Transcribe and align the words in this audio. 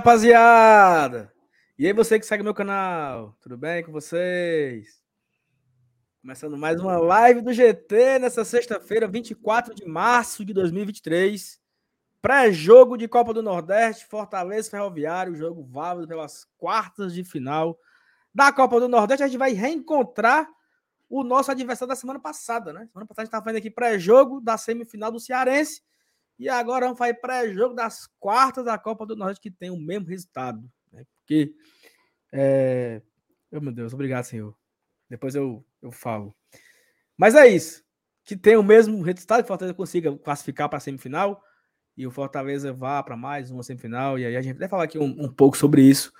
Rapaziada? 0.00 1.30
E 1.78 1.86
aí, 1.86 1.92
você 1.92 2.18
que 2.18 2.24
segue 2.24 2.42
meu 2.42 2.54
canal, 2.54 3.36
tudo 3.38 3.54
bem 3.54 3.84
com 3.84 3.92
vocês? 3.92 5.04
Começando 6.22 6.56
mais 6.56 6.80
uma 6.80 6.96
live 6.96 7.42
do 7.42 7.52
GT 7.52 8.18
nessa 8.18 8.42
sexta-feira, 8.42 9.06
24 9.06 9.74
de 9.74 9.84
março 9.86 10.42
de 10.42 10.54
2023. 10.54 11.60
Pré-jogo 12.22 12.96
de 12.96 13.06
Copa 13.06 13.34
do 13.34 13.42
Nordeste, 13.42 14.06
Fortaleza 14.06 14.70
Ferroviário, 14.70 15.36
jogo 15.36 15.62
válido 15.62 16.08
pelas 16.08 16.46
quartas 16.56 17.12
de 17.12 17.22
final 17.22 17.78
da 18.34 18.50
Copa 18.50 18.80
do 18.80 18.88
Nordeste. 18.88 19.22
A 19.22 19.26
gente 19.26 19.36
vai 19.36 19.52
reencontrar 19.52 20.48
o 21.10 21.22
nosso 21.22 21.50
adversário 21.50 21.90
da 21.90 21.94
semana 21.96 22.18
passada, 22.18 22.72
né? 22.72 22.86
Semana 22.86 23.06
passada 23.06 23.20
a 23.20 23.24
gente 23.24 23.28
estava 23.28 23.44
fazendo 23.44 23.58
aqui 23.58 23.70
pré-jogo 23.70 24.40
da 24.40 24.56
semifinal 24.56 25.12
do 25.12 25.20
Cearense. 25.20 25.82
E 26.40 26.48
agora 26.48 26.86
vamos 26.86 26.96
fazer 26.96 27.20
pré-jogo 27.20 27.74
das 27.74 28.08
quartas 28.18 28.64
da 28.64 28.78
Copa 28.78 29.04
do 29.04 29.14
Norte, 29.14 29.38
que 29.38 29.50
tem 29.50 29.68
o 29.68 29.76
mesmo 29.76 30.08
resultado. 30.08 30.72
Né? 30.90 31.04
Porque. 31.18 31.54
É... 32.32 33.02
Oh, 33.52 33.60
meu 33.60 33.70
Deus, 33.70 33.92
obrigado, 33.92 34.24
senhor. 34.24 34.56
Depois 35.06 35.34
eu, 35.34 35.62
eu 35.82 35.92
falo. 35.92 36.34
Mas 37.14 37.34
é 37.34 37.46
isso. 37.46 37.84
Que 38.24 38.38
tem 38.38 38.56
o 38.56 38.62
mesmo 38.62 39.02
resultado, 39.02 39.40
que 39.40 39.44
o 39.44 39.48
Fortaleza 39.48 39.74
consiga 39.74 40.16
classificar 40.16 40.66
para 40.70 40.78
a 40.78 40.80
semifinal 40.80 41.44
e 41.94 42.06
o 42.06 42.10
Fortaleza 42.10 42.72
vá 42.72 43.02
para 43.02 43.18
mais 43.18 43.50
uma 43.50 43.62
semifinal. 43.62 44.18
E 44.18 44.24
aí 44.24 44.34
a 44.34 44.40
gente 44.40 44.58
vai 44.58 44.68
falar 44.68 44.84
aqui 44.84 44.98
um, 44.98 45.24
um 45.24 45.28
pouco 45.30 45.58
sobre 45.58 45.82
isso 45.82 46.10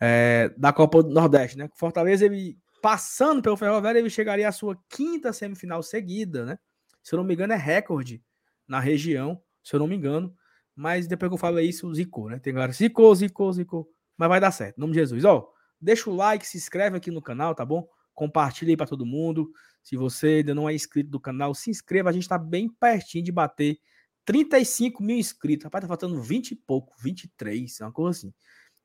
é, 0.00 0.52
da 0.56 0.72
Copa 0.72 1.00
do 1.00 1.10
Nordeste, 1.10 1.56
né? 1.56 1.66
O 1.72 1.78
Fortaleza, 1.78 2.26
ele 2.26 2.58
passando 2.82 3.40
pelo 3.40 3.56
Ferroviário, 3.56 4.00
ele 4.00 4.10
chegaria 4.10 4.48
à 4.48 4.52
sua 4.52 4.76
quinta 4.88 5.32
semifinal 5.32 5.80
seguida, 5.80 6.44
né? 6.44 6.58
Se 7.04 7.14
eu 7.14 7.18
não 7.18 7.24
me 7.24 7.34
engano, 7.34 7.52
é 7.52 7.56
recorde 7.56 8.20
na 8.66 8.80
região 8.80 9.40
se 9.62 9.74
eu 9.74 9.80
não 9.80 9.86
me 9.86 9.96
engano. 9.96 10.34
Mas 10.74 11.06
depois 11.06 11.28
que 11.28 11.34
eu 11.34 11.38
falo 11.38 11.60
isso, 11.60 11.92
zicou, 11.94 12.28
né? 12.30 12.38
Tem 12.38 12.54
galera, 12.54 12.72
zicou, 12.72 13.14
zicou, 13.14 13.52
zicou. 13.52 13.88
Mas 14.16 14.28
vai 14.28 14.40
dar 14.40 14.50
certo, 14.50 14.78
em 14.78 14.80
nome 14.80 14.92
de 14.92 15.00
Jesus. 15.00 15.24
Ó, 15.24 15.48
deixa 15.80 16.08
o 16.10 16.14
like, 16.14 16.46
se 16.46 16.56
inscreve 16.56 16.96
aqui 16.96 17.10
no 17.10 17.22
canal, 17.22 17.54
tá 17.54 17.64
bom? 17.64 17.86
Compartilha 18.14 18.70
aí 18.70 18.76
pra 18.76 18.86
todo 18.86 19.06
mundo. 19.06 19.50
Se 19.82 19.96
você 19.96 20.26
ainda 20.38 20.54
não 20.54 20.68
é 20.68 20.74
inscrito 20.74 21.10
do 21.10 21.20
canal, 21.20 21.54
se 21.54 21.70
inscreva. 21.70 22.10
A 22.10 22.12
gente 22.12 22.28
tá 22.28 22.38
bem 22.38 22.68
pertinho 22.68 23.24
de 23.24 23.32
bater 23.32 23.78
35 24.24 25.02
mil 25.02 25.16
inscritos. 25.16 25.64
Rapaz, 25.64 25.82
tá 25.82 25.88
faltando 25.88 26.20
20 26.20 26.52
e 26.52 26.56
pouco, 26.56 26.94
23, 27.02 27.80
uma 27.80 27.92
coisa 27.92 28.18
assim. 28.18 28.34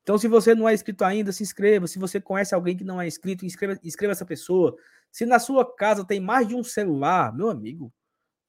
Então, 0.02 0.16
se 0.16 0.28
você 0.28 0.54
não 0.54 0.68
é 0.68 0.74
inscrito 0.74 1.04
ainda, 1.04 1.32
se 1.32 1.42
inscreva. 1.42 1.86
Se 1.86 1.98
você 1.98 2.20
conhece 2.20 2.54
alguém 2.54 2.76
que 2.76 2.84
não 2.84 3.00
é 3.00 3.06
inscrito, 3.06 3.44
inscreva, 3.44 3.78
inscreva 3.82 4.12
essa 4.12 4.24
pessoa. 4.24 4.76
Se 5.10 5.26
na 5.26 5.38
sua 5.38 5.74
casa 5.76 6.04
tem 6.04 6.20
mais 6.20 6.46
de 6.46 6.54
um 6.54 6.62
celular, 6.62 7.34
meu 7.34 7.50
amigo, 7.50 7.92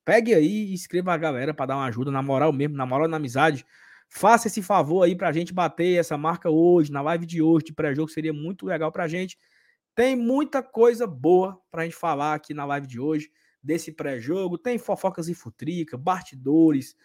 Pegue 0.08 0.34
aí 0.34 0.70
e 0.70 0.72
escreva 0.72 1.12
a 1.12 1.18
galera 1.18 1.52
para 1.52 1.66
dar 1.66 1.76
uma 1.76 1.84
ajuda, 1.84 2.10
na 2.10 2.22
moral 2.22 2.50
mesmo, 2.50 2.74
na 2.74 2.86
moral 2.86 3.06
na 3.06 3.18
amizade. 3.18 3.62
Faça 4.08 4.48
esse 4.48 4.62
favor 4.62 5.02
aí 5.02 5.14
pra 5.14 5.30
gente 5.32 5.52
bater 5.52 5.98
essa 6.00 6.16
marca 6.16 6.48
hoje, 6.48 6.90
na 6.90 7.02
live 7.02 7.26
de 7.26 7.42
hoje, 7.42 7.66
de 7.66 7.74
pré-jogo, 7.74 8.10
seria 8.10 8.32
muito 8.32 8.64
legal 8.64 8.90
pra 8.90 9.06
gente. 9.06 9.38
Tem 9.94 10.16
muita 10.16 10.62
coisa 10.62 11.06
boa 11.06 11.60
pra 11.70 11.84
gente 11.84 11.94
falar 11.94 12.32
aqui 12.32 12.54
na 12.54 12.64
live 12.64 12.86
de 12.86 12.98
hoje, 12.98 13.30
desse 13.62 13.92
pré-jogo. 13.92 14.56
Tem 14.56 14.78
fofocas 14.78 15.28
e 15.28 15.34
futrica, 15.34 15.98
bastidores, 15.98 16.96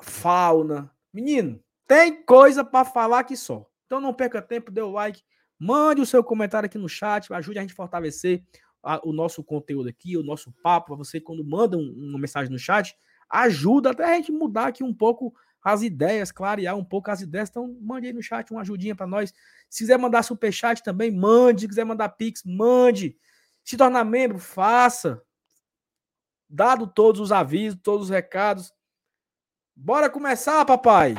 fauna. 0.00 0.92
Menino, 1.12 1.60
tem 1.88 2.22
coisa 2.22 2.62
para 2.62 2.84
falar 2.84 3.18
aqui 3.18 3.36
só. 3.36 3.68
Então 3.86 4.00
não 4.00 4.14
perca 4.14 4.40
tempo, 4.40 4.70
dê 4.70 4.80
o 4.80 4.92
like, 4.92 5.24
mande 5.58 6.00
o 6.00 6.06
seu 6.06 6.22
comentário 6.22 6.68
aqui 6.68 6.78
no 6.78 6.88
chat, 6.88 7.32
ajude 7.34 7.58
a 7.58 7.62
gente 7.62 7.72
a 7.72 7.74
fortalecer 7.74 8.44
a, 8.82 9.00
o 9.06 9.12
nosso 9.12 9.42
conteúdo 9.42 9.88
aqui, 9.88 10.16
o 10.16 10.22
nosso 10.22 10.52
papo, 10.62 10.96
você 10.96 11.20
quando 11.20 11.44
manda 11.44 11.76
um, 11.76 11.92
uma 12.08 12.18
mensagem 12.18 12.50
no 12.50 12.58
chat, 12.58 12.96
ajuda 13.28 13.90
até 13.90 14.04
a 14.04 14.14
gente 14.14 14.32
mudar 14.32 14.68
aqui 14.68 14.82
um 14.82 14.94
pouco 14.94 15.34
as 15.62 15.82
ideias, 15.82 16.32
clarear 16.32 16.76
um 16.76 16.84
pouco 16.84 17.10
as 17.10 17.20
ideias. 17.20 17.50
Então, 17.50 17.76
mande 17.80 18.06
aí 18.06 18.12
no 18.12 18.22
chat 18.22 18.50
uma 18.50 18.62
ajudinha 18.62 18.94
para 18.94 19.06
nós. 19.06 19.32
Se 19.68 19.80
quiser 19.80 19.98
mandar 19.98 20.22
super 20.22 20.52
chat 20.52 20.82
também, 20.82 21.10
mande. 21.10 21.62
Se 21.62 21.68
quiser 21.68 21.84
mandar 21.84 22.08
pix, 22.10 22.42
mande. 22.44 23.16
Se 23.64 23.76
tornar 23.76 24.04
membro, 24.04 24.38
faça. 24.38 25.22
Dado 26.48 26.86
todos 26.86 27.20
os 27.20 27.32
avisos, 27.32 27.78
todos 27.82 28.04
os 28.04 28.10
recados. 28.10 28.72
Bora 29.76 30.08
começar, 30.08 30.64
papai. 30.64 31.14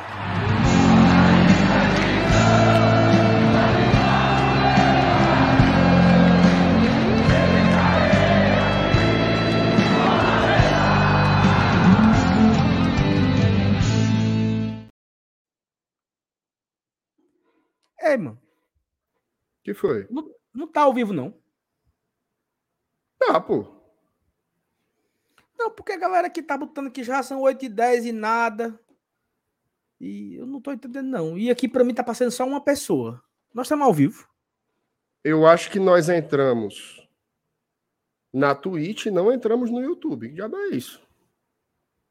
Ei, 18.09 18.17
mano. 18.17 18.41
que 19.63 19.73
foi? 19.73 20.07
Não, 20.09 20.33
não 20.53 20.67
tá 20.67 20.81
ao 20.81 20.93
vivo, 20.93 21.13
não. 21.13 21.39
Tá, 23.19 23.39
pô. 23.39 23.79
Não, 25.57 25.69
porque 25.69 25.91
a 25.91 25.97
galera 25.97 26.27
aqui 26.27 26.41
tá 26.41 26.57
botando 26.57 26.89
que 26.89 27.03
já 27.03 27.21
são 27.21 27.41
8 27.41 27.65
e 27.65 27.69
10 27.69 28.05
e 28.05 28.11
nada. 28.11 28.79
E 29.99 30.35
eu 30.35 30.47
não 30.47 30.61
tô 30.61 30.71
entendendo, 30.71 31.07
não. 31.07 31.37
E 31.37 31.51
aqui 31.51 31.67
para 31.67 31.83
mim 31.83 31.93
tá 31.93 32.03
passando 32.03 32.31
só 32.31 32.45
uma 32.47 32.63
pessoa. 32.63 33.21
Nós 33.53 33.67
estamos 33.67 33.85
ao 33.85 33.93
vivo. 33.93 34.27
Eu 35.23 35.45
acho 35.45 35.69
que 35.69 35.79
nós 35.79 36.07
entramos 36.07 37.07
na 38.33 38.55
Twitch 38.55 39.07
e 39.07 39.11
não 39.11 39.31
entramos 39.31 39.69
no 39.69 39.81
YouTube. 39.81 40.33
Já 40.35 40.45
é 40.47 40.75
isso. 40.75 41.01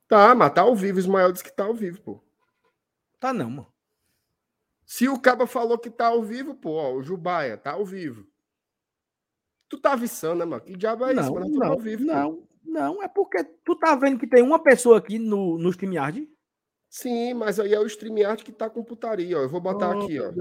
Tá, 0.07 0.35
mas 0.35 0.53
tá 0.53 0.61
ao 0.61 0.77
vivo. 0.77 0.99
Ismael 0.99 1.33
disse 1.33 1.45
que 1.45 1.51
tá 1.51 1.65
ao 1.65 1.75
vivo, 1.75 2.01
pô. 2.03 2.21
Tá 3.19 3.33
não, 3.33 3.51
mano. 3.51 3.78
Se 4.89 5.07
o 5.07 5.21
Caba 5.21 5.47
falou 5.47 5.77
que 5.77 5.91
tá 5.91 6.07
ao 6.07 6.23
vivo, 6.23 6.55
pô, 6.55 6.71
ó, 6.71 6.95
o 6.95 7.03
Jubaia 7.03 7.59
tá 7.59 7.73
ao 7.73 7.85
vivo. 7.85 8.27
Tu 9.69 9.77
tá 9.79 9.93
avisando, 9.93 10.37
né, 10.37 10.45
mano? 10.47 10.63
Que 10.63 10.75
diabo 10.75 11.05
é 11.05 11.13
não, 11.13 11.23
isso? 11.23 11.35
Mas 11.35 11.51
não, 11.51 11.73
ao 11.73 11.79
vivo, 11.79 12.05
não, 12.07 12.37
pô. 12.37 12.49
não, 12.65 13.03
é 13.03 13.07
porque 13.07 13.45
tu 13.45 13.77
tá 13.77 13.95
vendo 13.95 14.19
que 14.19 14.27
tem 14.27 14.43
uma 14.43 14.59
pessoa 14.59 14.97
aqui 14.97 15.19
no, 15.19 15.59
no 15.59 15.69
StreamYard? 15.69 16.27
Sim, 16.89 17.35
mas 17.35 17.61
aí 17.61 17.75
é 17.75 17.79
o 17.79 17.85
StreamYard 17.85 18.43
que 18.43 18.51
tá 18.51 18.71
com 18.71 18.83
putaria, 18.83 19.39
ó. 19.39 19.43
Eu 19.43 19.49
vou 19.51 19.61
botar 19.61 19.95
oh, 19.95 20.03
aqui, 20.03 20.19
ó. 20.19 20.33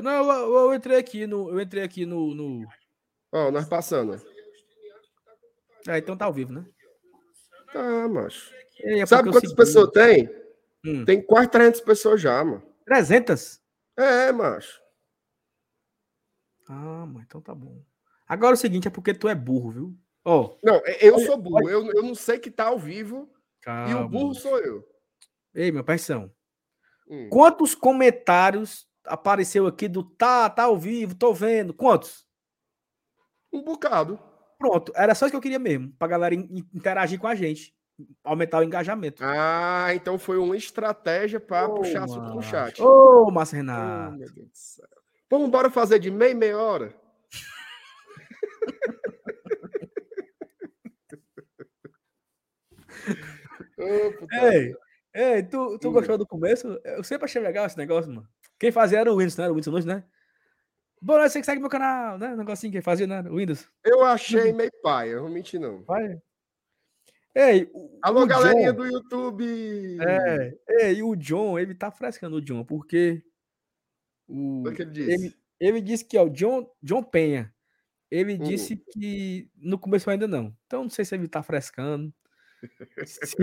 Não, 0.00 0.10
eu, 0.10 0.54
eu, 0.54 0.74
entrei 0.74 0.96
aqui 0.96 1.26
no. 1.26 1.50
Eu 1.50 1.60
entrei 1.60 1.82
aqui 1.82 2.06
no. 2.06 2.34
no... 2.34 2.66
Ó, 3.30 3.50
nós 3.50 3.68
passando. 3.68 4.18
É, 5.86 5.98
então 5.98 6.16
tá 6.16 6.24
ao 6.24 6.32
vivo, 6.32 6.54
né? 6.54 6.64
Tá, 7.70 8.08
macho. 8.08 8.54
É 8.80 9.04
Sabe 9.04 9.30
quantas 9.30 9.52
pessoas 9.52 9.90
tem? 9.90 10.30
Hum. 10.82 11.04
Tem 11.04 11.20
quase 11.20 11.50
300 11.50 11.82
pessoas 11.82 12.22
já, 12.22 12.42
mano. 12.42 12.62
300? 12.86 13.61
É, 13.96 14.32
macho. 14.32 14.80
Ah, 16.68 17.06
mas 17.06 17.24
então 17.24 17.40
tá 17.40 17.54
bom. 17.54 17.82
Agora 18.26 18.54
o 18.54 18.58
seguinte, 18.58 18.88
é 18.88 18.90
porque 18.90 19.12
tu 19.12 19.28
é 19.28 19.34
burro, 19.34 19.70
viu? 19.70 19.98
Ó. 20.24 20.42
Oh, 20.42 20.58
não, 20.62 20.80
eu 21.00 21.14
olha, 21.14 21.26
sou 21.26 21.36
burro. 21.36 21.56
Olha... 21.56 21.70
Eu, 21.70 21.90
eu 21.92 22.02
não 22.02 22.14
sei 22.14 22.38
que 22.38 22.50
tá 22.50 22.66
ao 22.66 22.78
vivo. 22.78 23.30
Calma. 23.60 23.90
E 23.90 23.94
o 23.94 24.08
burro 24.08 24.34
sou 24.34 24.58
eu. 24.58 24.86
Ei, 25.54 25.70
meu 25.70 25.84
paizão. 25.84 26.32
Hum. 27.08 27.28
Quantos 27.28 27.74
comentários 27.74 28.88
apareceu 29.04 29.66
aqui 29.66 29.88
do 29.88 30.02
tá, 30.02 30.48
tá 30.48 30.64
ao 30.64 30.78
vivo, 30.78 31.14
tô 31.14 31.34
vendo? 31.34 31.74
Quantos? 31.74 32.26
Um 33.52 33.62
bocado. 33.62 34.18
Pronto, 34.58 34.92
era 34.94 35.14
só 35.14 35.26
isso 35.26 35.32
que 35.32 35.36
eu 35.36 35.42
queria 35.42 35.58
mesmo, 35.58 35.92
pra 35.98 36.06
galera 36.06 36.34
interagir 36.34 37.18
com 37.18 37.26
a 37.26 37.34
gente 37.34 37.74
aumentar 38.24 38.60
o 38.60 38.64
engajamento. 38.64 39.22
Ah, 39.24 39.88
então 39.94 40.18
foi 40.18 40.38
uma 40.38 40.56
estratégia 40.56 41.38
para 41.40 41.68
oh, 41.68 41.74
puxar 41.74 42.04
assunto 42.04 42.34
no 42.34 42.42
chat. 42.42 42.82
Ô, 42.82 43.26
oh, 43.26 43.30
Márcio 43.30 43.56
Renato. 43.56 44.16
Oh. 44.16 44.22
Vamos 45.30 45.48
embora 45.48 45.70
fazer 45.70 45.98
de 45.98 46.10
meia 46.10 46.34
meia 46.34 46.58
hora? 46.58 46.94
ei, 53.78 54.74
ei, 55.14 55.42
tu, 55.42 55.78
tu 55.78 55.90
gostou 55.90 56.18
do 56.18 56.26
começo? 56.26 56.78
Eu 56.84 57.02
sempre 57.02 57.24
achei 57.24 57.42
legal 57.42 57.66
esse 57.66 57.78
negócio, 57.78 58.12
mano. 58.12 58.28
Quem 58.58 58.70
fazia 58.70 59.00
era 59.00 59.10
o 59.12 59.16
Windows, 59.16 59.36
né? 59.36 59.44
Era 59.44 59.52
o 59.52 59.56
Windows 59.56 59.72
Nunes, 59.72 59.84
né? 59.84 60.04
Boa 61.00 61.18
noite, 61.18 61.32
você 61.32 61.40
que 61.40 61.46
segue 61.46 61.60
meu 61.60 61.68
canal, 61.68 62.16
né? 62.16 62.36
Negocinho 62.36 62.72
que 62.72 62.80
fazia, 62.80 63.08
né? 63.08 63.22
O 63.28 63.34
Windows. 63.36 63.68
Eu 63.84 64.04
achei 64.04 64.52
meio 64.52 64.70
pai, 64.82 65.12
eu 65.12 65.22
não 65.22 65.28
menti, 65.28 65.58
não. 65.58 65.82
Pai? 65.82 66.16
Ei, 67.34 67.70
Alô, 68.02 68.26
galerinha 68.26 68.72
John, 68.72 68.76
do 68.76 68.86
YouTube! 68.86 69.98
É, 70.02 70.58
ei, 70.68 71.02
o 71.02 71.16
John, 71.16 71.58
ele 71.58 71.74
tá 71.74 71.90
frescando 71.90 72.36
o 72.36 72.42
John, 72.42 72.62
porque 72.62 73.24
o, 74.28 74.68
o 74.68 74.72
que 74.72 74.82
ele 74.82 74.90
disse? 74.90 75.10
Ele, 75.10 75.36
ele 75.58 75.80
disse 75.80 76.04
que, 76.04 76.18
ó, 76.18 76.24
o 76.24 76.30
John, 76.30 76.70
John 76.82 77.02
Penha, 77.02 77.54
ele 78.10 78.34
hum. 78.34 78.38
disse 78.42 78.76
que 78.76 79.50
no 79.56 79.78
começo 79.78 80.10
ainda 80.10 80.28
não. 80.28 80.54
Então, 80.66 80.82
não 80.82 80.90
sei 80.90 81.06
se 81.06 81.14
ele 81.14 81.26
tá 81.26 81.42
frescando, 81.42 82.12
se, 83.06 83.34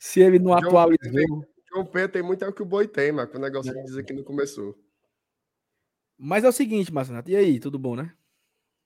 se 0.00 0.20
ele 0.20 0.40
não 0.40 0.50
John 0.56 0.66
atualizou. 0.66 1.12
Penha, 1.12 1.48
John 1.72 1.86
Penha 1.86 2.08
tem 2.08 2.22
muito 2.24 2.44
é 2.44 2.48
o 2.48 2.52
que 2.52 2.62
o 2.62 2.66
boi 2.66 2.88
tem, 2.88 3.12
mas 3.12 3.32
o 3.32 3.38
negócio 3.38 3.72
de 3.72 3.84
dizer 3.84 4.04
que 4.04 4.12
não 4.12 4.24
começou. 4.24 4.76
Mas 6.18 6.42
é 6.42 6.48
o 6.48 6.52
seguinte, 6.52 6.92
Marcelo, 6.92 7.22
e 7.28 7.36
aí, 7.36 7.60
tudo 7.60 7.78
bom, 7.78 7.94
né? 7.94 8.12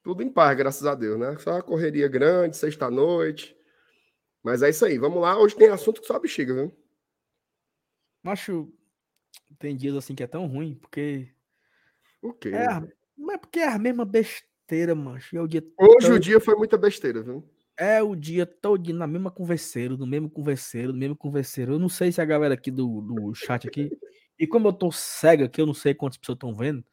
Tudo 0.02 0.22
em 0.22 0.30
paz, 0.30 0.56
graças 0.58 0.84
a 0.84 0.94
Deus, 0.94 1.18
né? 1.18 1.38
Só 1.38 1.52
uma 1.52 1.62
correria 1.62 2.08
grande, 2.08 2.56
sexta-noite 2.56 3.58
mas 4.42 4.62
é 4.62 4.70
isso 4.70 4.84
aí, 4.84 4.98
vamos 4.98 5.20
lá. 5.20 5.38
Hoje 5.38 5.56
tem 5.56 5.68
assunto 5.68 6.00
que 6.00 6.06
só 6.06 6.18
bexiga, 6.18 6.54
viu? 6.54 6.72
Macho, 8.22 8.72
Tem 9.58 9.76
dias 9.76 9.96
assim 9.96 10.14
que 10.14 10.22
é 10.22 10.26
tão 10.26 10.46
ruim, 10.46 10.74
porque. 10.74 11.28
O 12.22 12.32
quê? 12.32 12.48
É, 12.50 12.66
mas 13.16 13.34
é 13.34 13.38
porque 13.38 13.58
é 13.60 13.68
a 13.68 13.78
mesma 13.78 14.04
besteira, 14.04 14.94
mancho. 14.94 15.36
É 15.36 15.40
o 15.40 15.46
dia 15.48 15.62
Hoje 15.78 16.06
todo- 16.08 16.16
o 16.16 16.18
dia 16.20 16.38
foi 16.40 16.54
muita 16.54 16.76
besteira, 16.76 17.22
viu? 17.22 17.48
É 17.76 18.02
o 18.02 18.14
dia 18.14 18.44
todo 18.44 18.92
na 18.92 19.06
mesma 19.06 19.30
converseiro, 19.30 19.96
no 19.96 20.06
mesmo 20.06 20.28
converseiro, 20.28 20.92
no 20.92 20.98
mesmo 20.98 21.16
converseiro. 21.16 21.72
Eu 21.72 21.78
não 21.78 21.88
sei 21.88 22.12
se 22.12 22.20
a 22.20 22.24
galera 22.26 22.52
aqui 22.54 22.70
do, 22.70 23.00
do 23.00 23.34
chat 23.34 23.66
aqui. 23.66 23.90
E 24.38 24.46
como 24.46 24.68
eu 24.68 24.72
tô 24.72 24.92
cego 24.92 25.44
aqui, 25.44 25.60
eu 25.62 25.66
não 25.66 25.72
sei 25.74 25.94
quantas 25.94 26.18
pessoas 26.18 26.36
estão 26.36 26.54
vendo. 26.54 26.84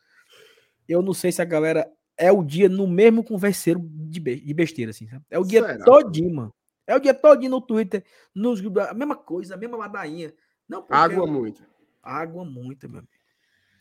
Eu 0.87 1.01
não 1.01 1.13
sei 1.13 1.31
se 1.31 1.41
a 1.41 1.45
galera 1.45 1.91
é 2.17 2.31
o 2.31 2.41
dia 2.43 2.69
no 2.69 2.87
mesmo 2.87 3.21
converseiro 3.23 3.81
de, 3.83 4.19
be- 4.19 4.39
de 4.39 4.53
besteira, 4.53 4.91
assim, 4.91 5.07
sabe? 5.09 5.25
É 5.29 5.37
o 5.37 5.43
dia 5.43 5.61
Será? 5.61 5.83
todinho, 5.83 6.33
mano. 6.33 6.53
É 6.87 6.95
o 6.95 6.99
dia 6.99 7.13
todinho 7.13 7.51
no 7.51 7.61
Twitter, 7.61 8.03
nos 8.33 8.61
grupos, 8.61 8.83
a 8.83 8.93
mesma 8.93 9.15
coisa, 9.15 9.53
a 9.55 9.57
mesma 9.57 9.75
ladainha. 9.77 10.33
Não, 10.67 10.81
porque 10.81 10.93
Água 10.95 11.27
muito. 11.27 11.61
Água 12.01 12.45
muita, 12.45 12.87
meu 12.87 12.99
amigo. 12.99 13.13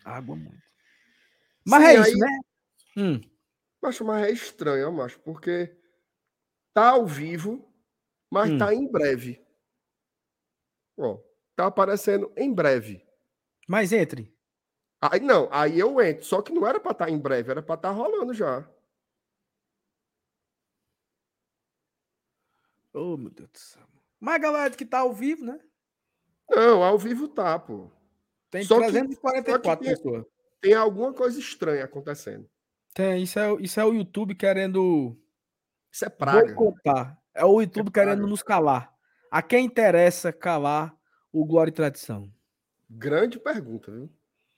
Água 0.05 0.35
muita. 0.37 0.62
Mas 1.64 1.82
Sim, 1.82 1.88
é 1.88 1.97
aí- 1.99 2.03
isso, 2.11 2.19
né? 2.19 2.41
Hum, 2.97 3.20
Macho, 3.82 4.05
mas 4.05 4.26
é 4.26 4.31
estranho, 4.32 4.91
macho, 4.93 5.20
porque 5.20 5.76
tá 6.75 6.91
ao 6.91 7.06
vivo, 7.06 7.64
mas 8.31 8.50
Hum. 8.50 8.58
tá 8.58 8.75
em 8.75 8.91
breve. 8.91 9.41
Ó, 10.99 11.19
tá 11.55 11.67
aparecendo 11.67 12.32
em 12.37 12.52
breve. 12.52 13.05
mas 13.69 13.93
entre. 13.93 14.32
Aí 15.00 15.19
não, 15.20 15.49
aí 15.52 15.79
eu 15.79 16.00
entro. 16.00 16.25
Só 16.25 16.41
que 16.41 16.52
não 16.52 16.67
era 16.67 16.79
pra 16.81 16.93
estar 16.93 17.11
em 17.11 17.19
breve, 17.19 17.50
era 17.50 17.61
pra 17.62 17.75
estar 17.75 17.91
rolando 17.91 18.32
já. 18.32 18.69
Oh, 22.98 23.16
meu 23.16 23.31
Deus 23.31 23.50
do 23.50 23.58
céu. 23.58 23.82
Mas 24.19 24.34
a 24.37 24.38
galera 24.38 24.70
que 24.75 24.87
tá 24.87 25.00
ao 25.00 25.12
vivo, 25.12 25.44
né? 25.44 25.60
Não, 26.48 26.82
ao 26.82 26.98
vivo 26.98 27.28
tá, 27.28 27.58
pô. 27.58 27.90
Tem 28.50 28.62
Só 28.64 28.81
que- 28.81 28.87
344 28.90 29.62
só 29.64 29.76
que 29.76 29.84
tem- 29.84 29.94
pessoas. 29.94 30.25
Tem 30.60 30.72
alguma 30.75 31.12
coisa 31.12 31.38
estranha 31.38 31.84
acontecendo. 31.84 32.48
Tem, 32.94 33.22
isso 33.22 33.38
é, 33.38 33.52
o- 33.52 33.60
isso 33.60 33.78
é 33.78 33.84
o 33.84 33.93
YouTube 33.93 34.34
querendo 34.34 35.14
Isso 35.93 36.04
é 36.06 36.08
praga. 36.08 36.54
boicotar. 36.54 37.20
É 37.34 37.44
o 37.44 37.60
YouTube 37.60 37.90
praga. 37.90 38.10
querendo 38.12 38.26
nos 38.26 38.43
calar. 38.43 38.90
A 39.31 39.42
quem 39.42 39.66
interessa 39.66 40.32
calar 40.32 40.96
o 41.31 41.44
Glória 41.44 41.70
e 41.70 41.75
Tradição? 41.75 42.32
Grande 42.88 43.38
pergunta, 43.38 43.92
viu? 43.92 44.08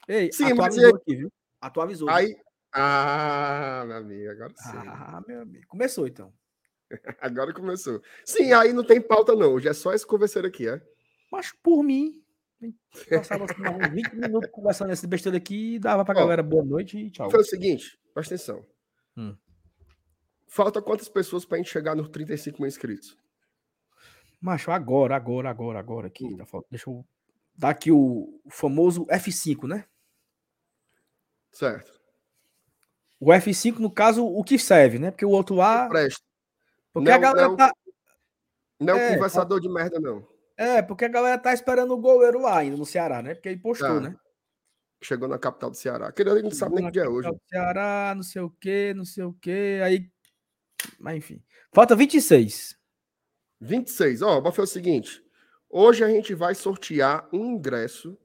Ei, 0.06 0.30
Sim, 0.30 0.54
mas 0.54 0.76
atualizou 0.76 0.90
e- 0.90 0.94
aqui, 0.96 1.16
viu? 1.16 1.32
Atualizou. 1.60 2.08
Aí. 2.08 2.36
Ah, 2.72 3.82
meu 3.86 3.96
amigo, 3.96 4.30
agora 4.30 4.52
sim. 4.56 4.76
Ah, 4.76 5.22
meu 5.26 5.40
amigo. 5.42 5.66
Começou 5.66 6.06
então. 6.06 6.32
Agora 7.20 7.52
começou. 7.52 8.02
Sim, 8.24 8.52
aí 8.52 8.72
não 8.72 8.84
tem 8.84 9.00
pauta, 9.00 9.34
não. 9.34 9.54
Hoje 9.54 9.68
é 9.68 9.72
só 9.72 9.92
esse 9.92 10.06
converser 10.06 10.44
aqui, 10.44 10.68
é? 10.68 10.80
Mas 11.30 11.52
por 11.62 11.82
mim, 11.82 12.22
passava 13.10 13.44
assim, 13.44 13.62
uns 13.62 13.92
20 13.92 14.14
minutos 14.14 14.50
conversando 14.50 14.92
esse 14.92 15.06
besteira 15.06 15.38
aqui 15.38 15.74
e 15.74 15.78
dava 15.78 16.04
pra 16.04 16.14
Ó, 16.14 16.20
galera 16.20 16.42
boa 16.42 16.64
noite 16.64 16.98
e 16.98 17.10
tchau. 17.10 17.30
Foi 17.30 17.40
o 17.40 17.44
seguinte, 17.44 17.98
presta 18.14 18.34
atenção. 18.34 18.64
Hum. 19.16 19.36
Falta 20.46 20.80
quantas 20.80 21.08
pessoas 21.08 21.44
pra 21.44 21.58
gente 21.58 21.70
chegar 21.70 21.94
nos 21.94 22.08
35 22.08 22.60
mil 22.60 22.68
inscritos? 22.68 23.16
Macho, 24.40 24.70
agora, 24.70 25.14
agora, 25.14 25.50
agora, 25.50 25.78
agora 25.78 26.06
aqui. 26.06 26.24
Hum. 26.24 26.36
Tá 26.36 26.46
faltando. 26.46 26.70
Deixa 26.70 26.88
eu 26.88 27.04
dar 27.56 27.70
aqui 27.70 27.90
o, 27.90 28.40
famoso 28.48 29.04
F5, 29.06 29.68
né? 29.68 29.84
Certo. 31.50 31.98
O 33.20 33.30
F5, 33.32 33.78
no 33.78 33.90
caso, 33.90 34.24
o 34.24 34.44
que 34.44 34.58
serve, 34.58 34.98
né? 34.98 35.10
Porque 35.10 35.26
o 35.26 35.30
outro 35.30 35.56
lá. 35.56 35.88
Presta. 35.88 36.27
Porque 36.92 37.08
Não, 37.08 37.16
a 37.16 37.18
galera 37.18 37.48
não. 37.48 37.56
tá. 37.56 37.72
Não 38.80 38.94
é 38.96 39.08
É, 39.08 39.10
um 39.10 39.14
conversador 39.14 39.60
de 39.60 39.68
merda, 39.68 39.98
não. 40.00 40.26
É, 40.56 40.82
porque 40.82 41.04
a 41.04 41.08
galera 41.08 41.38
tá 41.38 41.52
esperando 41.52 41.92
o 41.92 41.98
goleiro 42.00 42.40
lá 42.40 42.58
ainda 42.58 42.76
no 42.76 42.84
Ceará, 42.86 43.22
né? 43.22 43.34
Porque 43.34 43.48
ele 43.48 43.60
postou, 43.60 43.88
Tá. 43.88 44.00
né? 44.00 44.16
Chegou 45.02 45.28
na 45.28 45.38
capital 45.38 45.70
do 45.70 45.76
Ceará. 45.76 46.08
Aquele 46.08 46.30
ali 46.30 46.42
não 46.42 46.50
sabe 46.50 46.74
nem 46.76 46.86
que 46.86 46.90
dia 46.92 47.04
é 47.04 47.08
hoje. 47.08 47.28
Ceará, 47.48 48.12
não 48.16 48.22
sei 48.24 48.42
o 48.42 48.50
quê, 48.50 48.92
não 48.96 49.04
sei 49.04 49.22
o 49.24 49.32
quê. 49.34 49.80
Aí. 49.84 50.10
Mas 50.98 51.16
enfim. 51.16 51.40
Falta 51.72 51.94
26. 51.94 52.76
26. 53.60 54.22
Ó, 54.22 54.40
vai 54.40 54.50
fazer 54.50 54.62
o 54.62 54.72
seguinte. 54.72 55.22
Hoje 55.70 56.02
a 56.02 56.08
gente 56.08 56.34
vai 56.34 56.54
sortear 56.54 57.28
um 57.32 57.44
ingresso 57.44 58.18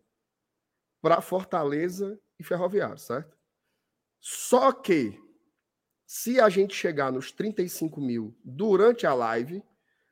para 1.02 1.22
Fortaleza 1.22 2.20
e 2.40 2.44
Ferroviário, 2.44 2.98
certo? 2.98 3.38
Só 4.20 4.72
que, 4.72 5.20
se 6.14 6.40
a 6.40 6.48
gente 6.48 6.76
chegar 6.76 7.12
nos 7.12 7.32
35 7.32 8.00
mil 8.00 8.38
durante 8.46 9.08
a 9.08 9.16
live, 9.16 9.64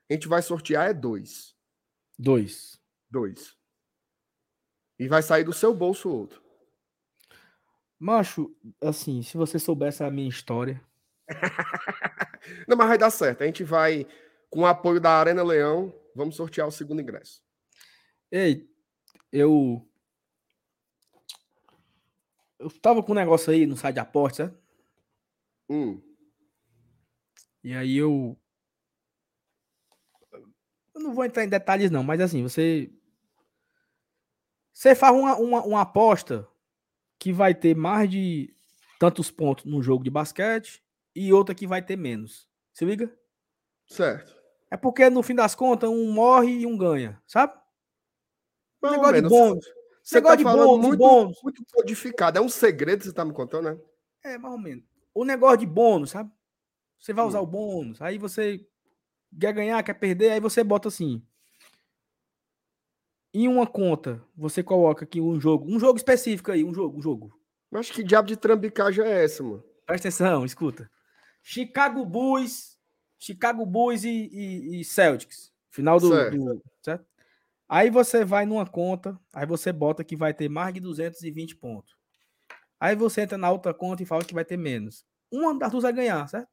a 0.09 0.13
gente 0.13 0.27
vai 0.27 0.41
sortear 0.41 0.89
é 0.89 0.95
dois. 0.95 1.55
Dois. 2.17 2.81
Dois. 3.07 3.55
E 4.97 5.07
vai 5.07 5.21
sair 5.21 5.43
do 5.43 5.53
seu 5.53 5.75
bolso 5.75 6.09
o 6.09 6.17
outro. 6.17 6.41
Macho, 7.99 8.51
assim, 8.81 9.21
se 9.21 9.37
você 9.37 9.59
soubesse 9.59 10.03
a 10.03 10.09
minha 10.09 10.27
história. 10.27 10.83
Não, 12.67 12.75
mas 12.75 12.87
vai 12.87 12.97
dar 12.97 13.11
certo. 13.11 13.43
A 13.43 13.45
gente 13.45 13.63
vai, 13.63 14.07
com 14.49 14.61
o 14.61 14.65
apoio 14.65 14.99
da 14.99 15.11
Arena 15.11 15.43
Leão, 15.43 15.93
vamos 16.15 16.35
sortear 16.35 16.67
o 16.67 16.71
segundo 16.71 17.03
ingresso. 17.03 17.43
Ei, 18.31 18.67
eu. 19.31 19.87
Eu 22.57 22.71
tava 22.71 23.03
com 23.03 23.11
um 23.11 23.15
negócio 23.15 23.53
aí 23.53 23.67
no 23.67 23.77
site 23.77 23.93
de 23.93 23.99
apostas, 23.99 24.49
né? 24.49 24.60
Hum, 25.71 26.01
E 27.63 27.73
aí 27.73 27.95
eu. 27.95 28.37
Eu 30.93 31.01
não 31.01 31.13
vou 31.13 31.23
entrar 31.23 31.45
em 31.45 31.49
detalhes, 31.49 31.89
não, 31.89 32.03
mas 32.03 32.19
assim, 32.19 32.43
você. 32.43 32.91
Você 34.73 34.93
faz 34.93 35.15
uma, 35.15 35.37
uma, 35.37 35.63
uma 35.63 35.81
aposta 35.81 36.45
que 37.17 37.31
vai 37.31 37.55
ter 37.55 37.73
mais 37.73 38.09
de 38.09 38.53
tantos 38.99 39.31
pontos 39.31 39.63
no 39.63 39.81
jogo 39.81 40.03
de 40.03 40.09
basquete 40.09 40.83
e 41.15 41.31
outra 41.31 41.55
que 41.55 41.65
vai 41.65 41.81
ter 41.81 41.95
menos. 41.95 42.49
Se 42.73 42.83
liga? 42.83 43.09
certo. 43.87 44.35
É 44.69 44.77
porque 44.77 45.09
no 45.09 45.21
fim 45.21 45.35
das 45.35 45.53
contas 45.53 45.89
um 45.89 46.11
morre 46.11 46.61
e 46.61 46.65
um 46.65 46.77
ganha, 46.77 47.21
sabe? 47.27 47.53
Ou 48.81 48.91
negócio 48.91 49.15
de 49.15 49.21
menos. 49.21 49.29
bônus. 49.29 49.65
Você 50.01 50.15
negócio 50.15 50.37
tá 50.37 50.37
de 50.37 50.43
falando 50.43 50.65
bônus, 50.65 50.87
muito, 50.87 50.97
bônus. 50.99 51.43
muito 51.43 51.63
codificado. 51.73 52.37
É 52.37 52.41
um 52.41 52.49
segredo 52.49 52.99
que 52.99 53.05
você 53.05 53.13
tá 53.13 53.23
me 53.25 53.33
contando, 53.33 53.65
né? 53.65 53.77
É, 54.23 54.37
mais 54.37 54.53
ou 54.53 54.59
menos. 54.59 54.90
O 55.13 55.25
negócio 55.25 55.57
de 55.57 55.65
bônus, 55.65 56.11
sabe? 56.11 56.31
Você 56.99 57.13
vai 57.13 57.25
usar 57.25 57.39
Hum. 57.39 57.43
o 57.43 57.47
bônus, 57.47 58.01
aí 58.01 58.17
você 58.17 58.65
quer 59.39 59.53
ganhar, 59.53 59.81
quer 59.83 59.93
perder, 59.95 60.31
aí 60.31 60.39
você 60.39 60.63
bota 60.63 60.87
assim. 60.87 61.21
Em 63.33 63.47
uma 63.47 63.65
conta, 63.65 64.21
você 64.35 64.61
coloca 64.61 65.05
aqui 65.05 65.21
um 65.21 65.39
jogo, 65.39 65.65
um 65.73 65.79
jogo 65.79 65.97
específico 65.97 66.51
aí, 66.51 66.63
um 66.63 66.73
jogo, 66.73 66.97
um 66.97 67.01
jogo. 67.01 67.31
Mas 67.69 67.89
que 67.89 68.03
diabo 68.03 68.27
de 68.27 68.35
trambicagem 68.35 69.03
é 69.05 69.23
essa, 69.23 69.41
mano? 69.41 69.63
Presta 69.85 70.09
atenção, 70.09 70.45
escuta. 70.45 70.89
Chicago 71.41 72.05
Bulls, 72.05 72.77
Chicago 73.17 73.65
Bulls 73.65 74.03
e, 74.03 74.09
e- 74.31 74.81
e 74.81 74.83
Celtics. 74.85 75.51
Final 75.69 75.99
do, 75.99 76.09
Certo. 76.09 76.37
do- 76.37 76.63
certo? 76.83 77.05
Aí 77.69 77.89
você 77.89 78.25
vai 78.25 78.45
numa 78.45 78.65
conta, 78.67 79.17
aí 79.33 79.45
você 79.45 79.71
bota 79.71 80.03
que 80.03 80.17
vai 80.17 80.33
ter 80.33 80.49
mais 80.49 80.73
de 80.73 80.81
220 80.81 81.55
pontos. 81.55 81.95
Aí 82.81 82.95
você 82.95 83.21
entra 83.21 83.37
na 83.37 83.51
outra 83.51 83.75
conta 83.75 84.01
e 84.01 84.07
fala 84.07 84.25
que 84.25 84.33
vai 84.33 84.43
ter 84.43 84.57
menos. 84.57 85.05
Uma 85.31 85.53
das 85.55 85.69
duas 85.69 85.83
vai 85.83 85.93
ganhar, 85.93 86.27
certo? 86.27 86.49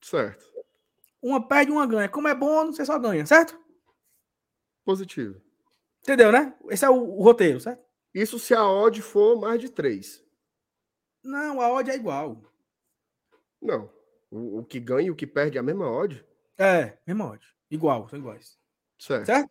Certo. 0.00 0.50
Uma 1.20 1.46
perde, 1.46 1.70
uma 1.70 1.86
ganha. 1.86 2.08
Como 2.08 2.26
é 2.26 2.34
bônus, 2.34 2.76
você 2.76 2.86
só 2.86 2.98
ganha, 2.98 3.26
certo? 3.26 3.60
Positivo. 4.82 5.38
Entendeu, 6.00 6.32
né? 6.32 6.56
Esse 6.70 6.86
é 6.86 6.88
o, 6.88 7.18
o 7.18 7.22
roteiro, 7.22 7.60
certo? 7.60 7.84
Isso 8.14 8.38
se 8.38 8.54
a 8.54 8.66
odd 8.66 9.02
for 9.02 9.38
mais 9.38 9.60
de 9.60 9.68
3. 9.68 10.24
Não, 11.22 11.60
a 11.60 11.70
odd 11.70 11.90
é 11.90 11.96
igual. 11.96 12.42
Não. 13.60 13.92
O, 14.30 14.60
o 14.60 14.64
que 14.64 14.80
ganha 14.80 15.08
e 15.08 15.10
o 15.10 15.16
que 15.16 15.26
perde 15.26 15.58
é 15.58 15.60
a 15.60 15.62
mesma 15.62 15.86
odd? 15.86 16.24
É, 16.56 16.96
mesma 17.06 17.26
odd. 17.26 17.46
Igual, 17.70 18.08
são 18.08 18.18
iguais. 18.18 18.58
Certo. 18.98 19.26
Certo? 19.26 19.50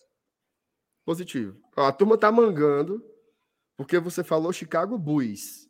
Positivo. 1.06 1.62
Ó, 1.76 1.86
a 1.86 1.92
turma 1.92 2.18
tá 2.18 2.32
mangando 2.32 3.06
porque 3.76 4.00
você 4.00 4.24
falou 4.24 4.52
Chicago 4.52 4.98
Bulls. 4.98 5.67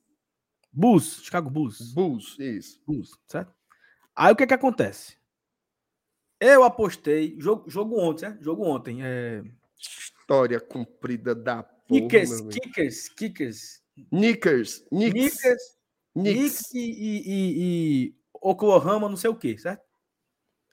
Bulls, 0.78 1.24
Chicago 1.24 1.50
Bulls. 1.50 1.92
Bulls, 1.94 2.38
isso. 2.38 2.80
Bulls, 2.86 3.10
certo? 3.28 3.52
Aí 4.16 4.32
o 4.32 4.36
que 4.36 4.46
que 4.46 4.54
acontece? 4.54 5.18
Eu 6.40 6.64
apostei, 6.64 7.36
jogo, 7.40 7.68
jogo 7.68 8.00
ontem, 8.00 8.20
certo? 8.22 8.44
Jogo 8.44 8.64
ontem. 8.64 9.00
É, 9.04 9.44
História 9.80 10.60
comprida 10.60 11.34
da 11.34 11.64
porra, 11.64 12.02
kickers, 12.02 12.32
amigo. 12.32 12.50
kickers, 12.50 13.10
kickers. 13.10 13.84
Knickers. 14.12 14.80
Knicks. 14.92 15.14
Knicks. 15.42 15.78
Knicks 16.14 16.74
e, 16.74 16.80
e, 16.80 17.22
e- 17.26 17.56
e 18.10 18.16
Oklahoma, 18.34 19.10
não 19.10 19.18
sei 19.18 19.30
o 19.32 19.36
que, 19.36 19.58
certo? 19.58 19.84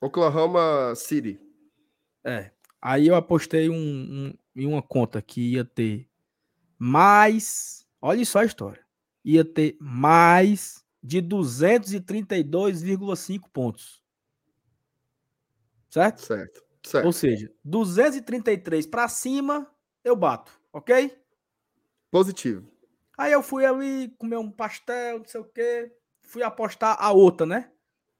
Oklahoma 0.02 0.94
City. 0.96 1.40
É. 2.24 2.50
Aí 2.80 3.06
eu 3.06 3.14
apostei 3.14 3.70
um, 3.70 3.74
um- 3.74 4.34
em 4.54 4.66
uma 4.66 4.82
conta 4.82 5.22
que 5.22 5.52
ia 5.52 5.64
ter 5.64 6.06
mais. 6.78 7.86
Olha 8.02 8.22
só 8.26 8.40
a 8.40 8.44
história. 8.44 8.83
Ia 9.24 9.44
ter 9.44 9.76
mais 9.80 10.84
de 11.02 11.20
232,5 11.22 13.48
pontos. 13.52 14.02
Certo? 15.90 16.22
Certo. 16.22 16.62
Ou 17.00 17.12
Certo. 17.12 17.12
seja, 17.12 17.50
233 17.64 18.86
para 18.86 19.08
cima, 19.08 19.70
eu 20.02 20.14
bato, 20.16 20.52
ok? 20.72 21.16
Positivo. 22.10 22.70
Aí 23.16 23.32
eu 23.32 23.42
fui 23.42 23.64
ali 23.64 24.08
comer 24.18 24.38
um 24.38 24.50
pastel, 24.50 25.18
não 25.18 25.26
sei 25.26 25.40
o 25.40 25.44
quê. 25.44 25.92
Fui 26.22 26.42
apostar 26.42 26.96
a 27.00 27.12
outra, 27.12 27.46
né? 27.46 27.70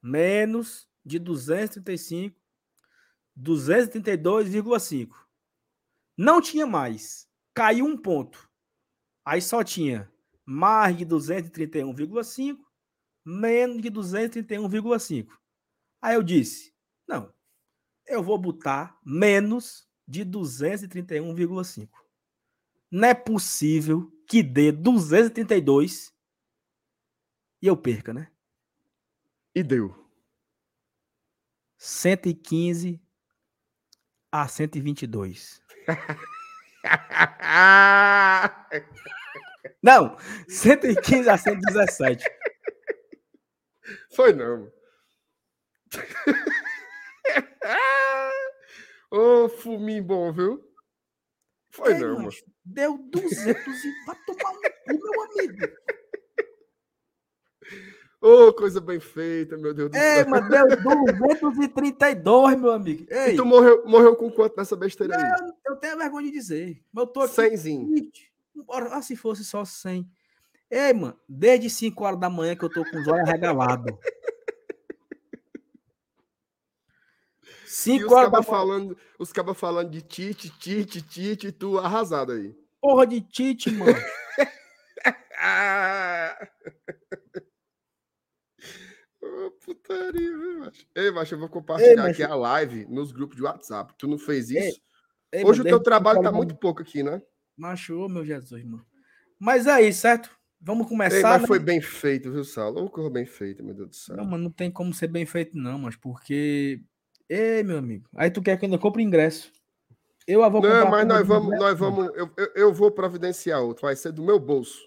Menos 0.03 0.89
de 1.05 1.19
235, 1.19 2.39
232,5. 3.37 5.27
Não 6.17 6.41
tinha 6.41 6.67
mais. 6.67 7.29
Caiu 7.55 7.87
um 7.87 7.97
ponto. 7.97 8.49
Aí 9.25 9.43
só 9.43 9.65
tinha 9.65 10.11
mais 10.45 10.97
de 10.97 11.07
231,5, 11.07 12.59
menos 13.25 13.81
de 13.81 13.91
231,5. 13.91 15.29
Aí 16.01 16.15
eu 16.15 16.23
disse: 16.23 16.75
não, 17.07 17.33
eu 18.07 18.23
vou 18.23 18.39
botar 18.39 18.99
menos 19.05 19.89
de 20.07 20.25
231,5. 20.25 21.89
Não 22.91 23.09
é 23.09 23.15
possível 23.15 24.13
que 24.27 24.43
dê 24.43 24.71
232 24.71 26.15
e 27.61 27.67
eu 27.67 27.77
perca, 27.77 28.13
né? 28.13 28.31
E 29.55 29.63
deu. 29.63 29.95
115 31.79 33.01
a 34.31 34.47
122. 34.47 35.63
Não, 39.83 40.17
115 40.49 41.29
a 41.29 41.37
117. 41.37 42.25
Foi 44.15 44.33
não. 44.33 44.73
Ô, 49.11 49.45
oh, 49.45 49.49
fuminho 49.49 50.03
bom, 50.03 50.33
viu? 50.33 50.65
Foi 51.71 51.93
Ei, 51.93 51.99
não, 51.99 52.17
mano. 52.17 52.31
Deu 52.65 52.99
200 52.99 53.85
e 53.85 54.05
vai 54.07 54.17
tomar 54.27 54.51
um 54.51 54.61
cu, 54.63 55.01
meu 55.03 55.23
amigo. 55.23 55.67
Ô, 58.21 58.49
oh, 58.49 58.53
coisa 58.55 58.81
bem 58.81 58.99
feita, 58.99 59.57
meu 59.57 59.75
Deus 59.75 59.91
do 59.91 59.97
céu. 59.97 60.03
É, 60.03 60.25
mas 60.25 60.49
deu 60.49 60.67
232, 60.67 62.59
meu 62.59 62.73
amigo. 62.73 63.07
Ei. 63.11 63.35
E 63.35 63.37
tu 63.37 63.45
morreu, 63.45 63.87
morreu 63.87 64.17
com 64.17 64.31
quanto 64.31 64.57
nessa 64.57 64.75
besteira 64.75 65.17
aí? 65.17 65.23
Eu, 65.67 65.77
tenho 65.77 65.99
vergonha 65.99 66.27
de 66.27 66.33
dizer. 66.33 66.83
Mas 66.91 67.05
eu 67.05 67.13
tô 67.13 67.21
aqui. 67.21 67.35
Cenzinho. 67.35 68.11
Ah, 68.91 69.03
se 69.03 69.17
fosse 69.17 69.45
só 69.45 69.65
100. 69.65 70.09
Ei, 70.71 70.93
mano, 70.93 71.19
desde 71.29 71.69
5 71.71 72.05
horas 72.05 72.21
da 72.21 72.31
manhã 72.31 72.55
que 72.57 72.65
eu 72.65 72.71
tô 72.71 72.85
com 72.85 72.99
os 72.99 73.09
olhos 73.09 73.29
regalados. 73.29 73.93
5 77.67 78.15
horas 78.15 78.31
da 78.31 78.39
manhã. 78.39 78.51
Falando, 78.51 78.97
os 79.19 79.33
cabas 79.33 79.59
falando 79.59 79.91
de 79.91 80.03
Tite, 80.03 80.51
Tite, 80.59 81.03
Tite, 81.03 81.51
tu 81.53 81.79
arrasado 81.79 82.33
aí. 82.33 82.55
Porra 82.81 83.07
de 83.07 83.21
Tite, 83.21 83.71
mano. 83.71 83.93
oh, 89.23 89.51
putaria, 89.65 90.13
viu, 90.13 90.59
macho? 90.61 90.87
Ei, 90.95 91.11
macho, 91.11 91.35
eu 91.35 91.39
vou 91.39 91.49
compartilhar 91.49 92.07
Ei, 92.07 92.13
aqui 92.13 92.23
a 92.23 92.35
live 92.35 92.87
nos 92.87 93.13
grupos 93.13 93.37
de 93.37 93.43
WhatsApp. 93.43 93.95
Tu 93.99 94.07
não 94.07 94.19
fez 94.19 94.51
isso? 94.51 94.81
Ei, 95.33 95.41
Ei, 95.41 95.45
Hoje 95.45 95.63
o 95.63 95.65
teu 95.65 95.83
trabalho 95.83 96.23
tá 96.23 96.31
muito 96.31 96.55
pouco 96.55 96.81
aqui, 96.81 97.03
né? 97.03 97.21
Macho, 97.57 98.09
meu 98.09 98.25
Jesus, 98.25 98.65
mano. 98.65 98.85
Mas 99.39 99.67
aí, 99.67 99.93
certo? 99.93 100.31
Vamos 100.61 100.89
começar. 100.89 101.17
Ei, 101.17 101.23
mas 101.23 101.43
né? 101.43 101.47
foi 101.47 101.59
bem 101.59 101.81
feito, 101.81 102.33
viu, 102.33 102.43
Saulo? 102.43 102.81
Ou 102.81 102.89
correu 102.89 103.11
bem 103.11 103.27
feito, 103.27 103.63
meu 103.63 103.75
Deus 103.75 103.89
do 103.91 103.97
céu. 103.97 104.17
Não, 104.17 104.25
mas 104.25 104.41
não 104.41 104.51
tem 104.51 104.71
como 104.71 104.95
ser 104.95 105.09
bem 105.09 105.27
feito, 105.27 105.57
não, 105.57 105.79
mas 105.79 105.95
porque. 105.95 106.81
Ei, 107.29 107.63
meu 107.63 107.79
amigo. 107.79 108.09
Aí 108.17 108.31
tu 108.31 108.41
quer 108.41 108.57
que 108.57 108.65
eu 108.65 108.69
ainda 108.69 108.79
compre 108.79 109.03
ingresso. 109.03 109.53
Eu 110.27 110.51
vou 110.51 110.63
Não, 110.63 110.91
mas 110.91 111.07
nós 111.07 111.27
vamos, 111.27 111.59
nós 111.59 111.79
vamos. 111.79 112.07
Eu, 112.15 112.31
eu, 112.37 112.53
eu, 112.55 112.73
vou 112.73 112.91
providenciar 112.91 113.61
outro. 113.61 113.83
Vai 113.83 113.95
ser 113.95 114.11
do 114.11 114.25
meu 114.25 114.39
bolso. 114.39 114.81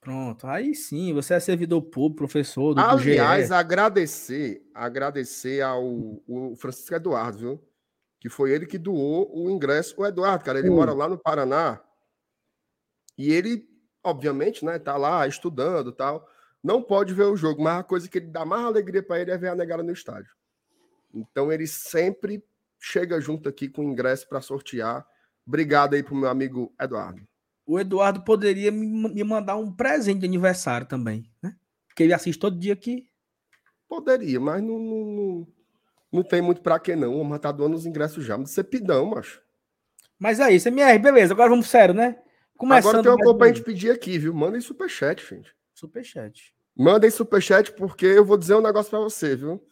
Pronto. 0.00 0.46
Aí 0.46 0.74
sim, 0.74 1.12
você 1.12 1.34
é 1.34 1.40
servidor 1.40 1.82
público, 1.82 2.16
professor 2.16 2.72
do 2.72 2.80
Aliás, 2.80 3.48
do 3.48 3.54
agradecer, 3.54 4.62
agradecer 4.74 5.60
ao 5.60 5.84
o 6.26 6.54
Francisco 6.56 6.94
Eduardo, 6.94 7.38
viu? 7.38 7.64
Que 8.26 8.30
foi 8.30 8.50
ele 8.50 8.66
que 8.66 8.76
doou 8.76 9.30
o 9.32 9.48
ingresso. 9.48 9.94
O 9.96 10.04
Eduardo, 10.04 10.44
cara, 10.44 10.58
ele 10.58 10.68
mora 10.68 10.92
lá 10.92 11.08
no 11.08 11.16
Paraná. 11.16 11.80
E 13.16 13.30
ele, 13.30 13.68
obviamente, 14.02 14.64
né, 14.64 14.80
tá 14.80 14.96
lá 14.96 15.28
estudando 15.28 15.92
tal. 15.92 16.28
Não 16.60 16.82
pode 16.82 17.14
ver 17.14 17.22
o 17.22 17.36
jogo, 17.36 17.62
mas 17.62 17.78
a 17.78 17.84
coisa 17.84 18.08
que 18.08 18.18
ele 18.18 18.26
dá 18.26 18.44
mais 18.44 18.64
alegria 18.64 19.00
para 19.00 19.20
ele 19.20 19.30
é 19.30 19.38
ver 19.38 19.50
a 19.50 19.54
negada 19.54 19.80
no 19.80 19.92
estádio. 19.92 20.34
Então 21.14 21.52
ele 21.52 21.68
sempre 21.68 22.44
chega 22.80 23.20
junto 23.20 23.48
aqui 23.48 23.68
com 23.68 23.84
ingresso 23.84 24.28
para 24.28 24.40
sortear. 24.40 25.06
Obrigado 25.46 25.94
aí 25.94 26.02
pro 26.02 26.16
meu 26.16 26.28
amigo 26.28 26.74
Eduardo. 26.80 27.22
O 27.64 27.78
Eduardo 27.78 28.22
poderia 28.22 28.72
me 28.72 29.22
mandar 29.22 29.54
um 29.54 29.72
presente 29.72 30.18
de 30.18 30.26
aniversário 30.26 30.88
também, 30.88 31.30
né? 31.40 31.54
Porque 31.86 32.02
ele 32.02 32.12
assiste 32.12 32.40
todo 32.40 32.58
dia 32.58 32.72
aqui. 32.72 33.08
Poderia, 33.88 34.40
mas 34.40 34.60
não, 34.60 34.80
não, 34.80 35.04
não 35.04 35.55
tem 36.22 36.40
muito 36.40 36.60
para 36.60 36.78
que 36.78 36.94
não. 36.94 37.20
O 37.20 37.38
tá 37.38 37.50
doando 37.50 37.76
os 37.76 37.86
ingressos 37.86 38.24
já. 38.24 38.36
Mas 38.36 38.50
você 38.50 38.62
pidão, 38.62 39.06
macho. 39.06 39.40
Mas 40.18 40.40
é 40.40 40.50
isso, 40.52 40.68
MR, 40.68 40.98
beleza. 40.98 41.34
Agora 41.34 41.50
vamos 41.50 41.68
sério, 41.68 41.94
né? 41.94 42.18
Começando 42.56 42.88
Agora 42.88 43.02
tem 43.02 43.12
uma 43.12 43.18
coisa 43.18 43.38
pra 43.38 43.48
gente 43.48 43.62
pedir 43.62 43.90
aqui, 43.90 44.18
viu? 44.18 44.32
Manda 44.32 44.56
em 44.56 44.62
superchat, 44.62 45.22
gente. 45.28 45.54
Superchat. 45.74 46.54
Manda 46.74 47.06
em 47.06 47.10
superchat, 47.10 47.72
porque 47.72 48.06
eu 48.06 48.24
vou 48.24 48.38
dizer 48.38 48.54
um 48.54 48.62
negócio 48.62 48.90
para 48.90 49.00
você, 49.00 49.36
viu? 49.36 49.62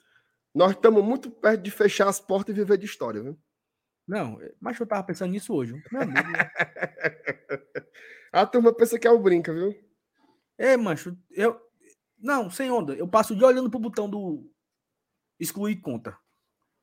Nós 0.54 0.72
estamos 0.72 1.02
muito 1.02 1.30
perto 1.30 1.62
de 1.62 1.70
fechar 1.70 2.08
as 2.08 2.20
portas 2.20 2.54
e 2.54 2.58
viver 2.58 2.76
de 2.76 2.84
história, 2.84 3.22
viu? 3.22 3.38
Não, 4.06 4.38
mas 4.60 4.78
eu 4.78 4.86
tava 4.86 5.02
pensando 5.02 5.32
nisso 5.32 5.54
hoje. 5.54 5.82
Meu 5.90 6.02
amigo. 6.02 6.20
A 8.32 8.44
turma 8.44 8.74
pensa 8.74 8.98
que 8.98 9.06
é 9.06 9.10
o 9.10 9.18
brinca, 9.18 9.52
viu? 9.52 9.74
É, 10.58 10.76
macho, 10.76 11.16
eu. 11.30 11.58
Não, 12.18 12.50
sem 12.50 12.70
onda. 12.70 12.94
Eu 12.94 13.08
passo 13.08 13.32
o 13.32 13.36
dia 13.36 13.46
olhando 13.46 13.70
pro 13.70 13.78
botão 13.78 14.08
do 14.08 14.50
excluir 15.38 15.76
conta. 15.76 16.16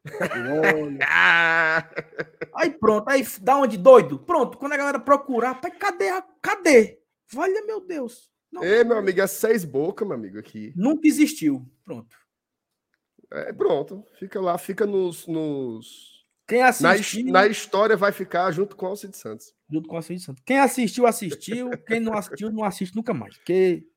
aí 2.55 2.71
pronto, 2.71 3.07
aí 3.07 3.25
dá 3.39 3.57
onde 3.57 3.77
doido? 3.77 4.19
Pronto, 4.19 4.57
quando 4.57 4.73
a 4.73 4.77
galera 4.77 4.99
procurar, 4.99 5.61
pai, 5.61 5.71
cadê? 5.71 6.09
A... 6.09 6.21
Cadê? 6.41 6.99
Olha, 7.35 7.65
meu 7.65 7.79
Deus. 7.79 8.29
Não, 8.51 8.63
Ei, 8.63 8.83
meu 8.83 8.97
amigo, 8.97 9.21
é 9.21 9.27
seis 9.27 9.63
bocas, 9.63 10.07
meu 10.07 10.17
amigo, 10.17 10.37
aqui. 10.37 10.73
Nunca 10.75 11.07
existiu. 11.07 11.65
Pronto. 11.85 12.15
É, 13.31 13.53
pronto. 13.53 14.05
Fica 14.19 14.41
lá, 14.41 14.57
fica 14.57 14.85
nos. 14.85 15.25
nos... 15.27 16.25
Quem 16.47 16.61
assistiu. 16.61 17.25
Na, 17.27 17.43
na, 17.43 17.47
história 17.47 17.95
vai 17.95 18.11
ficar 18.11 18.51
junto 18.51 18.75
com 18.75 18.85
o 18.85 18.89
Alcide 18.89 19.15
Santos. 19.15 19.53
Junto 19.71 19.87
com 19.87 19.93
o 19.93 19.97
Alcide 19.97 20.19
Santos. 20.19 20.43
Quem 20.45 20.59
assistiu, 20.59 21.07
assistiu. 21.07 21.69
Quem 21.87 22.01
não 22.01 22.13
assistiu, 22.13 22.51
não 22.51 22.65
assiste 22.65 22.93
nunca 22.93 23.13
mais. 23.13 23.37
Porque 23.37 23.87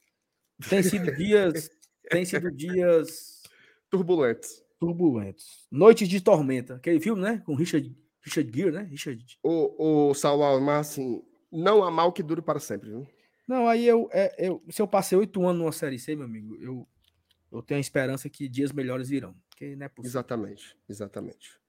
tem 0.68 0.82
sido 0.82 1.12
dias. 1.16 1.68
tem 2.08 2.24
sido 2.24 2.52
dias. 2.52 3.42
Turbulentos. 3.90 4.63
Turbulentos. 4.84 5.66
Noites 5.70 6.08
de 6.08 6.20
Tormenta. 6.20 6.76
Aquele 6.76 7.00
filme, 7.00 7.22
né? 7.22 7.42
Com 7.44 7.54
Richard, 7.54 7.96
Richard 8.22 8.50
Gere, 8.56 8.72
né? 8.72 8.82
Richard. 8.82 9.38
O, 9.42 10.10
o 10.10 10.14
Saulo, 10.14 10.60
mas 10.60 10.88
assim, 10.88 11.22
não 11.50 11.82
há 11.82 11.90
mal 11.90 12.12
que 12.12 12.22
dure 12.22 12.42
para 12.42 12.58
sempre, 12.58 12.90
viu? 12.90 13.06
Não, 13.46 13.68
aí 13.68 13.86
eu, 13.86 14.08
é, 14.12 14.34
eu 14.38 14.62
se 14.70 14.80
eu 14.80 14.88
passei 14.88 15.16
oito 15.18 15.44
anos 15.46 15.60
numa 15.60 15.72
série 15.72 15.98
C, 15.98 16.16
meu 16.16 16.24
amigo, 16.24 16.56
eu, 16.56 16.88
eu 17.52 17.62
tenho 17.62 17.78
a 17.78 17.80
esperança 17.80 18.28
que 18.28 18.48
dias 18.48 18.72
melhores 18.72 19.08
virão. 19.08 19.34
Porque 19.50 19.76
não 19.76 19.86
é 19.86 19.88
possível. 19.88 20.10
Exatamente, 20.10 20.78
exatamente. 20.88 21.60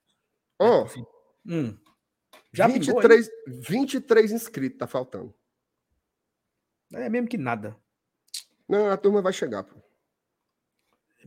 É 0.59 0.63
Ó, 0.63 0.85
oh, 0.85 1.05
hum. 1.45 1.77
Já 2.51 2.67
23, 2.67 3.29
23 3.67 4.31
inscritos, 4.31 4.77
tá 4.77 4.87
faltando. 4.87 5.33
É 6.93 7.09
mesmo 7.09 7.27
que 7.27 7.37
nada. 7.37 7.75
Não, 8.67 8.89
a 8.89 8.97
turma 8.97 9.21
vai 9.21 9.33
chegar, 9.33 9.63
pô. 9.63 9.84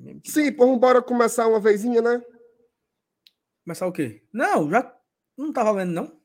É 0.07 0.15
Sim, 0.25 0.53
pô, 0.53 0.77
bora 0.77 1.03
começar 1.03 1.47
uma 1.47 1.61
vezinha, 1.61 2.01
né? 2.01 2.23
Começar 3.65 3.87
o 3.87 3.93
quê? 3.93 4.23
Não, 4.33 4.71
já 4.71 4.95
não 5.37 5.53
tava 5.53 5.75
vendo, 5.75 5.93
não. 5.93 6.21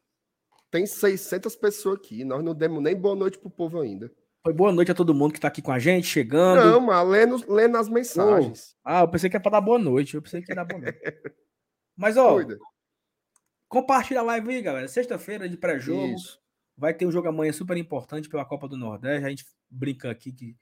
Tem 0.72 0.86
600 0.86 1.56
pessoas 1.56 1.98
aqui. 1.98 2.24
Nós 2.24 2.44
não 2.44 2.56
demos 2.56 2.82
nem 2.82 2.96
boa 2.96 3.16
noite 3.16 3.38
pro 3.38 3.50
povo 3.50 3.80
ainda. 3.80 4.12
Foi 4.44 4.54
boa 4.54 4.72
noite 4.72 4.92
a 4.92 4.96
todo 4.96 5.14
mundo 5.14 5.34
que 5.34 5.40
tá 5.40 5.48
aqui 5.48 5.62
com 5.62 5.72
a 5.72 5.80
gente, 5.80 6.08
chegando. 6.08 6.60
Não, 6.60 6.82
mas 6.82 7.08
lendo, 7.08 7.54
lendo 7.54 7.78
as 7.78 7.88
mensagens. 7.88 8.76
Oh. 8.78 8.90
Ah, 8.90 9.02
eu 9.02 9.08
pensei 9.08 9.30
que 9.30 9.36
era 9.36 9.44
pra 9.44 9.52
dar 9.52 9.62
boa 9.62 9.80
noite. 9.80 10.16
Eu 10.16 10.22
pensei 10.22 10.42
que 10.42 10.52
ia 10.52 10.56
dar 10.56 10.66
boa 10.66 10.82
noite. 10.82 11.00
mas, 11.96 12.18
ó, 12.18 12.34
Cuida. 12.34 12.58
compartilha 13.70 14.20
a 14.20 14.24
live 14.24 14.50
aí, 14.50 14.62
galera. 14.62 14.88
Sexta-feira 14.88 15.48
de 15.48 15.58
pré-jogo. 15.58 16.16
Vai 16.76 16.94
ter 16.94 17.06
um 17.06 17.12
jogo 17.12 17.28
amanhã 17.28 17.54
super 17.54 17.78
importante 17.78 18.28
pela 18.28 18.44
Copa 18.44 18.68
do 18.68 18.76
Nordeste. 18.76 19.26
A 19.26 19.30
gente 19.30 19.46
brinca 19.70 20.10
aqui 20.12 20.32
que 20.34 20.58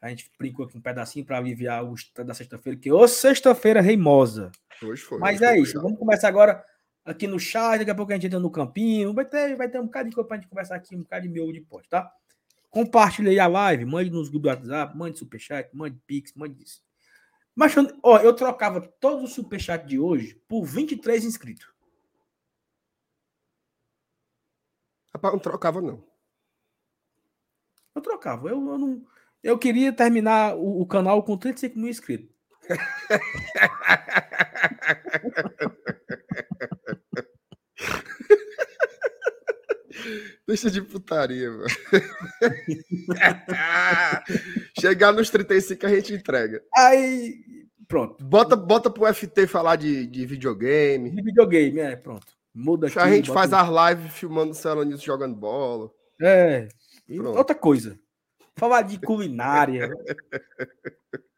a 0.00 0.08
gente 0.08 0.30
brincou 0.38 0.64
aqui 0.64 0.76
um 0.76 0.80
pedacinho 0.80 1.24
para 1.24 1.38
aliviar 1.38 1.84
o 1.84 1.94
da 2.24 2.34
sexta-feira, 2.34 2.78
que 2.78 2.90
ô 2.90 3.06
sexta-feira 3.08 3.80
reimosa. 3.80 4.52
Hoje 4.82 5.02
foi. 5.02 5.18
Mas 5.18 5.42
é 5.42 5.58
isso. 5.58 5.80
Vamos 5.80 5.98
começar 5.98 6.28
agora 6.28 6.64
aqui 7.04 7.26
no 7.26 7.38
chat. 7.38 7.78
Daqui 7.78 7.90
a 7.90 7.94
pouco 7.94 8.12
a 8.12 8.14
gente 8.14 8.26
entra 8.26 8.38
no 8.38 8.50
campinho. 8.50 9.12
Vai 9.12 9.24
ter, 9.24 9.56
vai 9.56 9.68
ter 9.68 9.80
um 9.80 9.86
bocado 9.86 10.08
de 10.08 10.14
coisa 10.14 10.28
pra 10.28 10.36
gente 10.36 10.48
conversar 10.48 10.76
aqui, 10.76 10.94
um 10.94 11.02
bocado 11.02 11.22
de 11.22 11.28
miolo 11.28 11.52
de 11.52 11.60
pote, 11.60 11.88
tá? 11.88 12.10
Compartilhe 12.70 13.30
aí 13.30 13.40
a 13.40 13.46
live, 13.46 13.84
mande 13.86 14.10
nos 14.10 14.28
grupos 14.28 14.50
do 14.50 14.54
WhatsApp, 14.54 14.96
mande 14.96 15.18
superchat, 15.18 15.68
mande 15.74 15.98
pix, 16.06 16.32
mande 16.34 16.62
isso. 16.62 16.82
Mas, 17.54 17.74
ó, 18.04 18.18
eu 18.18 18.34
trocava 18.36 18.80
todos 18.80 19.24
os 19.24 19.34
superchat 19.34 19.84
de 19.84 19.98
hoje 19.98 20.40
por 20.46 20.64
23 20.64 21.24
inscritos. 21.24 21.66
Rapaz, 25.12 25.34
não 25.34 25.40
trocava, 25.40 25.80
não. 25.80 26.04
Eu 27.94 28.02
trocava. 28.02 28.48
Eu, 28.48 28.56
eu 28.56 28.78
não. 28.78 29.04
Eu 29.42 29.58
queria 29.58 29.92
terminar 29.92 30.56
o, 30.56 30.82
o 30.82 30.86
canal 30.86 31.22
com 31.22 31.36
35 31.36 31.78
mil 31.78 31.88
inscritos. 31.88 32.28
Deixa 40.46 40.70
de 40.70 40.80
putaria, 40.80 41.50
mano. 41.50 41.66
Chegar 44.80 45.12
nos 45.12 45.28
35 45.28 45.84
a 45.84 45.90
gente 45.90 46.14
entrega. 46.14 46.62
Aí, 46.74 47.34
pronto. 47.86 48.24
Bota, 48.24 48.56
bota 48.56 48.88
pro 48.88 49.12
FT 49.12 49.46
falar 49.46 49.76
de, 49.76 50.06
de 50.06 50.24
videogame. 50.24 51.10
De 51.10 51.22
videogame, 51.22 51.80
é, 51.80 51.96
pronto. 51.96 52.26
Muda 52.54 52.86
aqui. 52.86 52.98
A 52.98 53.10
gente 53.10 53.30
faz 53.30 53.52
as 53.52 53.68
lives 53.68 54.14
filmando 54.14 54.52
o 54.52 54.54
Celanilson 54.54 55.04
jogando 55.04 55.36
bola. 55.36 55.90
É. 56.20 56.68
Outra 57.36 57.54
coisa. 57.54 57.96
Falar 58.58 58.82
de 58.82 58.98
culinária. 58.98 59.88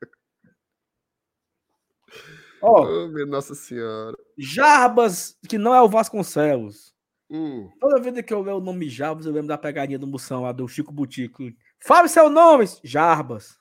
Ó, 2.62 2.82
oh, 2.82 3.26
Nossa 3.26 3.54
Senhora. 3.54 4.16
Jarbas, 4.36 5.38
que 5.48 5.56
não 5.56 5.74
é 5.74 5.80
o 5.80 5.88
Vasconcelos. 5.88 6.94
Hum. 7.30 7.70
Toda 7.78 8.00
vez 8.00 8.24
que 8.24 8.34
eu 8.34 8.42
ver 8.42 8.52
o 8.52 8.60
nome 8.60 8.88
Jarbas, 8.88 9.24
eu 9.26 9.32
lembro 9.32 9.48
da 9.48 9.58
pegadinha 9.58 9.98
do 9.98 10.06
Moção 10.06 10.42
lá 10.42 10.52
do 10.52 10.66
Chico 10.66 10.92
Butico. 10.92 11.42
Fale 11.78 12.08
seu 12.08 12.28
nome, 12.28 12.64
Jarbas. 12.82 13.58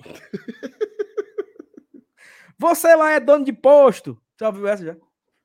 Você 2.58 2.94
lá 2.94 3.12
é 3.12 3.20
dono 3.20 3.44
de 3.44 3.52
posto. 3.52 4.20
Já 4.38 4.48
ouviu 4.48 4.66
essa 4.66 4.84
já? 4.84 4.96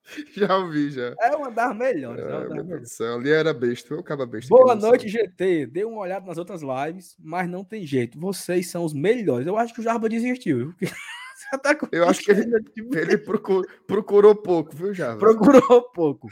Já 0.35 0.57
ouvi, 0.57 0.91
já. 0.91 1.15
É 1.21 1.35
uma 1.35 1.51
das 1.51 1.75
melhores. 1.75 2.23
É, 2.23 2.53
meu 2.53 2.63
Deus 2.63 2.81
do 2.81 2.87
céu, 2.87 3.15
ali 3.15 3.31
era 3.31 3.53
besta, 3.53 3.93
eu 3.93 3.99
acaba 3.99 4.25
besta. 4.25 4.49
Boa 4.49 4.75
noite, 4.75 5.07
GT. 5.07 5.67
Dei 5.67 5.83
uma 5.83 6.01
olhada 6.01 6.25
nas 6.25 6.37
outras 6.37 6.61
lives, 6.61 7.15
mas 7.19 7.49
não 7.49 7.63
tem 7.63 7.85
jeito. 7.85 8.19
Vocês 8.19 8.69
são 8.69 8.83
os 8.83 8.93
melhores. 8.93 9.47
Eu 9.47 9.57
acho 9.57 9.73
que 9.73 9.79
o 9.79 9.83
Jarba 9.83 10.09
desistiu. 10.09 10.73
Tá 11.61 11.75
eu 11.91 12.07
acho 12.07 12.21
que 12.21 12.31
ele, 12.31 12.45
ele 12.93 13.17
procurou, 13.17 13.65
procurou 13.85 14.33
pouco, 14.33 14.73
viu, 14.73 14.93
Jarba? 14.93 15.19
Procurou 15.19 15.81
pouco. 15.91 16.29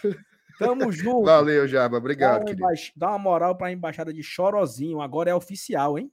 Tamo 0.58 0.90
junto. 0.94 1.26
Valeu, 1.26 1.68
Jarba. 1.68 1.98
Obrigado. 1.98 2.46
Dá 2.46 2.68
uma, 2.68 2.74
dá 2.96 3.10
uma 3.10 3.20
moral 3.20 3.58
para 3.58 3.68
a 3.68 3.72
embaixada 3.72 4.14
de 4.14 4.24
Chorozinho. 4.24 5.02
Agora 5.02 5.30
é 5.30 5.36
oficial, 5.36 5.98
hein? 5.98 6.10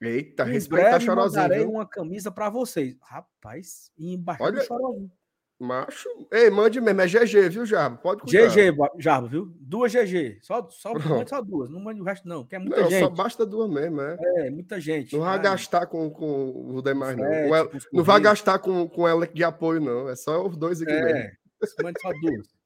Eita, 0.00 0.44
respeita 0.44 0.96
a 0.96 1.00
Chorozinho. 1.00 1.42
Darei 1.42 1.66
uma 1.66 1.86
camisa 1.86 2.30
para 2.30 2.48
vocês. 2.48 2.96
Rapaz, 3.02 3.90
embaixada 3.98 4.50
Olha... 4.50 4.60
de 4.60 4.66
Chorozinho. 4.66 5.10
Macho. 5.58 6.08
Ei, 6.30 6.50
mande 6.50 6.80
mesmo. 6.80 7.00
É 7.00 7.06
GG, 7.06 7.48
viu, 7.48 7.64
Jarba? 7.64 7.96
Pode 7.96 8.22
cuidar. 8.22 8.48
GG, 8.48 8.76
Jarba, 8.98 9.26
viu? 9.26 9.50
Duas 9.58 9.90
GG. 9.90 10.38
Só, 10.42 10.68
só, 10.70 10.92
mande 10.92 11.30
só 11.30 11.40
duas. 11.40 11.70
Não 11.70 11.80
mande 11.80 12.00
o 12.00 12.04
resto, 12.04 12.28
não. 12.28 12.44
Que 12.44 12.56
é 12.56 12.58
muita 12.58 12.82
não, 12.82 12.90
gente. 12.90 13.04
Só 13.04 13.10
basta 13.10 13.46
duas 13.46 13.70
mesmo, 13.70 14.00
é. 14.00 14.16
É, 14.36 14.50
muita 14.50 14.78
gente. 14.78 15.14
Não 15.16 15.24
vai 15.24 15.40
gastar 15.40 15.86
com, 15.86 16.10
com 16.10 16.74
o 16.76 16.82
demais, 16.82 17.16
não. 17.16 17.24
Não 17.92 18.04
vai 18.04 18.20
gastar 18.20 18.58
com, 18.58 18.86
com 18.86 19.08
ela 19.08 19.26
de 19.26 19.42
apoio, 19.42 19.80
não. 19.80 20.08
É 20.10 20.16
só 20.16 20.46
os 20.46 20.56
dois 20.56 20.82
aqui 20.82 20.92
é, 20.92 21.04
mesmo. 21.04 21.30
Mande 21.82 22.00
só 22.02 22.10
duas. 22.12 22.56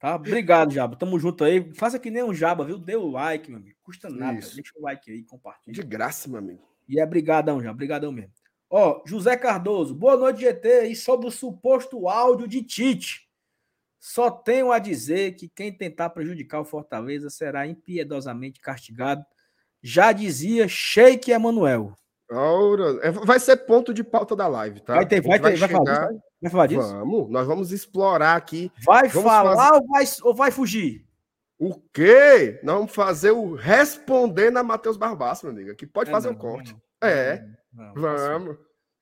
Tá? 0.00 0.16
Obrigado, 0.16 0.72
Jaba. 0.72 0.96
Tamo 0.96 1.18
junto 1.18 1.44
aí. 1.44 1.72
Faça 1.74 1.98
que 1.98 2.10
nem 2.10 2.24
um 2.24 2.34
Jaba, 2.34 2.64
viu? 2.64 2.78
Dê 2.78 2.96
o 2.96 3.08
like, 3.08 3.50
meu 3.50 3.60
amigo. 3.60 3.76
Custa 3.82 4.08
nada. 4.08 4.38
Isso. 4.38 4.56
Deixa 4.56 4.72
o 4.76 4.82
like 4.82 5.10
aí, 5.12 5.22
compartilha. 5.22 5.74
De 5.74 5.82
graça, 5.82 6.28
meu 6.28 6.38
amigo. 6.38 6.66
E 6.88 6.98
é 6.98 7.06
brigadão, 7.06 7.62
já. 7.62 7.72
Brigadão 7.72 8.10
mesmo. 8.10 8.32
Ó, 8.70 9.02
José 9.04 9.36
Cardoso. 9.36 9.92
Boa 9.92 10.16
noite, 10.16 10.42
GT. 10.42 10.84
E 10.84 10.94
sobre 10.94 11.26
o 11.26 11.30
suposto 11.30 12.08
áudio 12.08 12.46
de 12.46 12.62
Tite. 12.62 13.28
Só 13.98 14.30
tenho 14.30 14.70
a 14.70 14.78
dizer 14.78 15.34
que 15.34 15.48
quem 15.48 15.76
tentar 15.76 16.10
prejudicar 16.10 16.60
o 16.60 16.64
Fortaleza 16.64 17.28
será 17.28 17.66
impiedosamente 17.66 18.60
castigado. 18.60 19.26
Já 19.82 20.12
dizia 20.12 20.68
Sheik 20.68 21.32
Emanuel. 21.32 21.94
É, 23.02 23.10
vai 23.10 23.40
ser 23.40 23.56
ponto 23.56 23.92
de 23.92 24.04
pauta 24.04 24.36
da 24.36 24.46
live, 24.46 24.80
tá? 24.80 24.94
Vai 24.94 25.06
ter, 25.06 25.20
vai 25.20 25.38
ter, 25.38 25.42
vai, 25.42 25.56
chegar... 25.56 25.84
falar 25.84 26.06
disso, 26.06 26.22
vai 26.40 26.50
falar 26.50 26.66
disso? 26.68 26.88
Vamos, 26.88 27.28
nós 27.28 27.46
vamos 27.46 27.72
explorar 27.72 28.36
aqui. 28.36 28.70
Vai 28.86 29.08
vamos 29.08 29.28
falar 29.28 29.56
fazer... 29.56 29.74
ou, 29.74 29.88
vai, 29.88 30.04
ou 30.22 30.34
vai 30.34 30.50
fugir? 30.52 31.04
O 31.58 31.74
quê? 31.92 32.60
Nós 32.62 32.76
vamos 32.76 32.94
fazer 32.94 33.32
o 33.32 33.54
responder 33.54 34.50
na 34.50 34.62
Matheus 34.62 34.96
Barbaço, 34.96 35.44
meu 35.44 35.54
amigo. 35.54 35.74
Que 35.74 35.86
pode 35.86 36.08
é, 36.08 36.12
fazer 36.12 36.28
o 36.28 36.32
um 36.32 36.36
corte. 36.36 36.72
Não, 36.72 37.08
é, 37.08 37.44
não, 37.72 37.94
vamos. 37.94 38.58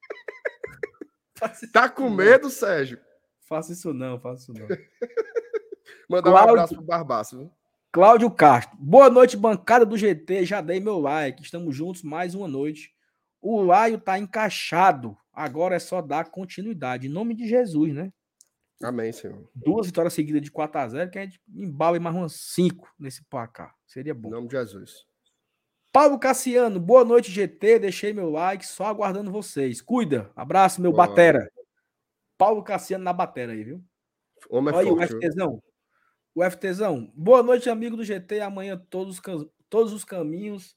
tá 1.72 1.88
com 1.88 2.10
medo, 2.10 2.50
Sérgio? 2.50 3.00
Faça 3.48 3.72
isso 3.72 3.94
não, 3.94 4.20
faça 4.20 4.42
isso 4.42 4.52
não. 4.52 4.66
Mandar 6.08 6.30
Cláudio... 6.30 6.48
um 6.48 6.50
abraço 6.50 6.74
pro 6.74 6.84
Barbaço. 6.84 7.38
Viu? 7.38 7.52
Cláudio 7.90 8.30
Castro. 8.30 8.76
Boa 8.78 9.08
noite, 9.08 9.36
bancada 9.36 9.86
do 9.86 9.96
GT. 9.96 10.44
Já 10.44 10.60
dei 10.60 10.78
meu 10.78 10.98
like. 10.98 11.42
Estamos 11.42 11.74
juntos 11.74 12.02
mais 12.02 12.34
uma 12.34 12.46
noite. 12.46 12.94
O 13.40 13.62
Laio 13.62 13.98
tá 13.98 14.18
encaixado. 14.18 15.16
Agora 15.32 15.76
é 15.76 15.78
só 15.78 16.02
dar 16.02 16.30
continuidade. 16.30 17.06
Em 17.06 17.10
nome 17.10 17.34
de 17.34 17.48
Jesus, 17.48 17.94
né? 17.94 18.12
Amém, 18.82 19.10
Senhor. 19.12 19.50
Duas 19.54 19.86
vitórias 19.86 20.12
seguidas 20.12 20.42
de 20.42 20.50
4 20.50 20.80
a 20.80 20.88
0 20.88 21.10
que 21.10 21.18
a 21.18 21.24
gente 21.24 21.40
embala 21.48 21.98
mais 21.98 22.14
umas 22.14 22.34
5 22.34 22.94
nesse 22.98 23.24
placar. 23.24 23.74
Seria 23.86 24.14
bom. 24.14 24.28
Em 24.28 24.32
nome 24.32 24.48
de 24.48 24.56
Jesus. 24.56 25.07
Paulo 25.98 26.16
Cassiano, 26.16 26.78
boa 26.78 27.04
noite, 27.04 27.28
GT. 27.28 27.80
Deixei 27.80 28.12
meu 28.12 28.30
like, 28.30 28.64
só 28.64 28.84
aguardando 28.84 29.32
vocês. 29.32 29.82
Cuida. 29.82 30.30
Abraço, 30.36 30.80
meu 30.80 30.92
batera. 30.92 31.50
Paulo 32.38 32.62
Cassiano 32.62 33.02
na 33.02 33.12
batera 33.12 33.50
aí, 33.50 33.64
viu? 33.64 33.84
Homem 34.48 34.72
é 34.72 34.76
Olha 34.76 34.90
forte, 34.90 35.12
o 35.12 35.18
FTzão. 35.18 35.62
O 36.36 36.44
FTzão. 36.48 37.12
Boa 37.16 37.42
noite, 37.42 37.68
amigo 37.68 37.96
do 37.96 38.04
GT. 38.04 38.38
Amanhã 38.38 38.80
todos, 38.88 39.20
todos 39.68 39.92
os 39.92 40.04
caminhos 40.04 40.76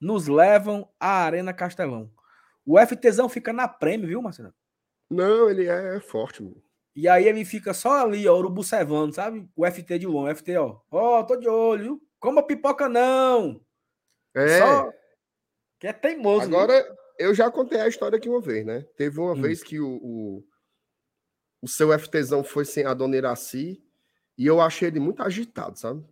nos 0.00 0.26
levam 0.26 0.88
à 0.98 1.24
Arena 1.24 1.52
Castelão. 1.52 2.10
O 2.64 2.78
FTzão 2.78 3.28
fica 3.28 3.52
na 3.52 3.68
prêmio, 3.68 4.08
viu, 4.08 4.22
Marcelo? 4.22 4.54
Não, 5.10 5.50
ele 5.50 5.66
é 5.66 6.00
forte, 6.00 6.42
mano. 6.42 6.62
E 6.94 7.06
aí 7.06 7.28
ele 7.28 7.44
fica 7.44 7.74
só 7.74 8.06
ali, 8.06 8.26
ó, 8.26 8.34
urubu 8.34 8.64
cevando, 8.64 9.14
sabe? 9.14 9.46
O 9.54 9.66
FT 9.66 9.98
de 9.98 10.06
longe, 10.06 10.32
o 10.32 10.34
FT, 10.34 10.56
ó. 10.56 10.80
Ó, 10.90 11.20
oh, 11.20 11.24
tô 11.24 11.36
de 11.36 11.46
olho, 11.46 11.82
viu? 11.82 12.02
Coma 12.18 12.42
pipoca 12.42 12.88
não. 12.88 13.60
É. 14.36 14.58
Só 14.58 14.92
que 15.78 15.86
é 15.86 15.92
teimoso. 15.92 16.46
Agora, 16.46 16.82
viu? 16.82 16.94
eu 17.18 17.34
já 17.34 17.50
contei 17.50 17.80
a 17.80 17.88
história 17.88 18.16
aqui 18.16 18.28
uma 18.28 18.40
vez, 18.40 18.64
né? 18.64 18.84
Teve 18.96 19.18
uma 19.18 19.32
hum. 19.32 19.40
vez 19.40 19.62
que 19.62 19.80
o, 19.80 19.88
o, 19.88 20.44
o, 21.62 21.68
seu 21.68 21.96
FTzão 21.98 22.44
foi 22.44 22.64
sem 22.64 22.84
a 22.84 22.94
dona 22.94 23.16
Iraci 23.16 23.82
e 24.38 24.46
eu 24.46 24.60
achei 24.60 24.88
ele 24.88 25.00
muito 25.00 25.22
agitado, 25.22 25.78
sabe? 25.78 26.04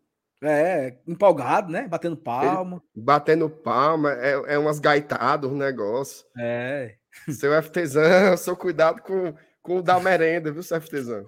É, 0.42 0.98
empolgado, 1.06 1.70
né? 1.70 1.88
Batendo 1.88 2.16
palma. 2.16 2.82
Ele, 2.94 3.04
batendo 3.04 3.48
palma, 3.48 4.12
é, 4.12 4.54
é 4.54 4.58
umas 4.58 4.78
gaitadas, 4.78 5.50
um 5.50 5.56
negócio. 5.56 6.26
É. 6.38 6.96
Seu 7.30 7.62
FTzão, 7.62 8.37
seu 8.37 8.56
cuidado 8.56 9.00
com, 9.02 9.34
com 9.62 9.78
o 9.78 9.82
da 9.82 9.98
merenda, 10.00 10.52
viu, 10.52 10.62
seu 10.62 10.80
FTzão? 10.80 11.24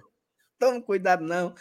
Toma 0.59 0.81
cuidado, 0.81 1.23
não. 1.23 1.55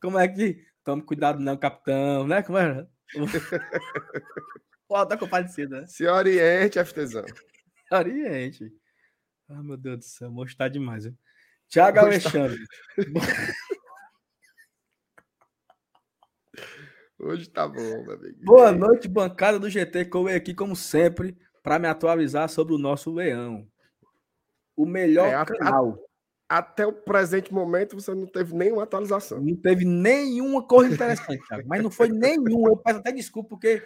Como 0.00 0.18
é 0.18 0.28
que. 0.28 0.64
Toma 0.84 1.02
cuidado, 1.02 1.40
não, 1.40 1.56
capitão, 1.56 2.26
né? 2.26 2.42
Como 2.42 2.58
é? 2.58 2.86
Tá 4.92 5.16
compadecido, 5.16 5.80
né? 5.80 5.86
Se 5.86 6.06
oriente, 6.06 6.78
FTzão. 6.84 7.24
Oriente. 7.90 8.70
Ah, 9.48 9.62
meu 9.62 9.78
Deus 9.78 9.98
do 9.98 10.04
céu, 10.04 10.30
mostrar 10.30 10.68
demais, 10.68 11.04
viu? 11.04 11.14
Tiago 11.68 12.00
Alexandre. 12.00 12.58
Hoje 17.18 17.48
tá 17.48 17.66
bom, 17.66 18.04
meu 18.04 18.12
amigo. 18.14 18.38
Boa 18.44 18.70
noite, 18.72 19.08
bancada 19.08 19.58
do 19.58 19.70
GT. 19.70 20.04
Como 20.06 20.28
aqui, 20.28 20.52
como 20.52 20.76
sempre, 20.76 21.34
para 21.62 21.78
me 21.78 21.88
atualizar 21.88 22.48
sobre 22.50 22.74
o 22.74 22.78
nosso 22.78 23.10
leão. 23.10 23.66
O 24.76 24.84
melhor 24.84 25.28
é, 25.28 25.44
canal. 25.44 25.98
A, 26.48 26.58
até 26.58 26.86
o 26.86 26.92
presente 26.92 27.50
momento 27.54 27.98
você 27.98 28.14
não 28.14 28.26
teve 28.26 28.54
nenhuma 28.54 28.82
atualização. 28.82 29.40
Não 29.40 29.56
teve 29.56 29.86
nenhuma 29.86 30.66
coisa 30.66 30.92
interessante, 30.92 31.42
Thiago. 31.46 31.66
Mas 31.66 31.82
não 31.82 31.90
foi 31.90 32.08
nenhuma. 32.08 32.68
Eu 32.68 32.76
peço 32.76 32.98
até 32.98 33.10
desculpa, 33.12 33.48
porque 33.50 33.82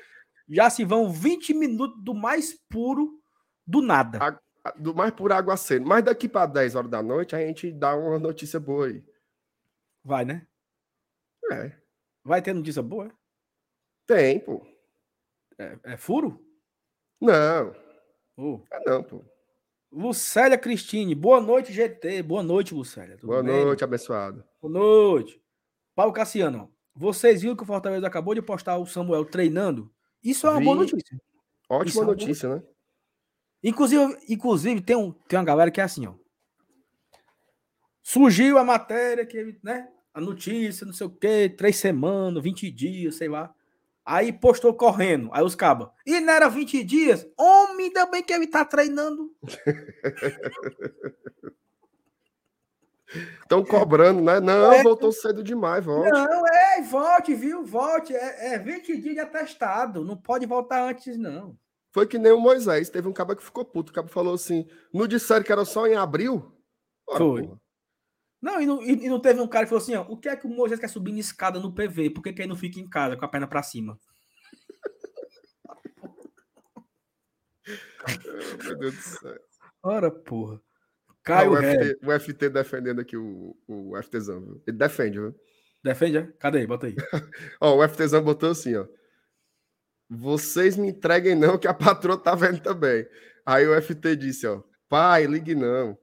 já 0.49 0.71
se 0.71 0.85
vão 0.85 1.11
20 1.11 1.55
minutos 1.55 2.03
do 2.03 2.15
mais 2.15 2.55
puro 2.69 3.21
do 3.67 3.83
nada. 3.83 4.19
A, 4.65 4.71
do 4.77 4.95
mais 4.95 5.13
puro 5.13 5.35
aguaceiro. 5.35 5.87
Mas 5.87 6.05
daqui 6.05 6.29
para 6.29 6.47
10 6.47 6.75
horas 6.75 6.91
da 6.91 7.03
noite 7.03 7.35
a 7.35 7.41
gente 7.41 7.73
dá 7.73 7.95
uma 7.97 8.19
notícia 8.19 8.61
boa 8.61 8.87
aí. 8.87 9.05
Vai, 10.05 10.25
né? 10.25 10.47
É. 11.51 11.73
Vai 12.25 12.43
ter 12.43 12.53
notícia 12.53 12.83
boa? 12.83 13.11
Tem, 14.07 14.39
pô. 14.39 14.65
É, 15.59 15.79
é 15.85 15.97
furo? 15.97 16.45
Não. 17.21 17.75
Oh. 18.37 18.61
É 18.71 18.81
não, 18.89 19.03
pô. 19.03 19.25
Lucélia 19.91 20.59
Cristine, 20.59 21.15
boa 21.15 21.41
noite, 21.41 21.73
GT. 21.73 22.23
Boa 22.23 22.43
noite, 22.43 22.75
Lucélia. 22.75 23.17
Tudo 23.17 23.29
boa 23.29 23.43
bem? 23.43 23.65
noite, 23.65 23.83
abençoado. 23.83 24.45
Boa 24.61 24.73
noite. 24.73 25.41
Paulo 25.95 26.13
Cassiano, 26.13 26.71
vocês 26.95 27.41
viram 27.41 27.57
que 27.57 27.63
o 27.63 27.67
Fortaleza 27.67 28.07
acabou 28.07 28.35
de 28.35 28.43
postar 28.43 28.77
o 28.77 28.87
Samuel 28.87 29.25
treinando? 29.25 29.91
Isso 30.31 30.47
é 30.47 30.51
uma 30.51 30.59
Vi. 30.59 30.65
boa 30.65 30.77
notícia. 30.77 31.21
Ótima 31.69 32.03
é 32.03 32.07
notícia, 32.07 32.57
né? 32.57 32.63
Inclusive, 33.63 34.19
inclusive 34.29 34.81
tem, 34.81 34.97
um, 34.97 35.13
tem 35.13 35.39
uma 35.39 35.45
galera 35.45 35.71
que 35.71 35.81
é 35.81 35.85
assim, 35.85 36.07
ó. 36.07 36.15
Surgiu 38.03 38.59
a 38.59 38.65
matéria 38.65 39.25
que, 39.25 39.59
né? 39.63 39.89
A 40.13 40.21
notícia, 40.21 40.87
não 40.87 40.93
sei 40.93 41.07
o 41.07 41.11
quê, 41.11 41.49
três 41.49 41.77
semanas, 41.77 42.43
20 42.43 42.71
dias, 42.71 43.17
sei 43.17 43.29
lá. 43.29 43.55
Aí 44.05 44.33
postou 44.33 44.73
correndo. 44.75 45.29
Aí 45.33 45.43
os 45.43 45.55
cabos. 45.55 45.89
E 46.07 46.21
não 46.21 46.33
era 46.33 46.49
20 46.49 46.85
dias? 46.85 47.27
Homem, 47.37 47.87
ainda 47.87 48.07
bem 48.07 48.23
que 48.23 48.33
ele 48.33 48.47
tá 48.47 48.65
treinando. 48.65 49.33
Estão 53.41 53.65
cobrando, 53.65 54.21
né? 54.21 54.41
Não, 54.41 54.73
é. 54.73 54.83
voltou 54.83 55.13
cedo 55.13 55.43
demais, 55.43 55.85
volte. 55.85 56.11
Não, 56.11 56.47
é, 56.47 56.83
volte, 56.83 57.35
viu? 57.35 57.65
Volte. 57.65 58.15
É, 58.15 58.55
é 58.55 58.59
20 58.59 59.01
dias 59.01 59.15
de 59.15 59.21
atestado. 59.21 60.05
Não 60.05 60.17
pode 60.17 60.45
voltar 60.47 60.83
antes, 60.83 61.17
não. 61.17 61.57
Foi 61.93 62.07
que 62.07 62.19
nem 62.19 62.33
o 62.33 62.41
Moisés. 62.41 62.91
Teve 62.91 63.09
um 63.09 63.13
cabo 63.13 63.37
que 63.37 63.43
ficou 63.43 63.65
puto. 63.65 63.91
O 63.91 63.95
cabo 63.95 64.09
falou 64.09 64.35
assim: 64.35 64.67
não 64.93 65.07
disseram 65.07 65.45
que 65.45 65.53
era 65.53 65.65
só 65.65 65.87
em 65.87 65.95
abril? 65.95 66.53
Ora, 67.07 67.19
Foi. 67.19 67.43
Porra. 67.45 67.61
Não 68.43 68.61
e, 68.61 68.67
não, 68.67 68.83
e 68.83 69.09
não 69.09 69.19
teve 69.19 69.41
um 69.41 69.49
cara 69.49 69.65
que 69.65 69.71
falou 69.71 69.83
assim: 69.83 69.95
ó, 69.95 70.03
o 70.03 70.17
que 70.17 70.29
é 70.29 70.37
que 70.37 70.47
o 70.47 70.51
Moisés 70.51 70.79
quer 70.79 70.89
subir 70.89 71.13
em 71.13 71.19
escada 71.19 71.59
no 71.59 71.73
PV? 71.73 72.11
Por 72.11 72.23
que, 72.23 72.33
que 72.33 72.43
ele 72.43 72.49
não 72.49 72.57
fica 72.57 72.79
em 72.79 72.89
casa 72.89 73.17
com 73.17 73.25
a 73.25 73.29
perna 73.29 73.49
pra 73.49 73.63
cima? 73.63 73.99
Meu 78.65 78.79
Deus 78.79 78.95
do 78.95 79.01
céu. 79.01 79.39
Ora, 79.83 80.11
porra. 80.11 80.61
Caio 81.27 81.57
ah, 81.57 81.59
o, 81.59 81.63
FT, 81.63 81.99
o, 82.05 82.21
FT, 82.21 82.49
defendendo 82.51 83.01
aqui 83.01 83.17
o, 83.17 83.57
o 83.67 84.01
FTzão, 84.01 84.41
viu? 84.41 84.63
Ele 84.65 84.77
defende, 84.77 85.19
viu? 85.19 85.35
Defende, 85.83 86.19
é? 86.19 86.33
Cadê 86.39 86.59
aí? 86.59 86.67
Bota 86.69 86.87
aí. 86.87 86.95
ó, 87.61 87.77
o 87.77 87.89
FTzão 87.89 88.23
botou 88.23 88.53
assim, 88.53 88.77
ó. 88.77 88.87
Vocês 90.09 90.77
me 90.77 90.91
entreguem 90.91 91.35
não, 91.35 91.59
que 91.59 91.67
a 91.67 91.75
patroa 91.75 92.17
tá 92.17 92.37
vendo 92.37 92.63
também. 92.63 93.09
Aí 93.45 93.67
o 93.67 93.83
FT 93.83 94.15
disse, 94.15 94.47
ó. 94.47 94.63
Pai, 94.89 95.27
ligue 95.27 95.57
não. 95.57 95.99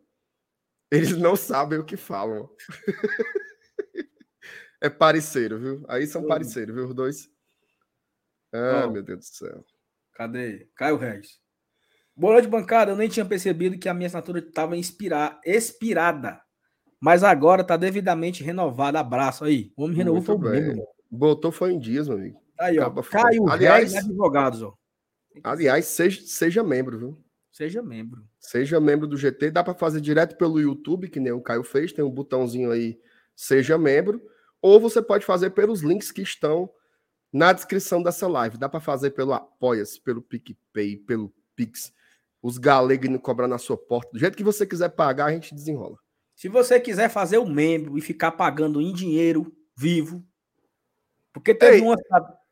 Eles 0.91 1.15
não 1.17 1.37
sabem 1.37 1.79
o 1.79 1.85
que 1.85 1.95
falam. 1.95 2.49
é 4.81 4.89
parceiro, 4.89 5.57
viu? 5.57 5.85
Aí 5.87 6.05
são 6.05 6.27
parceiros, 6.27 6.75
viu? 6.75 6.83
Os 6.83 6.93
dois. 6.93 7.31
Ah, 8.51 8.87
meu 8.87 9.01
Deus 9.01 9.19
do 9.19 9.25
céu. 9.25 9.65
Cadê? 10.15 10.67
Caio 10.75 10.97
Reis. 10.97 11.41
Boa 12.15 12.33
noite, 12.33 12.47
bancada. 12.47 12.91
Eu 12.91 12.95
nem 12.95 13.09
tinha 13.09 13.25
percebido 13.25 13.77
que 13.77 13.89
a 13.89 13.93
minha 13.93 14.05
assinatura 14.05 14.37
estava 14.37 14.77
expirada. 14.77 16.39
Mas 16.99 17.23
agora 17.23 17.63
está 17.63 17.75
devidamente 17.75 18.43
renovada. 18.43 18.99
Abraço 18.99 19.43
aí. 19.43 19.73
O 19.75 19.83
homem 19.83 19.97
renovou 19.97 20.21
foi 20.21 20.37
mesmo. 20.37 20.87
Botou 21.09 21.51
foi 21.51 21.73
em 21.73 21.79
dias, 21.79 22.07
meu 22.07 22.17
amigo. 22.17 22.39
Aí, 22.59 22.77
ó. 22.79 22.89
Caio 23.01 23.49
Aliás, 23.49 23.95
Advogados, 23.95 24.61
ó. 24.61 24.75
Aliás, 25.43 25.85
seja, 25.85 26.21
seja 26.23 26.63
membro, 26.63 26.99
viu? 26.99 27.17
Seja 27.51 27.81
membro. 27.81 28.23
Seja 28.39 28.79
membro 28.79 29.07
do 29.07 29.17
GT. 29.17 29.49
Dá 29.49 29.63
para 29.63 29.73
fazer 29.73 29.99
direto 29.99 30.37
pelo 30.37 30.61
YouTube, 30.61 31.09
que 31.09 31.19
nem 31.19 31.31
o 31.31 31.41
Caio 31.41 31.63
fez. 31.63 31.91
Tem 31.91 32.05
um 32.05 32.11
botãozinho 32.11 32.71
aí, 32.71 32.99
seja 33.35 33.75
membro. 33.77 34.21
Ou 34.61 34.79
você 34.79 35.01
pode 35.01 35.25
fazer 35.25 35.49
pelos 35.49 35.81
links 35.81 36.11
que 36.11 36.21
estão 36.21 36.69
na 37.31 37.51
descrição 37.53 38.03
dessa 38.03 38.27
live. 38.27 38.57
Dá 38.57 38.69
para 38.69 38.79
fazer 38.79 39.11
pelo 39.11 39.33
Apoia-se, 39.33 39.99
pelo 39.99 40.21
PicPay, 40.21 40.97
pelo 40.97 41.33
Pix 41.55 41.91
os 42.43 42.57
galegos 42.57 43.09
cobrar 43.21 43.47
na 43.47 43.57
sua 43.57 43.77
porta. 43.77 44.11
Do 44.11 44.19
jeito 44.19 44.35
que 44.35 44.43
você 44.43 44.67
quiser 44.67 44.89
pagar, 44.89 45.27
a 45.27 45.31
gente 45.31 45.55
desenrola. 45.55 45.97
Se 46.35 46.49
você 46.49 46.77
quiser 46.77 47.09
fazer 47.09 47.37
o 47.37 47.45
membro 47.45 47.97
e 47.97 48.01
ficar 48.01 48.33
pagando 48.33 48.81
em 48.81 48.91
dinheiro 48.91 49.55
vivo, 49.77 50.21
porque 51.31 51.55
teve 51.55 51.77
Ei, 51.77 51.81
uma 51.81 51.95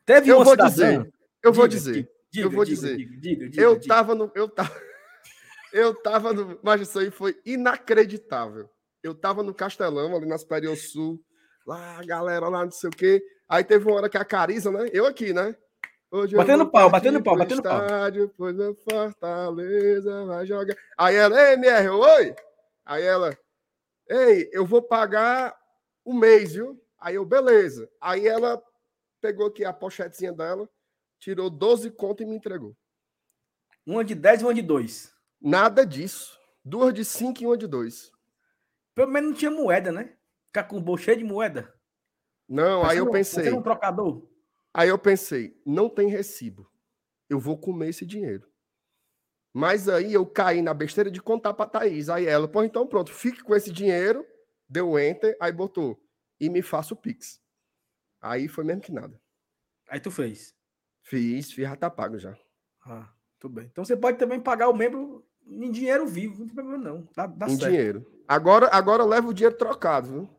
teve 0.05 0.29
eu 0.29 0.37
uma 0.37 0.45
vou 0.45 0.55
dizer, 0.55 0.95
eu 1.43 1.51
diga, 1.51 1.51
vou 1.51 1.67
dizer, 1.67 2.09
diga, 2.31 2.47
eu 2.47 2.51
vou 2.51 2.63
dizer, 2.63 2.95
diga, 2.95 3.61
eu 3.61 3.79
tava 3.81 4.15
no, 4.15 4.31
eu 4.33 4.47
tava, 4.47 4.71
eu 5.73 5.93
tava 5.93 6.31
no, 6.31 6.57
mas 6.63 6.81
isso 6.81 6.97
aí 6.97 7.11
foi 7.11 7.37
inacreditável. 7.45 8.69
Eu 9.03 9.13
tava 9.13 9.43
no 9.43 9.53
Castelão 9.53 10.15
ali 10.15 10.27
na 10.27 10.37
Superior 10.37 10.77
Sul, 10.77 11.19
lá 11.65 12.01
galera 12.05 12.47
lá 12.47 12.63
não 12.63 12.71
sei 12.71 12.89
o 12.89 12.93
quê. 12.93 13.21
Aí 13.49 13.63
teve 13.63 13.85
uma 13.85 13.95
hora 13.95 14.09
que 14.09 14.17
a 14.17 14.23
Cariza, 14.23 14.71
né? 14.71 14.89
Eu 14.93 15.05
aqui, 15.05 15.33
né? 15.33 15.55
Hoje 16.11 16.35
batendo 16.35 16.69
pau, 16.69 16.89
batendo 16.89 17.23
pau, 17.23 17.37
batendo 17.37 17.59
estádio, 17.59 18.27
pau. 18.27 18.35
Pois 18.37 18.59
a 18.59 18.73
Fortaleza 18.75 20.25
vai 20.25 20.45
jogar. 20.45 20.75
Aí 20.97 21.15
ela, 21.15 21.41
ei, 21.41 21.53
MR, 21.53 21.87
oi! 21.87 22.35
Aí 22.83 23.03
ela, 23.03 23.37
ei, 24.09 24.49
eu 24.51 24.65
vou 24.65 24.81
pagar 24.81 25.57
um 26.05 26.13
mês, 26.13 26.53
viu? 26.53 26.77
Aí 26.99 27.15
eu, 27.15 27.23
beleza. 27.23 27.89
Aí 28.01 28.27
ela 28.27 28.61
pegou 29.21 29.47
aqui 29.47 29.63
a 29.63 29.71
pochetezinha 29.71 30.33
dela, 30.33 30.69
tirou 31.17 31.49
12 31.49 31.89
conto 31.91 32.21
e 32.21 32.25
me 32.25 32.35
entregou. 32.35 32.75
Uma 33.85 34.03
de 34.03 34.13
10 34.13 34.41
e 34.41 34.43
uma 34.43 34.53
de 34.53 34.61
2. 34.61 35.13
Nada 35.39 35.85
disso. 35.85 36.37
Duas 36.63 36.93
de 36.93 37.05
5 37.05 37.41
e 37.41 37.45
uma 37.45 37.57
de 37.57 37.67
2. 37.67 38.11
Pelo 38.93 39.09
menos 39.09 39.29
não 39.29 39.37
tinha 39.37 39.49
moeda, 39.49 39.93
né? 39.93 40.13
Ficar 40.47 40.65
com 40.65 40.77
o 40.77 40.81
bolso 40.81 41.05
cheio 41.05 41.17
de 41.17 41.23
moeda. 41.23 41.73
Não, 42.49 42.83
aí 42.83 42.97
eu 42.97 43.09
pensei. 43.09 43.45
Você 43.45 43.51
um 43.51 43.61
trocador? 43.61 44.29
Aí 44.73 44.89
eu 44.89 44.97
pensei, 44.97 45.59
não 45.65 45.89
tem 45.89 46.07
recibo. 46.07 46.69
Eu 47.29 47.39
vou 47.39 47.57
comer 47.57 47.89
esse 47.89 48.05
dinheiro. 48.05 48.49
Mas 49.53 49.89
aí 49.89 50.13
eu 50.13 50.25
caí 50.25 50.61
na 50.61 50.73
besteira 50.73 51.11
de 51.11 51.21
contar 51.21 51.53
para 51.53 51.69
Thaís. 51.69 52.09
Aí 52.09 52.25
ela, 52.25 52.47
pô, 52.47 52.63
então 52.63 52.87
pronto, 52.87 53.13
fique 53.13 53.43
com 53.43 53.55
esse 53.55 53.71
dinheiro, 53.71 54.25
deu 54.67 54.97
enter, 54.97 55.35
aí 55.39 55.51
botou, 55.51 56.01
e 56.39 56.49
me 56.49 56.61
faça 56.61 56.93
o 56.93 56.97
Pix. 56.97 57.41
Aí 58.21 58.47
foi 58.47 58.63
mesmo 58.63 58.81
que 58.81 58.91
nada. 58.91 59.19
Aí 59.89 59.99
tu 59.99 60.09
fez? 60.09 60.55
Fiz, 61.03 61.51
fiz, 61.51 61.65
já 61.65 61.75
tá 61.75 61.89
pago 61.89 62.17
já. 62.17 62.37
Ah, 62.85 63.09
tudo 63.39 63.55
bem. 63.55 63.67
Então 63.69 63.83
você 63.83 63.97
pode 63.97 64.17
também 64.17 64.39
pagar 64.39 64.69
o 64.69 64.75
membro 64.75 65.25
em 65.45 65.69
dinheiro 65.69 66.07
vivo, 66.07 66.39
não 66.39 66.45
tem 66.45 66.55
problema 66.55 66.83
não. 66.83 67.09
Dá, 67.13 67.27
dá 67.27 67.47
em 67.47 67.57
certo. 67.57 67.69
dinheiro. 67.69 68.23
Agora, 68.27 68.69
agora 68.71 69.03
leva 69.03 69.27
o 69.27 69.33
dinheiro 69.33 69.57
trocado, 69.57 70.09
viu? 70.09 70.29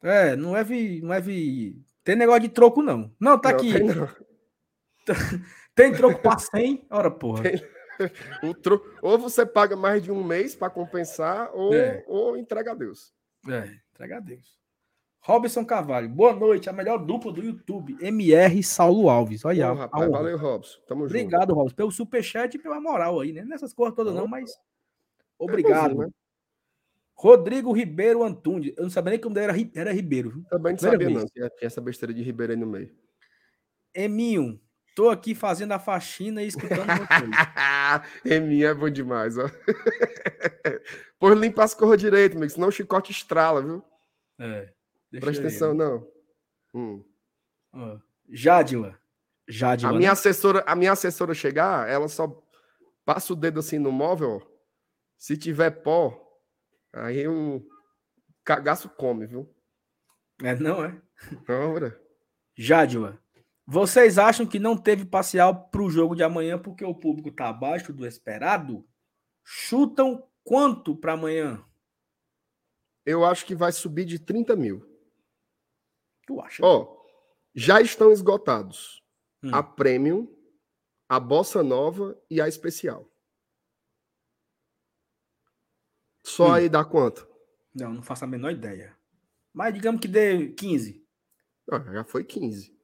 É, 0.00 0.36
não 0.36 0.52
leve, 0.52 1.00
não 1.00 1.08
leve 1.08 1.82
tem 2.04 2.14
negócio 2.14 2.42
de 2.42 2.48
troco, 2.50 2.82
não. 2.82 3.10
Não, 3.18 3.38
tá 3.38 3.50
não, 3.50 3.56
aqui. 3.56 3.72
Tem, 3.72 3.82
não. 3.82 4.08
tem 5.74 5.92
troco 5.92 6.20
para 6.20 6.38
100? 6.38 6.86
Ora, 6.90 7.10
porra. 7.10 7.42
Tem... 7.42 7.60
Tro... 8.62 8.82
Ou 9.02 9.18
você 9.18 9.46
paga 9.46 9.74
mais 9.76 10.02
de 10.02 10.12
um 10.12 10.22
mês 10.22 10.54
para 10.54 10.70
compensar, 10.70 11.50
ou, 11.54 11.74
é. 11.74 12.04
ou 12.06 12.36
entrega 12.36 12.72
a 12.72 12.74
Deus. 12.74 13.12
É, 13.48 13.70
entrega 13.92 14.18
a 14.18 14.20
Deus. 14.20 14.58
Robson 15.20 15.64
Carvalho, 15.64 16.08
boa 16.08 16.34
noite. 16.34 16.68
A 16.68 16.72
melhor 16.72 16.98
dupla 16.98 17.32
do 17.32 17.42
YouTube, 17.42 17.96
MR 17.98 18.62
Saulo 18.62 19.08
Alves. 19.08 19.42
Olha, 19.44 19.68
Bom, 19.68 19.74
rapaz, 19.74 20.10
valeu, 20.10 20.36
Robson. 20.36 20.78
Tamo 20.86 21.04
obrigado, 21.04 21.48
junto. 21.48 21.54
Robson, 21.54 21.76
pelo 21.76 21.90
superchat 21.90 22.54
e 22.54 22.60
pela 22.60 22.78
moral 22.78 23.20
aí, 23.20 23.32
né? 23.32 23.42
Nessas 23.42 23.72
coisas 23.72 23.94
todas, 23.94 24.14
não, 24.14 24.26
mas. 24.26 24.52
Obrigado. 25.38 26.02
É 26.02 26.06
né? 26.06 26.12
Rodrigo 27.14 27.72
Ribeiro 27.72 28.22
Antunes. 28.22 28.74
Eu 28.76 28.82
não 28.84 28.90
sabia 28.90 29.10
nem 29.10 29.20
que 29.20 29.26
o 29.26 29.30
dele 29.30 29.46
era, 29.46 29.80
era 29.80 29.92
Ribeiro. 29.92 30.44
Também 30.50 30.72
não 30.72 30.78
sabia, 30.78 31.06
vez. 31.06 31.12
não. 31.12 31.26
Tinha 31.26 31.50
essa 31.60 31.80
besteira 31.80 32.12
de 32.12 32.22
Ribeiro 32.22 32.52
aí 32.52 32.58
no 32.58 32.66
meio. 32.66 32.92
Eminho, 33.94 34.60
tô 34.96 35.08
aqui 35.08 35.34
fazendo 35.34 35.72
a 35.72 35.78
faxina 35.78 36.42
e 36.42 36.48
escutando 36.48 36.84
Eminho 38.24 38.66
é 38.66 38.74
bom 38.74 38.90
demais, 38.90 39.38
ó. 39.38 39.48
Por 41.18 41.36
limpar 41.36 41.64
as 41.64 41.74
corras 41.74 42.00
direito, 42.00 42.36
amigo, 42.36 42.50
senão 42.50 42.68
o 42.68 42.72
chicote 42.72 43.12
estrala, 43.12 43.62
viu? 43.62 43.82
É. 44.38 44.72
Presta 45.20 45.46
atenção, 45.46 45.70
aí, 45.70 45.76
não. 45.76 46.08
Hum. 46.74 47.04
Jadila. 48.28 48.98
Jadila. 49.48 49.90
A 49.90 49.94
minha, 49.94 50.08
né? 50.08 50.12
assessora, 50.12 50.64
a 50.66 50.74
minha 50.74 50.92
assessora 50.92 51.34
chegar, 51.34 51.88
ela 51.88 52.08
só 52.08 52.42
passa 53.04 53.32
o 53.32 53.36
dedo 53.36 53.60
assim 53.60 53.78
no 53.78 53.92
móvel, 53.92 54.42
ó. 54.42 54.54
Se 55.16 55.36
tiver 55.36 55.70
pó, 55.70 56.23
Aí 56.94 57.26
o 57.26 57.66
cagaço 58.44 58.88
come, 58.88 59.26
viu? 59.26 59.52
É, 60.42 60.54
não 60.54 60.84
é? 60.84 61.00
Ora. 61.48 62.00
Jadila, 62.56 63.20
vocês 63.66 64.18
acham 64.18 64.46
que 64.46 64.58
não 64.58 64.76
teve 64.76 65.04
parcial 65.04 65.68
para 65.68 65.82
o 65.82 65.90
jogo 65.90 66.14
de 66.14 66.22
amanhã 66.22 66.58
porque 66.58 66.84
o 66.84 66.94
público 66.94 67.30
está 67.30 67.48
abaixo 67.48 67.92
do 67.92 68.06
esperado? 68.06 68.86
Chutam 69.42 70.28
quanto 70.44 70.94
para 70.94 71.14
amanhã? 71.14 71.64
Eu 73.04 73.24
acho 73.24 73.44
que 73.44 73.54
vai 73.54 73.72
subir 73.72 74.04
de 74.04 74.18
30 74.18 74.54
mil. 74.54 74.86
Tu 76.26 76.40
acha? 76.40 76.64
Ó, 76.64 76.96
já 77.54 77.80
estão 77.80 78.10
esgotados 78.12 79.02
hum. 79.42 79.50
a 79.52 79.62
Premium, 79.62 80.28
a 81.08 81.18
Bossa 81.18 81.62
Nova 81.62 82.18
e 82.30 82.40
a 82.40 82.48
Especial. 82.48 83.10
Só 86.24 86.48
hum. 86.48 86.52
aí 86.54 86.68
dá 86.68 86.84
quanto? 86.84 87.28
Não, 87.74 87.92
não 87.92 88.02
faço 88.02 88.24
a 88.24 88.26
menor 88.26 88.50
ideia. 88.50 88.96
Mas 89.52 89.74
digamos 89.74 90.00
que 90.00 90.08
dê 90.08 90.48
15. 90.48 91.04
Ah, 91.70 91.92
já 91.92 92.04
foi 92.04 92.24
15. 92.24 92.74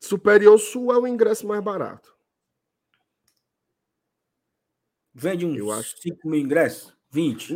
Superior 0.00 0.58
Sul 0.58 0.92
é 0.92 0.98
o 0.98 1.06
ingresso 1.06 1.46
mais 1.46 1.62
barato. 1.62 2.12
Vende 5.14 5.46
uns 5.46 5.56
Eu 5.56 5.70
acho... 5.70 5.96
5 5.98 6.28
mil 6.28 6.40
ingressos? 6.40 6.96
20? 7.10 7.54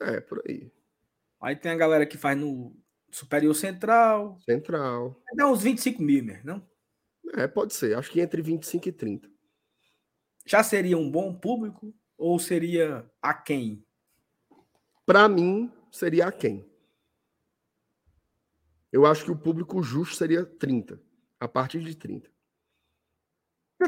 É, 0.00 0.20
por 0.20 0.42
aí. 0.48 0.72
Aí 1.40 1.56
tem 1.56 1.72
a 1.72 1.76
galera 1.76 2.06
que 2.06 2.16
faz 2.16 2.38
no 2.38 2.74
Superior 3.10 3.54
Central. 3.54 4.38
Central. 4.40 5.20
Dá 5.34 5.46
uns 5.46 5.62
25 5.62 6.02
mil, 6.02 6.24
né? 6.24 6.40
não? 6.44 6.66
É, 7.34 7.46
pode 7.46 7.74
ser. 7.74 7.96
Acho 7.96 8.10
que 8.10 8.20
entre 8.20 8.40
25 8.40 8.88
e 8.88 8.92
30. 8.92 9.30
Já 10.46 10.62
seria 10.62 10.96
um 10.96 11.10
bom 11.10 11.34
público? 11.34 11.94
Ou 12.16 12.38
seria 12.38 13.10
a 13.20 13.34
quem? 13.34 13.84
Para 15.04 15.28
mim, 15.28 15.72
seria 15.90 16.26
a 16.26 16.32
quem? 16.32 16.64
Eu 18.92 19.06
acho 19.06 19.24
que 19.24 19.30
o 19.30 19.38
público 19.38 19.82
justo 19.82 20.16
seria 20.16 20.44
30, 20.44 21.00
a 21.40 21.48
partir 21.48 21.80
de 21.80 21.94
30. 21.94 22.30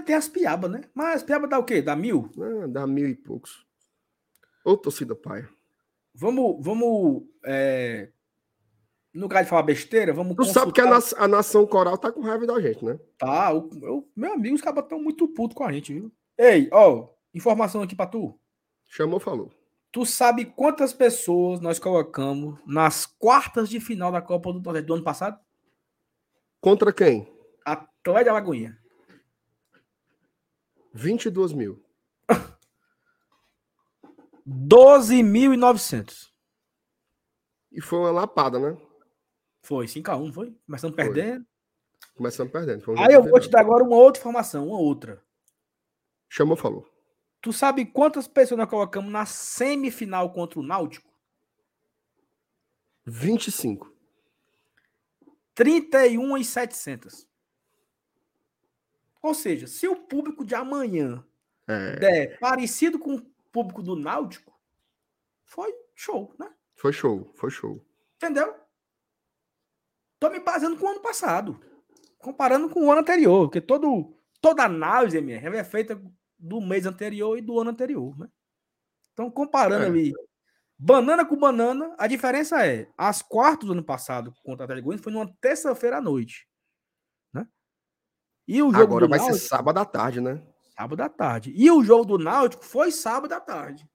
Tem 0.04 0.16
as 0.16 0.28
piabas, 0.28 0.70
né? 0.70 0.82
Mas 0.92 1.16
as 1.16 1.22
piabas 1.22 1.48
dá 1.48 1.58
o 1.58 1.64
quê? 1.64 1.80
Dá 1.80 1.94
mil? 1.94 2.30
Ah, 2.38 2.66
dá 2.66 2.86
mil 2.86 3.08
e 3.08 3.14
poucos. 3.14 3.64
Ô, 4.64 4.76
torcida 4.76 5.14
pai. 5.14 5.46
Vamos, 6.14 6.56
vamos. 6.64 7.24
É... 7.44 8.10
No 9.12 9.22
lugar 9.22 9.44
de 9.44 9.50
falar 9.50 9.62
besteira, 9.62 10.12
vamos. 10.12 10.34
Tu 10.36 10.44
sabe 10.46 10.72
que 10.72 10.80
a, 10.80 10.86
na 10.86 10.98
a, 11.18 11.28
nação 11.28 11.64
coral 11.66 11.96
tá 11.96 12.10
com 12.10 12.20
raiva 12.20 12.46
da 12.46 12.60
gente, 12.60 12.84
né? 12.84 12.98
Tá, 13.16 13.52
o, 13.52 13.70
eu, 13.82 14.10
meu 14.16 14.32
amigo, 14.32 14.56
os 14.56 14.60
caras 14.60 14.82
estão 14.82 15.00
muito 15.00 15.28
putos 15.28 15.56
com 15.56 15.62
a 15.62 15.70
gente, 15.70 15.92
viu? 15.92 16.12
Ei, 16.36 16.68
ó, 16.72 17.08
informação 17.32 17.82
aqui 17.82 17.94
pra 17.94 18.06
tu. 18.06 18.36
Chamou, 18.88 19.20
falou. 19.20 19.52
Tu 19.94 20.04
sabe 20.04 20.44
quantas 20.44 20.92
pessoas 20.92 21.60
nós 21.60 21.78
colocamos 21.78 22.58
nas 22.66 23.06
quartas 23.06 23.68
de 23.68 23.78
final 23.78 24.10
da 24.10 24.20
Copa 24.20 24.52
do 24.52 24.60
Nordeste 24.60 24.88
do 24.88 24.94
ano 24.94 25.04
passado? 25.04 25.38
Contra 26.60 26.92
quem? 26.92 27.32
Atlético 27.64 28.24
de 28.24 28.28
Alagoinha. 28.28 28.76
22 30.92 31.52
mil. 31.52 31.80
12.900. 34.44 36.28
E 37.70 37.80
foi 37.80 38.00
uma 38.00 38.10
lapada, 38.10 38.58
né? 38.58 38.76
Foi, 39.62 39.86
5x1, 39.86 40.32
foi? 40.32 40.58
Começando 40.66 40.96
perdendo. 40.96 41.46
Começando 42.16 42.50
perdendo. 42.50 42.90
Um 42.90 42.98
Aí 42.98 43.14
eu 43.14 43.22
vou 43.22 43.38
te 43.38 43.48
dar 43.48 43.60
agora 43.60 43.84
uma 43.84 43.94
outra 43.94 44.18
informação, 44.18 44.66
uma 44.66 44.80
outra. 44.80 45.22
Chamou, 46.28 46.56
falou. 46.56 46.93
Tu 47.44 47.52
sabe 47.52 47.84
quantas 47.84 48.26
pessoas 48.26 48.56
nós 48.56 48.70
colocamos 48.70 49.12
na 49.12 49.26
semifinal 49.26 50.32
contra 50.32 50.58
o 50.58 50.62
Náutico? 50.62 51.12
25. 53.04 53.94
31 55.54 56.38
e 56.38 56.42
700. 56.42 57.28
Ou 59.20 59.34
seja, 59.34 59.66
se 59.66 59.86
o 59.86 59.94
público 59.94 60.42
de 60.42 60.54
amanhã 60.54 61.22
é. 61.68 61.96
der 61.96 62.38
parecido 62.38 62.98
com 62.98 63.16
o 63.16 63.22
público 63.52 63.82
do 63.82 63.94
Náutico, 63.94 64.58
foi 65.44 65.70
show, 65.94 66.34
né? 66.38 66.50
Foi 66.74 66.94
show, 66.94 67.30
foi 67.34 67.50
show. 67.50 67.84
Entendeu? 68.16 68.54
Tô 70.18 70.30
me 70.30 70.40
baseando 70.40 70.78
com 70.78 70.86
o 70.86 70.90
ano 70.92 71.00
passado. 71.00 71.60
Comparando 72.16 72.70
com 72.70 72.86
o 72.86 72.90
ano 72.90 73.02
anterior, 73.02 73.48
porque 73.48 73.60
todo, 73.60 74.16
toda 74.40 74.64
análise, 74.64 75.18
MR, 75.18 75.58
é 75.58 75.62
feita 75.64 76.02
do 76.44 76.60
mês 76.60 76.84
anterior 76.84 77.38
e 77.38 77.40
do 77.40 77.58
ano 77.58 77.70
anterior, 77.70 78.18
né? 78.18 78.28
Então, 79.12 79.30
comparando 79.30 79.84
é. 79.84 79.86
ali 79.86 80.12
banana 80.78 81.24
com 81.24 81.36
banana, 81.36 81.94
a 81.96 82.06
diferença 82.06 82.66
é, 82.66 82.86
as 82.98 83.22
quartas 83.22 83.66
do 83.66 83.72
ano 83.72 83.84
passado 83.84 84.34
contra 84.44 84.64
a 84.64 84.66
Atlético 84.66 84.98
foi 84.98 85.12
numa 85.12 85.32
terça-feira 85.40 85.98
à 85.98 86.00
noite, 86.00 86.46
né? 87.32 87.48
E 88.46 88.62
o 88.62 88.70
jogo 88.70 88.82
Agora 88.82 89.08
vai 89.08 89.18
Náutico, 89.18 89.38
ser 89.38 89.48
sábado 89.48 89.78
à 89.78 89.84
tarde, 89.84 90.20
né? 90.20 90.46
Sábado 90.76 91.00
à 91.00 91.08
tarde. 91.08 91.52
E 91.56 91.70
o 91.70 91.82
jogo 91.82 92.04
do 92.04 92.18
Náutico 92.18 92.64
foi 92.64 92.90
sábado 92.90 93.32
à 93.32 93.40
tarde. 93.40 93.88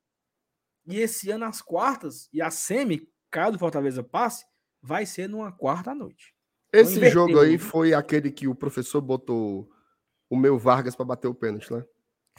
E 0.88 1.00
esse 1.00 1.30
ano 1.30 1.46
as 1.46 1.62
quartas 1.62 2.28
e 2.34 2.42
a 2.42 2.50
semi, 2.50 3.08
caso 3.30 3.58
o 3.58 3.60
Fortaleza 3.60 4.04
passe, 4.04 4.44
vai 4.82 5.06
ser 5.06 5.28
numa 5.28 5.52
quarta 5.52 5.92
à 5.92 5.96
noite. 5.96 6.34
Esse 6.74 7.10
jogo 7.10 7.40
aí 7.40 7.60
foi 7.60 7.94
aquele 7.94 8.32
que 8.32 8.48
o 8.48 8.56
professor 8.56 9.02
botou 9.02 9.70
o 10.30 10.38
meu 10.38 10.58
Vargas 10.58 10.96
para 10.96 11.06
bater 11.06 11.28
o 11.28 11.36
pênalti, 11.36 11.72
né? 11.72 11.86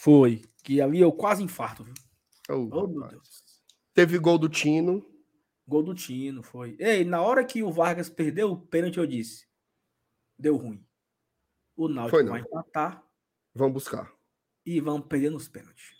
Foi. 0.00 0.40
Que 0.62 0.80
ali 0.80 0.98
eu 0.98 1.12
quase 1.12 1.42
infarto. 1.42 1.84
Viu? 1.84 1.94
Oh, 2.48 2.68
oh 2.72 2.86
meu 2.86 3.06
Deus. 3.06 3.44
Teve 3.92 4.18
gol 4.18 4.38
do 4.38 4.48
Tino. 4.48 5.06
Gol 5.68 5.82
do 5.82 5.94
Tino, 5.94 6.42
foi. 6.42 6.74
Ei, 6.80 7.04
na 7.04 7.20
hora 7.20 7.44
que 7.44 7.62
o 7.62 7.70
Vargas 7.70 8.08
perdeu 8.08 8.50
o 8.50 8.56
pênalti, 8.58 8.98
eu 8.98 9.06
disse: 9.06 9.46
deu 10.38 10.56
ruim. 10.56 10.82
O 11.76 11.86
Náutico 11.86 12.24
vai 12.26 12.40
empatar. 12.40 13.04
Vamos 13.54 13.74
buscar. 13.74 14.10
E 14.64 14.80
vamos 14.80 15.06
perder 15.06 15.30
nos 15.30 15.48
pênaltis. 15.48 15.92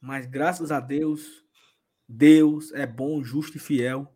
Mas 0.00 0.26
graças 0.26 0.72
a 0.72 0.80
Deus, 0.80 1.44
Deus 2.08 2.72
é 2.72 2.86
bom, 2.86 3.22
justo 3.22 3.58
e 3.58 3.60
fiel. 3.60 4.10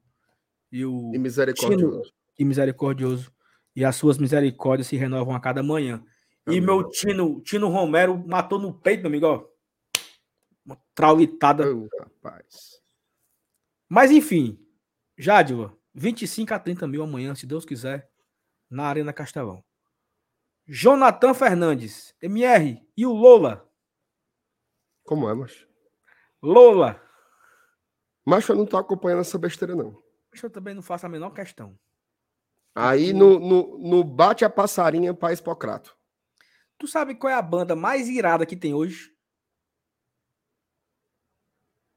E, 0.72 0.84
o 0.84 1.14
e 1.14 1.18
misericordioso. 1.18 2.02
Tino, 2.02 2.14
e 2.38 2.44
misericordioso. 2.44 3.32
E 3.76 3.84
as 3.84 3.96
suas 3.96 4.16
misericórdias 4.16 4.86
se 4.86 4.96
renovam 4.96 5.34
a 5.34 5.40
cada 5.40 5.62
manhã. 5.62 6.02
E 6.50 6.60
meu 6.60 6.88
Tino, 6.88 7.40
Tino 7.42 7.68
Romero 7.68 8.16
matou 8.26 8.58
no 8.58 8.72
peito, 8.72 9.00
meu 9.00 9.08
amigo, 9.08 9.26
ó. 9.26 9.48
Uma 10.64 10.78
traulitada. 10.94 11.64
Oh, 11.70 11.88
rapaz. 12.00 12.80
Mas 13.88 14.10
enfim, 14.10 14.58
Jádila, 15.16 15.76
25 15.94 16.54
a 16.54 16.58
30 16.58 16.86
mil 16.86 17.02
amanhã, 17.02 17.34
se 17.34 17.46
Deus 17.46 17.64
quiser, 17.64 18.10
na 18.70 18.84
Arena 18.84 19.12
Castelão. 19.12 19.64
Jonathan 20.66 21.32
Fernandes, 21.32 22.14
MR, 22.20 22.86
e 22.96 23.06
o 23.06 23.12
Lola? 23.12 23.66
Como 25.04 25.28
é, 25.28 25.34
macho? 25.34 25.66
Lola. 26.42 27.02
Macho, 28.26 28.52
eu 28.52 28.56
não 28.56 28.66
tô 28.66 28.76
acompanhando 28.76 29.20
essa 29.20 29.38
besteira, 29.38 29.74
não. 29.74 29.92
Macho, 30.30 30.44
eu 30.46 30.50
também 30.50 30.74
não 30.74 30.82
faço 30.82 31.06
a 31.06 31.08
menor 31.08 31.30
questão. 31.30 31.78
Aí 32.74 33.12
no, 33.12 33.40
no, 33.40 33.78
no 33.78 34.04
bate 34.04 34.44
a 34.44 34.50
passarinha 34.50 35.12
para 35.12 35.32
Hipocrato. 35.32 35.97
Tu 36.78 36.86
sabe 36.86 37.16
qual 37.16 37.32
é 37.32 37.34
a 37.34 37.42
banda 37.42 37.74
mais 37.74 38.08
irada 38.08 38.46
que 38.46 38.56
tem 38.56 38.72
hoje? 38.72 39.12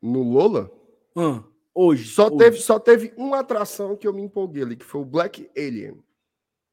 No 0.02 0.24
Lola? 0.24 0.72
Hum, 1.16 1.44
hoje. 1.74 2.10
Só, 2.10 2.28
hoje. 2.28 2.38
Teve, 2.38 2.58
só 2.58 2.80
teve 2.80 3.14
uma 3.16 3.40
atração 3.40 3.96
que 3.96 4.08
eu 4.08 4.14
me 4.14 4.24
empolguei 4.24 4.64
ali, 4.64 4.76
que 4.76 4.84
foi 4.84 5.02
o 5.02 5.06
Black 5.06 5.48
Alien. 5.56 6.04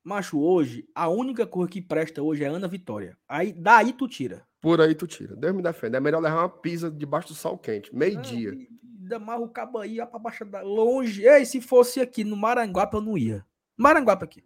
Macho, 0.02 0.40
hoje, 0.40 0.88
a 0.94 1.06
única 1.10 1.46
coisa 1.46 1.70
que 1.70 1.82
presta 1.82 2.22
hoje 2.22 2.42
é 2.42 2.46
Ana 2.46 2.66
Vitória. 2.66 3.18
Aí, 3.28 3.52
daí 3.52 3.92
tu 3.92 4.08
tira. 4.08 4.48
Por 4.58 4.80
aí 4.80 4.94
tu 4.94 5.06
tira. 5.06 5.36
Deus 5.36 5.54
me 5.54 5.62
defenda. 5.62 5.98
É 5.98 6.00
melhor 6.00 6.22
levar 6.22 6.38
uma 6.38 6.48
pizza 6.48 6.90
debaixo 6.90 7.28
do 7.28 7.34
sol 7.34 7.58
quente. 7.58 7.94
Meio-dia. 7.94 8.56
Mais 9.20 9.40
o 9.40 9.48
cabo 9.48 9.78
aí, 9.78 9.96
pra 9.96 10.18
baixo 10.18 10.46
da... 10.46 10.62
Longe. 10.62 11.26
Ei, 11.26 11.44
se 11.44 11.60
fosse 11.60 12.00
aqui 12.00 12.24
no 12.24 12.36
Maranguape, 12.36 12.96
eu 12.96 13.02
não 13.02 13.18
ia. 13.18 13.46
Maranguape 13.76 14.24
aqui. 14.24 14.44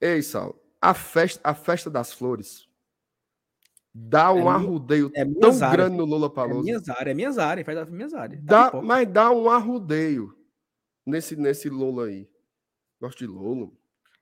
Ei, 0.00 0.22
Sal. 0.22 0.58
A 0.80 0.94
festa, 0.94 1.40
a 1.44 1.54
festa 1.54 1.90
das 1.90 2.12
flores 2.12 2.66
Dá 3.96 4.32
um 4.32 4.50
é 4.50 4.54
arrudeio 4.54 5.08
é 5.14 5.24
tão 5.24 5.56
grande 5.70 5.96
no 5.96 6.04
Lula 6.04 6.28
Palusa. 6.28 6.58
É 6.58 6.62
minhas 6.64 6.88
áreas, 6.88 7.06
é 7.06 7.14
minhas 7.14 7.38
áreas, 7.38 7.64
faz 7.64 7.78
as 7.78 7.88
minhas 7.88 8.12
áreas. 8.12 8.42
Dá, 8.42 8.72
mas 8.82 9.06
dá 9.08 9.30
um 9.30 9.48
arrudeio 9.48 10.36
nesse, 11.06 11.36
nesse 11.36 11.68
Lula 11.68 12.06
aí. 12.06 12.28
Gosto 13.00 13.18
de 13.18 13.28
Lula. 13.28 13.70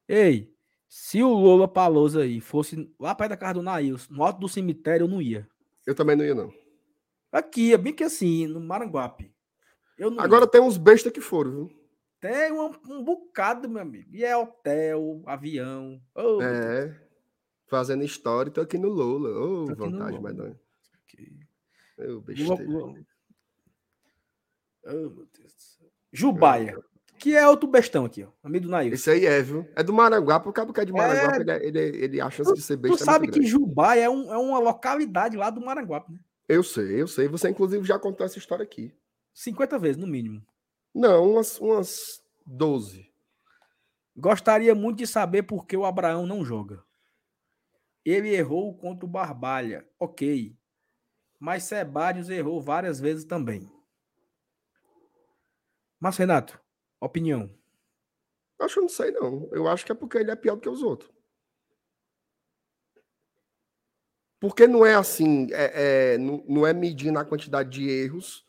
Ei, 0.06 0.54
se 0.86 1.22
o 1.22 1.32
Lula 1.32 1.66
Palusa 1.66 2.20
aí 2.20 2.38
fosse 2.38 2.92
lá 3.00 3.14
perto 3.14 3.30
da 3.30 3.36
casa 3.38 3.54
do 3.54 3.62
Nails, 3.62 4.10
no 4.10 4.22
alto 4.22 4.40
do 4.40 4.48
cemitério, 4.48 5.04
eu 5.04 5.08
não 5.08 5.22
ia. 5.22 5.48
Eu 5.86 5.94
também 5.94 6.16
não 6.16 6.24
ia, 6.24 6.34
não. 6.34 6.52
Aqui, 7.32 7.72
é 7.72 7.78
bem 7.78 7.94
que 7.94 8.04
assim, 8.04 8.46
no 8.46 8.60
Maranguape. 8.60 9.34
Agora 10.18 10.44
ia. 10.44 10.50
tem 10.50 10.60
uns 10.60 10.76
bestas 10.76 11.12
que 11.12 11.20
foram, 11.22 11.50
viu? 11.50 11.70
Tem 12.20 12.52
um, 12.52 12.72
um 12.90 13.02
bocado, 13.02 13.70
meu 13.70 13.80
amigo. 13.80 14.10
E 14.12 14.22
é 14.22 14.36
hotel, 14.36 15.22
avião. 15.24 15.98
Oh, 16.14 16.42
é 16.42 16.94
fazendo 17.72 18.04
história 18.04 18.50
e 18.50 18.52
tô 18.52 18.60
aqui 18.60 18.76
no 18.76 18.90
Lula. 18.90 19.30
Ô, 19.30 19.64
oh, 19.64 20.20
medonha. 20.20 20.60
Meu 21.96 22.20
besteira. 22.20 22.54
Oh, 24.84 24.92
meu 24.92 25.26
Deus 25.32 25.54
do 25.54 25.62
céu. 25.62 25.88
Jubaia. 26.12 26.76
Que 27.18 27.34
é 27.34 27.48
outro 27.48 27.66
bestão 27.68 28.04
aqui, 28.04 28.24
ó. 28.24 28.28
Amigo 28.42 28.66
do 28.66 28.70
Nair. 28.70 28.92
Esse 28.92 29.10
aí 29.10 29.24
é, 29.24 29.40
viu? 29.40 29.66
É 29.74 29.82
do 29.82 29.92
Maranguape, 29.92 30.48
o 30.48 30.52
cabo 30.52 30.72
que 30.72 30.80
é 30.80 30.84
de 30.84 30.92
Maranguape, 30.92 31.50
é... 31.50 31.66
ele, 31.66 31.78
ele, 31.78 32.04
ele, 32.04 32.20
a 32.20 32.28
chance 32.28 32.52
de 32.52 32.60
ser 32.60 32.76
besta. 32.76 32.98
Tu 32.98 33.04
sabe 33.04 33.28
que 33.28 33.42
Jubaia 33.42 34.02
é, 34.02 34.10
um, 34.10 34.30
é 34.30 34.36
uma 34.36 34.58
localidade 34.58 35.36
lá 35.36 35.48
do 35.48 35.64
Maranguape, 35.64 36.12
né? 36.12 36.18
Eu 36.48 36.62
sei, 36.62 37.00
eu 37.00 37.06
sei. 37.06 37.28
Você, 37.28 37.48
inclusive, 37.48 37.86
já 37.86 37.98
contou 37.98 38.26
essa 38.26 38.38
história 38.38 38.64
aqui. 38.64 38.92
50 39.32 39.78
vezes, 39.78 39.96
no 39.96 40.06
mínimo. 40.06 40.44
Não, 40.94 41.32
umas, 41.32 41.58
umas 41.58 42.20
12. 42.44 43.08
Gostaria 44.16 44.74
muito 44.74 44.98
de 44.98 45.06
saber 45.06 45.44
por 45.44 45.64
que 45.64 45.76
o 45.76 45.86
Abraão 45.86 46.26
não 46.26 46.44
joga. 46.44 46.82
Ele 48.04 48.34
errou 48.34 48.76
contra 48.76 49.06
o 49.06 49.08
Barbalha, 49.08 49.88
ok. 49.98 50.56
Mas 51.38 51.64
Sebadios 51.64 52.28
errou 52.28 52.60
várias 52.60 53.00
vezes 53.00 53.24
também. 53.24 53.70
Mas, 56.00 56.16
Renato, 56.16 56.60
opinião. 57.00 57.52
Acho 58.60 58.74
que 58.74 58.80
não 58.80 58.88
sei, 58.88 59.10
não. 59.10 59.48
Eu 59.52 59.68
acho 59.68 59.84
que 59.84 59.92
é 59.92 59.94
porque 59.94 60.18
ele 60.18 60.30
é 60.30 60.36
pior 60.36 60.56
do 60.56 60.60
que 60.60 60.68
os 60.68 60.82
outros. 60.82 61.12
Porque 64.40 64.66
não 64.66 64.84
é 64.84 64.94
assim, 64.94 65.46
é, 65.52 66.14
é, 66.14 66.18
não, 66.18 66.44
não 66.48 66.66
é 66.66 66.72
medindo 66.72 67.16
a 67.18 67.24
quantidade 67.24 67.70
de 67.70 67.88
erros 67.88 68.44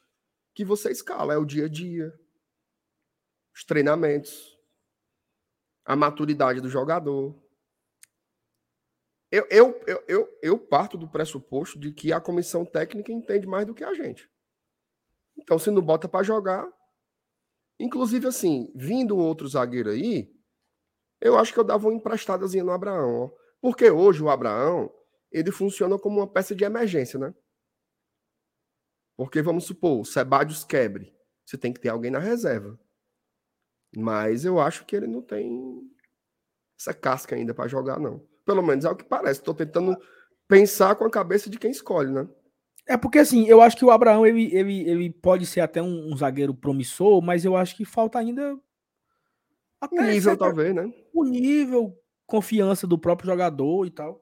que 0.56 0.66
você 0.66 0.92
escala, 0.92 1.36
é 1.36 1.38
o 1.38 1.46
dia 1.46 1.66
a 1.66 1.70
dia, 1.70 2.12
os 3.54 3.64
treinamentos, 3.64 4.58
a 5.86 5.96
maturidade 5.96 6.62
do 6.62 6.70
jogador. 6.70 7.43
Eu, 9.34 9.48
eu, 9.50 9.84
eu, 9.88 10.04
eu, 10.08 10.40
eu 10.44 10.60
parto 10.60 10.96
do 10.96 11.10
pressuposto 11.10 11.80
de 11.80 11.92
que 11.92 12.14
a 12.14 12.22
comissão 12.22 12.64
técnica 12.64 13.12
entende 13.12 13.48
mais 13.48 13.66
do 13.66 13.74
que 13.74 13.84
a 13.84 13.92
gente. 13.96 14.30
Então, 15.36 15.58
se 15.58 15.72
não 15.72 15.82
bota 15.82 16.08
para 16.08 16.24
jogar. 16.24 16.72
Inclusive, 17.80 18.28
assim, 18.28 18.72
vindo 18.76 19.18
outro 19.18 19.48
zagueiro 19.48 19.90
aí, 19.90 20.32
eu 21.20 21.36
acho 21.36 21.52
que 21.52 21.60
eu 21.60 21.64
dava 21.64 21.88
uma 21.88 21.96
emprestadazinha 21.96 22.64
no 22.64 22.70
Abraão. 22.70 23.24
Ó. 23.24 23.32
Porque 23.60 23.90
hoje 23.90 24.22
o 24.22 24.30
Abraão, 24.30 24.94
ele 25.32 25.52
funciona 25.52 25.98
como 25.98 26.20
uma 26.20 26.32
peça 26.32 26.54
de 26.54 26.64
emergência, 26.64 27.18
né? 27.18 27.34
Porque 29.18 29.42
vamos 29.42 29.64
supor, 29.64 30.02
o 30.02 30.06
Sebadios 30.06 30.64
quebre. 30.64 31.12
Você 31.44 31.58
tem 31.58 31.74
que 31.74 31.80
ter 31.80 31.90
alguém 31.90 32.12
na 32.12 32.20
reserva. 32.20 32.80
Mas 33.98 34.46
eu 34.46 34.60
acho 34.60 34.86
que 34.86 34.96
ele 34.96 35.08
não 35.08 35.24
tem 35.24 35.92
essa 36.80 36.94
casca 36.94 37.36
ainda 37.36 37.52
para 37.52 37.68
jogar, 37.68 38.00
não. 38.00 38.32
Pelo 38.46 38.62
menos 38.62 38.86
é 38.86 38.90
o 38.90 38.96
que 38.96 39.04
parece. 39.04 39.40
Estou 39.40 39.54
tentando 39.54 39.98
pensar 40.48 40.96
com 40.96 41.06
a 41.06 41.12
cabeça 41.12 41.50
de 41.50 41.58
quem 41.58 41.72
escolhe, 41.72 42.12
né? 42.12 42.28
É 42.86 42.98
porque 42.98 43.20
assim, 43.20 43.48
eu 43.48 43.62
acho 43.62 43.78
que 43.78 43.86
o 43.86 43.92
Abraão 43.92 44.26
ele, 44.26 44.54
ele, 44.54 44.90
ele 44.90 45.10
pode 45.10 45.46
ser 45.46 45.62
até 45.62 45.82
um, 45.82 46.12
um 46.12 46.18
zagueiro 46.18 46.54
promissor, 46.54 47.22
mas 47.22 47.46
eu 47.46 47.56
acho 47.56 47.78
que 47.78 47.86
falta 47.86 48.20
ainda 48.20 48.60
até 49.80 50.00
o 50.00 50.04
nível, 50.04 50.38
talvez, 50.38 50.76
né? 50.76 50.94
O 51.14 51.24
nível, 51.24 51.98
confiança 52.26 52.86
do 52.86 52.98
próprio 52.98 53.30
jogador 53.30 53.86
e 53.86 53.92
tal. 53.92 54.22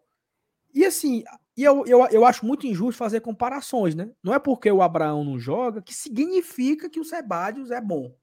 E 0.74 0.86
assim, 0.86 1.24
e 1.58 1.64
eu, 1.64 1.86
eu, 1.86 2.06
eu 2.08 2.26
acho 2.26 2.46
muito 2.46 2.66
injusto 2.66 2.98
fazer 2.98 3.22
comparações, 3.22 3.94
né? 3.94 4.12
Não 4.24 4.34
é 4.34 4.40
porque 4.40 4.72
o 4.72 4.82
Abraão 4.82 5.24
não 5.24 5.40
joga 5.40 5.82
que 5.82 5.94
significa 5.94 6.90
que 6.90 7.00
o 7.00 7.06
Sebadios 7.06 7.72
é 7.72 7.82
bom. 7.82 8.16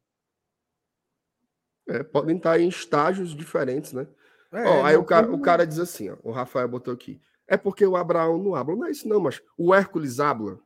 É, 1.89 2.03
podem 2.03 2.37
estar 2.37 2.61
em 2.61 2.69
estágios 2.69 3.35
diferentes, 3.35 3.93
né? 3.93 4.07
É, 4.53 4.65
ó, 4.65 4.85
aí 4.85 4.97
o 4.97 5.05
cara, 5.05 5.31
o 5.31 5.41
cara 5.41 5.67
diz 5.67 5.79
assim, 5.79 6.11
ó, 6.11 6.17
o 6.23 6.31
Rafael 6.31 6.69
botou 6.69 6.93
aqui. 6.93 7.21
É 7.47 7.57
porque 7.57 7.85
o 7.85 7.97
Abraão 7.97 8.43
não 8.43 8.55
habla. 8.55 8.77
Não 8.77 8.87
é 8.87 8.91
isso, 8.91 9.09
não, 9.09 9.21
mas 9.21 9.43
o 9.57 9.75
Hércules 9.75 10.21
habla. 10.21 10.61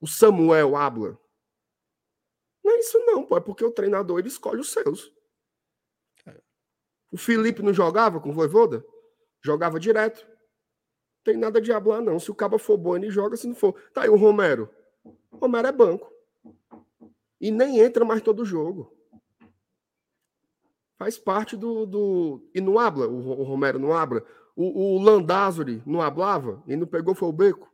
O 0.00 0.06
Samuel 0.06 0.76
habla. 0.76 1.18
Não 2.64 2.72
é 2.72 2.78
isso, 2.78 2.98
não, 3.06 3.24
pô. 3.24 3.36
É 3.36 3.40
porque 3.40 3.64
o 3.64 3.72
treinador 3.72 4.18
ele 4.18 4.28
escolhe 4.28 4.60
os 4.60 4.70
seus. 4.70 5.12
O 7.12 7.16
Felipe 7.16 7.62
não 7.62 7.72
jogava 7.72 8.20
com 8.20 8.30
o 8.30 8.32
Voivoda? 8.32 8.84
Jogava 9.42 9.80
direto 9.80 10.30
tem 11.24 11.36
nada 11.36 11.60
de 11.60 11.72
hablar, 11.72 12.00
não. 12.00 12.18
Se 12.18 12.30
o 12.30 12.34
cabo 12.34 12.58
for 12.58 12.76
bom, 12.76 12.96
ele 12.96 13.10
joga. 13.10 13.36
Se 13.36 13.46
não 13.46 13.54
for. 13.54 13.74
Tá 13.92 14.02
aí 14.02 14.08
o 14.08 14.16
Romero. 14.16 14.70
O 15.30 15.36
Romero 15.36 15.68
é 15.68 15.72
banco. 15.72 16.10
E 17.40 17.50
nem 17.50 17.78
entra 17.78 18.04
mais 18.04 18.22
todo 18.22 18.44
jogo. 18.44 18.94
Faz 21.00 21.18
parte 21.18 21.56
do. 21.56 21.86
do... 21.86 22.50
E 22.54 22.60
não 22.60 22.78
habla. 22.78 23.08
O, 23.08 23.42
Romero 23.42 23.78
não 23.78 23.94
habla. 23.96 24.22
O, 24.54 24.96
o 24.96 25.02
Landázuri 25.02 25.82
não 25.86 26.02
hablava. 26.02 26.62
E 26.66 26.76
não 26.76 26.86
pegou, 26.86 27.14
foi 27.14 27.26
o 27.26 27.32
beco. 27.32 27.72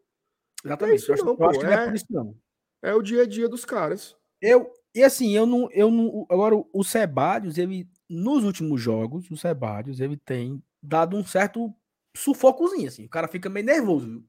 Exatamente. 0.64 1.10
É 1.10 1.14
isso, 1.14 1.24
não, 1.24 1.36
eu, 1.36 1.48
acho 1.48 1.58
que 1.58 1.66
não 1.66 1.72
é, 1.72 1.88
é, 1.88 1.92
isso, 1.92 2.06
não. 2.08 2.38
É 2.80 2.94
o 2.94 3.02
dia 3.02 3.22
a 3.22 3.26
dia 3.26 3.48
dos 3.48 3.64
caras. 3.64 4.16
Eu. 4.40 4.72
E 4.94 5.02
assim, 5.02 5.32
eu 5.32 5.44
não. 5.44 5.68
Eu 5.72 5.90
não 5.90 6.24
agora, 6.30 6.54
o 6.72 6.84
Sebadios, 6.84 7.58
ele. 7.58 7.90
Nos 8.08 8.44
últimos 8.44 8.80
jogos, 8.80 9.28
o 9.28 9.36
Sebadios, 9.36 9.98
ele 9.98 10.16
tem 10.16 10.62
dado 10.80 11.16
um 11.16 11.24
certo 11.24 11.74
sufocozinho, 12.16 12.86
assim. 12.86 13.06
O 13.06 13.10
cara 13.10 13.26
fica 13.26 13.48
meio 13.48 13.66
nervoso, 13.66 14.06
viu? 14.08 14.24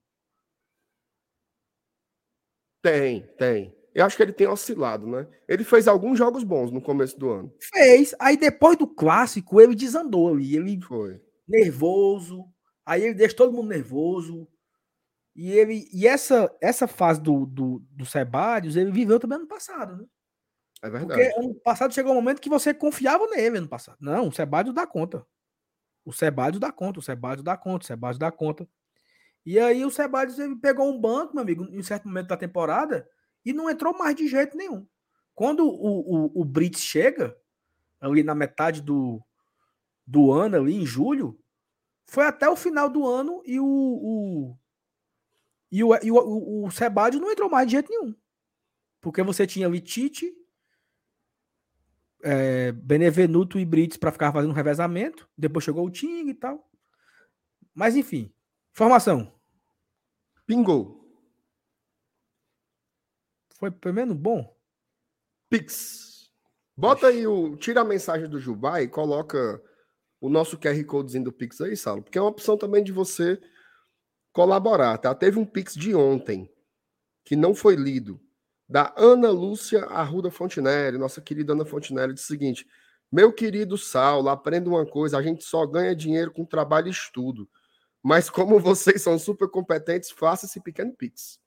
Tem, 2.82 3.28
tem. 3.38 3.77
Eu 3.98 4.06
acho 4.06 4.16
que 4.16 4.22
ele 4.22 4.32
tem 4.32 4.46
oscilado, 4.46 5.08
né? 5.08 5.28
Ele 5.48 5.64
fez 5.64 5.88
alguns 5.88 6.20
jogos 6.20 6.44
bons 6.44 6.70
no 6.70 6.80
começo 6.80 7.18
do 7.18 7.32
ano. 7.32 7.52
Fez. 7.60 8.14
Aí 8.20 8.38
depois 8.38 8.78
do 8.78 8.86
clássico, 8.86 9.60
ele 9.60 9.74
desandou 9.74 10.30
ali. 10.30 10.56
Ele 10.56 10.80
foi 10.80 11.20
nervoso. 11.48 12.46
Aí 12.86 13.04
ele 13.04 13.16
deixa 13.16 13.36
todo 13.36 13.52
mundo 13.52 13.70
nervoso. 13.70 14.48
E 15.36 15.52
ele 15.52 15.90
e 15.92 16.06
essa 16.06 16.56
essa 16.62 16.88
fase 16.88 17.20
do, 17.20 17.48
do, 17.48 17.84
do 17.90 18.06
Sebadios, 18.06 18.76
ele 18.76 18.92
viveu 18.92 19.20
também 19.20 19.40
ano 19.40 19.48
passado, 19.48 19.98
né? 19.98 20.06
É 20.84 20.92
verdade. 20.92 21.20
Porque 21.20 21.40
ano 21.40 21.56
passado 21.56 21.92
chegou 21.92 22.12
um 22.12 22.16
momento 22.16 22.40
que 22.40 22.50
você 22.50 22.76
confiava 22.76 23.26
nele 23.26 23.58
ano 23.58 23.68
passado. 23.68 23.98
Não, 24.00 24.28
o 24.28 24.32
Sebadios 24.32 24.76
dá 24.76 24.86
conta. 24.86 25.26
O 26.06 26.14
Sebadios 26.14 26.60
dá 26.60 26.72
conta, 26.72 27.00
o 27.00 27.02
Sebadios 27.02 27.44
dá 27.44 27.58
conta, 27.58 27.84
o 27.84 27.88
Sebadios 27.88 28.20
dá 28.20 28.32
conta. 28.32 28.70
E 29.44 29.58
aí 29.58 29.84
o 29.84 29.90
Sebadios 29.90 30.38
ele 30.38 30.56
pegou 30.56 30.88
um 30.88 31.02
banco, 31.02 31.34
meu 31.34 31.42
amigo, 31.42 31.66
em 31.72 31.82
certo 31.82 32.08
momento 32.08 32.28
da 32.28 32.38
temporada, 32.38 33.10
e 33.50 33.54
não 33.54 33.70
entrou 33.70 33.98
mais 33.98 34.14
de 34.14 34.28
jeito 34.28 34.58
nenhum. 34.58 34.86
Quando 35.34 35.66
o, 35.66 36.26
o, 36.28 36.42
o 36.42 36.46
Brits 36.46 36.82
chega, 36.82 37.38
ali 38.00 38.22
na 38.22 38.36
metade 38.36 38.82
do, 38.82 39.24
do 40.06 40.34
ano, 40.34 40.58
ali 40.58 40.76
em 40.76 40.86
julho, 40.86 41.40
foi 42.06 42.26
até 42.26 42.50
o 42.50 42.58
final 42.58 42.90
do 42.90 43.08
ano 43.08 43.42
e 43.46 43.58
o, 43.58 43.66
o 43.66 44.58
e 45.72 45.82
o, 45.84 45.96
e 46.04 46.12
o, 46.12 46.16
o, 46.16 46.66
o 46.66 46.72
Sebadios 46.72 47.22
não 47.22 47.32
entrou 47.32 47.50
mais 47.50 47.68
de 47.68 47.74
jeito 47.74 47.90
nenhum. 47.90 48.14
Porque 49.00 49.24
você 49.24 49.48
tinha 49.48 49.68
ali 49.68 49.80
Tite, 49.80 50.34
é, 52.24 52.74
Benevenuto 52.74 53.60
e 53.60 53.66
Brits 53.66 53.96
para 53.96 54.12
ficar 54.12 54.34
fazendo 54.34 54.52
um 54.52 54.56
revezamento. 54.56 55.30
Depois 55.38 55.64
chegou 55.64 55.86
o 55.86 55.92
Ting 55.92 56.28
e 56.28 56.34
tal. 56.34 56.70
Mas 57.74 57.96
enfim, 57.96 58.34
formação. 58.74 59.34
Pingou. 60.46 60.97
Foi 63.58 63.72
pelo 63.72 63.96
menos 63.96 64.16
bom? 64.16 64.56
Pix. 65.50 66.30
Bota 66.76 67.08
aí 67.08 67.26
o. 67.26 67.58
Tira 67.58 67.82
a 67.82 67.86
mensagem 67.86 68.30
do 68.30 68.40
Jubá 68.40 68.82
e 68.82 68.88
coloca 68.88 69.62
o 70.22 70.30
nosso 70.30 70.58
QR 70.58 70.84
Codezinho 70.86 71.26
do 71.26 71.32
Pix 71.32 71.60
aí, 71.62 71.76
Saulo. 71.76 72.04
Porque 72.04 72.18
é 72.18 72.22
uma 72.22 72.30
opção 72.30 72.58
também 72.58 72.84
de 72.84 72.92
você 72.92 73.40
colaborar, 74.32 74.98
tá? 75.00 75.14
Teve 75.16 75.40
um 75.40 75.46
Pix 75.46 75.74
de 75.74 75.96
ontem 75.96 76.52
que 77.26 77.36
não 77.36 77.56
foi 77.56 77.76
lido 77.76 78.20
da 78.70 78.94
Ana 78.96 79.32
Lúcia 79.32 79.86
Arruda 79.86 80.30
Fontinelli, 80.30 80.98
nossa 80.98 81.22
querida 81.22 81.54
Ana 81.54 81.66
Fontinelli, 81.66 82.14
diz 82.14 82.24
o 82.24 82.28
seguinte: 82.28 82.68
Meu 83.12 83.34
querido 83.34 83.78
Saulo, 83.78 84.30
aprenda 84.30 84.70
uma 84.70 84.86
coisa: 84.86 85.18
a 85.18 85.24
gente 85.24 85.44
só 85.44 85.66
ganha 85.66 85.96
dinheiro 85.96 86.32
com 86.32 86.46
trabalho 86.46 86.88
e 86.88 86.92
estudo. 86.92 87.50
Mas 88.04 88.30
como 88.30 88.60
vocês 88.62 89.02
são 89.02 89.18
super 89.18 89.50
competentes, 89.50 90.12
faça 90.12 90.46
esse 90.46 90.62
pequeno 90.62 90.94
pix. 90.94 91.40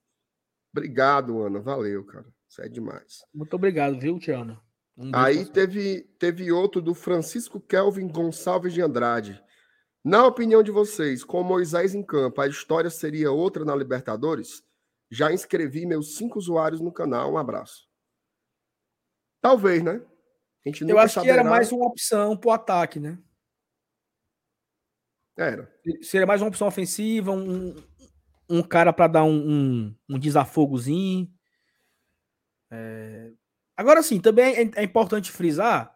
Obrigado, 0.73 1.41
Ana. 1.41 1.59
Valeu, 1.59 2.05
cara. 2.05 2.25
Isso 2.49 2.61
é 2.61 2.69
demais. 2.69 3.23
Muito 3.33 3.55
obrigado, 3.55 3.99
viu, 3.99 4.19
Tiana? 4.19 4.61
Um 4.97 5.11
Aí 5.13 5.45
teve, 5.45 6.01
teve 6.19 6.51
outro 6.51 6.81
do 6.81 6.93
Francisco 6.93 7.59
Kelvin 7.59 8.07
Gonçalves 8.07 8.73
de 8.73 8.81
Andrade. 8.81 9.41
Na 10.03 10.25
opinião 10.25 10.63
de 10.63 10.71
vocês, 10.71 11.23
com 11.23 11.43
Moisés 11.43 11.93
em 11.93 12.03
campo, 12.03 12.41
a 12.41 12.47
história 12.47 12.89
seria 12.89 13.31
outra 13.31 13.63
na 13.63 13.75
Libertadores? 13.75 14.63
Já 15.09 15.31
inscrevi 15.31 15.85
meus 15.85 16.15
cinco 16.15 16.39
usuários 16.39 16.81
no 16.81 16.91
canal. 16.91 17.33
Um 17.33 17.37
abraço. 17.37 17.87
Talvez, 19.41 19.83
né? 19.83 20.01
A 20.65 20.69
gente 20.69 20.87
Eu 20.87 20.99
acho 20.99 21.21
que 21.21 21.29
era 21.29 21.43
mais 21.43 21.71
uma 21.71 21.87
opção 21.87 22.37
para 22.37 22.49
o 22.49 22.51
ataque, 22.51 22.99
né? 22.99 23.17
Era. 25.37 25.71
Seria 26.01 26.27
mais 26.27 26.41
uma 26.41 26.49
opção 26.49 26.67
ofensiva, 26.67 27.31
um, 27.31 27.75
um 28.51 28.61
cara 28.61 28.91
para 28.91 29.07
dar 29.07 29.23
um, 29.23 29.49
um, 29.49 29.95
um, 30.09 30.19
desafogozinho. 30.19 31.31
É... 32.69 33.31
Agora 33.75 34.03
sim, 34.03 34.19
também 34.19 34.53
é, 34.53 34.71
é 34.75 34.83
importante 34.83 35.31
frisar. 35.31 35.95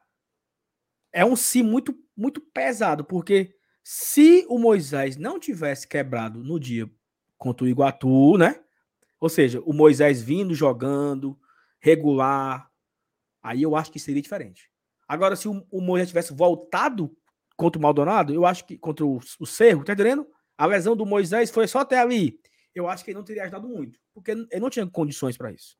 É 1.11 1.25
um 1.25 1.35
si 1.35 1.61
muito, 1.61 1.97
muito 2.15 2.39
pesado, 2.41 3.03
porque 3.03 3.55
se 3.83 4.45
o 4.49 4.57
Moisés 4.57 5.17
não 5.17 5.39
tivesse 5.39 5.87
quebrado 5.87 6.43
no 6.43 6.59
dia 6.59 6.89
contra 7.37 7.65
o 7.65 7.69
Iguatu, 7.69 8.37
né? 8.37 8.59
Ou 9.19 9.29
seja, 9.29 9.61
o 9.65 9.73
Moisés 9.73 10.21
vindo 10.21 10.53
jogando, 10.53 11.37
regular, 11.79 12.69
aí 13.43 13.61
eu 13.61 13.75
acho 13.75 13.91
que 13.91 13.99
seria 13.99 14.21
diferente. 14.21 14.69
Agora, 15.07 15.35
se 15.35 15.47
o, 15.47 15.65
o 15.71 15.81
Moisés 15.81 16.09
tivesse 16.09 16.33
voltado 16.33 17.15
contra 17.55 17.79
o 17.79 17.81
Maldonado, 17.81 18.33
eu 18.33 18.45
acho 18.45 18.65
que 18.65 18.77
contra 18.77 19.05
o, 19.05 19.19
o 19.39 19.45
Cerro, 19.45 19.83
tá 19.83 19.93
entendendo? 19.93 20.27
A 20.57 20.65
lesão 20.65 20.95
do 20.95 21.05
Moisés 21.05 21.49
foi 21.49 21.67
só 21.67 21.79
até 21.79 21.99
ali. 21.99 22.39
Eu 22.73 22.87
acho 22.87 23.03
que 23.03 23.11
ele 23.11 23.17
não 23.17 23.25
teria 23.25 23.43
ajudado 23.43 23.67
muito, 23.67 23.99
porque 24.13 24.31
ele 24.31 24.59
não 24.59 24.69
tinha 24.69 24.85
condições 24.85 25.37
para 25.37 25.51
isso. 25.51 25.77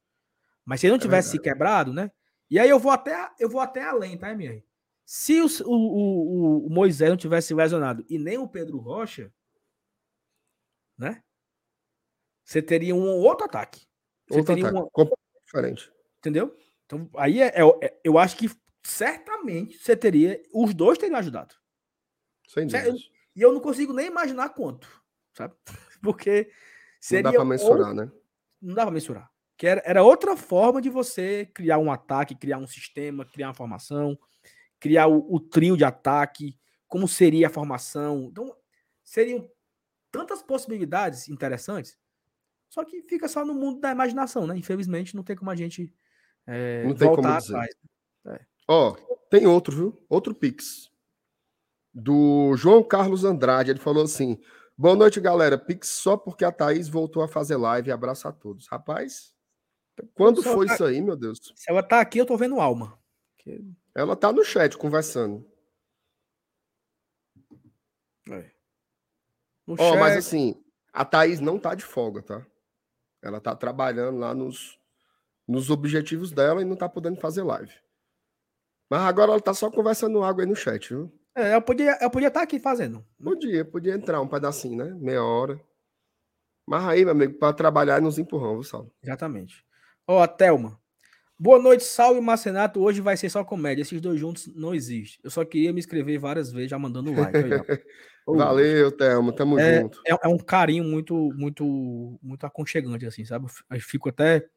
Mas 0.63 0.79
se 0.79 0.87
ele 0.87 0.91
não 0.91 0.97
é 0.97 1.01
tivesse 1.01 1.31
se 1.31 1.39
quebrado, 1.39 1.93
né? 1.93 2.11
E 2.49 2.59
aí 2.59 2.69
eu 2.69 2.79
vou 2.79 2.91
até, 2.91 3.31
eu 3.39 3.49
vou 3.49 3.61
até 3.61 3.83
além, 3.83 4.17
tá, 4.17 4.33
minha? 4.33 4.63
Se 5.05 5.41
o, 5.41 5.47
o, 5.65 5.73
o, 5.73 6.67
o 6.67 6.69
Moisés 6.69 7.09
não 7.09 7.17
tivesse 7.17 7.53
lesionado 7.53 8.05
e 8.09 8.17
nem 8.17 8.37
o 8.37 8.47
Pedro 8.47 8.77
Rocha, 8.77 9.31
né? 10.97 11.21
Você 12.43 12.61
teria 12.61 12.95
um 12.95 13.07
outro 13.19 13.45
ataque. 13.45 13.85
Você 14.27 14.39
outro 14.39 14.55
teria 14.55 14.69
ataque. 14.69 14.89
Uma... 14.95 15.11
diferente. 15.45 15.91
Entendeu? 16.19 16.55
Então, 16.85 17.09
aí 17.17 17.41
é, 17.41 17.47
é, 17.47 17.61
é, 17.83 17.99
eu 18.03 18.17
acho 18.17 18.37
que 18.37 18.49
certamente 18.83 19.77
você 19.77 19.95
teria. 19.95 20.41
Os 20.53 20.73
dois 20.73 20.97
teriam 20.97 21.19
ajudado. 21.19 21.55
Sem 22.47 22.67
dúvida. 22.67 22.95
E 23.35 23.41
eu 23.41 23.51
não 23.51 23.59
consigo 23.59 23.93
nem 23.93 24.07
imaginar 24.07 24.49
quanto, 24.49 24.87
sabe? 25.33 25.53
Porque 26.01 26.51
seria. 26.99 27.23
Não 27.23 27.31
dá 27.31 27.37
para 27.37 27.45
mensurar, 27.45 27.93
né? 27.93 28.11
Não 28.61 28.73
dá 28.73 28.83
para 28.83 28.93
mensurar. 28.93 29.31
Que 29.57 29.67
era, 29.67 29.81
era 29.85 30.03
outra 30.03 30.35
forma 30.35 30.81
de 30.81 30.89
você 30.89 31.45
criar 31.53 31.77
um 31.77 31.91
ataque, 31.91 32.35
criar 32.35 32.57
um 32.57 32.67
sistema, 32.67 33.25
criar 33.25 33.47
uma 33.47 33.53
formação, 33.53 34.17
criar 34.79 35.07
o, 35.07 35.33
o 35.33 35.39
trio 35.39 35.77
de 35.77 35.85
ataque, 35.85 36.57
como 36.87 37.07
seria 37.07 37.47
a 37.47 37.49
formação. 37.49 38.27
Então, 38.31 38.55
seriam 39.03 39.49
tantas 40.11 40.41
possibilidades 40.41 41.29
interessantes 41.29 41.97
só 42.75 42.83
que 42.83 43.01
fica 43.03 43.27
só 43.29 43.45
no 43.45 43.53
mundo 43.53 43.79
da 43.79 43.89
imaginação, 43.89 44.45
né? 44.45 44.57
Infelizmente, 44.57 45.15
não 45.15 45.23
tem 45.23 45.33
como 45.33 45.49
a 45.49 45.55
gente 45.55 45.93
é, 46.45 46.83
não 46.83 46.93
tem 46.93 47.07
voltar 47.07 47.21
como 47.21 47.33
atrás. 47.33 47.75
É. 48.25 48.45
Ó, 48.67 48.91
tem 49.29 49.47
outro, 49.47 49.73
viu? 49.73 50.05
Outro 50.09 50.35
Pix. 50.35 50.91
Do 51.97 52.55
João 52.57 52.83
Carlos 52.83 53.23
Andrade. 53.23 53.71
Ele 53.71 53.79
falou 53.79 54.03
assim: 54.03 54.37
Boa 54.77 54.95
noite, 54.95 55.21
galera. 55.21 55.57
Pix 55.57 55.87
só 55.87 56.17
porque 56.17 56.43
a 56.43 56.51
Thaís 56.51 56.89
voltou 56.89 57.23
a 57.23 57.27
fazer 57.27 57.55
live. 57.55 57.91
Abraço 57.91 58.27
a 58.27 58.31
todos. 58.33 58.67
Rapaz, 58.67 59.33
quando 60.13 60.43
foi 60.43 60.67
tá... 60.67 60.73
isso 60.73 60.83
aí, 60.83 61.01
meu 61.01 61.15
Deus? 61.15 61.39
Se 61.55 61.71
ela 61.71 61.81
tá 61.81 62.01
aqui, 62.01 62.19
eu 62.19 62.25
tô 62.25 62.35
vendo 62.35 62.59
alma. 62.59 62.99
Ela 63.93 64.15
tá 64.15 64.33
no 64.33 64.43
chat 64.43 64.77
conversando. 64.77 65.49
É. 68.29 68.51
Ó, 69.67 69.93
oh, 69.93 69.97
mas 69.97 70.17
assim, 70.17 70.61
a 70.91 71.05
Thaís 71.05 71.39
não 71.39 71.57
tá 71.57 71.73
de 71.73 71.83
folga, 71.83 72.21
tá? 72.21 72.45
Ela 73.21 73.39
tá 73.39 73.55
trabalhando 73.55 74.19
lá 74.19 74.33
nos, 74.33 74.79
nos 75.47 75.69
objetivos 75.69 76.31
dela 76.31 76.61
e 76.61 76.65
não 76.65 76.75
tá 76.75 76.89
podendo 76.89 77.19
fazer 77.19 77.43
live. 77.43 77.73
Mas 78.89 79.01
agora 79.01 79.31
ela 79.31 79.41
tá 79.41 79.53
só 79.53 79.71
conversando 79.71 80.23
água 80.23 80.43
aí 80.43 80.49
no 80.49 80.55
chat, 80.55 80.89
viu? 80.89 81.11
É, 81.35 81.55
eu 81.55 81.61
podia, 81.61 81.97
eu 82.01 82.09
podia 82.09 82.29
estar 82.29 82.39
tá 82.39 82.43
aqui 82.43 82.59
fazendo. 82.59 83.05
Podia, 83.21 83.65
podia 83.65 83.93
entrar 83.93 84.21
um 84.21 84.27
pedacinho, 84.27 84.77
né? 84.77 84.95
Meia 84.97 85.23
hora. 85.23 85.59
Mas 86.65 86.83
aí, 86.85 87.03
meu 87.03 87.11
amigo, 87.11 87.37
para 87.37 87.53
trabalhar 87.53 88.01
nos 88.01 88.17
empurrão, 88.17 88.53
viu, 88.53 88.63
Saulo? 88.63 88.91
Exatamente. 89.03 89.63
Ó, 90.07 90.21
a 90.21 90.27
Thelma. 90.27 90.79
Boa 91.37 91.59
noite, 91.59 91.83
Sal 91.83 92.15
e 92.15 92.21
Marcenato. 92.21 92.81
Hoje 92.81 93.01
vai 93.01 93.17
ser 93.17 93.29
só 93.29 93.43
comédia. 93.43 93.81
Esses 93.81 93.99
dois 93.99 94.17
juntos 94.17 94.47
não 94.55 94.73
existem. 94.73 95.19
Eu 95.21 95.29
só 95.29 95.43
queria 95.43 95.73
me 95.73 95.79
inscrever 95.79 96.17
várias 96.17 96.51
vezes, 96.51 96.69
já 96.69 96.79
mandando 96.79 97.13
like. 97.13 97.37
Valeu, 98.25 98.91
Thelma. 98.91 99.33
Tamo 99.33 99.59
é, 99.59 99.81
junto. 99.81 100.01
É, 100.07 100.11
é, 100.23 100.27
um 100.27 100.37
carinho 100.37 100.85
muito, 100.85 101.33
muito, 101.35 102.17
muito 102.23 102.45
aconchegante, 102.45 103.05
assim, 103.05 103.25
sabe? 103.25 103.47
Eu 103.69 103.81
fico 103.81 104.07
até 104.07 104.47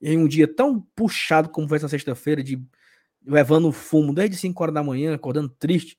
em 0.00 0.16
um 0.16 0.28
dia 0.28 0.46
tão 0.46 0.80
puxado 0.94 1.48
como 1.48 1.68
foi 1.68 1.76
essa 1.76 1.88
sexta-feira, 1.88 2.42
de 2.42 2.62
levando 3.26 3.70
fumo 3.72 4.14
desde 4.14 4.36
5 4.36 4.62
horas 4.62 4.74
da 4.74 4.82
manhã, 4.82 5.14
acordando 5.14 5.48
triste. 5.48 5.98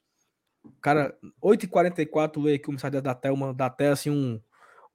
Cara, 0.83 1.17
8h44 1.41 2.43
leio 2.43 2.57
aqui 2.57 2.67
o 2.67 2.73
mensagem 2.73 3.01
da 3.01 3.15
Thelma, 3.15 3.53
dá 3.53 3.67
até 3.67 3.87
assim 3.87 4.09
um, 4.09 4.41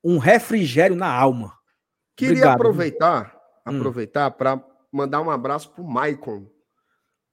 um 0.04 0.18
refrigério 0.18 0.94
na 0.94 1.10
alma. 1.10 1.58
Queria 2.14 2.32
Obrigado, 2.32 2.54
aproveitar? 2.56 3.40
Hum. 3.66 3.78
aproveitar 3.78 4.30
para 4.32 4.62
mandar 4.92 5.22
um 5.22 5.30
abraço 5.30 5.72
pro 5.72 5.82
Michael. 5.82 6.52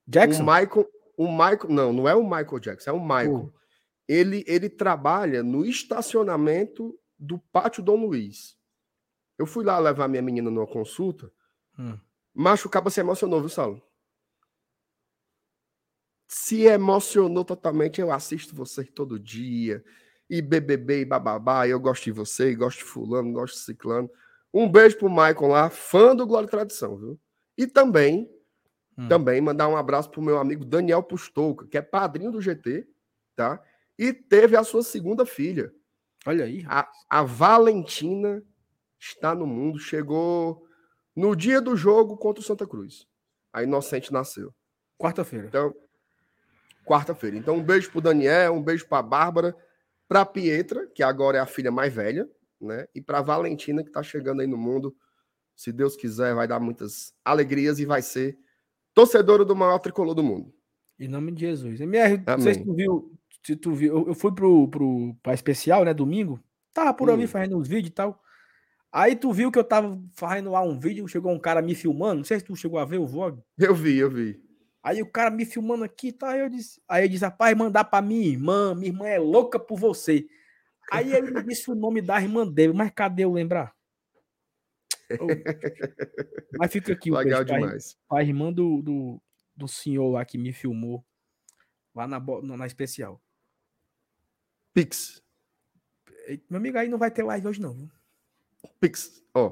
Jackson? 0.08 0.42
O 0.42 0.46
Michael, 0.46 0.90
o 1.18 1.28
Michael, 1.28 1.70
não, 1.70 1.94
não 1.94 2.08
é 2.08 2.16
o 2.16 2.24
Michael 2.24 2.60
Jackson, 2.60 2.92
é 2.92 2.94
o 2.94 3.02
Michael. 3.02 3.36
Uh. 3.36 3.54
Ele, 4.08 4.46
ele 4.48 4.70
trabalha 4.70 5.44
no 5.44 5.66
estacionamento 5.66 6.98
do 7.20 7.38
Pátio 7.52 7.84
Dom 7.84 8.06
Luiz. 8.06 8.56
Eu 9.38 9.46
fui 9.46 9.66
lá 9.66 9.78
levar 9.80 10.08
minha 10.08 10.22
menina 10.22 10.50
numa 10.50 10.68
consulta. 10.68 11.30
Hum. 11.78 12.00
Macho, 12.34 12.70
o 12.70 12.72
cabo 12.72 12.90
se 12.90 13.02
emocionou, 13.02 13.42
viu, 13.42 13.50
Saulo? 13.50 13.85
Se 16.38 16.64
emocionou 16.64 17.46
totalmente. 17.46 18.02
Eu 18.02 18.12
assisto 18.12 18.54
vocês 18.54 18.90
todo 18.94 19.18
dia. 19.18 19.82
E 20.30 20.42
BBB 20.42 21.02
e 21.02 21.06
bababá. 21.06 21.66
Eu 21.66 21.80
gosto 21.80 22.04
de 22.04 22.12
você, 22.12 22.54
gosto 22.54 22.80
de 22.80 22.84
Fulano, 22.84 23.32
gosto 23.32 23.56
de 23.56 23.62
Ciclano. 23.62 24.10
Um 24.54 24.70
beijo 24.70 24.98
pro 24.98 25.10
Maicon 25.10 25.48
lá, 25.48 25.70
fã 25.70 26.14
do 26.14 26.28
Glória 26.28 26.46
e 26.46 26.50
Tradição, 26.50 26.98
viu? 26.98 27.18
E 27.58 27.66
também, 27.66 28.30
hum. 28.98 29.08
também 29.08 29.40
mandar 29.40 29.70
um 29.70 29.78
abraço 29.78 30.12
pro 30.12 30.22
meu 30.22 30.38
amigo 30.38 30.66
Daniel 30.66 31.02
Pustouca, 31.02 31.68
que 31.68 31.78
é 31.78 31.82
padrinho 31.82 32.34
do 32.34 32.42
GT, 32.42 32.86
tá? 33.34 33.64
E 33.98 34.12
teve 34.12 34.58
a 34.58 34.64
sua 34.66 34.84
segunda 34.84 35.26
filha. 35.26 35.74
Olha 36.26 36.44
aí. 36.44 36.66
A, 36.68 36.92
a 37.10 37.24
Valentina 37.24 38.44
está 39.00 39.34
no 39.34 39.48
mundo, 39.48 39.80
chegou 39.80 40.68
no 41.16 41.34
dia 41.34 41.62
do 41.62 41.78
jogo 41.78 42.18
contra 42.18 42.42
o 42.42 42.46
Santa 42.46 42.68
Cruz. 42.68 43.08
A 43.54 43.64
Inocente 43.64 44.12
nasceu. 44.12 44.54
Quarta-feira. 44.98 45.48
Então, 45.48 45.74
quarta-feira. 46.86 47.36
Então, 47.36 47.56
um 47.56 47.64
beijo 47.64 47.90
para 47.90 48.00
o 48.00 48.02
Daniel, 48.02 48.54
um 48.54 48.64
beijo 48.64 48.88
para 48.88 49.00
a 49.00 49.04
Bárbara, 49.04 49.56
para 50.08 50.22
a 50.22 50.26
Pietra, 50.26 50.88
que 50.94 51.04
agora 51.04 51.38
é 51.38 51.42
a 51.42 51.46
filha 51.46 51.72
mais 51.72 51.94
velha, 51.94 52.30
né? 52.62 52.86
E 52.94 53.02
para 53.02 53.20
a 53.20 53.22
Valentina, 53.22 53.84
que 53.84 53.90
está 53.90 54.04
chegando 54.04 54.42
aí 54.42 54.48
no 54.48 54.58
mundo. 54.58 54.96
Se 55.56 55.72
Deus 55.72 55.96
quiser, 55.96 56.36
vai 56.36 56.48
dar 56.48 56.60
muitas 56.60 57.14
alegrias 57.24 57.80
e 57.80 57.86
vai 57.86 58.02
ser 58.02 58.38
torcedora 58.94 59.44
do 59.44 59.56
maior 59.56 59.80
tricolor 59.80 60.14
do 60.14 60.24
mundo. 60.24 60.54
Em 61.00 61.08
nome 61.08 61.32
de 61.32 61.42
Jesus. 61.42 61.82
MR, 61.82 62.24
não 62.26 62.40
sei 62.40 62.54
se 62.54 62.64
tu 62.64 62.74
viu, 62.74 63.12
se 63.44 63.56
tu 63.56 63.74
viu, 63.74 64.08
eu 64.08 64.16
fui 64.16 64.34
pro, 64.34 64.68
pro 64.70 65.16
pra 65.22 65.34
especial, 65.34 65.84
né, 65.84 65.94
domingo. 65.94 66.40
Tava 66.74 66.94
por 66.94 67.10
hum. 67.10 67.14
ali 67.14 67.28
fazendo 67.28 67.58
uns 67.58 67.68
vídeos 67.68 67.90
e 67.90 67.94
tal. 67.94 68.22
Aí 68.92 69.16
tu 69.16 69.34
viu 69.34 69.52
que 69.52 69.60
eu 69.60 69.64
tava 69.64 70.02
fazendo 70.14 70.52
lá 70.52 70.62
um 70.62 70.80
vídeo, 70.80 71.08
chegou 71.08 71.32
um 71.32 71.40
cara 71.40 71.62
me 71.62 71.76
filmando. 71.76 72.16
Não 72.16 72.24
sei 72.24 72.40
se 72.40 72.46
tu 72.46 72.56
chegou 72.56 72.80
a 72.80 72.86
ver 72.86 72.98
o 72.98 73.06
vlog. 73.06 73.42
Eu 73.58 73.76
vi, 73.76 73.98
eu 73.98 74.10
vi. 74.10 74.42
Aí 74.86 75.02
o 75.02 75.12
cara 75.12 75.32
me 75.32 75.48
filmando 75.48 75.84
aqui, 75.84 76.12
tá? 76.12 76.30
Aí 76.30 76.42
eu 76.42 76.48
disse, 76.48 76.80
aí 76.88 77.06
eu 77.06 77.10
disse, 77.10 77.26
rapaz, 77.26 77.58
mandar 77.58 77.86
pra 77.86 78.04
minha 78.04 78.28
irmã, 78.28 78.76
minha 78.76 78.92
irmã 78.92 79.08
é 79.08 79.18
louca 79.18 79.58
por 79.58 79.80
você. 79.80 80.28
Aí 80.92 81.12
ele 81.12 81.32
me 81.32 81.42
disse 81.42 81.72
o 81.72 81.74
nome 81.74 82.04
da 82.04 82.22
irmã 82.22 82.48
dele, 82.48 82.72
mas 82.72 82.92
cadê 82.92 83.24
eu 83.24 83.34
lembrar? 83.34 83.76
Oh. 85.20 85.26
Mas 86.60 86.72
fica 86.72 86.94
aqui 86.94 87.10
o 87.10 87.16
Legal 87.16 87.44
beijo, 87.44 87.60
demais. 87.60 87.98
A, 88.12 88.22
irmã 88.22 88.54
do, 88.54 88.84
do, 88.84 89.22
do 89.56 89.68
senhor 89.68 90.08
lá 90.12 90.24
que 90.24 90.38
me 90.38 90.54
filmou 90.54 91.04
lá 91.96 92.08
na, 92.08 92.20
na 92.20 92.68
especial. 92.68 93.20
Pix. 94.72 95.20
Meu 96.48 96.60
amigo, 96.60 96.78
aí 96.78 96.88
não 96.88 97.00
vai 97.00 97.10
ter 97.10 97.24
live 97.24 97.48
hoje, 97.48 97.60
não. 97.60 97.74
Viu? 97.74 97.90
Pix, 98.80 99.24
ó. 99.34 99.52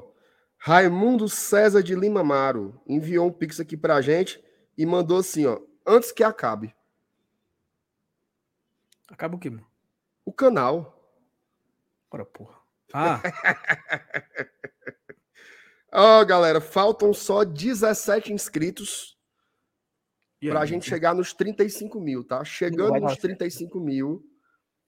Raimundo 0.58 1.28
César 1.28 1.82
de 1.82 1.96
Lima 1.96 2.22
Maro 2.22 2.80
enviou 2.86 3.26
um 3.26 3.32
Pix 3.32 3.58
aqui 3.58 3.76
pra 3.76 4.00
gente 4.00 4.40
e 4.76 4.84
mandou 4.86 5.18
assim, 5.18 5.46
ó, 5.46 5.60
antes 5.86 6.12
que 6.12 6.22
acabe. 6.24 6.74
Acaba 9.08 9.36
o 9.36 9.38
quê, 9.38 9.50
mano? 9.50 9.66
O 10.24 10.32
canal. 10.32 10.90
Ora, 12.10 12.24
porra. 12.24 12.58
Ah. 12.92 13.20
Ó, 15.96 16.20
oh, 16.20 16.26
galera, 16.26 16.60
faltam 16.60 17.14
só 17.14 17.44
17 17.44 18.32
inscritos 18.32 19.16
para 20.40 20.60
a 20.60 20.66
gente 20.66 20.88
chegar 20.88 21.14
nos 21.14 21.32
35 21.32 22.00
mil, 22.00 22.24
tá? 22.24 22.44
Chegando 22.44 22.98
nos 23.00 23.16
35 23.16 23.78
mil, 23.78 24.24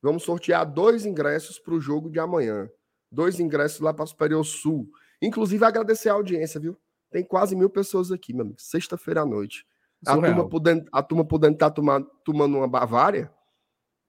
vamos 0.02 0.24
sortear 0.24 0.66
dois 0.70 1.06
ingressos 1.06 1.60
para 1.60 1.74
o 1.74 1.80
jogo 1.80 2.10
de 2.10 2.18
amanhã. 2.18 2.68
Dois 3.10 3.38
ingressos 3.38 3.80
lá 3.80 3.94
para 3.94 4.04
Superior 4.04 4.44
Sul. 4.44 4.90
Inclusive, 5.22 5.64
agradecer 5.64 6.08
a 6.08 6.14
audiência, 6.14 6.60
viu? 6.60 6.76
Tem 7.10 7.24
quase 7.24 7.54
mil 7.54 7.70
pessoas 7.70 8.10
aqui, 8.10 8.32
meu 8.32 8.42
amigo. 8.42 8.60
Sexta-feira 8.60 9.22
à 9.22 9.26
noite. 9.26 9.64
A 10.04 10.14
turma, 10.14 10.48
podendo, 10.48 10.88
a 10.92 11.02
turma 11.02 11.24
podendo 11.24 11.54
estar 11.54 11.70
tá 11.70 11.74
tomando, 11.74 12.10
tomando 12.24 12.58
uma 12.58 12.68
Bavária, 12.68 13.32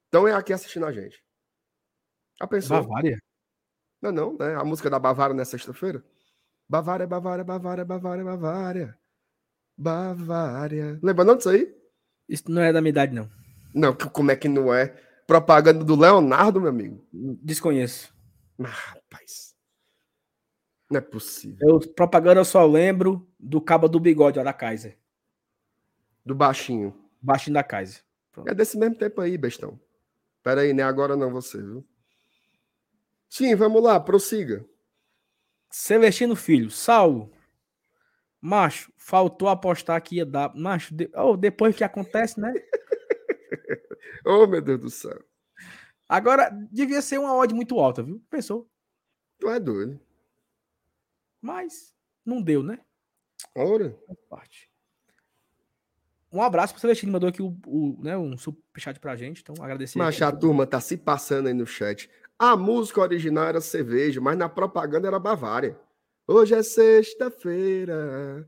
então 0.08 0.28
é 0.28 0.34
aqui 0.34 0.54
assistindo 0.54 0.86
a 0.86 0.92
gente. 0.92 1.24
A 2.40 2.48
pessoa. 2.48 2.82
Bavária? 2.82 3.18
Não, 4.02 4.12
não, 4.12 4.38
né? 4.38 4.56
A 4.56 4.64
música 4.64 4.90
da 4.90 5.00
Bavária 5.00 5.36
na 5.36 5.46
sexta-feira. 5.46 6.04
Bavária, 6.70 7.08
Bavária, 7.08 7.44
Bavária, 7.44 7.86
Bavária, 7.86 8.24
Bavária. 8.24 9.00
Bavária. 9.78 11.00
Lembra 11.02 11.24
não 11.24 11.36
disso 11.36 11.50
aí? 11.50 11.74
Isso 12.28 12.50
não 12.50 12.62
é 12.62 12.74
da 12.74 12.82
minha 12.82 12.90
idade, 12.90 13.14
não. 13.14 13.30
Não, 13.74 13.96
como 13.96 14.32
é 14.32 14.36
que 14.36 14.50
não 14.50 14.74
é? 14.74 14.88
Propaganda 15.26 15.84
do 15.84 15.96
Leonardo, 15.96 16.60
meu 16.60 16.70
amigo. 16.70 17.06
Desconheço. 17.12 18.14
Ah, 18.60 18.68
rapaz. 18.68 19.56
Não 20.90 20.98
é 20.98 21.02
possível. 21.02 21.58
Eu, 21.62 21.80
propaganda 21.94 22.40
eu 22.40 22.46
só 22.46 22.66
lembro 22.66 23.28
do 23.40 23.62
cabo 23.62 23.88
do 23.88 24.00
bigode, 24.00 24.40
ó, 24.40 24.44
da 24.44 24.54
Kaiser. 24.54 24.98
Do 26.28 26.36
baixinho. 26.36 26.94
Baixinho 27.22 27.54
da 27.54 27.64
Kaiser. 27.64 28.04
Pronto. 28.34 28.50
É 28.50 28.54
desse 28.54 28.78
mesmo 28.78 28.96
tempo 28.96 29.22
aí, 29.22 29.38
bestão. 29.38 29.80
Pera 30.44 30.60
aí, 30.60 30.74
né? 30.74 30.84
Agora 30.84 31.16
não 31.16 31.32
você, 31.32 31.58
viu? 31.58 31.88
Sim, 33.30 33.56
vamos 33.56 33.82
lá, 33.82 33.98
prossiga. 33.98 34.66
Celestino 35.72 36.36
Filho, 36.36 36.70
Saulo. 36.70 37.32
Macho, 38.42 38.92
faltou 38.98 39.48
apostar 39.48 40.02
que 40.02 40.18
ia 40.18 40.26
dar. 40.26 40.54
Macho, 40.54 40.94
de... 40.94 41.10
oh, 41.16 41.38
depois 41.38 41.74
que 41.78 41.84
acontece, 41.86 42.38
né? 42.42 42.54
oh, 44.26 44.46
meu 44.46 44.62
Deus 44.62 44.82
do 44.82 44.90
céu. 44.90 45.24
Agora, 46.10 46.50
devia 46.70 47.02
ser 47.02 47.20
uma 47.20 47.34
odd 47.36 47.54
muito 47.54 47.80
alta, 47.80 48.04
viu? 48.04 48.22
Pensou? 48.30 48.70
Tu 49.40 49.50
é 49.50 49.62
doido. 49.62 49.98
Mas 51.42 51.94
não 52.26 52.42
deu, 52.42 52.62
né? 52.62 52.82
Ora. 53.56 53.98
Parte. 54.30 54.67
Um 56.32 56.42
abraço 56.42 56.74
pro 56.74 56.82
Celestino, 56.82 57.12
mandou 57.12 57.30
aqui 57.30 57.42
o, 57.42 57.58
o, 57.66 57.98
né, 58.02 58.18
um 58.18 58.38
superchat 58.38 59.00
pra 59.00 59.16
gente, 59.16 59.42
então 59.42 59.56
agradecer. 59.64 59.98
Mas 59.98 60.22
a 60.22 60.32
turma 60.32 60.68
tá 60.68 60.80
se 60.82 60.98
passando 60.98 61.48
aí 61.48 61.54
no 61.54 61.66
chat. 61.66 62.10
A 62.38 62.56
música 62.56 63.02
original 63.02 63.46
era 63.46 63.62
cerveja, 63.62 64.20
mas 64.20 64.38
na 64.38 64.50
propaganda 64.50 65.08
era 65.08 65.20
Bavária. 65.20 65.80
Hoje 66.28 66.54
é 66.54 66.62
sexta-feira. 66.62 68.48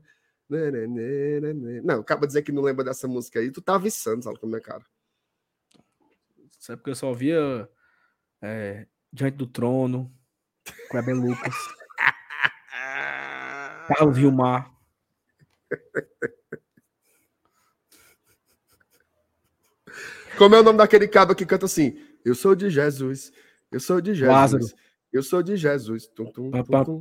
Não, 1.82 2.00
acaba 2.00 2.22
de 2.22 2.28
dizer 2.28 2.42
que 2.42 2.52
não 2.52 2.62
lembra 2.62 2.84
dessa 2.84 3.08
música 3.08 3.40
aí. 3.40 3.50
Tu 3.50 3.62
tá 3.62 3.76
avisando, 3.76 4.22
sabe 4.22 4.38
como 4.38 4.56
é, 4.56 4.60
cara? 4.60 4.84
Isso 6.58 6.72
é 6.72 6.76
porque 6.76 6.90
eu 6.90 6.94
só 6.94 7.12
via 7.12 7.68
é, 8.42 8.86
Diante 9.12 9.36
do 9.36 9.46
Trono, 9.46 10.12
Kleber 10.90 11.16
Lucas, 11.16 11.54
Carlos 13.88 14.16
Vilmar. 14.16 14.70
Como 20.40 20.54
é 20.54 20.60
o 20.60 20.62
nome 20.62 20.78
daquele 20.78 21.06
cabo 21.06 21.34
que 21.34 21.44
canta 21.44 21.66
assim? 21.66 21.98
Eu 22.24 22.34
sou 22.34 22.54
de 22.54 22.70
Jesus, 22.70 23.30
Eu 23.70 23.78
sou 23.78 24.00
de 24.00 24.14
Jesus. 24.14 24.34
Lázaro. 24.34 24.64
Eu 25.12 25.22
sou 25.22 25.42
de 25.42 25.54
Jesus. 25.54 26.06
Tum, 26.06 26.32
tum, 26.32 26.50
tum, 26.50 27.00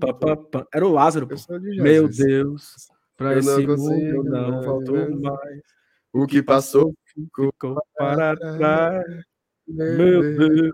Era 0.74 0.86
o 0.86 0.92
Lázaro. 0.92 1.26
Pô. 1.26 1.36
Eu 1.36 1.38
sou 1.38 1.58
de 1.58 1.74
Jesus. 1.74 1.82
Meu 1.82 2.10
Deus. 2.10 2.90
Para 3.16 3.40
esse 3.40 3.66
mundo 3.66 4.24
não 4.26 4.62
faltou 4.62 5.22
mais. 5.22 5.62
O 6.12 6.28
que 6.28 6.44
passou 6.44 6.94
ficou 7.06 7.54
para 7.96 8.36
trás. 8.36 9.06
Meu 9.66 10.22
Deus. 10.22 10.74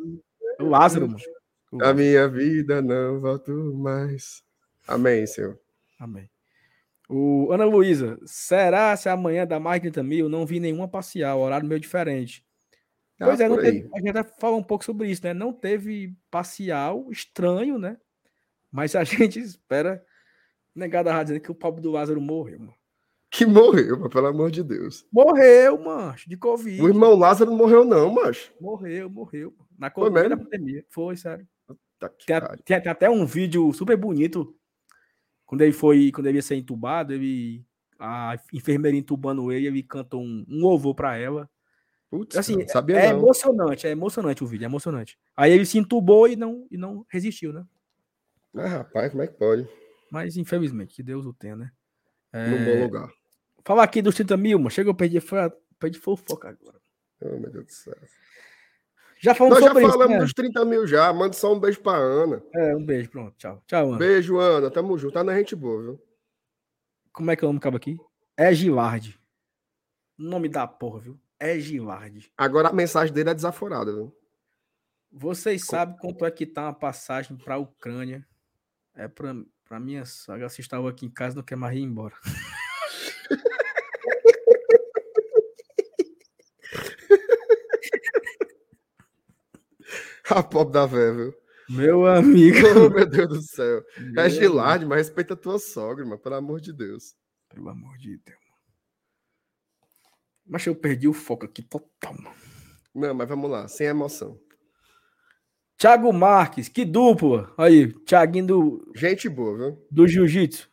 O 0.59 0.67
Lázaro, 0.67 1.07
mano. 1.07 1.21
A 1.83 1.93
minha 1.93 2.27
vida 2.27 2.81
não 2.81 3.19
voltou 3.19 3.75
mais. 3.75 4.41
Amém, 4.87 5.27
Senhor. 5.27 5.59
Amém. 5.99 6.27
O 7.07 7.51
Ana 7.51 7.65
Luísa, 7.65 8.17
será 8.25 8.97
se 8.97 9.07
amanhã 9.07 9.45
dá 9.45 9.59
mais 9.59 9.79
de 9.79 9.91
30 9.91 10.01
mil? 10.01 10.27
Não 10.27 10.47
vi 10.47 10.59
nenhuma 10.59 10.87
parcial, 10.87 11.41
horário 11.41 11.67
meio 11.67 11.79
diferente. 11.79 12.43
Ah, 13.19 13.25
pois 13.25 13.39
é, 13.39 13.47
teve, 13.47 13.89
a 13.93 13.99
gente 13.99 14.11
vai 14.11 14.23
falar 14.23 14.57
um 14.57 14.63
pouco 14.63 14.83
sobre 14.83 15.09
isso, 15.09 15.23
né? 15.23 15.33
Não 15.33 15.53
teve 15.53 16.15
parcial, 16.29 17.09
estranho, 17.11 17.77
né? 17.77 17.97
Mas 18.71 18.95
a 18.95 19.03
gente 19.05 19.39
espera. 19.39 20.03
Negada 20.73 21.15
a 21.15 21.23
dizendo 21.23 21.39
que 21.39 21.51
o 21.51 21.55
pobre 21.55 21.81
do 21.81 21.91
Lázaro 21.91 22.19
morreu, 22.19 22.59
mano. 22.59 22.73
Que 23.31 23.45
morreu, 23.45 24.09
pelo 24.09 24.27
amor 24.27 24.51
de 24.51 24.61
Deus. 24.61 25.05
Morreu, 25.11 25.81
mancho, 25.81 26.29
de 26.29 26.35
Covid. 26.35 26.81
O 26.81 26.87
irmão 26.89 27.15
Lázaro 27.15 27.51
não 27.51 27.57
morreu, 27.57 27.85
não, 27.85 28.13
mancho. 28.13 28.53
Morreu, 28.59 29.09
morreu. 29.09 29.55
Na 29.77 29.89
Covid 29.89 30.29
da 30.29 30.37
pandemia. 30.37 30.85
Foi, 30.89 31.15
sério. 31.15 31.47
Tem, 32.25 32.39
tem, 32.65 32.81
tem, 32.81 32.91
até 32.91 33.09
um 33.09 33.25
vídeo 33.25 33.71
super 33.71 33.95
bonito 33.95 34.53
quando 35.45 35.61
ele 35.61 35.71
foi, 35.71 36.11
quando 36.11 36.27
ele 36.27 36.37
ia 36.37 36.41
ser 36.41 36.55
entubado, 36.55 37.13
ele 37.13 37.65
a 37.97 38.37
enfermeira 38.51 38.97
entubando 38.97 39.51
ele, 39.51 39.67
ele 39.67 39.83
canta 39.83 40.17
um, 40.17 40.45
um 40.49 40.59
louvor 40.59 40.93
para 40.93 41.17
ela. 41.17 41.49
Putz, 42.09 42.37
assim, 42.37 42.67
sabia 42.67 42.97
é, 42.97 43.11
não. 43.11 43.19
emocionante, 43.19 43.87
é 43.87 43.89
emocionante 43.89 44.43
o 44.43 44.47
vídeo, 44.47 44.65
é 44.65 44.67
emocionante. 44.67 45.17
Aí 45.35 45.51
ele 45.51 45.65
se 45.65 45.77
entubou 45.77 46.27
e 46.27 46.35
não 46.35 46.67
e 46.69 46.77
não 46.77 47.05
resistiu, 47.09 47.51
né? 47.51 47.65
Ah, 48.55 48.67
rapaz, 48.67 49.11
como 49.11 49.23
é 49.23 49.27
que 49.27 49.33
pode? 49.33 49.67
Mas 50.11 50.37
infelizmente, 50.37 50.95
que 50.95 51.03
Deus 51.03 51.25
o 51.25 51.33
tenha, 51.33 51.55
né? 51.55 51.71
É... 52.31 52.47
No 52.47 52.65
bom 52.65 52.83
lugar. 52.83 53.09
Falar 53.65 53.83
aqui 53.83 54.01
dos 54.01 54.15
30 54.15 54.37
mil, 54.37 54.59
mano. 54.59 54.69
Chega, 54.69 54.89
eu 54.89 54.95
perdi, 54.95 55.19
perdi 55.79 55.97
fofoca 55.97 56.49
agora. 56.49 56.79
Oh, 57.19 57.37
meu 57.39 57.51
Deus 57.51 57.65
do 57.65 57.71
céu. 57.71 57.95
Já 59.19 59.33
falamos 59.33 59.59
Nós 59.59 59.67
já 59.67 59.73
falamos 59.73 60.03
isso, 60.03 60.09
né? 60.09 60.19
dos 60.19 60.33
30 60.33 60.65
mil 60.65 60.85
já. 60.85 61.11
Manda 61.11 61.33
só 61.33 61.51
um 61.51 61.59
beijo 61.59 61.81
pra 61.81 61.95
Ana. 61.95 62.43
É, 62.53 62.75
um 62.75 62.85
beijo, 62.85 63.09
pronto. 63.09 63.35
Tchau. 63.37 63.63
Tchau, 63.65 63.87
Ana. 63.89 63.97
Beijo, 63.97 64.37
Ana. 64.37 64.69
Tamo 64.69 64.97
junto. 64.97 65.13
Tá 65.13 65.23
na 65.23 65.35
gente 65.35 65.55
boa, 65.55 65.81
viu? 65.81 66.01
Como 67.11 67.31
é 67.31 67.35
que 67.35 67.43
eu 67.43 67.49
amo 67.49 67.57
acaba 67.57 67.77
aqui? 67.77 67.97
É 68.37 68.53
Gilardi. 68.53 69.19
Nome 70.17 70.47
da 70.47 70.67
porra, 70.67 70.99
viu? 70.99 71.19
É 71.39 71.59
Gilardi. 71.59 72.31
Agora 72.37 72.69
a 72.69 72.73
mensagem 72.73 73.13
dele 73.13 73.29
é 73.29 73.33
desaforada, 73.33 73.93
viu? 73.93 74.15
Vocês 75.11 75.63
Com... 75.63 75.71
sabem 75.71 75.97
quanto 75.97 76.25
é 76.25 76.31
que 76.31 76.45
tá 76.45 76.63
uma 76.63 76.73
passagem 76.73 77.37
pra 77.37 77.57
Ucrânia? 77.57 78.25
É 78.93 79.07
pra, 79.07 79.35
pra 79.63 79.79
minha 79.79 80.05
sogra. 80.05 80.49
Se 80.49 80.61
estava 80.61 80.89
aqui 80.89 81.05
em 81.05 81.09
casa, 81.09 81.35
não 81.35 81.43
quer 81.43 81.55
mais 81.55 81.77
ir 81.77 81.81
embora. 81.81 82.15
A 90.29 90.41
pobre 90.41 90.73
da 90.73 90.85
véia, 90.85 91.13
viu? 91.13 91.33
Meu 91.69 92.05
amigo. 92.05 92.57
Oh, 92.75 92.89
meu 92.89 93.05
Deus 93.05 93.29
do 93.29 93.41
céu. 93.41 93.83
Meu 93.97 94.23
é 94.23 94.29
Gilard, 94.29 94.85
mas 94.85 95.07
respeita 95.07 95.33
a 95.33 95.37
tua 95.37 95.59
sogra, 95.59 96.03
mano. 96.03 96.19
Pelo 96.19 96.35
amor 96.35 96.59
de 96.59 96.73
Deus. 96.73 97.15
Pelo 97.47 97.69
amor 97.69 97.95
de 97.97 98.17
Deus. 98.17 98.44
Mas 100.45 100.65
eu 100.65 100.75
perdi 100.75 101.07
o 101.07 101.13
foco 101.13 101.45
aqui 101.45 101.61
total, 101.61 102.13
mano. 102.13 102.35
Não, 102.93 103.13
mas 103.13 103.27
vamos 103.27 103.49
lá, 103.49 103.67
sem 103.67 103.87
emoção. 103.87 104.39
Thiago 105.77 106.13
Marques, 106.13 106.69
que 106.69 106.85
dupla. 106.85 107.53
Aí, 107.57 107.91
Thiaguinho 108.05 108.47
do. 108.47 108.91
Gente 108.95 109.27
boa, 109.27 109.57
viu? 109.57 109.87
Do 109.91 110.07
Jiu-Jitsu. 110.07 110.69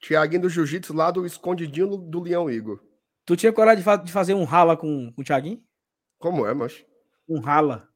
Thiaguinho 0.00 0.42
do 0.42 0.48
Jiu-Jitsu 0.48 0.94
lá 0.94 1.10
do 1.10 1.26
escondidinho 1.26 1.96
do 1.96 2.20
Leão 2.20 2.48
Igor. 2.48 2.80
Tu 3.24 3.36
tinha 3.36 3.52
coragem 3.52 3.78
de, 3.78 3.84
fa 3.84 3.96
de 3.96 4.12
fazer 4.12 4.34
um 4.34 4.44
rala 4.44 4.76
com, 4.76 5.12
com 5.12 5.20
o 5.20 5.24
Thiaguinho? 5.24 5.62
Como 6.18 6.46
é, 6.46 6.54
mas? 6.54 6.84
Um 7.28 7.40
rala. 7.40 7.88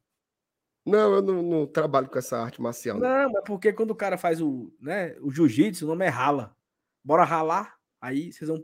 Não, 0.85 1.13
eu 1.13 1.21
não, 1.21 1.41
não, 1.41 1.65
trabalho 1.65 2.09
com 2.09 2.19
essa 2.19 2.37
arte 2.37 2.61
marcial. 2.61 2.99
Não, 2.99 3.23
não 3.23 3.31
mas 3.31 3.43
porque 3.45 3.71
quando 3.71 3.91
o 3.91 3.95
cara 3.95 4.17
faz 4.17 4.41
o, 4.41 4.73
né, 4.81 5.15
o 5.21 5.31
jiu-jitsu, 5.31 5.85
o 5.85 5.87
nome 5.87 6.05
é 6.05 6.09
rala. 6.09 6.53
Bora 7.01 7.23
ralar, 7.23 7.77
aí 8.01 8.33
vocês 8.33 8.49
vão 8.49 8.61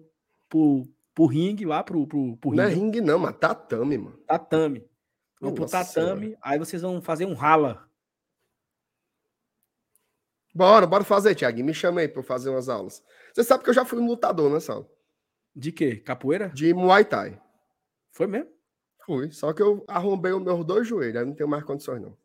pro, 0.49 0.85
pro 1.19 1.25
ringue 1.25 1.65
lá, 1.65 1.83
pro, 1.83 2.07
pro, 2.07 2.37
pro 2.37 2.49
ringue. 2.51 2.61
Não 2.61 2.69
é 2.69 2.73
ringue 2.73 3.01
não, 3.01 3.19
mas 3.19 3.35
tatame, 3.37 3.97
mano. 3.97 4.17
Tatame. 4.25 4.89
Vão 5.41 5.53
pro 5.53 5.65
tatame, 5.65 6.37
aí 6.41 6.57
vocês 6.57 6.81
vão 6.81 7.01
fazer 7.01 7.25
um 7.25 7.33
rala. 7.33 7.89
Bora, 10.55 10.87
bora 10.87 11.03
fazer, 11.03 11.35
Thiago. 11.35 11.61
Me 11.61 11.73
chama 11.73 11.99
aí 11.99 12.07
pra 12.07 12.21
eu 12.21 12.23
fazer 12.23 12.49
umas 12.49 12.69
aulas. 12.69 13.03
Você 13.33 13.43
sabe 13.43 13.65
que 13.65 13.69
eu 13.69 13.73
já 13.73 13.83
fui 13.83 13.99
um 13.99 14.07
lutador, 14.07 14.49
né, 14.49 14.61
Sal? 14.61 14.89
De 15.53 15.73
quê? 15.73 15.97
Capoeira? 15.97 16.49
De 16.49 16.73
Muay 16.73 17.03
Thai. 17.03 17.41
Foi 18.11 18.25
mesmo? 18.25 18.49
Fui. 19.05 19.29
Só 19.31 19.51
que 19.51 19.61
eu 19.61 19.83
arrombei 19.89 20.31
os 20.31 20.41
meus 20.41 20.65
dois 20.65 20.87
joelhos. 20.87 21.17
Aí 21.17 21.25
não 21.25 21.35
tenho 21.35 21.49
mais 21.49 21.65
condições, 21.65 22.01
não. 22.01 22.17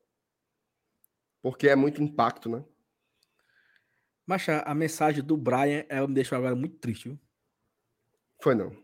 Porque 1.42 1.68
é 1.68 1.74
muito 1.74 2.00
impacto, 2.00 2.48
né? 2.48 2.64
Mas 4.24 4.48
a, 4.48 4.60
a 4.60 4.74
mensagem 4.74 5.22
do 5.22 5.36
Brian 5.36 5.84
ela 5.88 6.06
me 6.06 6.14
deixou 6.14 6.38
agora 6.38 6.54
muito 6.54 6.78
triste, 6.78 7.08
viu? 7.08 7.18
Foi 8.40 8.54
não. 8.54 8.83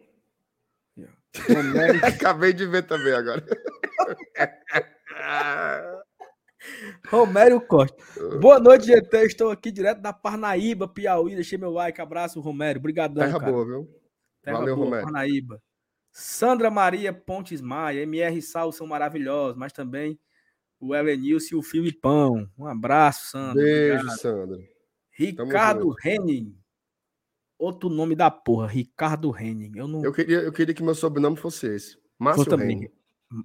Acabei 2.02 2.52
de 2.52 2.66
ver 2.66 2.82
também 2.82 3.12
agora. 3.12 3.44
Romério 7.08 7.60
Costa. 7.60 7.96
Boa 8.38 8.60
noite, 8.60 8.86
GT. 8.86 9.24
Estou 9.24 9.50
aqui 9.50 9.70
direto 9.70 10.00
da 10.00 10.12
Parnaíba, 10.12 10.86
Piauí. 10.86 11.34
Deixei 11.34 11.56
meu 11.56 11.70
like. 11.70 12.00
Abraço, 12.00 12.40
Romério. 12.40 12.78
Obrigadão, 12.78 13.24
Terra 13.24 13.38
cara. 13.38 13.52
boa, 13.52 13.64
viu? 13.64 13.88
Terra 14.42 14.58
Valeu, 14.58 14.76
boa, 14.76 14.86
Romério. 14.86 15.06
Parnaíba. 15.06 15.62
Sandra 16.12 16.70
Maria 16.70 17.12
Pontes 17.12 17.60
Maia, 17.60 18.02
MR 18.02 18.42
Sal 18.42 18.72
são 18.72 18.86
maravilhosos, 18.86 19.56
mas 19.56 19.72
também 19.72 20.18
o 20.80 20.94
Elenilson 20.94 21.54
e 21.54 21.58
o 21.58 21.62
Filipão. 21.62 22.48
Um 22.58 22.66
abraço, 22.66 23.30
Sandra. 23.30 23.62
Beijo, 23.62 23.94
Obrigado. 23.94 24.18
Sandra. 24.18 24.58
Ricardo 25.12 25.94
Henning. 26.04 26.59
Outro 27.60 27.90
nome 27.90 28.16
da 28.16 28.30
porra, 28.30 28.66
Ricardo 28.66 29.36
Henning. 29.38 29.72
Eu, 29.76 29.86
não... 29.86 30.02
eu, 30.02 30.12
queria, 30.14 30.38
eu 30.38 30.50
queria 30.50 30.74
que 30.74 30.82
meu 30.82 30.94
sobrenome 30.94 31.36
fosse 31.36 31.66
esse. 31.66 31.98
Márcio 32.18 32.58
Henning. 32.58 32.88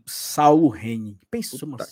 Saulo 0.06 0.74
Henning. 0.74 1.20
Pensou, 1.30 1.68
mano. 1.68 1.84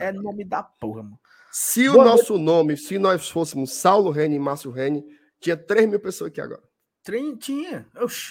É, 0.00 0.06
é, 0.06 0.12
nome 0.12 0.42
da 0.42 0.62
porra, 0.62 1.02
mano. 1.02 1.20
Se 1.52 1.86
Boa 1.86 2.02
o 2.02 2.04
nosso 2.08 2.32
noite. 2.32 2.44
nome, 2.44 2.76
se 2.78 2.98
nós 2.98 3.28
fôssemos 3.28 3.74
Saulo 3.74 4.18
Henning 4.18 4.36
e 4.36 4.38
Márcio 4.38 4.74
Henning, 4.74 5.04
tinha 5.38 5.54
3 5.54 5.86
mil 5.86 6.00
pessoas 6.00 6.30
aqui 6.30 6.40
agora. 6.40 6.62
Tinha. 7.38 7.86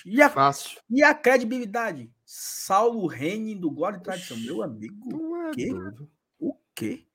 E 0.06 0.22
a, 0.22 0.30
Fácil. 0.30 0.80
E 0.90 1.04
a 1.04 1.14
credibilidade? 1.14 2.12
Saulo 2.26 3.06
Rene 3.06 3.54
do 3.54 3.72
e 3.90 4.00
Tradição. 4.00 4.38
Meu 4.38 4.64
amigo. 4.64 5.36
É 5.36 5.50
o 5.50 5.52
quê? 5.52 5.70
O 6.40 6.56
quê? 6.74 7.06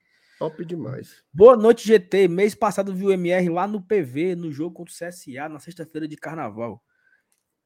Top 0.45 0.63
demais. 0.63 1.25
Boa 1.33 1.57
noite, 1.57 1.89
GT. 1.89 2.29
Mês 2.29 2.55
passado 2.55 2.95
viu 2.95 3.09
o 3.09 3.13
MR 3.13 3.49
lá 3.49 3.67
no 3.67 3.81
PV, 3.81 4.37
no 4.37 4.53
jogo 4.53 4.75
contra 4.75 4.93
o 4.93 4.95
CSA, 4.95 5.49
na 5.49 5.59
sexta-feira 5.59 6.07
de 6.07 6.19
carnaval. 6.19 6.85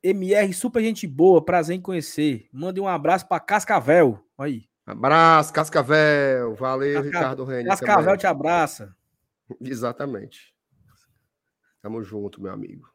MR, 0.01 0.55
super 0.55 0.81
gente 0.81 1.05
boa, 1.05 1.45
prazer 1.45 1.74
em 1.74 1.81
conhecer. 1.81 2.49
Mande 2.53 2.81
um 2.81 2.87
abraço 2.87 3.26
para 3.26 3.41
Cascavel. 3.41 4.24
Aí. 4.39 4.68
Abraço, 4.87 5.53
Cascavel. 5.53 6.55
Valeu, 6.55 7.03
Casca... 7.03 7.18
Ricardo 7.18 7.45
Reni. 7.45 7.68
Cascavel 7.68 8.05
também. 8.05 8.18
te 8.18 8.26
abraça. 8.29 8.97
Exatamente. 9.61 10.55
Tamo 11.83 12.01
junto, 12.05 12.41
meu 12.41 12.53
amigo. 12.53 12.89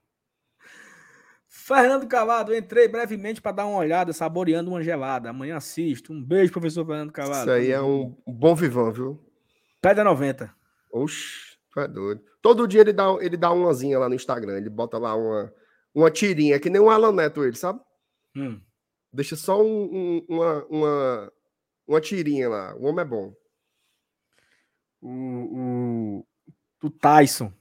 Fernando 1.45 2.07
Calado, 2.07 2.55
entrei 2.55 2.87
brevemente 2.87 3.41
para 3.41 3.51
dar 3.51 3.65
uma 3.65 3.79
olhada, 3.79 4.13
saboreando 4.13 4.71
uma 4.71 4.81
gelada. 4.81 5.29
Amanhã 5.29 5.57
assisto. 5.57 6.13
Um 6.13 6.23
beijo, 6.23 6.53
professor 6.53 6.85
Fernando 6.85 7.11
Calado. 7.11 7.41
Isso 7.41 7.51
aí 7.51 7.69
é 7.69 7.81
um 7.81 8.15
bom 8.25 8.55
vivão, 8.55 8.89
viu? 8.89 9.32
Pedra 9.83 10.05
90. 10.05 10.49
Oxi, 10.89 11.57
tu 11.69 11.81
é 11.81 11.87
doido. 11.89 12.23
Todo 12.41 12.65
dia 12.65 12.79
ele 12.79 12.93
dá, 12.93 13.13
ele 13.19 13.35
dá 13.35 13.51
umazinha 13.51 13.99
lá 13.99 14.07
no 14.07 14.15
Instagram. 14.15 14.55
Ele 14.55 14.69
bota 14.69 14.97
lá 14.97 15.13
uma, 15.13 15.53
uma 15.93 16.09
tirinha, 16.09 16.57
que 16.57 16.69
nem 16.69 16.81
um 16.81 16.89
Alan 16.89 17.11
Neto, 17.11 17.43
ele, 17.43 17.57
sabe? 17.57 17.81
Hum. 18.33 18.61
Deixa 19.11 19.35
só 19.35 19.61
um, 19.61 19.83
um, 19.93 20.25
uma, 20.29 20.65
uma, 20.67 21.33
uma 21.85 21.99
tirinha 21.99 22.47
lá. 22.47 22.73
O 22.77 22.85
homem 22.85 23.01
é 23.01 23.05
bom. 23.05 23.35
O, 25.01 25.09
o, 25.09 26.27
o 26.81 26.89
Tyson. 26.89 27.51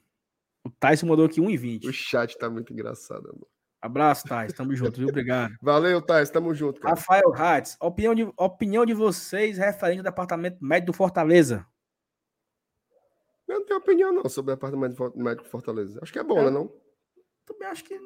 O 0.64 0.70
Tyson 0.70 1.06
mandou 1.06 1.26
aqui 1.26 1.40
1,20. 1.40 1.88
O 1.88 1.92
chat 1.92 2.38
tá 2.38 2.48
muito 2.48 2.72
engraçado, 2.72 3.28
amor. 3.30 3.48
Abraço, 3.80 4.28
Thais. 4.28 4.52
Tamo 4.52 4.76
junto, 4.76 4.96
viu? 5.00 5.08
Obrigado. 5.08 5.54
Valeu, 5.60 6.00
Thais. 6.00 6.30
Tamo 6.30 6.54
junto. 6.54 6.80
Cara. 6.80 6.94
Rafael 6.94 7.34
Hatz. 7.34 7.76
Opinião 7.80 8.14
de, 8.14 8.32
opinião 8.36 8.86
de 8.86 8.94
vocês 8.94 9.58
referente 9.58 9.98
ao 9.98 10.04
departamento 10.04 10.64
médico 10.64 10.92
do 10.92 10.96
Fortaleza. 10.96 11.66
Eu 13.52 13.60
não 13.60 13.66
tenho 13.66 13.78
opinião, 13.80 14.12
não, 14.12 14.28
sobre 14.28 14.52
o 14.52 14.56
departamento 14.56 15.12
médico 15.14 15.48
Fortaleza. 15.48 15.98
Acho 16.02 16.12
que 16.12 16.18
é 16.18 16.24
bom, 16.24 16.38
é, 16.38 16.44
né, 16.44 16.50
não? 16.50 16.72
Também 17.46 17.68
acho 17.68 17.84
que 17.84 17.98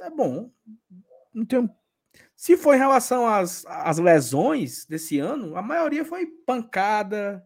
é 0.00 0.10
bom. 0.10 0.50
Não 1.32 1.46
tenho... 1.46 1.70
Se 2.34 2.56
for 2.56 2.74
em 2.74 2.78
relação 2.78 3.26
às, 3.26 3.64
às 3.66 3.98
lesões 3.98 4.84
desse 4.84 5.20
ano, 5.20 5.56
a 5.56 5.62
maioria 5.62 6.04
foi 6.04 6.26
pancada, 6.44 7.40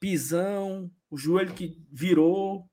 pisão, 0.00 0.90
o 1.10 1.18
joelho 1.18 1.52
que 1.52 1.76
virou. 1.92 2.64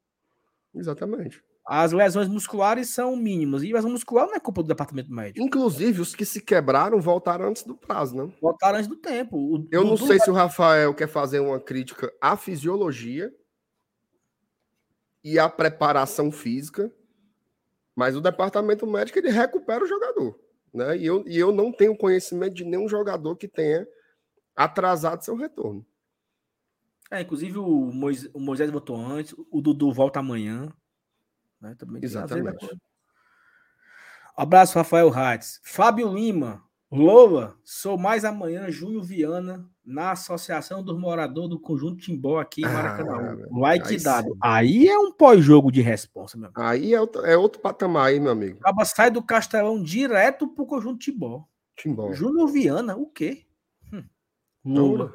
Exatamente. 0.73 1.43
As 1.67 1.91
lesões 1.91 2.29
musculares 2.29 2.89
são 2.89 3.17
mínimas. 3.17 3.63
E 3.63 3.73
lesão 3.73 3.91
muscular 3.91 4.27
não 4.27 4.35
é 4.35 4.39
culpa 4.39 4.63
do 4.63 4.69
departamento 4.69 5.11
médico. 5.11 5.45
Inclusive, 5.45 5.99
os 5.99 6.15
que 6.15 6.25
se 6.25 6.41
quebraram 6.41 7.01
voltaram 7.01 7.49
antes 7.49 7.63
do 7.63 7.75
prazo, 7.75 8.15
né? 8.15 8.33
Voltaram 8.41 8.77
antes 8.77 8.87
do 8.87 8.95
tempo. 8.95 9.37
O, 9.37 9.67
Eu 9.69 9.83
não 9.83 9.97
sei 9.97 10.19
se 10.19 10.29
o 10.29 10.33
Rafael 10.33 10.93
quer 10.93 11.07
fazer 11.07 11.41
uma 11.41 11.59
crítica 11.59 12.11
à 12.21 12.37
fisiologia 12.37 13.29
e 15.23 15.37
à 15.37 15.49
preparação 15.49 16.31
física, 16.31 16.91
mas 17.95 18.15
o 18.15 18.21
departamento 18.21 18.87
médico 18.87 19.19
ele 19.19 19.29
recupera 19.29 19.83
o 19.83 19.87
jogador. 19.87 20.39
Né? 20.73 20.97
E, 20.97 21.05
eu, 21.05 21.23
e 21.27 21.37
eu 21.37 21.51
não 21.51 21.71
tenho 21.71 21.97
conhecimento 21.97 22.53
de 22.53 22.63
nenhum 22.63 22.87
jogador 22.87 23.35
que 23.35 23.47
tenha 23.47 23.87
atrasado 24.55 25.23
seu 25.23 25.35
retorno. 25.35 25.85
É, 27.11 27.21
inclusive 27.21 27.57
o 27.57 27.91
Moisés, 27.91 28.31
o 28.33 28.39
Moisés 28.39 28.69
voltou 28.69 28.95
antes, 28.95 29.33
o 29.51 29.61
Dudu 29.61 29.91
volta 29.91 30.19
amanhã. 30.19 30.71
Né? 31.59 31.75
Também 31.75 32.03
Exatamente. 32.03 32.79
Abraço, 34.35 34.77
Rafael 34.77 35.11
Hatz. 35.13 35.59
Fábio 35.63 36.13
Lima. 36.13 36.63
Lola, 36.91 37.55
sou 37.63 37.97
mais 37.97 38.25
amanhã, 38.25 38.71
Júnior 38.71 39.03
Viana, 39.03 39.69
na 39.89 40.11
Associação 40.11 40.83
dos 40.83 40.95
Moradores 40.99 41.49
do 41.49 41.59
Conjunto 41.59 41.97
Timbó 41.97 42.39
aqui 42.39 42.61
em 42.61 42.65
Maracanã. 42.65 43.39
Ah, 43.41 43.59
like 43.59 43.87
aí 43.87 43.99
dado. 43.99 44.27
Sim. 44.27 44.39
Aí 44.39 44.87
é 44.87 44.99
um 44.99 45.11
pós-jogo 45.11 45.71
de 45.71 45.81
responsa, 45.81 46.37
meu 46.37 46.45
amigo. 46.45 46.61
Aí 46.61 46.93
é 46.93 47.01
outro, 47.01 47.25
é 47.25 47.35
outro 47.35 47.59
patamar 47.59 48.09
aí, 48.09 48.19
meu 48.19 48.31
amigo. 48.31 48.59
Acaba 48.59 48.85
sai 48.85 49.09
do 49.09 49.23
Castelão 49.23 49.81
direto 49.81 50.47
pro 50.47 50.67
Conjunto 50.67 50.99
Timbó. 50.99 51.43
Timbó. 51.75 52.13
Júnior 52.13 52.47
Viana, 52.49 52.95
o 52.95 53.07
quê? 53.07 53.47
Hum. 53.91 54.03
Lola. 54.63 55.11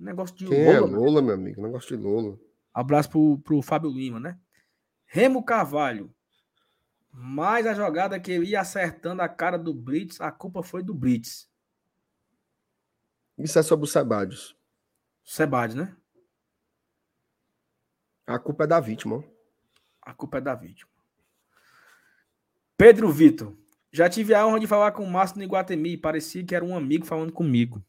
Negócio 0.00 0.34
de 0.36 0.46
Quem 0.46 0.64
Lola. 0.64 0.76
é 0.76 0.80
Lola, 0.80 1.20
meu 1.20 1.34
amigo? 1.34 1.60
Negócio 1.60 1.94
de 1.94 2.02
Lola. 2.02 2.38
Abraço 2.72 3.10
pro, 3.10 3.38
pro 3.40 3.60
Fábio 3.60 3.90
Lima, 3.90 4.18
né? 4.18 4.38
Remo 5.04 5.44
Carvalho. 5.44 6.10
Mas 7.12 7.66
a 7.66 7.74
jogada 7.74 8.18
que 8.18 8.32
eu 8.32 8.42
ia 8.42 8.62
acertando 8.62 9.20
a 9.20 9.28
cara 9.28 9.58
do 9.58 9.74
Brits, 9.74 10.18
a 10.18 10.32
culpa 10.32 10.62
foi 10.62 10.82
do 10.82 10.94
Brits. 10.94 11.51
Isso 13.38 13.58
é 13.58 13.62
sobre 13.62 13.84
o 13.84 13.88
Sebadios. 13.88 14.56
Sebadios, 15.24 15.74
né? 15.74 15.96
A 18.26 18.38
culpa 18.38 18.64
é 18.64 18.66
da 18.66 18.80
vítima. 18.80 19.24
A 20.00 20.14
culpa 20.14 20.38
é 20.38 20.40
da 20.40 20.54
vítima. 20.54 20.90
Pedro 22.76 23.10
Vitor. 23.10 23.56
Já 23.92 24.08
tive 24.08 24.34
a 24.34 24.46
honra 24.46 24.58
de 24.58 24.66
falar 24.66 24.92
com 24.92 25.04
o 25.04 25.10
Márcio 25.10 25.38
no 25.38 25.44
Iguatemi. 25.44 25.96
Parecia 25.96 26.44
que 26.44 26.54
era 26.54 26.64
um 26.64 26.76
amigo 26.76 27.04
falando 27.04 27.32
comigo. 27.32 27.84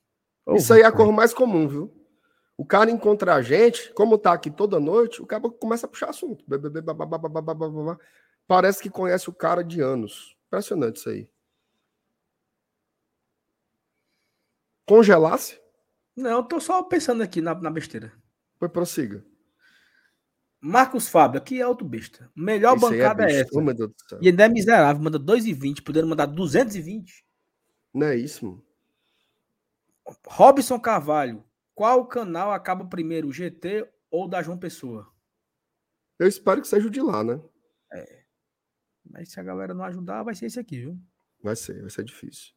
Oh, 0.46 0.56
Isso 0.56 0.74
aí 0.74 0.82
é 0.82 0.86
a 0.86 0.92
cor 0.92 1.12
mais 1.12 1.34
comum, 1.34 1.68
viu? 1.68 2.04
O 2.58 2.66
cara 2.66 2.92
encontra 2.92 3.34
a 3.34 3.42
gente, 3.42 3.92
como 3.94 4.18
tá 4.18 4.34
aqui 4.34 4.52
toda 4.52 4.80
noite, 4.80 5.22
o 5.22 5.26
cara 5.26 5.42
começa 5.50 5.86
a 5.86 5.90
puxar 5.90 6.10
assunto. 6.10 6.46
Parece 8.46 8.82
que 8.82 8.90
conhece 8.90 9.30
o 9.30 9.34
cara 9.34 9.64
de 9.64 9.82
anos. 9.82 10.36
Impressionante 10.48 10.98
isso 10.98 11.10
aí. 11.10 11.30
Congelasse? 14.86 15.60
Não, 16.16 16.32
eu 16.32 16.44
tô 16.44 16.60
só 16.60 16.84
pensando 16.84 17.24
aqui 17.24 17.42
na, 17.42 17.56
na 17.56 17.70
besteira. 17.70 18.14
Foi 18.58 18.70
prossiga. 18.70 19.26
Marcos 20.62 21.10
Fábio, 21.10 21.40
aqui 21.40 21.60
é 21.60 21.68
outro 21.68 21.86
besta. 21.86 22.32
Melhor 22.34 22.78
Esse 22.78 22.86
é 22.86 22.90
bancada 22.90 23.24
é, 23.30 23.34
é, 23.34 23.40
essa. 23.42 24.20
E 24.22 24.30
ainda 24.30 24.46
é 24.46 24.50
miserável, 24.50 25.04
manda 25.04 25.20
2,20, 25.20 25.84
podendo 25.84 26.08
mandar 26.08 26.26
220. 26.26 27.26
Não 27.94 28.08
é 28.08 28.16
isso, 28.16 28.46
mano. 28.46 28.66
Robson 30.26 30.80
Carvalho, 30.80 31.44
qual 31.76 32.06
canal 32.08 32.52
acaba 32.52 32.86
primeiro, 32.86 33.28
o 33.28 33.34
GT 33.34 33.90
ou 34.10 34.28
da 34.28 34.42
João 34.42 34.58
Pessoa? 34.58 35.12
Eu 36.18 36.28
espero 36.28 36.62
que 36.62 36.68
seja 36.68 36.88
o 36.88 36.92
de 36.92 37.02
lá, 37.02 37.24
né? 37.24 37.42
É. 37.92 38.24
Mas 39.06 39.32
se 39.32 39.40
a 39.40 39.44
galera 39.44 39.74
não 39.74 39.84
ajudar, 39.84 40.24
vai 40.24 40.36
ser 40.36 40.46
esse 40.46 40.60
aqui, 40.60 40.80
viu? 40.80 40.98
Vai 41.42 41.56
ser, 41.56 41.82
vai 41.82 41.90
ser 41.90 42.06
difícil. 42.06 42.54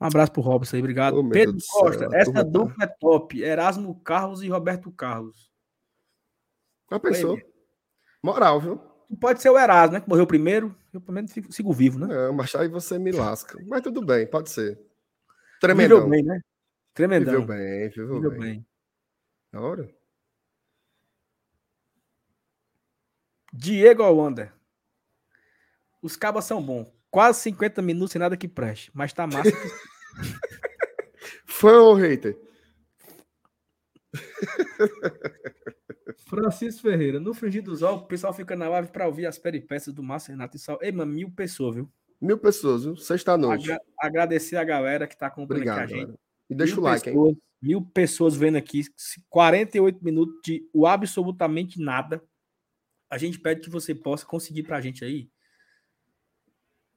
Um 0.00 0.06
abraço 0.06 0.32
pro 0.32 0.42
Robson 0.42 0.76
aí, 0.76 0.82
obrigado. 0.82 1.18
Oh, 1.18 1.28
Pedro 1.28 1.56
Costa, 1.70 2.08
essa 2.12 2.32
tá 2.32 2.42
dupla 2.42 2.84
é 2.84 2.86
top. 2.86 3.40
Erasmo 3.40 3.98
Carlos 4.00 4.42
e 4.42 4.48
Roberto 4.48 4.90
Carlos. 4.90 5.50
Já 6.90 6.98
pensou? 6.98 7.38
Moral, 8.22 8.60
viu? 8.60 8.76
Pode 9.20 9.40
ser 9.40 9.50
o 9.50 9.58
Erasmo, 9.58 9.94
né? 9.94 10.00
Que 10.00 10.08
morreu 10.08 10.26
primeiro. 10.26 10.74
Eu 10.92 11.00
pelo 11.00 11.14
menos 11.14 11.32
sigo 11.50 11.72
vivo, 11.72 11.98
né? 11.98 12.28
É, 12.28 12.32
mas 12.32 12.54
aí 12.54 12.68
você 12.68 12.98
me 12.98 13.12
lasca. 13.12 13.58
Mas 13.66 13.82
tudo 13.82 14.04
bem, 14.04 14.26
pode 14.26 14.50
ser. 14.50 14.80
Tremendão. 15.60 16.04
Viveu 16.04 16.10
bem, 16.10 16.22
né? 16.22 16.40
Tremendão. 16.92 17.40
Viveu 17.40 17.46
bem, 17.46 17.88
viveu, 17.88 18.14
viveu 18.14 18.30
bem. 18.30 18.40
bem. 18.40 18.66
Da 19.52 19.60
hora. 19.60 19.88
Diego 23.52 24.02
Holanda. 24.02 24.52
Os 26.02 26.16
cabas 26.16 26.44
são 26.44 26.62
bons. 26.62 26.93
Quase 27.14 27.42
50 27.42 27.80
minutos 27.80 28.10
sem 28.10 28.18
nada 28.18 28.36
que 28.36 28.48
preste. 28.48 28.90
Mas 28.92 29.12
tá 29.12 29.24
massa. 29.24 29.44
Fã 31.46 31.80
ou 31.80 31.94
hater? 31.94 32.36
Francisco 36.26 36.82
Ferreira. 36.82 37.20
No 37.20 37.32
Frigir 37.32 37.62
dos 37.62 37.82
Olhos, 37.82 38.02
o 38.02 38.06
pessoal 38.06 38.34
fica 38.34 38.56
na 38.56 38.68
live 38.68 38.88
para 38.88 39.06
ouvir 39.06 39.26
as 39.26 39.38
peripécias 39.38 39.94
do 39.94 40.02
Márcio 40.02 40.32
Renato 40.32 40.56
e 40.56 40.58
Sal. 40.58 40.76
Ei, 40.82 40.90
mano, 40.90 41.12
mil 41.12 41.30
pessoas, 41.30 41.76
viu? 41.76 41.88
Mil 42.20 42.36
pessoas, 42.36 42.82
viu? 42.82 42.96
Sexta-noite. 42.96 43.70
Agra 43.70 43.80
agradecer 43.96 44.56
a 44.56 44.64
galera 44.64 45.06
que 45.06 45.16
tá 45.16 45.28
acompanhando 45.28 45.68
Obrigado, 45.68 45.78
a 45.78 45.86
gente. 45.86 46.00
Galera. 46.00 46.18
E 46.50 46.54
deixa 46.56 46.74
mil 46.74 46.82
o 46.82 46.84
like, 46.84 47.04
pessoas, 47.04 47.28
hein? 47.28 47.42
Mil 47.62 47.80
pessoas 47.80 48.34
vendo 48.34 48.56
aqui. 48.56 48.82
48 49.30 50.04
minutos 50.04 50.34
de 50.44 50.68
o 50.72 50.84
absolutamente 50.84 51.80
nada. 51.80 52.20
A 53.08 53.18
gente 53.18 53.38
pede 53.38 53.60
que 53.60 53.70
você 53.70 53.94
possa 53.94 54.26
conseguir 54.26 54.64
pra 54.64 54.80
gente 54.80 55.04
aí 55.04 55.32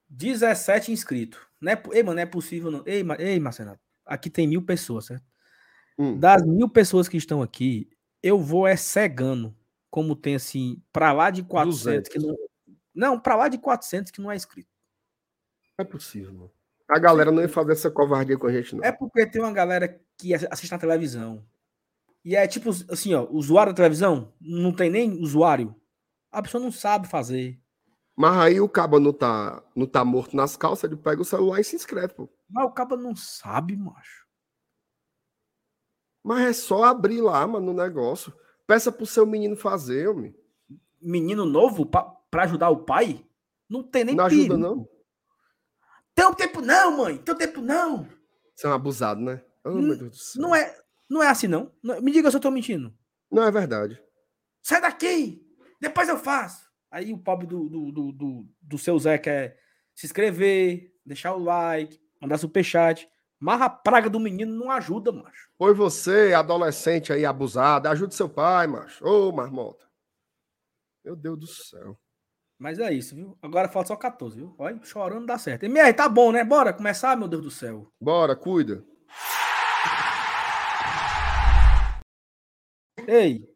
17 0.09 0.91
inscritos. 0.91 1.39
Não 1.59 1.71
é, 1.71 1.83
ei, 1.91 2.03
mano, 2.03 2.15
não 2.15 2.21
é 2.21 2.25
possível 2.25 2.71
não. 2.71 2.83
Ei, 2.85 3.03
ei 3.19 3.39
Marcelo, 3.39 3.77
aqui 4.05 4.29
tem 4.29 4.47
mil 4.47 4.61
pessoas, 4.61 5.05
certo? 5.05 5.25
Hum. 5.97 6.19
Das 6.19 6.43
mil 6.45 6.69
pessoas 6.69 7.07
que 7.07 7.17
estão 7.17 7.41
aqui, 7.41 7.89
eu 8.21 8.39
vou 8.39 8.67
é 8.67 8.75
cegando, 8.75 9.55
como 9.89 10.15
tem 10.15 10.35
assim, 10.35 10.81
para 10.91 11.11
lá 11.11 11.29
de 11.29 11.43
400 11.43 11.83
200. 11.83 12.09
que 12.09 12.19
não... 12.19 12.35
Não, 12.93 13.19
para 13.19 13.35
lá 13.35 13.47
de 13.47 13.57
400 13.57 14.11
que 14.11 14.21
não 14.21 14.31
é 14.31 14.35
inscrito. 14.35 14.69
Não 15.77 15.85
é 15.85 15.87
possível, 15.87 16.33
mano. 16.33 16.51
A 16.89 16.97
galera 16.99 17.31
não 17.31 17.41
ia 17.41 17.49
fazer 17.49 17.73
essa 17.73 17.91
covardia 17.91 18.37
com 18.37 18.47
a 18.47 18.51
gente, 18.51 18.75
não. 18.75 18.83
É 18.83 18.91
porque 18.91 19.25
tem 19.25 19.41
uma 19.41 19.51
galera 19.51 19.99
que 20.17 20.33
assiste 20.33 20.71
na 20.71 20.79
televisão. 20.79 21.45
E 22.23 22.35
é 22.35 22.47
tipo 22.47 22.69
assim, 22.89 23.13
ó, 23.13 23.27
usuário 23.29 23.71
da 23.73 23.77
televisão, 23.77 24.33
não 24.39 24.73
tem 24.73 24.89
nem 24.89 25.11
usuário. 25.21 25.75
A 26.31 26.41
pessoa 26.41 26.63
não 26.63 26.71
sabe 26.71 27.07
fazer. 27.07 27.59
Mas 28.17 28.35
aí 28.35 28.59
o 28.59 28.67
cabo 28.67 28.99
não 28.99 29.13
tá, 29.13 29.63
não 29.75 29.85
tá 29.85 30.03
morto 30.03 30.35
nas 30.35 30.57
calças, 30.57 30.85
ele 30.85 30.99
pega 30.99 31.21
o 31.21 31.25
celular 31.25 31.59
e 31.59 31.63
se 31.63 31.75
inscreve, 31.75 32.15
pô. 32.15 32.27
Mas 32.49 32.65
o 32.65 32.71
cabo 32.71 32.97
não 32.97 33.15
sabe, 33.15 33.77
macho. 33.77 34.25
Mas 36.23 36.47
é 36.47 36.53
só 36.53 36.85
abrir 36.85 37.21
lá, 37.21 37.45
mano, 37.45 37.67
no 37.67 37.73
negócio. 37.73 38.33
Peça 38.65 38.91
pro 38.91 39.05
seu 39.05 39.23
menino 39.23 39.55
fazer, 39.55 40.09
homem. 40.09 40.35
Menino 40.99 41.45
novo 41.45 41.85
pra, 41.85 42.01
pra 42.31 42.43
ajudar 42.45 42.71
o 42.71 42.83
pai? 42.83 43.23
Não 43.69 43.83
tem 43.83 44.03
nem 44.03 44.15
Não 44.15 44.25
ajuda, 44.25 44.57
não? 44.57 44.89
Tem 46.15 46.25
um 46.25 46.33
tempo 46.33 46.59
não, 46.59 46.97
mãe. 46.97 47.19
Tem 47.19 47.35
um 47.35 47.37
tempo 47.37 47.61
não. 47.61 48.09
Você 48.55 48.65
é 48.65 48.69
um 48.71 48.73
abusado, 48.73 49.21
né? 49.21 49.43
Oh, 49.63 49.75
meu 49.75 49.95
Deus 49.95 50.09
do 50.09 50.15
céu. 50.15 50.41
Não 50.41 50.55
é, 50.55 50.75
não 51.07 51.21
é 51.21 51.27
assim, 51.27 51.47
não. 51.47 51.71
Me 52.01 52.11
diga 52.11 52.31
se 52.31 52.37
eu 52.37 52.41
tô 52.41 52.49
mentindo. 52.49 52.91
Não 53.31 53.43
é 53.43 53.51
verdade. 53.51 54.01
Sai 54.63 54.81
daqui! 54.81 55.45
Depois 55.79 56.09
eu 56.09 56.17
faço. 56.17 56.66
Aí 56.89 57.13
o 57.13 57.17
pobre 57.17 57.45
do, 57.45 57.67
do, 57.67 57.91
do, 57.91 58.11
do, 58.11 58.47
do 58.61 58.77
seu 58.77 58.97
Zé 58.97 59.17
quer 59.17 59.57
se 59.93 60.05
inscrever, 60.05 60.93
deixar 61.05 61.33
o 61.33 61.43
like, 61.43 61.99
mandar 62.21 62.37
superchat. 62.37 63.07
Mas 63.39 63.61
a 63.61 63.69
praga 63.69 64.09
do 64.09 64.19
menino 64.19 64.53
não 64.53 64.71
ajuda, 64.71 65.11
macho. 65.11 65.49
Oi, 65.59 65.73
você, 65.73 66.33
adolescente 66.33 67.13
aí 67.13 67.25
abusado, 67.25 67.87
ajude 67.87 68.15
seu 68.15 68.27
pai, 68.27 68.65
macho. 68.65 69.05
Ô, 69.05 69.31
marmota. 69.31 69.85
Meu 71.03 71.15
Deus 71.15 71.39
do 71.39 71.47
céu. 71.47 71.99
Mas 72.57 72.79
é 72.79 72.91
isso, 72.91 73.15
viu? 73.15 73.37
Agora 73.41 73.69
falta 73.69 73.89
só 73.89 73.95
14, 73.95 74.37
viu? 74.37 74.55
Olha, 74.57 74.79
chorando 74.83 75.27
dá 75.27 75.37
certo. 75.37 75.63
MR, 75.63 75.93
tá 75.93 76.09
bom, 76.09 76.31
né? 76.31 76.43
Bora 76.43 76.73
começar, 76.73 77.15
meu 77.15 77.27
Deus 77.27 77.43
do 77.43 77.51
céu. 77.51 77.91
Bora, 78.01 78.35
cuida. 78.35 78.83
Ei, 83.07 83.47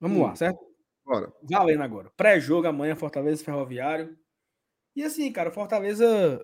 vamos 0.00 0.18
hum. 0.18 0.22
lá, 0.22 0.36
certo? 0.36 0.73
Bora. 1.04 1.32
Valendo 1.42 1.82
agora. 1.82 2.10
Pré-jogo 2.16 2.66
amanhã, 2.66 2.96
Fortaleza 2.96 3.44
Ferroviário. 3.44 4.16
E 4.96 5.02
assim, 5.02 5.30
cara, 5.30 5.50
Fortaleza 5.50 6.40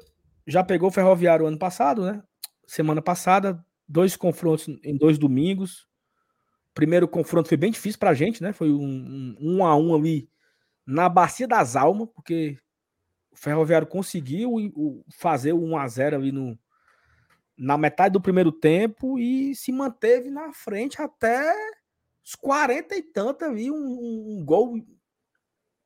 já 0.47 0.63
pegou 0.63 0.89
o 0.89 0.93
Ferroviário 0.93 1.47
ano 1.47 1.59
passado, 1.59 2.05
né? 2.05 2.23
Semana 2.67 3.01
passada, 3.01 3.65
dois 3.89 4.17
confrontos 4.17 4.69
em 4.85 4.97
dois 4.97 5.19
domingos. 5.19 5.89
Primeiro 6.75 7.09
confronto 7.09 7.49
foi 7.49 7.57
bem 7.57 7.71
difícil 7.71 7.99
pra 7.99 8.15
gente, 8.15 8.43
né? 8.43 8.53
Foi 8.53 8.71
um, 8.71 8.85
um, 8.85 9.37
um 9.41 9.65
a 9.65 9.77
um 9.77 9.95
ali 9.95 10.29
na 10.87 11.09
Bacia 11.09 11.47
das 11.47 11.77
Almas, 11.77 12.09
porque 12.15 12.57
o 13.31 13.37
Ferroviário 13.37 13.87
conseguiu 13.87 14.57
fazer 15.11 15.53
o 15.53 15.63
1 15.63 15.79
a 15.79 15.89
0 15.89 16.17
ali 16.17 16.33
no, 16.33 16.59
na 17.57 17.77
metade 17.79 18.13
do 18.13 18.21
primeiro 18.21 18.51
tempo 18.51 19.19
e 19.19 19.55
se 19.55 19.71
manteve 19.71 20.31
na 20.31 20.53
frente 20.53 21.01
até 21.01 21.53
Os 22.31 22.37
40 22.37 22.95
e 22.95 23.03
tanto 23.03 23.45
ali, 23.45 23.73
um, 23.73 23.75
um, 23.75 24.39
um 24.39 24.45
gol 24.45 24.81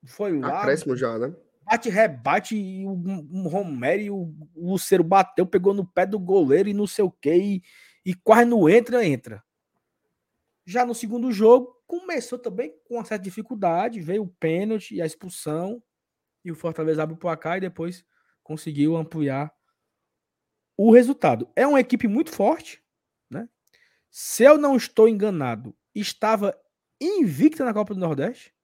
foi 0.05 0.39
lá. 0.39 0.61
Acréscimo 0.61 0.95
já, 0.95 1.19
né? 1.19 1.35
Bate, 1.63 1.89
rebate, 1.89 2.55
e 2.55 2.87
um, 2.87 3.27
um 3.33 3.49
Romero 3.49 4.03
e 4.03 4.11
o, 4.11 4.35
o 4.55 4.73
Luceiro 4.73 5.03
bateu, 5.03 5.47
pegou 5.47 5.73
no 5.73 5.87
pé 5.87 6.05
do 6.05 6.19
goleiro 6.19 6.69
e 6.69 6.75
não 6.75 6.87
sei 6.87 7.03
o 7.03 7.11
que, 7.11 7.35
e, 7.35 7.63
e 8.05 8.15
quase 8.15 8.45
não 8.45 8.69
entra, 8.69 9.07
entra. 9.07 9.43
Já 10.67 10.85
no 10.85 10.95
segundo 10.95 11.33
jogo, 11.33 11.83
começou 11.87 12.39
também 12.39 12.75
com 12.85 12.97
uma 12.97 13.07
certa 13.07 13.25
dificuldade, 13.25 14.03
veio 14.03 14.25
o 14.25 14.35
pênalti 14.39 14.97
e 14.97 15.01
a 15.01 15.07
expulsão, 15.07 15.83
e 16.45 16.53
o 16.53 16.55
Fortaleza 16.55 17.03
abre 17.03 17.15
o 17.15 17.19
placar 17.19 17.57
e 17.57 17.63
depois 17.63 18.05
conseguiu 18.43 18.97
ampliar 18.99 19.51
o 20.77 20.93
resultado. 20.93 21.49
É 21.57 21.67
uma 21.67 21.81
equipe 21.81 22.07
muito 22.07 22.31
forte, 22.31 22.85
né? 23.31 23.49
Se 24.11 24.45
eu 24.45 24.59
não 24.59 24.77
estou 24.77 25.09
enganado, 25.09 25.75
estava 26.01 26.59
invicta 27.01 27.65
na 27.65 27.75
Copa 27.75 27.95
do 27.95 28.01
Nordeste. 28.01 28.55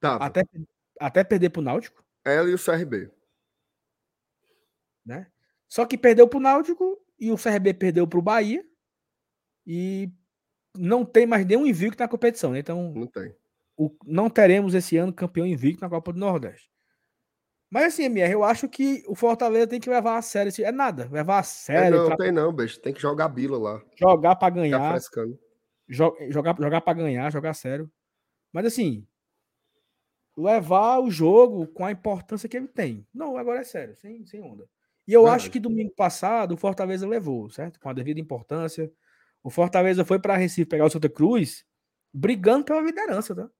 Tava. 0.00 0.24
Até, 0.24 0.42
até 1.00 1.24
perder 1.24 1.50
para 1.50 1.60
o 1.60 1.64
Náutico. 1.64 2.04
Ela 2.24 2.48
e 2.50 2.54
o 2.54 2.58
CRB. 2.58 3.10
Né? 5.04 5.30
Só 5.68 5.84
que 5.84 5.98
perdeu 5.98 6.28
para 6.28 6.36
o 6.36 6.42
Náutico 6.42 6.98
e 7.18 7.30
o 7.30 7.36
CRB 7.36 7.74
perdeu 7.74 8.06
para 8.06 8.18
o 8.18 8.22
Bahia. 8.22 8.64
E 9.66 10.10
não 10.76 11.04
tem 11.04 11.26
mais 11.26 11.44
nenhum 11.44 11.66
invicto 11.66 12.02
na 12.02 12.08
competição. 12.08 12.52
Né? 12.52 12.60
Então, 12.60 12.92
não, 12.92 13.06
tem. 13.06 13.34
O, 13.76 13.94
não 14.04 14.30
teremos 14.30 14.74
esse 14.74 14.96
ano 14.96 15.12
campeão 15.12 15.46
invicto 15.46 15.82
na 15.82 15.90
Copa 15.90 16.12
do 16.12 16.18
Nordeste. 16.18 16.70
Mas 17.70 17.92
assim, 17.92 18.04
MR, 18.04 18.32
eu 18.32 18.44
acho 18.44 18.66
que 18.66 19.04
o 19.06 19.14
Fortaleza 19.14 19.66
tem 19.66 19.80
que 19.80 19.90
levar 19.90 20.16
a 20.16 20.22
sério. 20.22 20.50
É 20.64 20.72
nada, 20.72 21.06
levar 21.12 21.40
a 21.40 21.42
sério. 21.42 21.96
É, 21.96 21.98
não, 21.98 22.06
tra... 22.06 22.16
tem 22.16 22.32
não, 22.32 22.50
bicho. 22.50 22.80
Tem 22.80 22.94
que 22.94 23.00
jogar 23.00 23.26
a 23.26 23.28
bila 23.28 23.58
lá. 23.58 23.82
Jogar 23.94 24.36
para 24.36 24.54
ganhar. 24.54 24.98
Jogar, 25.88 26.54
jogar 26.60 26.80
para 26.82 26.98
ganhar, 26.98 27.30
jogar 27.32 27.54
sério. 27.54 27.90
Mas 28.52 28.66
assim, 28.66 29.06
levar 30.36 31.00
o 31.00 31.10
jogo 31.10 31.66
com 31.66 31.84
a 31.84 31.90
importância 31.90 32.48
que 32.48 32.56
ele 32.56 32.68
tem. 32.68 33.06
Não, 33.12 33.36
agora 33.36 33.60
é 33.60 33.64
sério, 33.64 33.96
sem, 33.96 34.24
sem 34.26 34.40
onda. 34.40 34.68
E 35.06 35.12
eu 35.12 35.26
acho 35.26 35.50
que 35.50 35.58
domingo 35.58 35.90
passado 35.94 36.52
o 36.52 36.56
Fortaleza 36.56 37.08
levou, 37.08 37.48
certo? 37.48 37.80
Com 37.80 37.88
a 37.88 37.94
devida 37.94 38.20
importância. 38.20 38.92
O 39.42 39.50
Fortaleza 39.50 40.04
foi 40.04 40.18
para 40.18 40.36
Recife 40.36 40.68
pegar 40.68 40.84
o 40.84 40.90
Santa 40.90 41.08
Cruz 41.08 41.64
brigando 42.12 42.66
pela 42.66 42.82
liderança, 42.82 43.34
tá? 43.34 43.50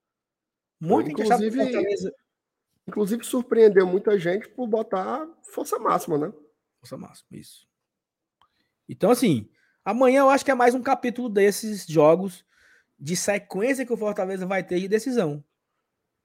Muito 0.78 1.10
inclusive, 1.10 1.56
Fortaleza. 1.56 2.14
Inclusive 2.86 3.24
surpreendeu 3.24 3.86
muita 3.86 4.18
gente 4.18 4.48
por 4.48 4.66
botar 4.66 5.26
força 5.42 5.78
máxima, 5.78 6.18
né? 6.18 6.32
Força 6.80 6.96
máxima, 6.96 7.28
isso. 7.32 7.66
Então, 8.88 9.10
assim, 9.10 9.48
amanhã 9.88 10.20
eu 10.20 10.28
acho 10.28 10.44
que 10.44 10.50
é 10.50 10.54
mais 10.54 10.74
um 10.74 10.82
capítulo 10.82 11.30
desses 11.30 11.86
jogos 11.86 12.44
de 13.00 13.16
sequência 13.16 13.86
que 13.86 13.92
o 13.92 13.96
Fortaleza 13.96 14.44
vai 14.44 14.62
ter 14.62 14.78
de 14.80 14.86
decisão. 14.86 15.42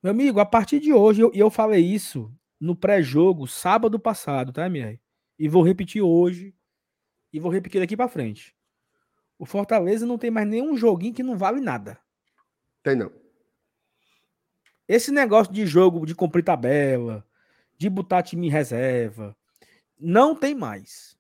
Meu 0.02 0.12
amigo, 0.12 0.42
a 0.42 0.46
partir 0.46 0.82
de 0.82 0.92
hoje, 0.92 1.22
e 1.22 1.24
eu, 1.24 1.32
eu, 1.34 1.50
falei 1.50 1.82
isso 1.82 2.30
no 2.60 2.76
pré-jogo, 2.76 3.48
sábado 3.48 3.98
passado, 3.98 4.52
tá, 4.52 4.66
MR? 4.66 5.00
E 5.40 5.48
vou 5.48 5.64
repetir 5.64 6.02
hoje, 6.02 6.54
e 7.32 7.40
vou 7.40 7.50
repetir 7.50 7.80
daqui 7.80 7.96
para 7.96 8.10
frente. 8.10 8.54
O 9.40 9.46
Fortaleza 9.46 10.06
não 10.06 10.18
tem 10.18 10.30
mais 10.30 10.46
nenhum 10.46 10.76
joguinho 10.76 11.14
que 11.14 11.24
não 11.24 11.38
vale 11.38 11.62
nada. 11.62 11.98
Tem 12.84 12.98
não. 12.98 13.14
Esse 14.90 15.10
negócio 15.10 15.54
de 15.54 15.66
jogo, 15.66 16.06
de 16.06 16.14
cumprir 16.14 16.44
tabela, 16.44 17.26
de 17.78 17.90
botar 17.90 18.24
time 18.24 18.48
em 18.48 18.52
reserva, 18.52 19.34
não 19.98 20.36
tem 20.36 20.54
mais. 20.54 21.18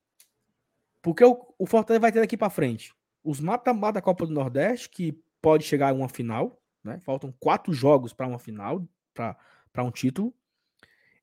Porque 1.03 1.23
o, 1.23 1.53
o 1.59 1.67
Fortaleza 1.67 1.99
vai 1.99 2.11
ter 2.11 2.21
daqui 2.21 2.35
para 2.35 2.49
frente 2.49 2.91
os 3.23 3.39
mata-mata 3.39 3.93
da 3.93 4.01
Copa 4.01 4.25
do 4.25 4.33
Nordeste, 4.33 4.89
que 4.89 5.17
pode 5.41 5.63
chegar 5.63 5.89
a 5.89 5.93
uma 5.93 6.09
final, 6.09 6.61
né? 6.83 6.99
Faltam 7.05 7.33
quatro 7.39 7.71
jogos 7.71 8.11
para 8.11 8.27
uma 8.27 8.37
final, 8.37 8.85
para 9.13 9.83
um 9.83 9.91
título. 9.91 10.33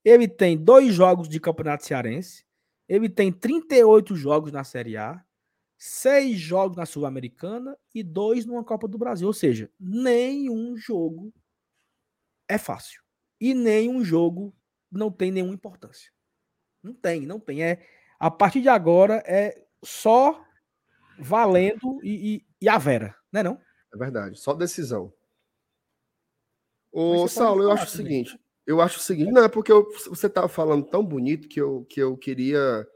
Ele 0.02 0.26
tem 0.26 0.56
dois 0.56 0.94
jogos 0.94 1.28
de 1.28 1.38
Campeonato 1.38 1.84
Cearense. 1.84 2.46
Ele 2.88 3.08
tem 3.08 3.30
38 3.30 4.16
jogos 4.16 4.50
na 4.50 4.64
Série 4.64 4.96
A, 4.96 5.22
seis 5.76 6.38
jogos 6.38 6.76
na 6.76 6.86
Sul-Americana 6.86 7.76
e 7.94 8.02
dois 8.02 8.46
numa 8.46 8.64
Copa 8.64 8.88
do 8.88 8.98
Brasil. 8.98 9.26
Ou 9.26 9.34
seja, 9.34 9.70
nenhum 9.78 10.76
jogo 10.76 11.32
é 12.48 12.56
fácil. 12.56 13.02
E 13.38 13.52
nenhum 13.52 14.02
jogo 14.02 14.54
não 14.90 15.10
tem 15.10 15.30
nenhuma 15.30 15.54
importância. 15.54 16.10
Não 16.82 16.94
tem, 16.94 17.26
não 17.26 17.38
tem. 17.38 17.62
É, 17.62 17.86
a 18.18 18.30
partir 18.30 18.62
de 18.62 18.68
agora 18.68 19.22
é 19.26 19.66
só 19.82 20.42
valendo 21.18 22.00
e, 22.02 22.36
e, 22.36 22.46
e 22.62 22.68
a 22.68 22.78
Vera, 22.78 23.14
né 23.32 23.42
não? 23.42 23.60
É 23.92 23.96
verdade, 23.96 24.38
só 24.38 24.54
decisão. 24.54 25.12
Ô, 26.92 27.28
Saulo, 27.28 27.62
eu 27.62 27.72
acho 27.72 27.86
o 27.86 27.88
seguinte. 27.88 28.38
Eu 28.66 28.80
acho 28.80 28.98
o 28.98 29.02
seguinte, 29.02 29.32
não 29.32 29.44
é 29.44 29.48
porque 29.48 29.72
eu, 29.72 29.88
você 30.08 30.26
estava 30.26 30.48
falando 30.48 30.84
tão 30.86 31.04
bonito 31.04 31.48
que 31.48 31.60
eu, 31.60 31.84
que 31.88 32.00
eu 32.00 32.16
queria 32.16 32.86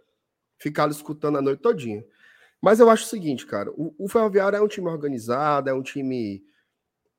ficar 0.59 0.89
escutando 0.91 1.39
a 1.39 1.43
noite 1.43 1.63
todinha. 1.63 2.05
Mas 2.61 2.81
eu 2.81 2.89
acho 2.89 3.05
o 3.05 3.09
seguinte, 3.09 3.45
cara, 3.47 3.71
o, 3.73 3.95
o 3.99 4.09
Ferroviário 4.09 4.57
é 4.57 4.61
um 4.63 4.69
time 4.69 4.89
organizado, 4.89 5.69
é 5.69 5.75
um 5.75 5.83
time 5.83 6.45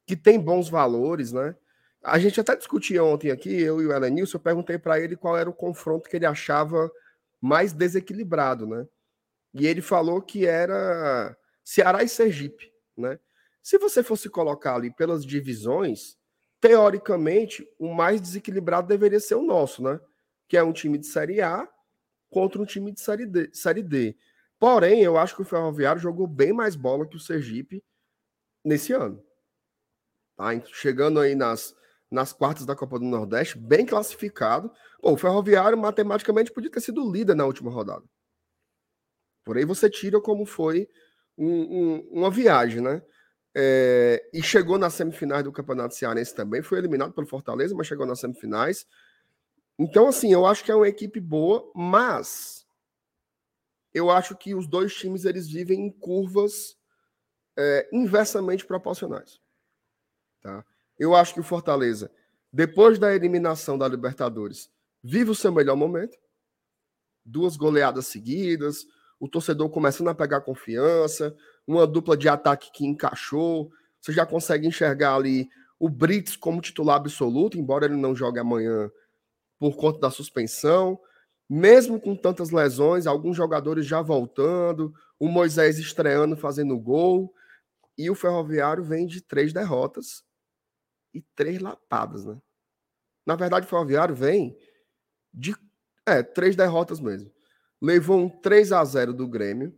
que 0.05 0.15
tem 0.15 0.39
bons 0.39 0.69
valores, 0.69 1.31
né? 1.31 1.55
A 2.03 2.19
gente 2.19 2.39
até 2.39 2.55
discutia 2.55 3.03
ontem 3.03 3.31
aqui, 3.31 3.49
eu 3.49 3.81
e 3.81 3.87
o 3.87 3.93
Elenilson, 3.93 4.37
eu 4.37 4.41
perguntei 4.41 4.77
para 4.77 4.99
ele 4.99 5.15
qual 5.15 5.37
era 5.37 5.49
o 5.49 5.53
confronto 5.53 6.09
que 6.09 6.15
ele 6.15 6.25
achava 6.25 6.91
mais 7.41 7.73
desequilibrado, 7.73 8.65
né? 8.67 8.87
E 9.55 9.65
ele 9.65 9.81
falou 9.81 10.21
que 10.21 10.45
era 10.45 11.35
Ceará 11.63 12.03
e 12.03 12.09
Sergipe, 12.09 12.71
né? 12.97 13.17
Se 13.63 13.77
você 13.77 14.03
fosse 14.03 14.29
colocar 14.29 14.75
ali 14.75 14.93
pelas 14.93 15.25
divisões, 15.25 16.17
teoricamente, 16.59 17.65
o 17.79 17.93
mais 17.93 18.19
desequilibrado 18.19 18.87
deveria 18.87 19.19
ser 19.19 19.35
o 19.35 19.41
nosso, 19.41 19.81
né? 19.81 19.99
Que 20.47 20.57
é 20.57 20.63
um 20.63 20.73
time 20.73 20.97
de 20.97 21.07
Série 21.07 21.41
A 21.41 21.67
contra 22.29 22.61
um 22.61 22.65
time 22.65 22.91
de 22.91 22.99
Série 22.99 23.25
D. 23.25 23.49
Série 23.53 23.81
D. 23.81 24.15
Porém, 24.59 25.01
eu 25.01 25.17
acho 25.17 25.35
que 25.35 25.41
o 25.41 25.45
Ferroviário 25.45 26.01
jogou 26.01 26.27
bem 26.27 26.51
mais 26.51 26.75
bola 26.75 27.07
que 27.07 27.15
o 27.15 27.19
Sergipe 27.19 27.81
nesse 28.63 28.91
ano. 28.91 29.23
Tá? 30.35 30.47
Chegando 30.65 31.21
aí 31.21 31.33
nas, 31.33 31.73
nas 32.11 32.33
quartas 32.33 32.65
da 32.65 32.75
Copa 32.75 32.99
do 32.99 33.05
Nordeste, 33.05 33.57
bem 33.57 33.85
classificado. 33.85 34.69
Pô, 35.01 35.13
o 35.13 35.17
Ferroviário, 35.17 35.77
matematicamente, 35.77 36.51
podia 36.51 36.69
ter 36.69 36.81
sido 36.81 37.09
líder 37.09 37.35
na 37.35 37.45
última 37.45 37.71
rodada. 37.71 38.03
Por 39.45 39.57
aí 39.57 39.63
você 39.63 39.89
tira 39.89 40.19
como 40.19 40.45
foi 40.45 40.89
um, 41.37 41.47
um, 41.47 42.09
uma 42.11 42.31
viagem, 42.31 42.81
né? 42.81 43.01
É, 43.57 44.27
e 44.33 44.43
chegou 44.43 44.77
nas 44.77 44.95
semifinais 44.95 45.43
do 45.43 45.51
Campeonato 45.51 45.95
Cearense 45.95 46.35
também, 46.35 46.61
foi 46.61 46.79
eliminado 46.79 47.13
pelo 47.13 47.27
Fortaleza, 47.27 47.73
mas 47.73 47.87
chegou 47.87 48.05
nas 48.05 48.19
semifinais. 48.19 48.85
Então, 49.79 50.07
assim, 50.07 50.33
eu 50.33 50.45
acho 50.45 50.63
que 50.63 50.71
é 50.71 50.75
uma 50.75 50.89
equipe 50.89 51.19
boa, 51.19 51.71
mas 51.73 52.65
eu 53.93 54.09
acho 54.09 54.35
que 54.35 54.53
os 54.53 54.67
dois 54.67 54.93
times 54.93 55.23
eles 55.23 55.47
vivem 55.47 55.85
em 55.85 55.91
curvas 55.91 56.77
é, 57.55 57.87
inversamente 57.93 58.65
proporcionais. 58.65 59.39
Tá? 60.41 60.65
Eu 60.97 61.15
acho 61.15 61.33
que 61.33 61.39
o 61.39 61.43
Fortaleza, 61.43 62.11
depois 62.51 62.99
da 62.99 63.13
eliminação 63.13 63.77
da 63.77 63.87
Libertadores, 63.87 64.69
vive 65.03 65.29
o 65.31 65.35
seu 65.35 65.51
melhor 65.51 65.75
momento. 65.75 66.17
Duas 67.23 67.55
goleadas 67.55 68.07
seguidas, 68.07 68.85
o 69.19 69.27
torcedor 69.27 69.69
começando 69.69 70.09
a 70.09 70.15
pegar 70.15 70.41
confiança, 70.41 71.35
uma 71.65 71.87
dupla 71.87 72.17
de 72.17 72.27
ataque 72.29 72.71
que 72.71 72.85
encaixou. 72.85 73.71
Você 74.01 74.11
já 74.11 74.25
consegue 74.25 74.67
enxergar 74.67 75.15
ali 75.15 75.49
o 75.79 75.89
Brits 75.89 76.35
como 76.35 76.61
titular 76.61 76.97
absoluto, 76.97 77.57
embora 77.57 77.85
ele 77.85 77.95
não 77.95 78.15
jogue 78.15 78.39
amanhã 78.39 78.91
por 79.59 79.75
conta 79.75 79.99
da 79.99 80.11
suspensão. 80.11 80.99
Mesmo 81.49 81.99
com 81.99 82.15
tantas 82.15 82.49
lesões, 82.49 83.07
alguns 83.07 83.37
jogadores 83.37 83.85
já 83.85 84.01
voltando, 84.01 84.93
o 85.19 85.27
Moisés 85.27 85.77
estreando, 85.77 86.35
fazendo 86.35 86.77
gol. 86.77 87.33
E 87.97 88.09
o 88.09 88.15
Ferroviário 88.15 88.83
vem 88.83 89.05
de 89.05 89.21
três 89.21 89.53
derrotas 89.53 90.23
e 91.13 91.21
três 91.35 91.61
lapadas, 91.61 92.25
né? 92.25 92.37
Na 93.25 93.35
verdade, 93.35 93.65
o 93.65 93.69
Ferroviário 93.69 94.13
vem 94.13 94.57
de 95.33 95.55
é, 96.05 96.21
três 96.21 96.55
derrotas 96.55 96.99
mesmo. 96.99 97.31
Levou 97.81 98.19
um 98.19 98.29
3 98.29 98.71
a 98.71 98.83
0 98.83 99.13
do 99.13 99.27
Grêmio, 99.27 99.77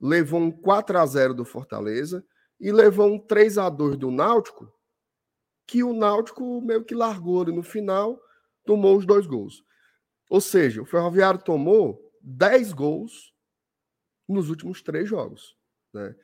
levou 0.00 0.40
um 0.40 0.50
4 0.50 0.98
a 0.98 1.06
0 1.06 1.34
do 1.34 1.44
Fortaleza 1.44 2.24
e 2.60 2.70
levou 2.70 3.06
um 3.06 3.18
3 3.18 3.58
a 3.58 3.68
2 3.68 3.96
do 3.96 4.10
Náutico, 4.10 4.72
que 5.66 5.82
o 5.82 5.92
Náutico 5.92 6.60
meio 6.60 6.84
que 6.84 6.94
largou 6.94 7.42
ali 7.42 7.52
no 7.52 7.62
final, 7.62 8.20
tomou 8.64 8.96
os 8.96 9.04
dois 9.04 9.26
gols. 9.26 9.64
Ou 10.30 10.40
seja, 10.40 10.82
o 10.82 10.86
Ferroviário 10.86 11.40
tomou 11.42 12.12
10 12.22 12.72
gols 12.72 13.32
nos 14.28 14.50
últimos 14.50 14.82
três 14.82 15.08
jogos. 15.08 15.56
Né? 15.92 16.14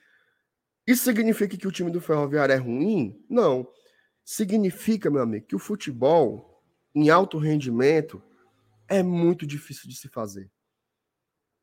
Isso 0.87 1.05
significa 1.05 1.57
que 1.57 1.67
o 1.67 1.73
time 1.73 1.91
do 1.91 2.01
Ferroviário 2.01 2.53
é 2.53 2.59
ruim? 2.59 3.25
Não. 3.29 3.67
Significa, 4.25 5.11
meu 5.11 5.23
amigo, 5.23 5.47
que 5.47 5.57
o 5.57 5.61
futebol 5.61 6.63
em 6.95 7.11
alto 7.11 7.39
rendimento 7.39 8.23
é 8.89 9.03
muito 9.03 9.47
difícil 9.47 9.89
de 9.89 9.97
se 9.97 10.09
fazer. 10.09 10.51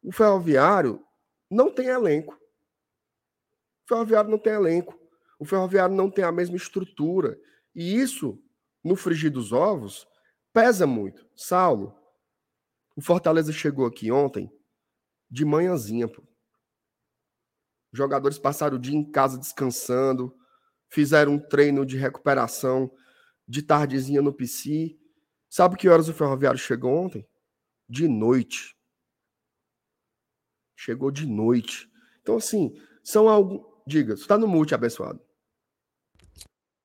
O 0.02 0.12
Ferroviário 0.12 1.04
não 1.50 1.74
tem 1.74 1.88
elenco. 1.88 2.34
O 3.86 3.88
Ferroviário 3.88 4.30
não 4.30 4.38
tem 4.38 4.54
elenco. 4.54 5.00
O 5.40 5.46
Ferroviário 5.46 5.96
não 5.96 6.10
tem 6.10 6.24
a 6.24 6.32
mesma 6.32 6.56
estrutura. 6.56 7.40
E 7.76 7.96
isso, 7.96 8.42
no 8.84 8.96
frigir 8.96 9.32
dos 9.32 9.52
ovos, 9.52 10.08
pesa 10.54 10.86
muito. 10.86 11.28
Saulo, 11.36 11.96
o 12.96 13.02
Fortaleza 13.02 13.52
chegou 13.52 13.86
aqui 13.86 14.12
ontem 14.12 14.52
de 15.30 15.46
manhãzinha, 15.46 16.08
pô. 16.08 16.22
Os 17.92 17.98
jogadores 17.98 18.38
passaram 18.38 18.78
o 18.78 18.80
dia 18.80 18.96
em 18.96 19.10
casa 19.10 19.38
descansando, 19.38 20.36
fizeram 20.90 21.34
um 21.34 21.40
treino 21.40 21.86
de 21.86 21.98
recuperação 21.98 22.92
de 23.48 23.64
tardezinha 23.64 24.22
no 24.22 24.34
PC. 24.34 24.98
Sabe 25.50 25.76
que 25.76 25.90
horas 25.90 26.08
o 26.08 26.14
Ferroviário 26.14 26.60
chegou 26.60 26.94
ontem? 26.94 27.28
De 27.88 28.08
noite. 28.08 28.79
Chegou 30.80 31.12
de 31.12 31.28
noite. 31.28 31.92
Então, 32.22 32.38
assim, 32.38 32.74
são 33.04 33.28
alguns. 33.28 33.66
Diga, 33.86 34.16
você 34.16 34.22
está 34.22 34.38
no 34.38 34.48
mute, 34.48 34.74
abençoado. 34.74 35.20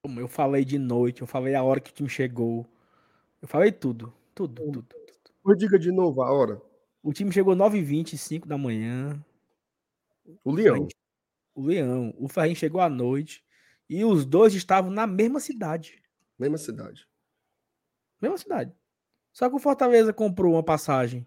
Eu 0.05 0.27
falei 0.27 0.65
de 0.65 0.81
noite, 0.81 1.21
eu 1.21 1.29
falei 1.29 1.55
a 1.55 1.63
hora 1.63 1.79
que 1.79 1.93
o 1.93 1.95
time 1.95 2.09
chegou. 2.09 2.67
Eu 3.41 3.47
falei 3.47 3.71
tudo. 3.71 4.13
Tudo, 4.35 4.61
tudo, 4.61 4.83
tudo. 4.83 5.35
Pois 5.45 5.57
diga 5.57 5.79
de 5.79 5.93
novo 5.93 6.23
a 6.23 6.33
hora. 6.33 6.61
O 7.05 7.13
time 7.13 7.31
chegou 7.31 7.55
9h25 7.55 8.49
da 8.49 8.59
manhã. 8.59 9.25
O 10.43 10.51
Leão. 10.51 10.89
O 11.55 11.63
Leão. 11.63 12.13
O 12.19 12.29
Ferrinho 12.29 12.57
chegou 12.57 12.81
à 12.81 12.89
noite. 12.89 13.45
E 13.89 14.05
os 14.05 14.25
dois 14.25 14.55
estavam 14.55 14.91
na 14.91 15.07
mesma 15.07 15.39
cidade. 15.39 16.03
Mesma 16.37 16.59
cidade. 16.59 17.07
Mesma 18.21 18.39
cidade. 18.39 18.73
Só 19.33 19.49
que 19.49 19.55
o 19.55 19.61
Fortaleza 19.61 20.13
comprou 20.13 20.55
uma 20.55 20.65
passagem 20.65 21.25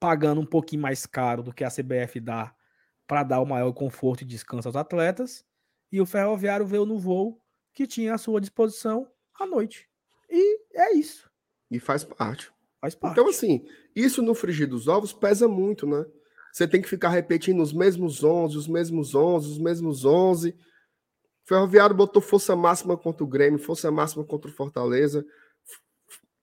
pagando 0.00 0.40
um 0.40 0.46
pouquinho 0.46 0.82
mais 0.82 1.06
caro 1.06 1.42
do 1.42 1.52
que 1.52 1.64
a 1.64 1.70
CBF 1.70 2.20
dá 2.20 2.54
para 3.06 3.22
dar 3.22 3.40
o 3.40 3.46
maior 3.46 3.72
conforto 3.72 4.22
e 4.22 4.26
descanso 4.26 4.68
aos 4.68 4.76
atletas. 4.76 5.44
E 5.90 6.00
o 6.00 6.06
Ferroviário 6.06 6.66
veio 6.66 6.84
no 6.84 6.98
voo 6.98 7.40
que 7.72 7.86
tinha 7.86 8.14
à 8.14 8.18
sua 8.18 8.40
disposição 8.40 9.10
à 9.38 9.46
noite. 9.46 9.88
E 10.28 10.60
é 10.74 10.94
isso. 10.94 11.30
E 11.70 11.80
faz 11.80 12.04
parte. 12.04 12.52
Faz 12.80 12.94
parte. 12.94 13.12
Então, 13.12 13.28
assim, 13.28 13.66
isso 13.94 14.22
no 14.22 14.34
frigir 14.34 14.68
dos 14.68 14.88
ovos 14.88 15.12
pesa 15.12 15.48
muito, 15.48 15.86
né? 15.86 16.04
Você 16.52 16.66
tem 16.66 16.80
que 16.80 16.88
ficar 16.88 17.10
repetindo 17.10 17.62
os 17.62 17.72
mesmos 17.72 18.22
11, 18.22 18.56
os 18.56 18.68
mesmos 18.68 19.14
11, 19.14 19.48
os 19.48 19.58
mesmos 19.58 20.04
11. 20.04 20.56
Ferroviário 21.44 21.96
botou 21.96 22.20
força 22.20 22.54
máxima 22.54 22.96
contra 22.96 23.24
o 23.24 23.26
Grêmio, 23.26 23.58
força 23.58 23.90
máxima 23.90 24.24
contra 24.24 24.50
o 24.50 24.54
Fortaleza. 24.54 25.24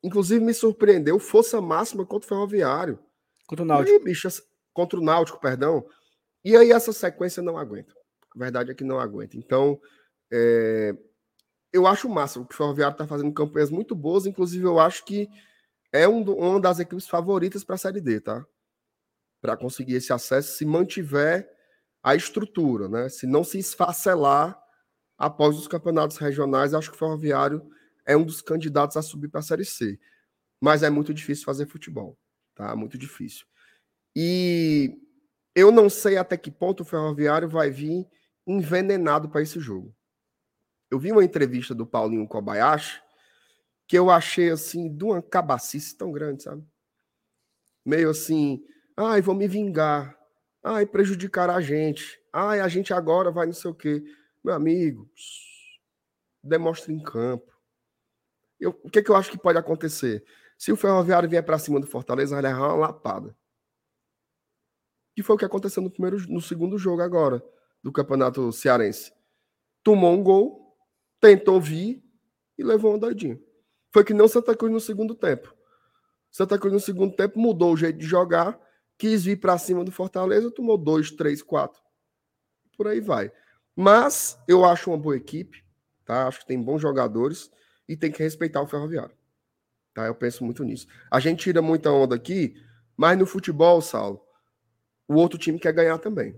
Inclusive 0.03 0.43
me 0.43 0.53
surpreendeu 0.53 1.19
força 1.19 1.61
máxima 1.61 2.05
contra 2.05 2.25
o 2.25 2.29
Ferroviário. 2.29 2.99
Contra 3.47 3.63
o 3.63 3.67
Náutico. 3.67 3.97
Aí, 3.97 4.03
bicho, 4.03 4.27
contra 4.73 4.99
o 4.99 5.03
Náutico, 5.03 5.39
perdão. 5.39 5.85
E 6.43 6.55
aí 6.55 6.71
essa 6.71 6.91
sequência 6.91 7.41
não 7.41 7.57
aguenta. 7.57 7.93
A 8.35 8.39
verdade 8.39 8.71
é 8.71 8.73
que 8.73 8.83
não 8.83 8.99
aguenta. 8.99 9.37
Então, 9.37 9.79
é... 10.31 10.95
eu 11.71 11.87
acho 11.87 12.09
massa. 12.09 12.39
O 12.39 12.47
Ferroviário 12.51 12.93
está 12.93 13.07
fazendo 13.07 13.33
campanhas 13.33 13.69
muito 13.69 13.95
boas. 13.95 14.25
Inclusive, 14.25 14.65
eu 14.65 14.79
acho 14.79 15.05
que 15.05 15.29
é 15.91 16.07
um, 16.07 16.21
uma 16.21 16.59
das 16.59 16.79
equipes 16.79 17.07
favoritas 17.07 17.63
para 17.63 17.75
a 17.75 17.77
Série 17.77 18.01
D, 18.01 18.19
tá? 18.19 18.45
Para 19.41 19.55
conseguir 19.55 19.95
esse 19.95 20.11
acesso, 20.11 20.57
se 20.57 20.65
mantiver 20.65 21.49
a 22.03 22.15
estrutura, 22.15 22.89
né? 22.89 23.09
Se 23.09 23.25
não 23.25 23.43
se 23.43 23.57
esfacelar 23.57 24.59
após 25.17 25.57
os 25.57 25.67
campeonatos 25.67 26.17
regionais, 26.17 26.73
acho 26.73 26.89
que 26.89 26.95
o 26.95 26.99
Ferroviário 26.99 27.67
é 28.05 28.15
um 28.15 28.23
dos 28.23 28.41
candidatos 28.41 28.97
a 28.97 29.01
subir 29.01 29.29
para 29.29 29.39
a 29.39 29.43
Série 29.43 29.65
C. 29.65 29.99
Mas 30.61 30.83
é 30.83 30.89
muito 30.89 31.13
difícil 31.13 31.45
fazer 31.45 31.65
futebol, 31.65 32.17
tá? 32.55 32.75
Muito 32.75 32.97
difícil. 32.97 33.45
E 34.15 34.97
eu 35.53 35.71
não 35.71 35.89
sei 35.89 36.17
até 36.17 36.37
que 36.37 36.49
ponto 36.49 36.81
o 36.81 36.85
Ferroviário 36.85 37.49
vai 37.49 37.69
vir 37.69 38.07
envenenado 38.47 39.29
para 39.29 39.41
esse 39.41 39.59
jogo. 39.59 39.95
Eu 40.89 40.97
vi 40.97 41.11
uma 41.11 41.23
entrevista 41.23 41.75
do 41.75 41.85
Paulinho 41.85 42.27
Kobayashi 42.27 43.01
que 43.87 43.97
eu 43.97 44.09
achei 44.09 44.49
assim 44.49 44.95
de 44.95 45.03
uma 45.03 45.21
cabacice 45.21 45.95
tão 45.95 46.11
grande, 46.11 46.43
sabe? 46.43 46.65
Meio 47.85 48.09
assim, 48.09 48.63
ai, 48.97 49.21
vou 49.21 49.35
me 49.35 49.47
vingar. 49.47 50.17
Ai, 50.63 50.85
prejudicar 50.85 51.49
a 51.49 51.61
gente. 51.61 52.19
Ai, 52.33 52.59
a 52.59 52.67
gente 52.67 52.93
agora 52.93 53.29
vai 53.29 53.45
não 53.45 53.53
sei 53.53 53.69
o 53.69 53.75
quê. 53.75 54.03
Meu 54.43 54.53
amigo, 54.53 55.09
demonstra 56.43 56.91
em 56.91 56.99
campo. 56.99 57.51
Eu, 58.59 58.71
o 58.83 58.89
que, 58.89 59.03
que 59.03 59.11
eu 59.11 59.15
acho 59.15 59.29
que 59.29 59.37
pode 59.37 59.57
acontecer? 59.57 60.25
Se 60.57 60.71
o 60.71 60.77
Ferroviário 60.77 61.29
vier 61.29 61.43
para 61.43 61.59
cima 61.59 61.79
do 61.79 61.87
Fortaleza, 61.87 62.35
vai 62.35 62.43
levar 62.43 62.73
uma 62.73 62.87
lapada. 62.87 63.35
Que 65.15 65.23
foi 65.23 65.35
o 65.35 65.39
que 65.39 65.45
aconteceu 65.45 65.81
no, 65.81 65.89
primeiro, 65.89 66.17
no 66.29 66.41
segundo 66.41 66.77
jogo 66.77 67.01
agora, 67.01 67.43
do 67.83 67.91
Campeonato 67.91 68.51
Cearense. 68.51 69.13
Tomou 69.83 70.13
um 70.13 70.23
gol, 70.23 70.77
tentou 71.19 71.59
vir 71.59 72.03
e 72.57 72.63
levou 72.63 72.91
uma 72.91 72.99
doidinha. 72.99 73.39
Foi 73.93 74.03
que 74.03 74.13
não 74.13 74.27
Santa 74.27 74.55
Cruz 74.55 74.71
no 74.71 74.79
segundo 74.79 75.15
tempo. 75.15 75.53
Santa 76.31 76.57
Cruz 76.57 76.73
no 76.73 76.79
segundo 76.79 77.15
tempo 77.15 77.39
mudou 77.39 77.73
o 77.73 77.77
jeito 77.77 77.97
de 77.97 78.05
jogar, 78.05 78.59
quis 78.97 79.23
vir 79.23 79.39
para 79.39 79.57
cima 79.57 79.83
do 79.83 79.91
Fortaleza, 79.91 80.51
tomou 80.51 80.77
dois, 80.77 81.11
três, 81.11 81.41
quatro. 81.41 81.81
Por 82.75 82.87
aí 82.87 82.99
vai. 82.99 83.31
Mas 83.75 84.37
eu 84.47 84.65
acho 84.65 84.89
uma 84.89 84.97
boa 84.97 85.15
equipe, 85.15 85.63
tá? 86.05 86.27
Acho 86.27 86.39
que 86.39 86.47
tem 86.47 86.61
bons 86.61 86.81
jogadores 86.81 87.49
e 87.87 87.95
tem 87.95 88.11
que 88.11 88.21
respeitar 88.21 88.61
o 88.61 88.67
Ferroviário. 88.67 89.15
Tá? 89.95 90.05
Eu 90.05 90.13
penso 90.13 90.43
muito 90.43 90.61
nisso. 90.63 90.85
A 91.09 91.21
gente 91.21 91.43
tira 91.43 91.61
muita 91.61 91.89
onda 91.89 92.15
aqui, 92.15 92.53
mas 92.97 93.17
no 93.17 93.25
futebol, 93.25 93.81
Saulo, 93.81 94.21
o 95.07 95.15
outro 95.15 95.39
time 95.39 95.57
quer 95.57 95.71
ganhar 95.71 95.97
também. 95.97 96.35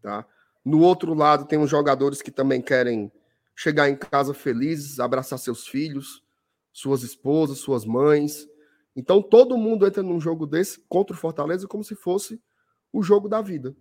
Tá? 0.00 0.26
No 0.64 0.80
outro 0.80 1.12
lado, 1.12 1.44
tem 1.44 1.58
os 1.58 1.68
jogadores 1.68 2.22
que 2.22 2.30
também 2.30 2.62
querem 2.62 3.12
chegar 3.54 3.90
em 3.90 3.96
casa 3.96 4.32
felizes, 4.32 4.98
abraçar 4.98 5.38
seus 5.38 5.66
filhos, 5.66 6.24
suas 6.72 7.02
esposas, 7.02 7.58
suas 7.58 7.84
mães. 7.84 8.48
Então 8.96 9.22
todo 9.22 9.58
mundo 9.58 9.86
entra 9.86 10.02
num 10.02 10.18
jogo 10.18 10.46
desse 10.46 10.80
contra 10.88 11.14
o 11.14 11.18
Fortaleza 11.18 11.68
como 11.68 11.84
se 11.84 11.94
fosse 11.94 12.42
o 12.90 13.02
jogo 13.02 13.28
da 13.28 13.42
vida. 13.42 13.76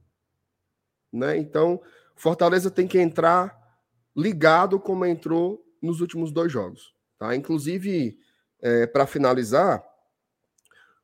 Né? 1.11 1.37
Então, 1.37 1.81
Fortaleza 2.17 2.69
tem 2.69 2.85
que 2.85 2.99
entrar 2.99 3.57
ligado 4.13 4.77
como 4.77 5.05
entrou 5.05 5.65
nos 5.81 6.01
últimos 6.01 6.33
dois 6.33 6.51
jogos. 6.51 6.93
Tá? 7.19 7.35
Inclusive, 7.35 8.17
é, 8.61 8.87
para 8.87 9.05
finalizar, 9.05 9.83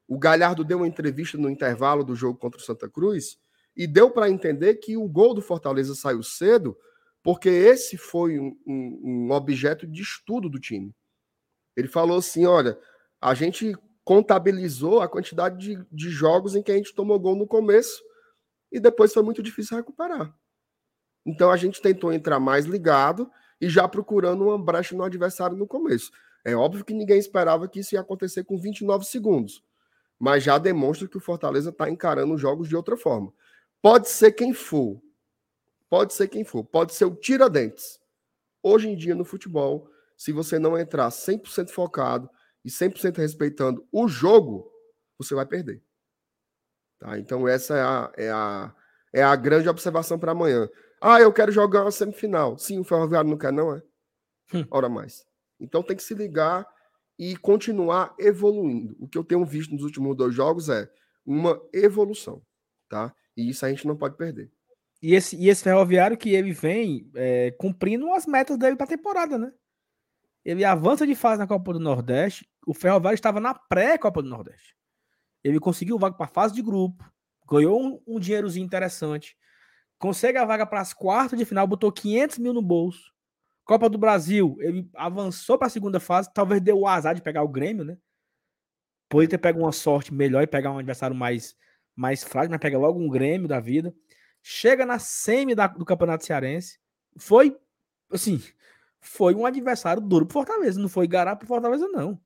o 0.07 0.17
Galhardo 0.17 0.63
deu 0.63 0.77
uma 0.77 0.87
entrevista 0.87 1.37
no 1.37 1.49
intervalo 1.49 2.03
do 2.03 2.15
jogo 2.15 2.39
contra 2.39 2.59
o 2.59 2.63
Santa 2.63 2.89
Cruz 2.89 3.37
e 3.75 3.85
deu 3.85 4.09
para 4.09 4.29
entender 4.29 4.75
que 4.75 4.95
o 4.95 5.07
gol 5.07 5.33
do 5.33 5.41
Fortaleza 5.41 5.93
saiu 5.93 6.23
cedo 6.23 6.77
porque 7.21 7.49
esse 7.49 7.97
foi 7.97 8.39
um, 8.39 8.55
um, 8.65 9.31
objeto 9.31 9.85
de 9.85 10.01
estudo 10.01 10.47
do 10.47 10.59
time. 10.59 10.95
Ele 11.75 11.87
falou 11.87 12.19
assim: 12.19 12.45
olha, 12.45 12.79
a 13.19 13.33
gente 13.33 13.75
contabilizou 14.03 15.01
a 15.01 15.09
quantidade 15.09 15.57
de, 15.57 15.85
de 15.91 16.09
jogos 16.09 16.55
em 16.55 16.61
que 16.61 16.71
a 16.71 16.75
gente 16.75 16.93
tomou 16.93 17.19
gol 17.19 17.35
no 17.35 17.47
começo 17.47 18.01
e 18.71 18.79
depois 18.79 19.11
foi 19.11 19.23
muito 19.23 19.41
difícil 19.41 19.75
recuperar. 19.75 20.33
Então 21.25 21.49
a 21.49 21.57
gente 21.57 21.81
tentou 21.81 22.13
entrar 22.13 22.39
mais 22.39 22.65
ligado 22.65 23.29
e 23.59 23.69
já 23.69 23.87
procurando 23.87 24.45
uma 24.45 24.57
brecha 24.57 24.95
no 24.95 25.03
adversário 25.03 25.57
no 25.57 25.67
começo. 25.67 26.11
É 26.43 26.55
óbvio 26.55 26.85
que 26.85 26.93
ninguém 26.93 27.17
esperava 27.17 27.67
que 27.67 27.79
isso 27.79 27.95
ia 27.95 28.01
acontecer 28.01 28.43
com 28.43 28.57
29 28.57 29.05
segundos, 29.05 29.63
mas 30.19 30.43
já 30.43 30.57
demonstra 30.57 31.07
que 31.07 31.17
o 31.17 31.21
Fortaleza 31.21 31.69
está 31.69 31.89
encarando 31.89 32.33
os 32.33 32.41
jogos 32.41 32.69
de 32.69 32.75
outra 32.75 32.95
forma. 32.95 33.33
Pode 33.81 34.09
ser 34.09 34.31
quem 34.31 34.53
for, 34.53 35.01
pode 35.89 36.13
ser 36.13 36.27
quem 36.27 36.43
for, 36.43 36.63
pode 36.63 36.93
ser 36.93 37.05
o 37.05 37.15
Tiradentes. 37.15 37.99
Hoje 38.61 38.89
em 38.89 38.95
dia 38.95 39.15
no 39.15 39.25
futebol, 39.25 39.89
se 40.17 40.31
você 40.31 40.57
não 40.57 40.77
entrar 40.77 41.09
100% 41.09 41.69
focado 41.69 42.29
e 42.63 42.69
100% 42.69 43.17
respeitando 43.17 43.87
o 43.91 44.07
jogo, 44.07 44.71
você 45.17 45.35
vai 45.35 45.45
perder. 45.45 45.83
Tá? 46.99 47.19
Então, 47.19 47.47
essa 47.47 47.75
é 47.75 47.81
a, 47.81 48.11
é 48.17 48.31
a, 48.31 48.75
é 49.13 49.23
a 49.23 49.35
grande 49.35 49.69
observação 49.69 50.17
para 50.17 50.31
amanhã. 50.31 50.69
Ah, 51.01 51.19
eu 51.19 51.31
quero 51.31 51.51
jogar 51.51 51.83
uma 51.83 51.91
semifinal. 51.91 52.57
Sim, 52.57 52.79
o 52.79 52.83
Ferroviário 52.83 53.29
não 53.29 53.37
quer, 53.37 53.51
não 53.51 53.75
é? 53.75 53.81
Hum. 54.53 54.65
Ora 54.71 54.89
mais. 54.89 55.25
Então 55.59 55.83
tem 55.83 55.95
que 55.95 56.03
se 56.03 56.13
ligar 56.13 56.67
e 57.17 57.35
continuar 57.37 58.13
evoluindo. 58.19 58.95
O 58.99 59.07
que 59.07 59.17
eu 59.17 59.23
tenho 59.23 59.45
visto 59.45 59.73
nos 59.73 59.83
últimos 59.83 60.15
dois 60.15 60.33
jogos 60.33 60.69
é 60.69 60.89
uma 61.25 61.61
evolução, 61.73 62.41
tá? 62.89 63.13
E 63.35 63.49
isso 63.49 63.65
a 63.65 63.69
gente 63.69 63.87
não 63.87 63.95
pode 63.95 64.17
perder. 64.17 64.51
E 65.01 65.13
esse, 65.13 65.35
e 65.35 65.49
esse 65.49 65.63
ferroviário 65.63 66.17
que 66.17 66.33
ele 66.33 66.51
vem 66.51 67.09
é, 67.15 67.51
cumprindo 67.51 68.11
as 68.13 68.25
metas 68.25 68.57
dele 68.57 68.75
para 68.75 68.85
a 68.85 68.89
temporada, 68.89 69.37
né? 69.37 69.51
Ele 70.43 70.63
avança 70.63 71.07
de 71.07 71.15
fase 71.15 71.39
na 71.39 71.47
Copa 71.47 71.73
do 71.73 71.79
Nordeste. 71.79 72.47
O 72.67 72.73
Ferroviário 72.73 73.15
estava 73.15 73.39
na 73.39 73.53
pré-Copa 73.53 74.21
do 74.21 74.29
Nordeste. 74.29 74.75
Ele 75.43 75.59
conseguiu 75.59 75.97
vaga 75.97 76.15
para 76.15 76.25
a 76.25 76.29
fase 76.29 76.53
de 76.53 76.61
grupo, 76.61 77.03
ganhou 77.49 77.81
um, 77.81 78.01
um 78.07 78.19
dinheirozinho 78.19 78.65
interessante, 78.65 79.35
consegue 79.97 80.37
a 80.37 80.45
vaga 80.45 80.65
para 80.65 80.81
as 80.81 80.93
quartas 80.93 81.37
de 81.37 81.45
final, 81.45 81.67
botou 81.67 81.91
500 81.91 82.37
mil 82.39 82.53
no 82.53 82.61
bolso. 82.61 83.13
Copa 83.63 83.89
do 83.89 83.97
Brasil, 83.97 84.55
ele 84.59 84.87
avançou 84.93 85.57
para 85.57 85.67
a 85.67 85.71
segunda 85.71 85.99
fase, 85.99 86.31
talvez 86.33 86.61
deu 86.61 86.79
o 86.79 86.87
azar 86.87 87.15
de 87.15 87.21
pegar 87.21 87.41
o 87.43 87.47
Grêmio, 87.47 87.83
né? 87.83 87.97
Poderia 89.09 89.29
ter 89.29 89.37
pego 89.37 89.59
uma 89.59 89.71
sorte 89.71 90.13
melhor 90.13 90.43
e 90.43 90.47
pegar 90.47 90.71
um 90.71 90.77
adversário 90.77 91.15
mais, 91.15 91.55
mais 91.95 92.23
frágil, 92.23 92.51
mas 92.51 92.59
pega 92.59 92.77
logo 92.77 92.99
um 92.99 93.09
Grêmio 93.09 93.47
da 93.47 93.59
vida. 93.59 93.93
Chega 94.41 94.85
na 94.85 94.99
semi 94.99 95.55
da, 95.55 95.65
do 95.67 95.85
Campeonato 95.85 96.25
Cearense, 96.25 96.79
foi, 97.17 97.57
assim, 98.11 98.39
foi 98.99 99.33
um 99.33 99.45
adversário 99.45 100.01
duro 100.01 100.25
pro 100.25 100.33
Fortaleza. 100.33 100.79
Não 100.79 100.89
foi 100.89 101.07
garapa 101.07 101.39
pro 101.39 101.47
Fortaleza, 101.47 101.87
não. 101.87 102.19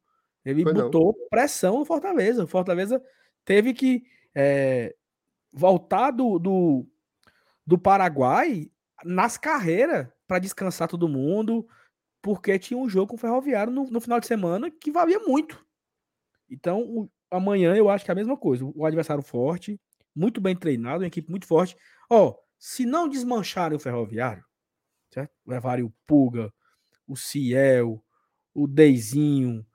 Ele 0.43 0.63
Foi 0.63 0.73
não. 0.73 0.83
botou 0.83 1.13
pressão 1.29 1.79
no 1.79 1.85
Fortaleza. 1.85 2.43
O 2.43 2.47
Fortaleza 2.47 3.01
teve 3.43 3.73
que 3.73 4.03
é, 4.33 4.95
voltar 5.51 6.11
do, 6.11 6.39
do, 6.39 6.87
do 7.69 7.77
Paraguai 7.77 8.71
nas 9.05 9.37
carreiras 9.37 10.07
para 10.27 10.39
descansar 10.39 10.87
todo 10.87 11.07
mundo, 11.07 11.67
porque 12.21 12.59
tinha 12.59 12.79
um 12.79 12.89
jogo 12.89 13.09
com 13.09 13.15
o 13.15 13.19
Ferroviário 13.19 13.71
no, 13.73 13.85
no 13.89 14.01
final 14.01 14.19
de 14.19 14.27
semana 14.27 14.71
que 14.71 14.91
valia 14.91 15.19
muito. 15.19 15.65
Então, 16.49 16.81
o- 16.81 17.09
amanhã 17.31 17.75
eu 17.75 17.89
acho 17.89 18.05
que 18.05 18.11
é 18.11 18.13
a 18.13 18.15
mesma 18.15 18.37
coisa. 18.37 18.65
O 18.65 18.85
adversário 18.85 19.23
forte, 19.23 19.79
muito 20.15 20.41
bem 20.41 20.55
treinado, 20.55 21.01
uma 21.03 21.07
equipe 21.07 21.29
muito 21.29 21.47
forte. 21.47 21.75
Ó, 22.09 22.35
se 22.57 22.85
não 22.85 23.07
desmancharem 23.07 23.77
o 23.77 23.79
Ferroviário, 23.79 24.43
certo? 25.13 25.31
Levarem 25.47 25.85
o 25.85 25.93
Puga, 26.07 26.53
o 27.07 27.15
Ciel, 27.17 28.03
o 28.53 28.67
Deizinho 28.67 29.65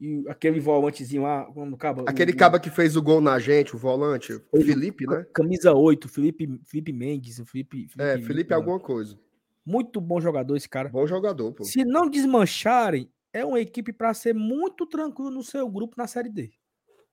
e 0.00 0.24
aquele 0.28 0.58
volantezinho 0.58 1.22
lá, 1.22 1.44
quando 1.52 1.74
acaba. 1.74 2.04
Aquele 2.08 2.32
o, 2.32 2.36
caba 2.36 2.58
que 2.58 2.70
fez 2.70 2.96
o 2.96 3.02
gol 3.02 3.20
na 3.20 3.38
gente, 3.38 3.76
o 3.76 3.78
volante, 3.78 4.32
o 4.50 4.60
Felipe, 4.62 5.06
né? 5.06 5.26
Camisa 5.34 5.74
8, 5.74 6.08
Felipe, 6.08 6.60
Felipe 6.64 6.92
Mendes, 6.92 7.38
o 7.38 7.44
Felipe, 7.44 7.86
É, 7.98 8.18
Felipe 8.18 8.50
lá. 8.50 8.56
alguma 8.56 8.80
coisa. 8.80 9.18
Muito 9.64 10.00
bom 10.00 10.18
jogador 10.18 10.56
esse 10.56 10.68
cara. 10.68 10.88
Bom 10.88 11.06
jogador, 11.06 11.52
pô. 11.52 11.64
Se 11.64 11.84
não 11.84 12.08
desmancharem, 12.08 13.12
é 13.30 13.44
uma 13.44 13.60
equipe 13.60 13.92
para 13.92 14.14
ser 14.14 14.34
muito 14.34 14.86
tranquilo 14.86 15.30
no 15.30 15.42
seu 15.42 15.68
grupo 15.68 15.94
na 15.98 16.06
Série 16.06 16.30
D. 16.30 16.50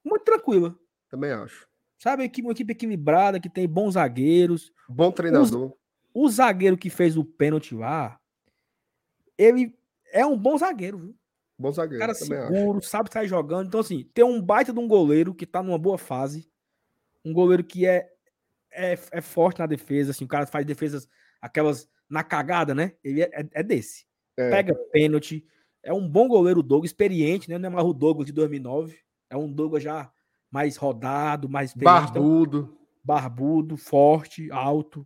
Muito 0.03 0.23
tranquila. 0.23 0.73
Também 1.09 1.31
acho. 1.31 1.67
Sabe, 1.99 2.31
uma 2.41 2.51
equipe 2.51 2.71
equilibrada, 2.71 3.39
que 3.39 3.49
tem 3.49 3.67
bons 3.67 3.95
zagueiros. 3.95 4.71
Bom 4.88 5.11
treinador. 5.11 5.73
O 6.13 6.29
zagueiro 6.29 6.77
que 6.77 6.89
fez 6.89 7.17
o 7.17 7.25
pênalti 7.25 7.75
lá, 7.75 8.17
ele 9.38 9.75
é 10.11 10.25
um 10.25 10.38
bom 10.38 10.57
zagueiro, 10.57 10.99
viu? 10.99 11.15
Bom 11.60 11.72
zagueiro, 11.72 11.99
Cara 11.99 12.14
também 12.18 12.38
acho. 12.38 12.53
seguro, 12.53 12.82
sabe 12.84 13.12
sair 13.12 13.28
jogando. 13.28 13.68
Então, 13.68 13.80
assim, 13.80 14.03
tem 14.14 14.24
um 14.24 14.41
baita 14.41 14.72
de 14.72 14.80
um 14.80 14.88
goleiro 14.88 15.34
que 15.34 15.45
tá 15.45 15.64
numa 15.64 15.78
boa 15.78 15.97
fase. 15.97 16.47
Um 17.26 17.34
goleiro 17.34 17.64
que 17.64 17.86
é, 17.86 18.08
é, 18.72 18.97
é 19.12 19.22
forte 19.22 19.60
na 19.60 19.66
defesa. 19.66 20.12
Assim, 20.12 20.24
o 20.26 20.28
cara 20.28 20.45
faz 20.45 20.66
defesas, 20.66 21.10
aquelas 21.41 21.89
na 22.10 22.24
cagada, 22.24 22.76
né? 22.76 22.93
Ele 23.03 23.22
é, 23.24 23.30
é- 23.34 23.49
é 23.53 23.64
desse. 23.64 24.05
É. 24.38 24.49
Pega 24.51 24.76
pênalti. 24.91 25.45
É 25.82 25.91
um 25.91 26.08
bom 26.08 26.28
goleiro, 26.28 26.60
o 26.60 26.64
Douglas, 26.64 26.91
experiente, 26.91 27.49
né? 27.49 27.58
Não 27.58 27.68
é 27.68 27.72
mais 27.72 27.86
o 27.88 27.93
Douglas 27.93 28.28
de 28.28 28.34
2009. 28.34 28.99
É 29.30 29.36
um 29.36 29.51
Douglas 29.51 29.82
já 29.82 30.12
mais 30.51 30.78
rodado, 30.78 31.49
mais 31.49 31.72
experiente. 31.72 32.10
Então, 32.12 32.22
Barbudo. 32.24 32.78
barbudo, 33.03 33.78
forte, 33.78 34.51
alto. 34.51 35.05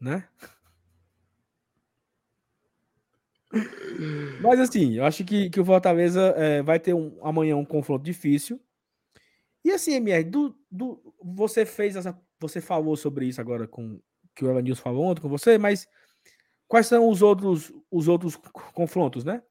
Né? 0.00 0.26
Mas 4.40 4.60
assim, 4.60 4.94
eu 4.94 5.04
acho 5.04 5.24
que, 5.24 5.50
que 5.50 5.60
o 5.60 5.64
Fortaleza 5.64 6.34
é, 6.36 6.62
vai 6.62 6.78
ter 6.78 6.94
um, 6.94 7.18
amanhã 7.22 7.56
um 7.56 7.64
confronto 7.64 8.04
difícil. 8.04 8.60
E 9.64 9.70
assim, 9.70 9.94
MR, 9.94 10.24
do, 10.24 10.56
do, 10.70 11.14
você 11.22 11.64
fez 11.64 11.96
essa. 11.96 12.18
Você 12.40 12.60
falou 12.60 12.96
sobre 12.96 13.26
isso 13.26 13.40
agora 13.40 13.66
com 13.66 14.00
que 14.34 14.44
o 14.44 14.50
Evanilson 14.50 14.82
falou 14.82 15.04
ontem 15.04 15.22
com 15.22 15.28
você, 15.28 15.56
mas 15.56 15.86
quais 16.66 16.86
são 16.86 17.08
os 17.08 17.22
outros, 17.22 17.72
os 17.90 18.08
outros 18.08 18.36
confrontos, 18.36 19.24
né? 19.24 19.42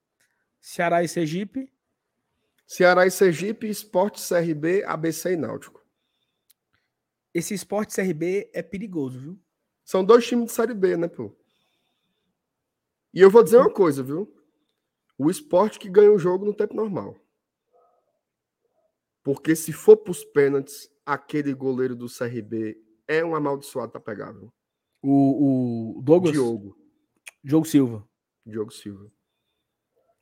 Ceará 0.60 1.04
e 1.04 1.08
Sergipe. 1.08 1.72
Ceará 2.68 3.06
e 3.06 3.12
Sergipe, 3.12 3.68
Esporte 3.68 4.22
CRB, 4.22 4.84
ABC 4.86 5.34
e 5.34 5.38
Náutico. 5.38 5.84
Esse 7.34 7.54
esporte 7.54 7.96
CRB 7.96 8.50
é 8.54 8.62
perigoso, 8.62 9.20
viu? 9.20 9.40
São 9.84 10.04
dois 10.04 10.26
times 10.26 10.46
de 10.46 10.52
Série 10.54 10.74
B, 10.74 10.96
né, 10.96 11.08
pô? 11.08 11.36
E 13.14 13.20
eu 13.22 13.30
vou 13.30 13.44
dizer 13.44 13.58
uma 13.58 13.72
coisa, 13.72 14.02
viu? 14.02 14.34
O 15.18 15.30
esporte 15.30 15.78
que 15.80 15.90
ganha 15.90 16.12
o 16.12 16.18
jogo 16.18 16.46
no 16.46 16.54
tempo 16.54 16.74
normal. 16.76 17.16
Porque 19.24 19.56
se 19.56 19.72
for 19.72 19.98
pros 19.98 20.24
pênaltis, 20.26 20.90
aquele 21.06 21.54
goleiro 21.54 21.96
do 21.96 22.08
CRB 22.08 22.78
é 23.08 23.24
um 23.24 23.36
amaldiçoado 23.36 23.92
pra 23.92 24.02
pegar, 24.02 24.32
viu? 24.32 24.52
O, 25.02 25.98
o 25.98 26.02
Douglas. 26.02 26.34
Diogo. 26.34 26.76
Diogo 27.44 27.66
Silva. 27.68 28.08
Diogo 28.46 28.72
Silva. 28.72 29.12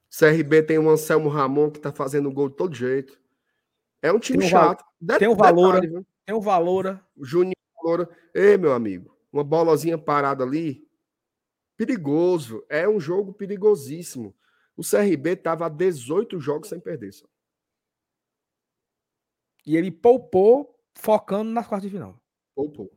CRB 0.09 0.63
tem 0.63 0.77
o 0.77 0.89
Anselmo 0.89 1.29
Ramon 1.29 1.71
que 1.71 1.79
tá 1.79 1.91
fazendo 1.91 2.31
gol 2.31 2.49
de 2.49 2.55
todo 2.57 2.75
jeito. 2.75 3.19
É 4.01 4.11
um 4.11 4.19
time 4.19 4.39
Tem 4.39 4.49
Val- 4.51 4.69
chato. 4.69 4.85
Tem 5.19 5.27
o 5.27 5.35
Valora. 5.35 5.79
detalhe, 5.79 5.93
viu? 5.93 6.05
Tem 6.25 6.35
o 6.35 6.41
Valora. 6.41 7.05
O 7.15 7.23
Juninho 7.23 7.55
Valora. 7.81 8.09
Ei, 8.33 8.57
meu 8.57 8.73
amigo, 8.73 9.15
uma 9.31 9.43
bolozinha 9.43 9.97
parada 9.97 10.43
ali. 10.43 10.87
Perigoso. 11.81 12.63
É 12.69 12.87
um 12.87 12.99
jogo 12.99 13.33
perigosíssimo. 13.33 14.37
O 14.77 14.83
CRB 14.83 15.35
tava 15.35 15.65
a 15.65 15.69
18 15.69 16.39
jogos 16.39 16.69
sem 16.69 16.79
perder. 16.79 17.11
Só. 17.11 17.25
E 19.65 19.75
ele 19.75 19.89
poupou 19.89 20.79
focando 20.93 21.49
nas 21.49 21.65
quartas 21.65 21.89
de 21.89 21.97
final. 21.97 22.21
Poupou. 22.53 22.91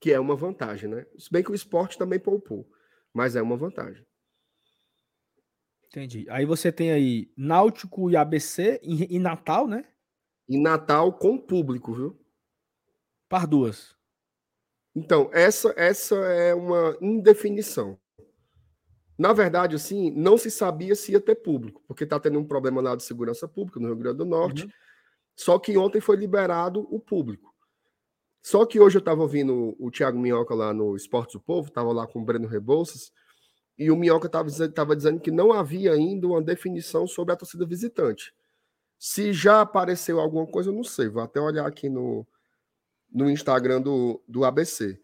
Que 0.00 0.12
é 0.12 0.20
uma 0.20 0.36
vantagem, 0.36 0.88
né? 0.88 1.04
Se 1.18 1.28
bem 1.32 1.42
que 1.42 1.50
o 1.50 1.54
esporte 1.54 1.98
também 1.98 2.20
poupou. 2.20 2.70
Mas 3.12 3.34
é 3.34 3.42
uma 3.42 3.56
vantagem. 3.56 4.06
Entendi. 5.86 6.30
Aí 6.30 6.46
você 6.46 6.70
tem 6.70 6.92
aí 6.92 7.32
Náutico 7.36 8.08
e 8.08 8.16
ABC 8.16 8.80
em, 8.84 9.02
em 9.16 9.18
Natal, 9.18 9.66
né? 9.66 9.84
Em 10.48 10.62
Natal 10.62 11.12
com 11.18 11.36
público, 11.36 11.92
viu? 11.92 12.24
Par 13.28 13.48
duas. 13.48 13.99
Então, 14.94 15.30
essa, 15.32 15.72
essa 15.76 16.16
é 16.16 16.54
uma 16.54 16.96
indefinição. 17.00 17.98
Na 19.16 19.32
verdade, 19.32 19.76
assim, 19.76 20.10
não 20.10 20.38
se 20.38 20.50
sabia 20.50 20.94
se 20.94 21.12
ia 21.12 21.20
ter 21.20 21.36
público, 21.36 21.82
porque 21.86 22.04
está 22.04 22.18
tendo 22.18 22.38
um 22.38 22.44
problema 22.44 22.80
lá 22.80 22.96
de 22.96 23.02
segurança 23.02 23.46
pública 23.46 23.78
no 23.78 23.86
Rio 23.86 23.96
Grande 23.96 24.18
do 24.18 24.24
Norte. 24.24 24.64
Uhum. 24.64 24.70
Só 25.36 25.58
que 25.58 25.76
ontem 25.76 26.00
foi 26.00 26.16
liberado 26.16 26.86
o 26.90 26.98
público. 26.98 27.54
Só 28.42 28.64
que 28.64 28.80
hoje 28.80 28.96
eu 28.96 29.00
estava 29.00 29.20
ouvindo 29.20 29.76
o 29.78 29.90
Thiago 29.90 30.18
Minhoca 30.18 30.54
lá 30.54 30.72
no 30.72 30.96
Esportes 30.96 31.34
do 31.34 31.40
Povo, 31.40 31.68
estava 31.68 31.92
lá 31.92 32.06
com 32.06 32.20
o 32.20 32.24
Breno 32.24 32.48
Rebouças, 32.48 33.12
e 33.78 33.90
o 33.90 33.96
Minhoca 33.96 34.26
estava 34.26 34.96
dizendo 34.96 35.20
que 35.20 35.30
não 35.30 35.52
havia 35.52 35.92
ainda 35.92 36.26
uma 36.26 36.42
definição 36.42 37.06
sobre 37.06 37.34
a 37.34 37.36
torcida 37.36 37.66
visitante. 37.66 38.34
Se 38.98 39.32
já 39.32 39.60
apareceu 39.60 40.20
alguma 40.20 40.46
coisa, 40.46 40.70
eu 40.70 40.74
não 40.74 40.84
sei. 40.84 41.08
Vou 41.08 41.22
até 41.22 41.40
olhar 41.40 41.66
aqui 41.66 41.88
no, 41.88 42.26
no 43.12 43.30
Instagram 43.30 43.80
do, 43.80 44.22
do 44.26 44.44
ABC. 44.44 45.00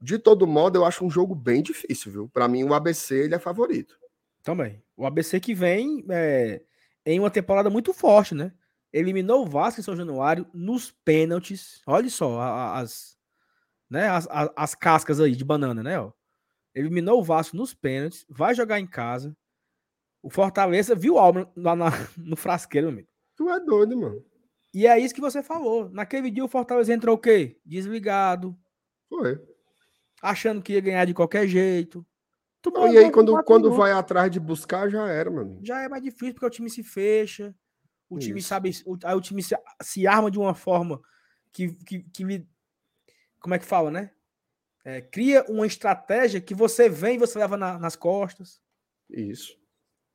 De 0.00 0.18
todo 0.18 0.46
modo, 0.46 0.76
eu 0.76 0.84
acho 0.84 1.04
um 1.04 1.10
jogo 1.10 1.34
bem 1.34 1.62
difícil, 1.62 2.12
viu? 2.12 2.28
Para 2.28 2.46
mim, 2.48 2.62
o 2.64 2.72
ABC 2.74 3.24
ele 3.24 3.34
é 3.34 3.38
favorito. 3.38 3.98
Também. 4.42 4.82
O 4.96 5.04
ABC 5.06 5.40
que 5.40 5.54
vem 5.54 6.04
é, 6.08 6.62
em 7.04 7.18
uma 7.18 7.30
temporada 7.30 7.68
muito 7.68 7.92
forte, 7.92 8.34
né? 8.34 8.52
Eliminou 8.92 9.42
o 9.42 9.46
Vasco 9.48 9.80
em 9.80 9.84
São 9.84 9.96
Januário 9.96 10.46
nos 10.54 10.90
pênaltis. 11.04 11.82
Olha 11.86 12.08
só 12.08 12.40
as, 12.74 13.18
né, 13.90 14.08
as, 14.08 14.26
a- 14.28 14.52
as 14.56 14.74
cascas 14.74 15.20
aí 15.20 15.34
de 15.34 15.44
banana, 15.44 15.82
né? 15.82 16.00
Ó. 16.00 16.12
Eliminou 16.74 17.20
o 17.20 17.24
Vasco 17.24 17.56
nos 17.56 17.74
pênaltis, 17.74 18.24
vai 18.28 18.54
jogar 18.54 18.78
em 18.80 18.86
casa. 18.86 19.36
O 20.22 20.30
Fortaleza 20.30 20.94
viu 20.94 21.14
o 21.14 21.18
Alba 21.18 21.50
lá 21.56 21.74
na- 21.76 21.90
no 22.16 22.36
frasqueiro, 22.36 22.86
meu 22.86 22.94
amigo. 22.94 23.08
Tu 23.36 23.48
é 23.50 23.60
doido, 23.60 23.96
mano. 23.96 24.24
E 24.78 24.86
é 24.86 24.96
isso 24.96 25.12
que 25.12 25.20
você 25.20 25.42
falou. 25.42 25.90
Naquele 25.90 26.30
dia 26.30 26.44
o 26.44 26.48
Fortaleza 26.48 26.94
entrou 26.94 27.16
o 27.16 27.18
quê? 27.18 27.58
Desligado, 27.66 28.56
Foi. 29.08 29.36
achando 30.22 30.62
que 30.62 30.74
ia 30.74 30.80
ganhar 30.80 31.04
de 31.04 31.12
qualquer 31.12 31.48
jeito. 31.48 32.06
Não, 32.64 32.86
e 32.86 32.96
aí, 32.96 33.10
quando, 33.10 33.42
quando 33.42 33.72
vai 33.72 33.90
atrás 33.90 34.30
de 34.30 34.38
buscar, 34.38 34.88
já 34.88 35.08
era, 35.08 35.28
mano. 35.32 35.58
já 35.64 35.82
é 35.82 35.88
mais 35.88 36.00
difícil 36.00 36.34
porque 36.34 36.46
o 36.46 36.50
time 36.50 36.70
se 36.70 36.84
fecha, 36.84 37.52
o 38.08 38.20
time 38.20 38.38
Isso. 38.38 38.46
sabe, 38.46 38.70
o, 38.86 38.96
aí 39.02 39.16
o 39.16 39.20
time 39.20 39.42
se, 39.42 39.56
se 39.82 40.06
arma 40.06 40.30
de 40.30 40.38
uma 40.38 40.54
forma 40.54 41.00
que, 41.52 41.72
que, 41.84 41.98
que 42.14 42.22
lhe- 42.22 42.48
como 43.40 43.56
é 43.56 43.58
que 43.58 43.64
fala, 43.64 43.90
né? 43.90 44.12
É, 44.84 45.00
cria 45.00 45.44
uma 45.48 45.66
estratégia 45.66 46.40
que 46.40 46.54
você 46.54 46.88
vem 46.88 47.16
e 47.16 47.18
você 47.18 47.36
leva 47.36 47.56
na- 47.56 47.80
nas 47.80 47.96
costas. 47.96 48.60
Isso. 49.10 49.57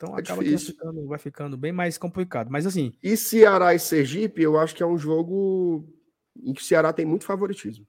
Então 0.04 0.18
É 0.18 0.22
acaba 0.22 0.44
vai 0.44 0.58
ficando, 0.58 1.08
vai 1.08 1.20
ficando 1.20 1.58
bem 1.58 1.72
mais 1.72 1.98
complicado. 1.98 2.50
Mas 2.52 2.66
assim, 2.66 2.94
E 3.02 3.16
Ceará 3.16 3.74
e 3.74 3.80
Sergipe, 3.80 4.42
eu 4.42 4.60
acho 4.60 4.76
que 4.76 4.84
é 4.84 4.86
um 4.86 4.98
jogo 4.98 5.88
em 6.36 6.54
que 6.54 6.62
o 6.62 6.66
Ceará 6.66 6.92
tem 6.92 7.06
muito 7.06 7.24
favoritismo. 7.26 7.88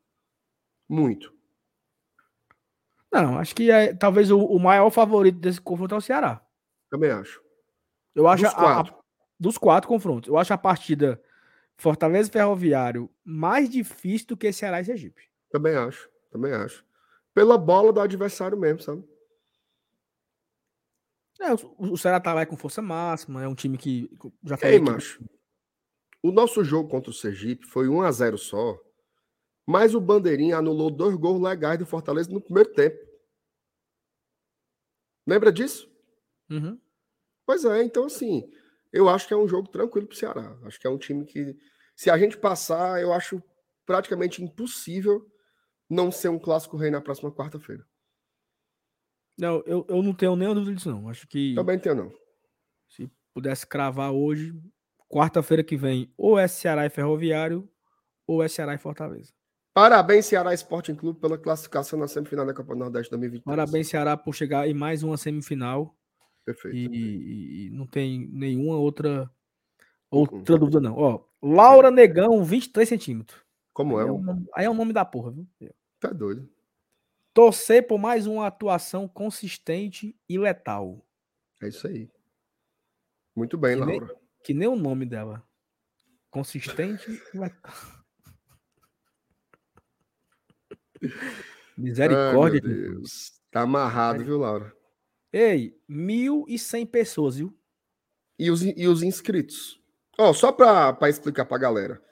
Muito. 0.89 1.33
não, 3.13 3.39
acho 3.39 3.55
que 3.55 3.71
é, 3.71 3.95
talvez 3.95 4.31
o, 4.31 4.39
o 4.39 4.59
maior 4.59 4.91
favorito 4.91 5.39
desse 5.39 5.61
confronto 5.61 5.95
é 5.95 5.99
o 5.99 6.01
Ceará. 6.01 6.45
Também 6.91 7.11
acho. 7.11 7.43
Eu 8.15 8.29
acho 8.29 8.43
Dos 8.45 8.53
a- 8.53 8.57
a- 8.57 8.61
quatro. 8.61 8.95
dos 9.41 9.59
quatro 9.59 9.89
confrontos. 9.89 10.29
Eu 10.29 10.37
acho 10.37 10.53
a 10.53 10.59
partida 10.59 11.21
Fortaleza 11.77 12.31
Ferroviário 12.31 13.11
mais 13.25 13.69
difícil 13.69 14.29
do 14.29 14.37
que 14.37 14.53
Ceará 14.53 14.81
e 14.81 14.85
Sergipe. 14.85 15.23
Também 15.51 15.75
acho. 15.75 16.09
Também 16.31 16.53
acho. 16.53 16.85
Pela 17.33 17.59
bola 17.59 17.93
do 17.93 18.01
adversário 18.01 18.57
mesmo, 18.59 18.81
sabe? 18.81 19.03
É, 21.41 21.53
o, 21.53 21.93
o 21.93 21.97
Ceará 21.97 22.21
tá 22.21 22.33
lá 22.33 22.47
com 22.47 22.57
força 22.57 22.81
máxima, 22.81 23.43
é 23.43 23.49
um 23.49 23.55
time 23.55 23.77
que 23.77 24.11
já 24.43 24.55
Ei, 24.55 24.61
falei 24.61 24.79
que 24.79 24.91
macho. 24.91 25.25
O 26.23 26.33
nosso 26.33 26.65
jogo 26.65 26.89
contra 26.89 27.11
o 27.11 27.15
Sergipe 27.15 27.67
foi 27.67 27.89
1 27.89 28.03
a 28.03 28.11
0 28.11 28.39
só. 28.39 28.79
Mas 29.67 29.95
o 29.95 30.01
Bandeirinha 30.01 30.59
anulou 30.59 30.91
dois 30.91 31.17
gols 31.17 31.43
legais 31.43 31.79
do 31.79 31.87
Fortaleza 31.87 32.31
no 32.31 32.41
primeiro 32.41 32.73
tempo. 32.73 32.99
Lembra 35.27 35.53
disso? 35.53 35.91
Uhum. 36.51 36.79
Pois 37.47 37.65
é, 37.65 37.83
então 37.83 38.05
assim, 38.05 38.51
eu 38.93 39.09
acho 39.09 39.27
que 39.27 39.35
é 39.35 39.37
um 39.37 39.49
jogo 39.49 39.69
tranquilo 39.69 40.07
para 40.07 40.15
o 40.15 40.19
Ceará. 40.19 40.59
Acho 40.65 40.79
que 40.79 40.87
é 40.87 40.91
um 40.91 40.99
time 40.99 41.25
que, 41.25 41.57
se 41.97 42.11
a 42.11 42.19
gente 42.19 42.37
passar, 42.37 43.01
eu 43.01 43.13
acho 43.13 43.43
praticamente 43.87 44.43
impossível 44.43 45.27
não 45.89 46.11
ser 46.11 46.29
um 46.29 46.39
clássico 46.39 46.77
rei 46.77 46.91
na 46.91 47.01
próxima 47.01 47.33
quarta-feira. 47.33 47.87
Não, 49.39 49.63
eu, 49.67 49.85
eu 49.89 50.03
não 50.03 50.15
tenho 50.15 50.37
nenhuma 50.37 50.55
dúvida 50.55 50.77
disso, 50.77 50.91
não. 50.91 51.09
Acho 51.09 51.27
que. 51.27 51.55
Também 51.55 51.79
tenho, 51.79 51.95
não. 51.95 52.13
Se 52.89 53.11
pudesse 53.33 53.67
cravar 53.67 54.13
hoje, 54.13 54.55
quarta-feira 55.09 55.65
que 55.65 55.77
vem, 55.77 56.13
ou 56.17 56.39
é 56.39 56.47
Ceará 56.47 56.87
e 56.87 56.91
Ferroviário, 56.91 57.69
ou 58.27 58.43
é 58.43 58.49
Ceará 58.49 58.75
e 58.75 58.79
Fortaleza. 58.79 59.33
Parabéns, 59.73 60.27
Ceará 60.27 60.55
Sporting 60.55 60.95
Clube, 60.95 61.19
pela 61.19 61.37
classificação 61.37 61.99
na 61.99 62.07
semifinal 62.07 62.47
da 62.47 62.55
Copa 62.55 62.75
do 62.75 62.79
Nordeste 62.79 63.11
2020. 63.11 63.43
Parabéns, 63.43 63.89
Ceará, 63.89 64.17
por 64.17 64.33
chegar 64.33 64.69
em 64.69 64.75
mais 64.75 65.03
uma 65.03 65.17
semifinal. 65.17 65.97
Perfeito. 66.45 66.77
E, 66.77 66.87
e, 66.87 67.67
e 67.67 67.71
não 67.71 67.87
tem 67.87 68.29
nenhuma 68.31 68.77
outra 68.77 69.29
outra 70.11 70.55
uhum. 70.55 70.61
dúvida, 70.61 70.81
não. 70.81 70.95
Ó, 70.97 71.25
Laura 71.43 71.91
Negão, 71.91 72.45
23 72.45 72.89
centímetros. 72.89 73.41
Como 73.73 73.99
aí 73.99 74.05
é? 74.05 74.09
É 74.09 74.13
um, 74.13 74.47
aí 74.55 74.65
é 74.67 74.71
o 74.71 74.75
nome 74.75 74.93
da 74.93 75.05
porra, 75.05 75.33
viu? 75.33 75.47
Tá 75.99 76.11
doido. 76.11 76.49
Torcer 77.35 77.85
por 77.85 77.99
mais 77.99 78.29
uma 78.29 78.47
atuação 78.47 79.09
consistente 79.09 80.17
e 80.29 80.39
letal. 80.39 81.05
É 81.61 81.67
isso 81.67 81.89
aí. 81.89 82.09
Muito 83.35 83.59
bem, 83.59 83.75
que 83.75 83.81
Laura. 83.81 84.07
Nem, 84.07 84.17
que 84.45 84.55
nem 84.55 84.69
o 84.69 84.77
nome 84.77 85.05
dela. 85.05 85.45
Consistente 86.31 87.21
e 87.35 87.37
letal. 87.37 87.75
Misericórdia 91.77 92.61
Ai, 92.65 92.71
Deus. 92.71 92.93
Deus. 92.93 93.33
Tá 93.51 93.63
amarrado, 93.63 94.25
viu, 94.25 94.39
Laura? 94.39 94.73
Ei, 95.33 95.77
1.100 95.91 96.87
pessoas, 96.87 97.37
viu? 97.37 97.53
E 98.39 98.49
os, 98.49 98.63
e 98.63 98.87
os 98.87 99.03
inscritos? 99.03 99.83
Ó, 100.17 100.31
oh, 100.31 100.35
só 100.35 100.53
para 100.53 101.09
explicar 101.09 101.45
para 101.45 101.57
a 101.57 101.61
galera. 101.61 102.03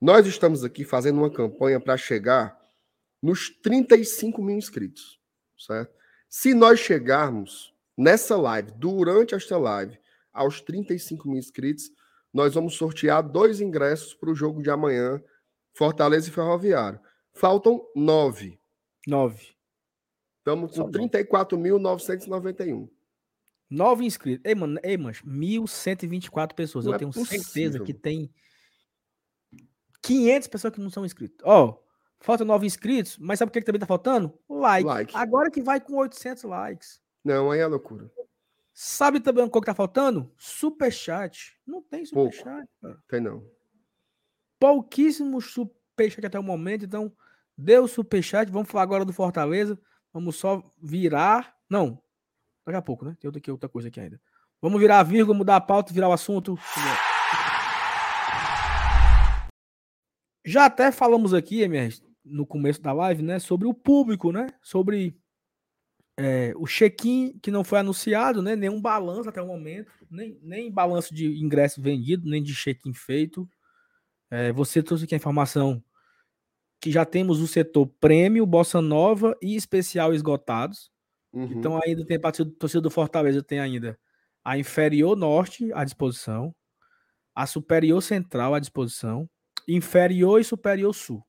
Nós 0.00 0.24
estamos 0.26 0.62
aqui 0.62 0.84
fazendo 0.84 1.18
uma 1.18 1.30
campanha 1.30 1.80
para 1.80 1.96
chegar 1.96 2.57
nos 3.22 3.50
35 3.62 4.42
mil 4.42 4.56
inscritos, 4.56 5.20
certo? 5.58 5.94
Se 6.28 6.54
nós 6.54 6.78
chegarmos 6.78 7.74
nessa 7.96 8.36
live, 8.36 8.72
durante 8.72 9.34
esta 9.34 9.56
live, 9.56 9.98
aos 10.32 10.60
35 10.60 11.28
mil 11.28 11.38
inscritos, 11.38 11.90
nós 12.32 12.54
vamos 12.54 12.76
sortear 12.76 13.22
dois 13.22 13.60
ingressos 13.60 14.14
para 14.14 14.30
o 14.30 14.34
jogo 14.34 14.62
de 14.62 14.70
amanhã, 14.70 15.22
Fortaleza 15.74 16.28
e 16.28 16.32
Ferroviário. 16.32 17.00
Faltam 17.32 17.84
nove. 17.94 18.60
Nove. 19.06 19.56
Estamos 20.38 20.74
com 20.74 20.90
34.991. 20.90 22.88
Nove 23.70 24.04
inscritos. 24.04 24.44
Ei, 24.44 24.54
mano, 24.54 24.78
ei, 24.82 24.96
mas 24.96 25.20
1.124 25.22 26.54
pessoas. 26.54 26.84
Não 26.84 26.92
Eu 26.92 26.96
é 26.96 26.98
tenho 26.98 27.12
possível. 27.12 27.42
certeza 27.42 27.80
que 27.80 27.92
tem 27.92 28.30
500 30.02 30.48
pessoas 30.48 30.74
que 30.74 30.80
não 30.80 30.90
são 30.90 31.04
inscritos. 31.04 31.38
Ó, 31.44 31.66
oh, 31.66 31.87
falta 32.20 32.44
nove 32.44 32.66
inscritos, 32.66 33.18
mas 33.18 33.38
sabe 33.38 33.50
o 33.50 33.52
que, 33.52 33.60
que 33.60 33.66
também 33.66 33.80
tá 33.80 33.86
faltando? 33.86 34.38
Like. 34.48 34.86
like. 34.86 35.16
Agora 35.16 35.50
que 35.50 35.62
vai 35.62 35.80
com 35.80 35.96
800 35.96 36.44
likes. 36.44 37.00
Não, 37.24 37.50
aí 37.50 37.60
é 37.60 37.66
loucura. 37.66 38.10
Sabe 38.72 39.20
também 39.20 39.44
o 39.44 39.50
que 39.50 39.60
tá 39.60 39.74
faltando? 39.74 40.32
Superchat. 40.36 41.58
Não 41.66 41.82
tem 41.82 42.04
superchat. 42.04 42.68
Tem 43.08 43.20
não. 43.20 43.44
Pouquíssimos 44.58 45.52
superchat 45.52 46.26
até 46.26 46.38
o 46.38 46.42
momento, 46.42 46.84
então 46.84 47.12
Deu 47.60 47.88
superchat. 47.88 48.52
Vamos 48.52 48.70
falar 48.70 48.84
agora 48.84 49.04
do 49.04 49.12
Fortaleza. 49.12 49.76
Vamos 50.12 50.36
só 50.36 50.62
virar. 50.80 51.56
Não. 51.68 52.00
Daqui 52.64 52.76
a 52.76 52.82
pouco, 52.82 53.04
né? 53.04 53.16
Tem 53.18 53.26
outra, 53.26 53.52
outra 53.52 53.68
coisa 53.68 53.88
aqui 53.88 53.98
ainda. 53.98 54.20
Vamos 54.62 54.80
virar 54.80 55.00
a 55.00 55.02
vírgula, 55.02 55.36
mudar 55.36 55.56
a 55.56 55.60
pauta, 55.60 55.92
virar 55.92 56.08
o 56.08 56.12
assunto. 56.12 56.56
Já 60.44 60.66
até 60.66 60.92
falamos 60.92 61.34
aqui, 61.34 61.62
MR, 61.62 62.00
no 62.30 62.46
começo 62.46 62.80
da 62.80 62.92
live, 62.92 63.22
né? 63.22 63.38
Sobre 63.38 63.66
o 63.66 63.74
público, 63.74 64.32
né? 64.32 64.48
Sobre 64.62 65.16
é, 66.16 66.52
o 66.56 66.66
check-in 66.66 67.38
que 67.40 67.50
não 67.50 67.62
foi 67.62 67.78
anunciado, 67.78 68.42
né? 68.42 68.56
Nenhum 68.56 68.80
balanço 68.80 69.28
até 69.28 69.40
o 69.40 69.46
momento. 69.46 69.90
Nem, 70.10 70.38
nem 70.42 70.70
balanço 70.70 71.14
de 71.14 71.42
ingresso 71.42 71.80
vendido, 71.80 72.28
nem 72.28 72.42
de 72.42 72.54
check-in 72.54 72.92
feito. 72.92 73.48
É, 74.30 74.52
você 74.52 74.82
trouxe 74.82 75.04
aqui 75.04 75.14
a 75.14 75.18
informação 75.18 75.82
que 76.80 76.90
já 76.90 77.04
temos 77.04 77.40
o 77.40 77.46
setor 77.46 77.86
prêmio, 78.00 78.46
bossa 78.46 78.80
nova 78.80 79.36
e 79.42 79.56
especial 79.56 80.14
esgotados. 80.14 80.90
Uhum. 81.32 81.44
Então 81.44 81.80
ainda 81.84 82.04
tem 82.06 82.16
a 82.16 82.32
torcida 82.58 82.80
do 82.80 82.90
Fortaleza 82.90 83.42
tem 83.42 83.60
ainda 83.60 83.98
a 84.44 84.56
inferior 84.56 85.16
norte 85.16 85.70
à 85.74 85.84
disposição, 85.84 86.54
a 87.34 87.46
superior 87.46 88.00
central 88.02 88.54
à 88.54 88.58
disposição, 88.58 89.28
inferior 89.66 90.40
e 90.40 90.44
superior 90.44 90.94
sul. 90.94 91.22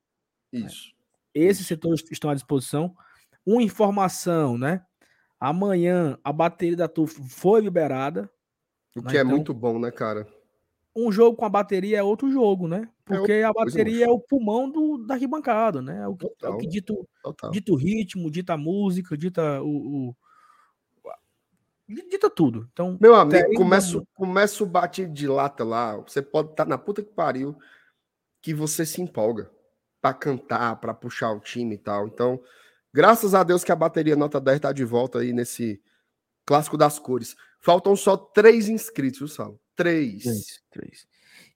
Isso. 0.51 0.93
Esses 1.33 1.67
setores 1.67 2.03
estão 2.11 2.29
à 2.29 2.33
disposição. 2.33 2.95
Uma 3.45 3.61
informação, 3.61 4.57
né? 4.57 4.85
Amanhã 5.39 6.17
a 6.23 6.33
bateria 6.33 6.75
da 6.75 6.87
TUF 6.87 7.21
foi 7.29 7.61
liberada. 7.61 8.29
O 8.95 9.01
que 9.01 9.13
né? 9.13 9.19
é 9.19 9.21
então, 9.21 9.31
muito 9.31 9.53
bom, 9.53 9.79
né, 9.79 9.91
cara? 9.91 10.27
um 10.95 11.11
jogo 11.11 11.37
com 11.37 11.45
a 11.45 11.49
bateria 11.49 11.99
é 11.99 12.03
outro 12.03 12.29
jogo, 12.31 12.67
né? 12.67 12.89
É 13.09 13.17
Porque 13.17 13.31
é 13.31 13.43
a 13.43 13.53
bateria 13.53 14.05
é 14.05 14.09
o 14.09 14.19
pulmão 14.19 14.69
do, 14.69 14.97
da 14.97 15.15
arquibancada, 15.15 15.81
né? 15.81 16.01
É 16.01 16.07
o 16.07 16.15
que, 16.15 16.27
total, 16.27 16.51
é 16.51 16.55
o 16.55 16.57
que 16.57 16.67
dita, 16.67 16.93
dita 17.51 17.71
o 17.71 17.75
ritmo, 17.75 18.29
dita 18.29 18.53
a 18.53 18.57
música, 18.57 19.17
dita 19.17 19.61
o, 19.61 20.09
o 20.09 20.15
dita 21.87 22.29
tudo. 22.29 22.67
Então, 22.71 22.97
meu 22.99 23.15
amigo, 23.15 23.53
começa, 23.55 24.01
começa 24.13 24.63
o 24.63 24.67
bate 24.67 25.05
de 25.05 25.27
lata 25.27 25.63
lá. 25.63 25.95
Você 25.97 26.21
pode 26.21 26.51
estar 26.51 26.65
tá 26.65 26.69
na 26.69 26.77
puta 26.77 27.01
que 27.01 27.11
pariu 27.11 27.55
que 28.41 28.53
você 28.53 28.85
se 28.85 29.01
empolga 29.01 29.49
para 30.01 30.13
cantar, 30.13 30.75
para 30.77 30.93
puxar 30.93 31.31
o 31.31 31.39
time 31.39 31.75
e 31.75 31.77
tal. 31.77 32.07
Então, 32.07 32.39
graças 32.93 33.33
a 33.33 33.43
Deus 33.43 33.63
que 33.63 33.71
a 33.71 33.75
bateria 33.75 34.15
nota 34.15 34.39
10 34.39 34.59
tá 34.59 34.71
de 34.71 34.85
volta 34.85 35.19
aí 35.19 35.33
nesse 35.33 35.81
clássico 36.45 36.77
das 36.77 36.97
cores. 36.97 37.35
Faltam 37.59 37.95
só 37.95 38.15
três 38.15 38.69
inscritos, 38.69 39.19
viu, 39.19 39.27
Salo? 39.27 39.59
Três. 39.75 40.23
Três. 40.23 40.61
Três. 40.71 41.07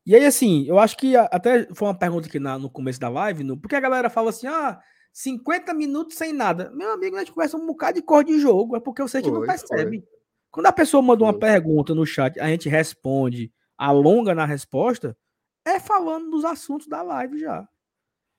E 0.06 0.16
aí, 0.16 0.26
assim, 0.26 0.66
eu 0.68 0.78
acho 0.80 0.98
que 0.98 1.16
até 1.16 1.68
foi 1.74 1.88
uma 1.88 1.98
pergunta 1.98 2.28
aqui 2.28 2.40
na, 2.40 2.60
no 2.60 2.70
começo 2.70 3.00
da 3.00 3.08
live, 3.08 3.44
no, 3.44 3.58
porque 3.58 3.76
a 3.76 3.80
galera 3.80 4.10
fala 4.10 4.32
assim: 4.32 4.48
ah, 4.48 4.80
50 5.14 5.74
minutos 5.74 6.18
sem 6.18 6.34
nada. 6.34 6.72
Meu 6.72 6.92
amigo, 6.92 7.16
a 7.16 7.20
gente 7.20 7.32
conversa 7.32 7.56
um 7.56 7.66
bocado 7.66 7.96
de 7.96 8.02
cor 8.02 8.24
de 8.24 8.38
jogo, 8.40 8.76
é 8.76 8.80
porque 8.80 9.02
você 9.02 9.22
que 9.22 9.32
não 9.32 9.42
percebe. 9.42 10.00
Foi. 10.00 10.08
Quando 10.52 10.66
a 10.68 10.72
pessoa 10.72 11.02
manda 11.02 11.24
uma 11.24 11.38
pergunta 11.38 11.96
no 11.96 12.06
chat, 12.06 12.40
a 12.40 12.48
gente 12.48 12.70
responde, 12.70 13.52
alonga 13.78 14.36
na 14.36 14.46
resposta, 14.46 15.18
é 15.66 15.80
falando 15.80 16.30
dos 16.30 16.44
assuntos 16.46 16.88
da 16.88 17.02
live 17.02 17.40
já. 17.40 17.68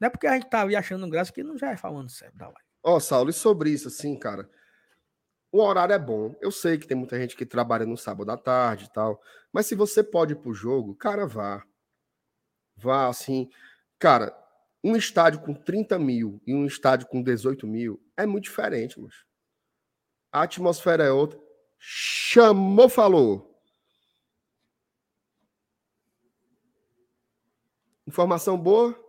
Não 0.05 0.09
é 0.09 0.11
porque 0.11 0.27
a 0.27 0.35
gente 0.35 0.51
tá 0.51 0.65
achando 0.79 1.09
graça 1.09 1.33
que 1.33 1.43
não 1.43 1.57
já 1.57 1.71
é 1.71 1.79
falando 1.79 2.11
certo 2.11 2.37
da 2.37 2.45
live. 2.45 2.69
Ó, 2.83 2.97
oh, 2.97 3.01
Saulo, 3.01 3.31
e 3.31 3.33
sobre 3.33 3.71
isso, 3.71 3.89
assim, 3.89 4.19
cara, 4.19 4.47
o 5.51 5.63
horário 5.63 5.95
é 5.95 5.99
bom. 5.99 6.37
Eu 6.43 6.53
sei 6.53 6.77
que 6.77 6.87
tem 6.87 6.95
muita 6.95 7.19
gente 7.19 7.35
que 7.35 7.47
trabalha 7.47 7.87
no 7.87 7.97
sábado 7.97 8.31
à 8.31 8.37
tarde 8.37 8.85
e 8.85 8.93
tal. 8.93 9.19
Mas 9.51 9.65
se 9.65 9.75
você 9.75 10.05
pode 10.05 10.35
ir 10.35 10.37
pro 10.37 10.53
jogo, 10.53 10.95
cara, 10.95 11.27
vá. 11.27 11.65
Vá, 12.77 13.09
assim. 13.09 13.49
Cara, 13.99 14.37
um 14.85 14.95
estádio 14.95 15.41
com 15.41 15.55
30 15.55 15.99
mil 15.99 16.39
e 16.47 16.55
um 16.55 16.67
estádio 16.67 17.07
com 17.07 17.23
18 17.23 17.67
mil 17.67 17.99
é 18.15 18.27
muito 18.27 18.45
diferente, 18.45 19.01
mas 19.01 19.25
a 20.31 20.43
atmosfera 20.43 21.03
é 21.03 21.11
outra. 21.11 21.41
Chamou, 21.79 22.91
falou. 22.91 23.59
Informação 28.07 28.59
boa? 28.59 29.03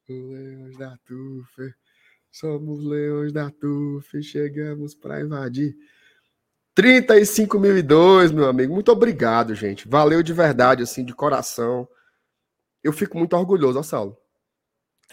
o 0.09 0.31
Leões 0.31 0.77
da 0.77 0.97
Tufa, 1.05 1.75
somos 2.31 2.83
Leões 2.83 3.31
da 3.31 3.51
Tufa, 3.51 4.21
chegamos 4.21 4.95
para 4.95 5.21
invadir. 5.21 5.75
35.002, 6.75 8.31
meu 8.33 8.47
amigo. 8.47 8.73
Muito 8.73 8.91
obrigado, 8.91 9.53
gente. 9.55 9.87
Valeu 9.87 10.21
de 10.21 10.33
verdade, 10.33 10.83
assim, 10.83 11.03
de 11.03 11.13
coração. 11.13 11.87
Eu 12.83 12.93
fico 12.93 13.17
muito 13.17 13.35
orgulhoso, 13.35 13.79
ó, 13.79 13.83
Saulo. 13.83 14.17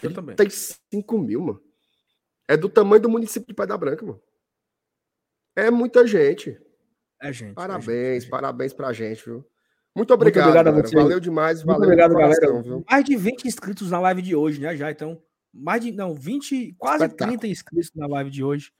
Eu 0.01 0.13
também. 0.13 0.35
35 0.35 1.17
mil, 1.17 1.41
mano. 1.41 1.61
É 2.47 2.55
do 2.55 2.69
tamanho 2.69 3.01
do 3.01 3.09
município 3.09 3.47
de 3.47 3.53
Pai 3.53 3.65
Branca, 3.65 4.05
mano. 4.05 4.21
É 5.55 5.71
muita 5.71 6.05
gente. 6.05 6.59
É 7.21 7.31
gente. 7.31 7.53
Parabéns, 7.53 7.87
é 7.87 7.91
gente, 7.91 8.17
é 8.17 8.19
gente. 8.21 8.29
parabéns 8.29 8.73
pra 8.73 8.93
gente, 8.93 9.25
viu? 9.25 9.45
Muito 9.95 10.13
obrigado, 10.13 10.45
Muito 10.45 10.57
obrigado 10.59 10.79
a 10.79 10.81
você. 10.81 10.95
Valeu 10.95 11.19
demais, 11.19 11.63
Muito 11.63 11.67
valeu. 11.67 11.83
obrigado, 11.83 12.13
galera. 12.13 12.61
Viu? 12.61 12.83
Mais 12.89 13.05
de 13.05 13.15
20 13.15 13.45
inscritos 13.45 13.91
na 13.91 13.99
live 13.99 14.21
de 14.21 14.35
hoje, 14.35 14.59
né? 14.59 14.75
Já, 14.75 14.91
então. 14.91 15.21
Mais 15.53 15.81
de. 15.81 15.91
Não, 15.91 16.13
20, 16.13 16.75
quase 16.77 17.05
Espetáculo. 17.05 17.37
30 17.39 17.47
inscritos 17.47 17.91
na 17.95 18.07
live 18.07 18.29
de 18.29 18.43
hoje. 18.43 18.73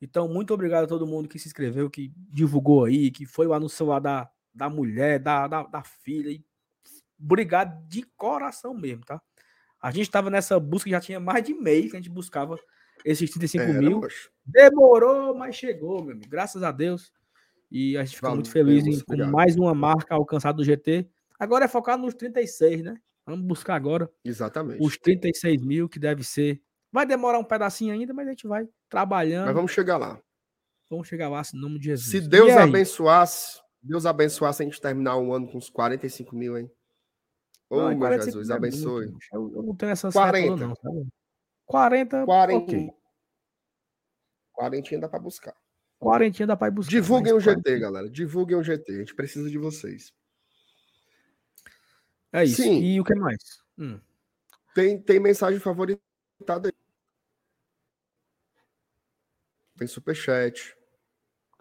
Então, 0.00 0.26
muito 0.26 0.52
obrigado 0.54 0.84
a 0.84 0.86
todo 0.86 1.06
mundo 1.06 1.28
que 1.28 1.38
se 1.38 1.48
inscreveu, 1.48 1.90
que 1.90 2.12
divulgou 2.16 2.84
aí, 2.84 3.10
que 3.10 3.26
foi 3.26 3.46
lá 3.46 3.60
no 3.60 3.68
celular 3.68 4.00
da, 4.00 4.30
da 4.54 4.68
mulher, 4.68 5.18
da, 5.18 5.46
da, 5.46 5.62
da 5.64 5.82
filha. 5.82 6.30
E 6.30 6.42
obrigado 7.20 7.86
de 7.86 8.02
coração 8.16 8.74
mesmo, 8.74 9.04
tá? 9.04 9.20
A 9.80 9.90
gente 9.90 10.06
estava 10.06 10.30
nessa 10.30 10.58
busca, 10.58 10.88
já 10.88 11.00
tinha 11.00 11.20
mais 11.20 11.44
de 11.44 11.52
mês 11.52 11.90
que 11.90 11.96
a 11.96 12.00
gente 12.00 12.10
buscava 12.10 12.58
esses 13.04 13.30
35 13.30 13.64
Era, 13.64 13.72
mil. 13.80 14.00
Poxa. 14.00 14.30
Demorou, 14.46 15.34
mas 15.34 15.56
chegou, 15.56 16.02
meu 16.02 16.12
amigo. 16.12 16.30
Graças 16.30 16.62
a 16.62 16.72
Deus. 16.72 17.12
E 17.74 17.98
a 17.98 18.04
gente 18.04 18.14
ficou 18.14 18.30
muito 18.30 18.52
feliz 18.52 18.86
em, 18.86 19.00
com 19.00 19.16
mais 19.32 19.56
uma 19.56 19.74
marca 19.74 20.14
alcançada 20.14 20.56
do 20.56 20.62
GT. 20.62 21.10
Agora 21.36 21.64
é 21.64 21.68
focar 21.68 21.98
nos 21.98 22.14
36, 22.14 22.84
né? 22.84 22.96
Vamos 23.26 23.44
buscar 23.44 23.74
agora. 23.74 24.08
Exatamente. 24.24 24.80
Os 24.80 24.96
36 24.96 25.60
mil, 25.60 25.88
que 25.88 25.98
deve 25.98 26.22
ser. 26.22 26.62
Vai 26.92 27.04
demorar 27.04 27.40
um 27.40 27.44
pedacinho 27.44 27.92
ainda, 27.92 28.14
mas 28.14 28.28
a 28.28 28.30
gente 28.30 28.46
vai 28.46 28.68
trabalhando. 28.88 29.46
Mas 29.46 29.54
vamos 29.56 29.72
chegar 29.72 29.96
lá. 29.96 30.22
Vamos 30.88 31.08
chegar 31.08 31.28
lá, 31.28 31.42
em 31.52 31.58
nome 31.58 31.80
de 31.80 31.86
Jesus. 31.86 32.10
Se 32.10 32.20
Deus 32.20 32.52
abençoasse, 32.52 33.60
Deus 33.82 34.06
abençoasse 34.06 34.62
a 34.62 34.66
gente 34.66 34.80
terminar 34.80 35.16
um 35.16 35.32
ano 35.32 35.50
com 35.50 35.58
uns 35.58 35.68
45 35.68 36.36
mil, 36.36 36.56
hein? 36.56 36.70
Ô, 37.68 37.78
oh, 37.78 37.88
meu 37.92 38.22
Jesus, 38.22 38.50
é 38.50 38.54
abençoe. 38.54 39.06
Muito, 39.06 39.26
eu, 39.32 39.52
eu, 39.52 39.62
não 39.64 39.74
tenho 39.74 39.90
essa 39.90 40.12
40. 40.12 40.64
não, 40.64 40.76
sabe? 40.76 41.08
40. 41.66 42.24
40. 42.24 42.58
Okay. 42.62 42.90
40 44.52 44.98
dá 45.00 45.08
para 45.08 45.18
buscar. 45.18 45.63
40 46.04 46.46
dá 46.46 46.54
para 46.54 46.70
buscar. 46.70 46.90
Divulguem 46.90 47.32
o 47.32 47.40
GT, 47.40 47.62
40. 47.62 47.78
galera. 47.78 48.10
Divulguem 48.10 48.56
o 48.56 48.62
GT. 48.62 48.92
A 48.92 48.98
gente 48.98 49.14
precisa 49.14 49.48
de 49.48 49.56
vocês. 49.56 50.12
É 52.30 52.44
isso. 52.44 52.62
Sim. 52.62 52.80
E 52.82 53.00
o 53.00 53.04
que 53.04 53.14
mais? 53.14 53.38
Hum. 53.78 53.98
Tem, 54.74 55.00
tem 55.00 55.18
mensagem 55.18 55.58
favoritada 55.58 56.68
aí. 56.68 56.72
Tem 59.78 59.88
superchat. 59.88 60.76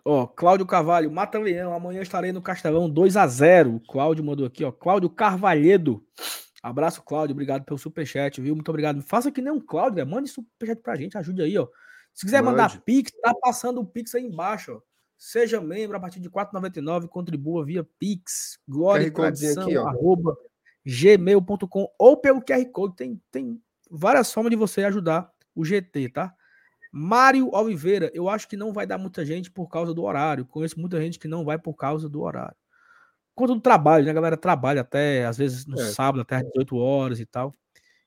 Ó, 0.03 0.27
Cláudio 0.27 0.65
Carvalho, 0.65 1.09
Mata 1.09 1.39
Leão, 1.39 1.73
amanhã 1.73 2.01
estarei 2.01 2.33
no 2.33 2.41
Castelão 2.41 2.89
2 2.89 3.15
a 3.15 3.25
0 3.25 3.81
Cláudio 3.87 4.25
mandou 4.25 4.45
aqui, 4.45 4.65
ó. 4.65 4.71
Cláudio 4.71 5.09
Carvalhedo. 5.09 6.05
Abraço, 6.61 7.01
Cláudio. 7.01 7.33
Obrigado 7.33 7.63
pelo 7.63 7.77
superchat, 7.77 8.41
viu? 8.41 8.55
Muito 8.55 8.67
obrigado. 8.67 9.01
Faça 9.01 9.31
que 9.31 9.41
nem 9.41 9.53
um 9.53 9.61
Cláudio, 9.61 9.97
né? 9.97 10.03
Mande 10.03 10.29
superchat 10.29 10.81
pra 10.81 10.97
gente, 10.97 11.17
ajude 11.17 11.41
aí, 11.41 11.57
ó. 11.57 11.67
Se 12.13 12.25
quiser 12.25 12.41
Mande. 12.41 12.57
mandar 12.57 12.81
Pix, 12.81 13.11
tá 13.21 13.33
passando 13.33 13.81
o 13.81 13.85
Pix 13.85 14.13
aí 14.15 14.23
embaixo, 14.23 14.73
ó. 14.73 14.81
Seja 15.17 15.61
membro 15.61 15.95
a 15.95 15.99
partir 15.99 16.19
de 16.19 16.27
R$ 16.27 16.33
4,99, 16.33 17.07
contribua 17.07 17.63
via 17.65 17.87
Pix, 17.97 18.59
glória 18.67 19.09
tradição, 19.09 19.63
aqui, 19.63 19.77
arroba 19.77 20.35
gmail.com 20.85 21.87
ou 21.97 22.17
pelo 22.17 22.41
QR 22.41 22.65
Code. 22.71 22.95
Tem, 22.95 23.21
tem 23.31 23.61
várias 23.89 24.33
formas 24.33 24.51
de 24.51 24.57
você 24.57 24.83
ajudar 24.83 25.31
o 25.55 25.63
GT, 25.63 26.09
tá? 26.09 26.33
Mário 26.91 27.49
Oliveira, 27.53 28.11
eu 28.13 28.29
acho 28.29 28.47
que 28.47 28.57
não 28.57 28.71
vai 28.71 28.85
dar 28.85 28.97
muita 28.97 29.25
gente 29.25 29.49
por 29.49 29.67
causa 29.67 29.93
do 29.93 30.03
horário. 30.03 30.45
Conheço 30.45 30.79
muita 30.79 31.01
gente 31.01 31.17
que 31.17 31.27
não 31.27 31.43
vai 31.43 31.57
por 31.57 31.73
causa 31.73 32.07
do 32.07 32.21
horário. 32.21 32.55
Conta 33.33 33.55
do 33.55 33.61
trabalho, 33.61 34.05
né? 34.05 34.11
A 34.11 34.13
galera 34.13 34.37
trabalha 34.37 34.81
até, 34.81 35.25
às 35.25 35.37
vezes, 35.37 35.65
no 35.65 35.79
é. 35.79 35.85
sábado, 35.85 36.21
até 36.21 36.35
às 36.35 36.43
18 36.43 36.77
horas 36.77 37.19
e 37.19 37.25
tal. 37.25 37.55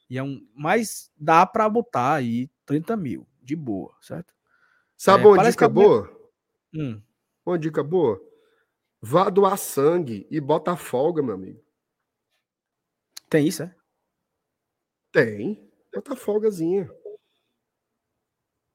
E 0.08 0.16
é 0.16 0.22
um, 0.22 0.40
mas 0.54 1.10
dá 1.16 1.44
para 1.44 1.68
botar 1.68 2.14
aí 2.14 2.48
30 2.64 2.96
mil, 2.96 3.26
de 3.46 3.56
boa, 3.56 3.96
certo? 4.00 4.34
Sabe 4.96 5.24
é, 5.24 5.26
uma 5.26 5.50
dica 5.50 5.68
boa? 5.68 6.30
Hum. 6.74 7.00
Uma 7.44 7.58
dica 7.58 7.82
boa? 7.82 8.20
Vá 9.00 9.30
doar 9.30 9.56
sangue 9.56 10.26
e 10.30 10.40
bota 10.40 10.76
folga, 10.76 11.22
meu 11.22 11.34
amigo. 11.34 11.62
Tem 13.30 13.46
isso, 13.46 13.62
é? 13.62 13.74
Tem. 15.12 15.70
Bota 15.94 16.16
folgazinha. 16.16 16.90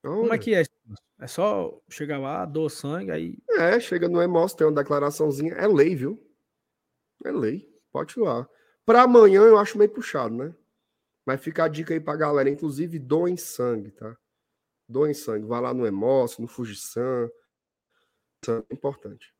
Como 0.02 0.34
é 0.34 0.38
que 0.38 0.56
é? 0.56 0.64
É 1.20 1.28
só 1.28 1.80
chegar 1.88 2.18
lá, 2.18 2.46
dou 2.46 2.68
sangue, 2.70 3.12
aí. 3.12 3.38
É, 3.52 3.80
chega 3.80 4.10
no 4.10 4.22
EMOS, 4.22 4.56
tem 4.56 4.66
uma 4.66 4.74
declaraçãozinha. 4.74 5.54
É 5.54 5.68
lei, 5.68 5.96
viu? 5.96 6.20
É 7.24 7.32
lei. 7.32 7.70
Pode 7.92 8.20
ir 8.20 8.24
lá. 8.24 8.50
Para 8.86 9.04
amanhã 9.04 9.42
eu 9.42 9.58
acho 9.58 9.78
meio 9.78 9.92
puxado, 9.92 10.34
né? 10.34 10.56
Mas 11.26 11.42
fica 11.42 11.66
a 11.66 11.68
dica 11.68 11.94
aí 11.94 12.00
pra 12.00 12.16
galera. 12.16 12.50
Inclusive, 12.50 12.98
doem 12.98 13.38
sangue, 13.38 13.92
tá? 13.92 14.18
Doem 14.92 15.14
sangue. 15.14 15.48
Vá 15.48 15.60
lá 15.60 15.74
no 15.74 15.88
EMOS, 15.88 16.38
no 16.38 16.48
Fujisan. 16.48 17.30
É 18.48 18.74
importante. 18.74 19.34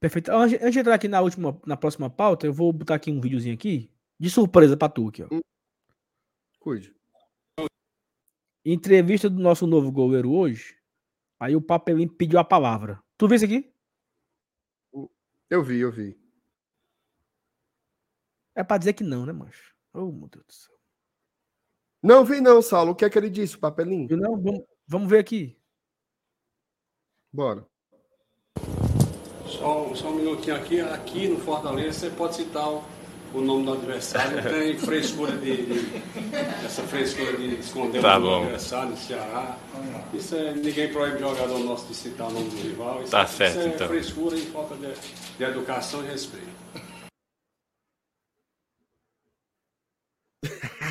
Perfeito. 0.00 0.30
Antes 0.32 0.72
de 0.72 0.78
entrar 0.78 0.94
aqui 0.94 1.08
na 1.08 1.20
última, 1.20 1.60
na 1.66 1.76
próxima 1.76 2.08
pauta, 2.08 2.46
eu 2.46 2.52
vou 2.52 2.72
botar 2.72 2.94
aqui 2.94 3.10
um 3.10 3.20
videozinho 3.20 3.54
aqui 3.54 3.92
de 4.18 4.30
surpresa 4.30 4.76
pra 4.76 4.88
tu 4.88 5.08
aqui, 5.08 5.22
ó. 5.22 5.28
Hum. 5.30 5.40
Cuide. 6.58 6.94
Entrevista 8.64 9.28
do 9.28 9.40
nosso 9.40 9.66
novo 9.66 9.92
goleiro 9.92 10.32
hoje. 10.32 10.78
Aí 11.38 11.54
o 11.54 11.62
Papelinho 11.62 12.10
pediu 12.10 12.38
a 12.38 12.44
palavra. 12.44 13.02
Tu 13.18 13.28
viu 13.28 13.36
isso 13.36 13.44
aqui? 13.44 13.74
Eu 15.50 15.62
vi, 15.62 15.80
eu 15.80 15.90
vi. 15.90 16.18
É 18.54 18.62
pra 18.62 18.78
dizer 18.78 18.92
que 18.92 19.04
não, 19.04 19.26
né, 19.26 19.32
mancho? 19.32 19.74
Oh, 19.92 20.12
meu 20.12 20.28
Deus 20.28 20.46
do 20.46 20.52
céu. 20.52 20.79
Não 22.02 22.24
vi 22.24 22.40
não, 22.40 22.62
Saulo. 22.62 22.92
O 22.92 22.94
que 22.94 23.04
é 23.04 23.10
que 23.10 23.18
ele 23.18 23.30
disse, 23.30 23.56
o 23.56 23.60
Papelinho? 23.60 24.16
Não, 24.16 24.40
vamos, 24.40 24.62
vamos 24.86 25.08
ver 25.08 25.18
aqui. 25.18 25.56
Bora. 27.32 27.66
Só, 29.46 29.94
só 29.94 30.08
um 30.08 30.16
minutinho 30.16 30.56
aqui. 30.56 30.80
Aqui 30.80 31.28
no 31.28 31.38
Fortaleza, 31.38 31.98
você 31.98 32.10
pode 32.10 32.36
citar 32.36 32.68
o 32.68 32.82
o 33.32 33.40
nome 33.40 33.64
do 33.64 33.72
adversário, 33.74 34.42
tem 34.42 34.76
frescura 34.78 35.32
de, 35.36 35.66
de, 35.66 36.02
essa 36.64 36.82
frescura 36.82 37.36
de 37.36 37.60
esconder 37.60 38.02
tá 38.02 38.16
o 38.16 38.20
nome 38.20 38.36
do 38.36 38.42
adversário 38.46 38.90
no 38.90 38.96
Ceará. 38.96 39.56
Isso 40.12 40.34
é, 40.34 40.52
ninguém 40.52 40.92
proíbe 40.92 41.20
jogador 41.20 41.58
nosso 41.60 41.86
de 41.86 41.94
citar 41.94 42.28
o 42.28 42.32
nome 42.32 42.50
do 42.50 42.56
rival. 42.56 43.02
Isso, 43.02 43.12
tá 43.12 43.26
certo, 43.26 43.58
isso 43.58 43.68
é 43.68 43.68
então. 43.68 43.88
frescura 43.88 44.36
e 44.36 44.40
falta 44.46 44.74
de, 44.74 44.92
de 45.38 45.44
educação 45.44 46.04
e 46.04 46.08
respeito. 46.08 46.48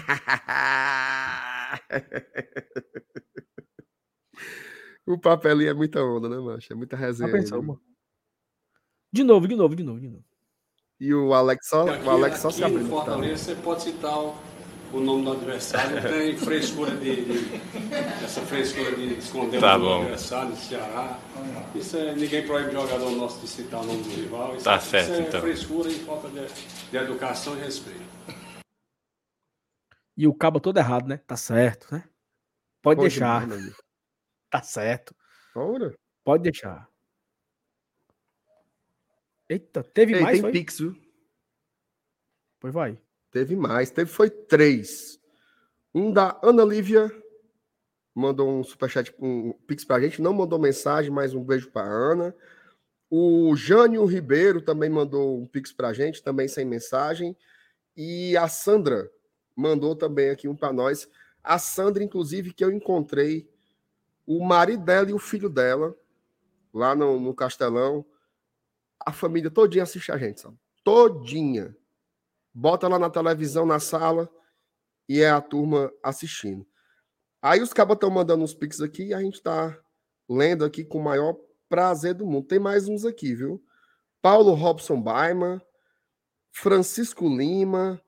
o 5.05 5.19
papelinho 5.19 5.69
é 5.69 5.73
muita 5.73 6.03
onda, 6.03 6.27
né, 6.27 6.39
macho? 6.39 6.73
É 6.73 6.75
muita 6.75 6.95
resenha. 6.95 7.31
Pensou, 7.31 7.61
né? 7.61 7.75
De 9.11 9.23
novo, 9.23 9.47
de 9.47 9.55
novo, 9.55 9.75
de 9.75 9.83
novo, 9.83 9.99
de 9.99 10.09
novo. 10.09 10.23
E 10.99 11.13
o 11.13 11.33
Alex 11.33 11.67
só, 11.67 11.87
aqui, 11.87 12.05
o 12.05 12.09
Alex 12.09 12.39
só 12.39 12.51
se 12.51 12.63
abriu. 12.63 12.83
Tá? 12.83 12.89
Fortaleza, 12.89 13.43
você 13.43 13.55
pode 13.55 13.83
citar 13.83 14.19
o, 14.19 14.35
o 14.91 14.99
nome 14.99 15.23
do 15.23 15.31
adversário, 15.31 16.01
tem 16.01 16.37
frescura 16.37 16.95
de, 16.97 17.25
de, 17.25 17.61
essa 18.23 18.41
frescura 18.41 18.95
de 18.95 19.13
esconder 19.13 19.61
tá 19.61 19.77
o 19.77 19.79
nome 19.79 19.95
do 19.95 20.01
adversário, 20.01 20.51
do 20.51 20.57
Ceará. 20.57 21.17
Isso 21.73 21.95
é, 21.95 22.13
ninguém 22.15 22.45
proíbe 22.45 22.71
jogador 22.71 23.11
nosso 23.11 23.39
de 23.39 23.47
citar 23.47 23.81
o 23.81 23.85
nome 23.85 24.03
do 24.03 24.09
rival. 24.09 24.55
Isso, 24.55 24.65
tá 24.65 24.75
é, 24.75 24.79
certo, 24.79 25.11
isso 25.11 25.21
é 25.21 25.23
então. 25.27 25.41
frescura 25.41 25.89
e 25.89 25.99
falta 25.99 26.27
de, 26.27 26.45
de 26.91 26.97
educação 26.97 27.57
e 27.57 27.61
respeito. 27.61 28.01
E 30.19 30.27
o 30.27 30.33
cabo 30.33 30.59
todo 30.59 30.75
errado, 30.75 31.07
né? 31.07 31.15
Tá 31.15 31.37
certo, 31.37 31.93
né? 31.93 32.03
Pode, 32.81 32.97
Pode 32.97 33.09
deixar. 33.09 33.47
tá 34.51 34.61
certo. 34.61 35.15
Ora. 35.55 35.97
Pode 36.25 36.43
deixar. 36.43 36.89
Eita, 39.47 39.81
teve 39.81 40.15
Ei, 40.15 40.21
mais? 40.21 40.33
Tem 40.33 40.41
foi? 40.41 40.51
Pix, 40.51 40.79
viu? 40.79 41.01
Pois 42.59 42.73
vai. 42.73 42.99
Teve 43.31 43.55
mais. 43.55 43.91
Teve, 43.91 44.11
foi 44.11 44.29
três. 44.29 45.21
Um 45.95 46.11
da 46.11 46.37
Ana 46.43 46.65
Lívia. 46.65 47.09
Mandou 48.13 48.59
um 48.59 48.61
superchat, 48.61 49.15
um 49.19 49.53
Pix 49.53 49.85
pra 49.85 50.01
gente. 50.01 50.21
Não 50.21 50.33
mandou 50.33 50.59
mensagem, 50.59 51.09
mas 51.09 51.33
um 51.33 51.45
beijo 51.45 51.71
pra 51.71 51.83
Ana. 51.83 52.35
O 53.09 53.55
Jânio 53.55 54.03
Ribeiro 54.03 54.61
também 54.61 54.89
mandou 54.89 55.39
um 55.39 55.47
Pix 55.47 55.71
pra 55.71 55.93
gente, 55.93 56.21
também 56.21 56.49
sem 56.49 56.65
mensagem. 56.65 57.37
E 57.95 58.35
a 58.35 58.49
Sandra 58.49 59.09
mandou 59.59 59.95
também 59.95 60.29
aqui 60.29 60.47
um 60.47 60.55
para 60.55 60.71
nós. 60.71 61.07
A 61.43 61.59
Sandra, 61.59 62.03
inclusive, 62.03 62.53
que 62.53 62.63
eu 62.63 62.71
encontrei 62.71 63.49
o 64.25 64.43
marido 64.43 64.83
dela 64.83 65.09
e 65.09 65.13
o 65.13 65.19
filho 65.19 65.49
dela 65.49 65.95
lá 66.73 66.95
no, 66.95 67.19
no 67.19 67.33
Castelão 67.33 68.05
a 68.99 69.11
família 69.11 69.49
todinha 69.49 69.83
assiste 69.83 70.11
a 70.11 70.17
gente, 70.17 70.41
sabe? 70.41 70.57
Todinha. 70.83 71.75
Bota 72.53 72.87
lá 72.87 72.99
na 72.99 73.09
televisão, 73.09 73.65
na 73.65 73.79
sala, 73.79 74.29
e 75.07 75.21
é 75.21 75.29
a 75.29 75.41
turma 75.41 75.91
assistindo. 76.03 76.65
Aí 77.41 77.61
os 77.61 77.73
cabas 77.73 77.95
estão 77.95 78.09
mandando 78.09 78.43
uns 78.43 78.53
pics 78.53 78.81
aqui 78.81 79.07
e 79.07 79.13
a 79.13 79.21
gente 79.21 79.41
tá 79.41 79.77
lendo 80.27 80.65
aqui 80.65 80.83
com 80.83 80.99
o 80.99 81.03
maior 81.03 81.35
prazer 81.69 82.13
do 82.13 82.25
mundo. 82.25 82.47
Tem 82.47 82.59
mais 82.59 82.87
uns 82.87 83.05
aqui, 83.05 83.33
viu? 83.33 83.63
Paulo 84.21 84.53
Robson 84.53 85.01
Baima, 85.01 85.61
Francisco 86.51 87.27
Lima, 87.27 88.01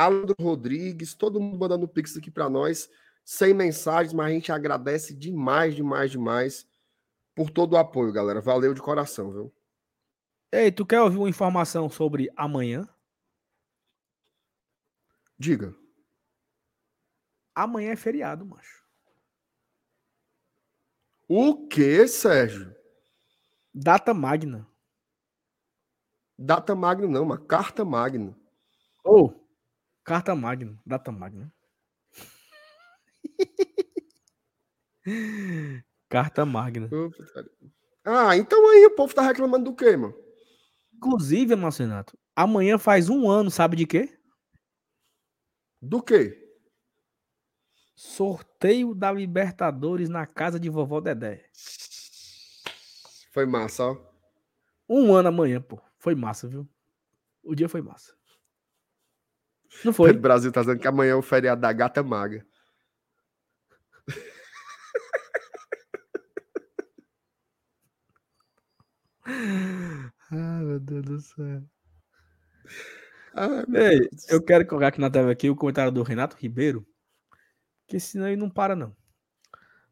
Aldo 0.00 0.34
Rodrigues, 0.40 1.14
todo 1.14 1.38
mundo 1.38 1.58
mandando 1.58 1.86
pix 1.86 2.16
aqui 2.16 2.30
para 2.30 2.48
nós, 2.48 2.88
sem 3.22 3.52
mensagens, 3.52 4.14
mas 4.14 4.28
a 4.28 4.30
gente 4.30 4.50
agradece 4.50 5.14
demais, 5.14 5.76
demais, 5.76 6.10
demais 6.10 6.66
por 7.34 7.50
todo 7.50 7.74
o 7.74 7.76
apoio, 7.76 8.10
galera. 8.10 8.40
Valeu 8.40 8.72
de 8.72 8.80
coração, 8.80 9.30
viu? 9.30 9.54
Ei, 10.50 10.72
tu 10.72 10.86
quer 10.86 11.02
ouvir 11.02 11.18
uma 11.18 11.28
informação 11.28 11.90
sobre 11.90 12.30
amanhã? 12.34 12.88
Diga. 15.38 15.76
Amanhã 17.54 17.92
é 17.92 17.96
feriado, 17.96 18.46
macho. 18.46 18.82
O 21.28 21.68
que, 21.68 22.08
Sérgio? 22.08 22.74
Data 23.72 24.14
magna. 24.14 24.66
Data 26.38 26.74
magna 26.74 27.06
não, 27.06 27.22
uma 27.22 27.38
carta 27.38 27.84
magna. 27.84 28.34
Ou 29.04 29.26
oh, 29.26 29.39
carta 30.10 30.34
magna, 30.34 30.76
data 30.84 31.12
magna. 31.12 31.52
carta 36.08 36.44
magna. 36.44 36.90
Ah, 38.04 38.36
então 38.36 38.68
aí 38.70 38.86
o 38.86 38.96
povo 38.96 39.14
tá 39.14 39.22
reclamando 39.22 39.70
do 39.70 39.76
quê, 39.76 39.96
mano? 39.96 40.12
Inclusive, 40.92 41.54
Marcenato, 41.54 42.18
amanhã 42.34 42.76
faz 42.76 43.08
um 43.08 43.30
ano, 43.30 43.52
sabe 43.52 43.76
de 43.76 43.86
quê? 43.86 44.18
Do 45.80 46.02
quê? 46.02 46.36
Sorteio 47.94 48.96
da 48.96 49.12
Libertadores 49.12 50.08
na 50.08 50.26
casa 50.26 50.58
de 50.58 50.68
vovó 50.68 51.00
Dedé. 51.00 51.48
Foi 53.30 53.46
massa, 53.46 53.84
ó. 53.84 53.96
Um 54.88 55.14
ano 55.14 55.28
amanhã, 55.28 55.62
pô. 55.62 55.80
Foi 56.00 56.16
massa, 56.16 56.48
viu? 56.48 56.68
O 57.44 57.54
dia 57.54 57.68
foi 57.68 57.80
massa. 57.80 58.18
Não 59.84 59.92
foi? 59.92 60.10
O 60.10 60.20
Brasil 60.20 60.52
tá 60.52 60.60
dizendo 60.60 60.80
que 60.80 60.88
amanhã 60.88 61.12
é 61.12 61.14
o 61.14 61.22
feriado 61.22 61.60
da 61.60 61.72
gata 61.72 62.02
maga. 62.02 62.44
Ai, 70.30 70.64
meu 70.64 70.80
Deus 70.80 71.04
do 71.04 71.20
céu. 71.20 71.62
Ai, 73.34 73.64
Ei, 73.74 74.00
Deus. 74.00 74.28
eu 74.28 74.42
quero 74.42 74.66
colocar 74.66 74.88
aqui 74.88 75.00
na 75.00 75.10
tela 75.10 75.30
aqui 75.30 75.48
o 75.48 75.56
comentário 75.56 75.92
do 75.92 76.02
Renato 76.02 76.36
Ribeiro, 76.36 76.86
que 77.86 77.98
senão 78.00 78.26
ele 78.26 78.36
não 78.36 78.50
para 78.50 78.74
não. 78.74 78.94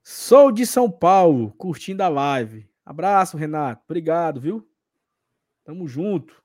Sou 0.02 0.50
de 0.50 0.66
São 0.66 0.90
Paulo, 0.90 1.52
curtindo 1.52 2.02
a 2.02 2.08
live. 2.08 2.68
Abraço, 2.84 3.36
Renato. 3.36 3.82
Obrigado, 3.84 4.40
viu? 4.40 4.68
Tamo 5.64 5.86
junto. 5.86 6.42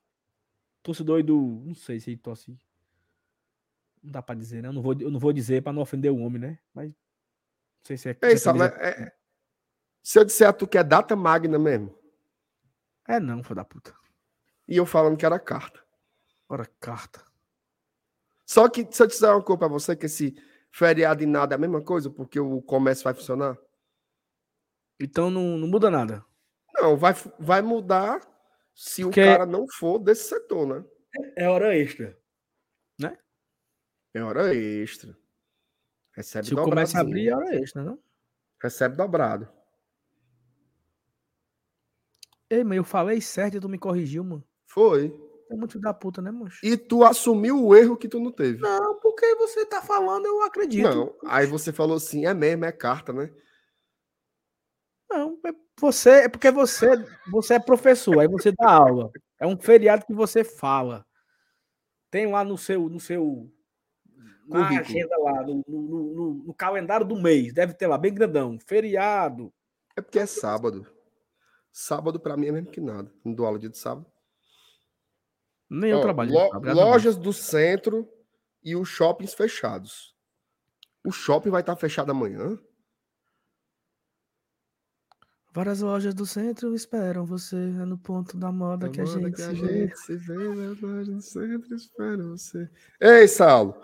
Torcedor 0.82 1.22
do. 1.22 1.62
Não 1.64 1.74
sei 1.74 1.98
se 1.98 2.10
ele 2.10 2.18
torce. 2.18 2.58
Não 4.04 4.12
dá 4.12 4.20
pra 4.20 4.34
dizer, 4.34 4.62
né? 4.62 4.68
Eu 4.68 4.72
não 4.74 4.82
vou, 4.82 4.94
eu 5.00 5.10
não 5.10 5.18
vou 5.18 5.32
dizer 5.32 5.62
pra 5.62 5.72
não 5.72 5.80
ofender 5.80 6.12
o 6.12 6.18
homem, 6.18 6.38
né? 6.38 6.58
Mas. 6.74 6.88
Não 6.88 6.94
sei 7.84 7.96
se 7.96 8.10
é. 8.10 8.18
Ei, 8.20 8.36
sabe, 8.36 8.60
é, 8.62 9.10
se 10.02 10.18
eu 10.18 10.24
disser 10.24 10.46
a 10.46 10.52
tu 10.52 10.68
que 10.68 10.76
é 10.76 10.84
data 10.84 11.16
magna 11.16 11.58
mesmo. 11.58 11.98
É 13.08 13.18
não, 13.18 13.42
filho 13.42 13.56
da 13.56 13.64
puta. 13.64 13.94
E 14.68 14.76
eu 14.76 14.84
falando 14.84 15.16
que 15.16 15.24
era 15.24 15.38
carta. 15.38 15.82
Ora, 16.46 16.66
carta. 16.78 17.24
Só 18.44 18.68
que 18.68 18.86
se 18.90 19.02
eu 19.02 19.06
disser 19.06 19.30
uma 19.30 19.42
coisa 19.42 19.58
pra 19.58 19.68
você, 19.68 19.96
que 19.96 20.04
esse 20.04 20.36
feriado 20.70 21.22
e 21.22 21.26
nada 21.26 21.54
é 21.54 21.56
a 21.56 21.58
mesma 21.58 21.82
coisa, 21.82 22.10
porque 22.10 22.38
o 22.38 22.60
comércio 22.60 23.04
vai 23.04 23.14
funcionar. 23.14 23.56
Então 25.00 25.30
não, 25.30 25.56
não 25.56 25.66
muda 25.66 25.90
nada. 25.90 26.24
Não, 26.74 26.96
vai, 26.96 27.14
vai 27.38 27.62
mudar 27.62 28.20
se 28.74 29.02
Porque 29.02 29.22
o 29.22 29.24
cara 29.24 29.46
não 29.46 29.66
for 29.66 29.98
desse 29.98 30.28
setor, 30.28 30.66
né? 30.66 30.84
É 31.36 31.48
hora 31.48 31.76
extra. 31.76 32.18
É 34.14 34.22
hora 34.22 34.54
extra. 34.54 35.16
Recebe 36.12 36.46
Se 36.46 36.54
começa 36.54 36.98
a 36.98 37.00
abrir, 37.00 37.28
é 37.28 37.34
hora 37.34 37.56
extra, 37.56 37.82
não? 37.82 37.98
Recebe 38.62 38.96
dobrado. 38.96 39.48
Ei, 42.48 42.62
mas 42.62 42.76
eu 42.76 42.84
falei 42.84 43.20
certo 43.20 43.56
e 43.56 43.60
tu 43.60 43.68
me 43.68 43.78
corrigiu, 43.78 44.22
mano. 44.22 44.44
Foi. 44.66 45.12
É 45.50 45.56
muito 45.56 45.78
da 45.80 45.92
puta, 45.92 46.22
né, 46.22 46.30
mancho? 46.30 46.64
E 46.64 46.76
tu 46.76 47.04
assumiu 47.04 47.64
o 47.64 47.74
erro 47.74 47.96
que 47.96 48.08
tu 48.08 48.20
não 48.20 48.30
teve. 48.30 48.60
Não, 48.60 48.98
porque 49.00 49.34
você 49.34 49.66
tá 49.66 49.82
falando, 49.82 50.26
eu 50.26 50.42
acredito. 50.42 50.88
Não, 50.88 51.14
aí 51.26 51.46
você 51.46 51.72
falou 51.72 51.96
assim, 51.96 52.24
é 52.24 52.32
mesmo, 52.32 52.64
é 52.64 52.72
carta, 52.72 53.12
né? 53.12 53.30
Não, 55.10 55.38
é 55.44 55.52
você 55.78 56.10
é 56.10 56.28
porque 56.28 56.50
você, 56.50 56.86
você 57.30 57.54
é 57.54 57.60
professor, 57.60 58.20
aí 58.20 58.28
você 58.28 58.52
dá 58.52 58.70
aula. 58.70 59.10
É 59.40 59.46
um 59.46 59.58
feriado 59.58 60.06
que 60.06 60.14
você 60.14 60.44
fala. 60.44 61.04
Tem 62.10 62.30
lá 62.30 62.44
no 62.44 62.56
seu, 62.56 62.88
no 62.88 63.00
seu 63.00 63.52
na 64.46 64.68
agenda 64.80 65.16
lá, 65.18 65.42
no, 65.42 65.64
no, 65.66 65.80
no, 65.80 66.34
no, 66.46 66.54
calendário 66.54 67.06
do 67.06 67.16
mês, 67.16 67.52
deve 67.52 67.74
ter 67.74 67.86
lá, 67.86 67.96
bem 67.96 68.12
grandão, 68.12 68.58
feriado. 68.66 69.52
É 69.96 70.00
porque 70.00 70.18
é 70.18 70.26
sábado. 70.26 70.86
Sábado 71.72 72.20
para 72.20 72.36
mim 72.36 72.46
é 72.46 72.52
mesmo 72.52 72.70
que 72.70 72.80
nada. 72.80 73.12
Não 73.24 73.34
dou 73.34 73.46
aula 73.46 73.58
dia 73.58 73.70
de 73.70 73.78
sábado. 73.78 74.06
Nem 75.68 75.90
eu 75.90 76.00
trabalho. 76.00 76.32
Lo, 76.32 76.48
sábado, 76.50 76.74
lojas 76.74 77.16
do 77.16 77.32
centro 77.32 78.08
e 78.62 78.76
os 78.76 78.88
shoppings 78.88 79.34
fechados. 79.34 80.14
O 81.04 81.10
shopping 81.10 81.50
vai 81.50 81.60
estar 81.60 81.76
fechado 81.76 82.10
amanhã? 82.10 82.58
Várias 85.52 85.80
lojas 85.80 86.14
do 86.14 86.26
centro 86.26 86.74
esperam 86.74 87.24
você. 87.24 87.56
É 87.56 87.84
no 87.84 87.96
ponto 87.96 88.36
da 88.36 88.50
moda, 88.50 88.88
que, 88.88 89.00
a 89.00 89.04
moda 89.04 89.20
gente, 89.20 89.36
que 89.36 89.42
a 89.42 89.54
gente 89.54 89.96
se 89.98 90.16
vê. 90.16 90.54
Nas 90.54 90.80
lojas 90.80 91.08
do 91.08 91.20
centro 91.20 91.74
esperam 91.74 92.30
você. 92.30 92.68
Ei, 93.00 93.28
Saulo. 93.28 93.74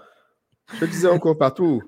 Deixa 0.70 0.84
eu 0.84 0.88
dizer 0.88 1.08
uma 1.08 1.20
coisa 1.20 1.38
pra 1.38 1.50
tu. 1.50 1.80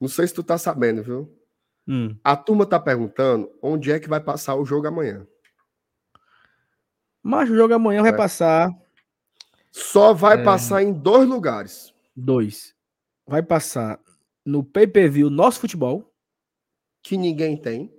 Não 0.00 0.08
sei 0.08 0.26
se 0.26 0.34
tu 0.34 0.42
tá 0.42 0.58
sabendo, 0.58 1.02
viu? 1.02 1.38
Hum. 1.86 2.16
A 2.22 2.36
turma 2.36 2.66
tá 2.66 2.78
perguntando 2.78 3.50
onde 3.62 3.92
é 3.92 4.00
que 4.00 4.08
vai 4.08 4.20
passar 4.20 4.54
o 4.56 4.64
jogo 4.64 4.86
amanhã. 4.86 5.26
Mas 7.22 7.48
o 7.50 7.54
jogo 7.54 7.74
amanhã 7.74 8.00
é. 8.00 8.02
vai 8.02 8.16
passar. 8.16 8.70
Só 9.70 10.12
vai 10.12 10.40
é... 10.40 10.44
passar 10.44 10.82
em 10.82 10.92
dois 10.92 11.28
lugares. 11.28 11.94
Dois. 12.14 12.74
Vai 13.26 13.42
passar 13.42 14.00
no 14.44 14.64
pay 14.64 14.86
per 14.86 15.10
view 15.10 15.30
Nosso 15.30 15.60
Futebol. 15.60 16.12
Que 17.02 17.16
ninguém 17.16 17.56
tem 17.56 17.92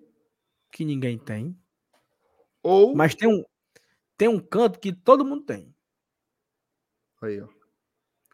que 0.74 0.84
ninguém 0.84 1.18
tem. 1.20 1.56
Ou. 2.64 2.96
Mas 2.96 3.14
tem 3.14 3.30
um, 3.30 3.46
tem 4.18 4.28
um 4.28 4.40
canto 4.40 4.80
que 4.80 4.92
todo 4.92 5.24
mundo 5.24 5.46
tem. 5.46 5.74
Aí, 7.22 7.40
ó. 7.40 7.48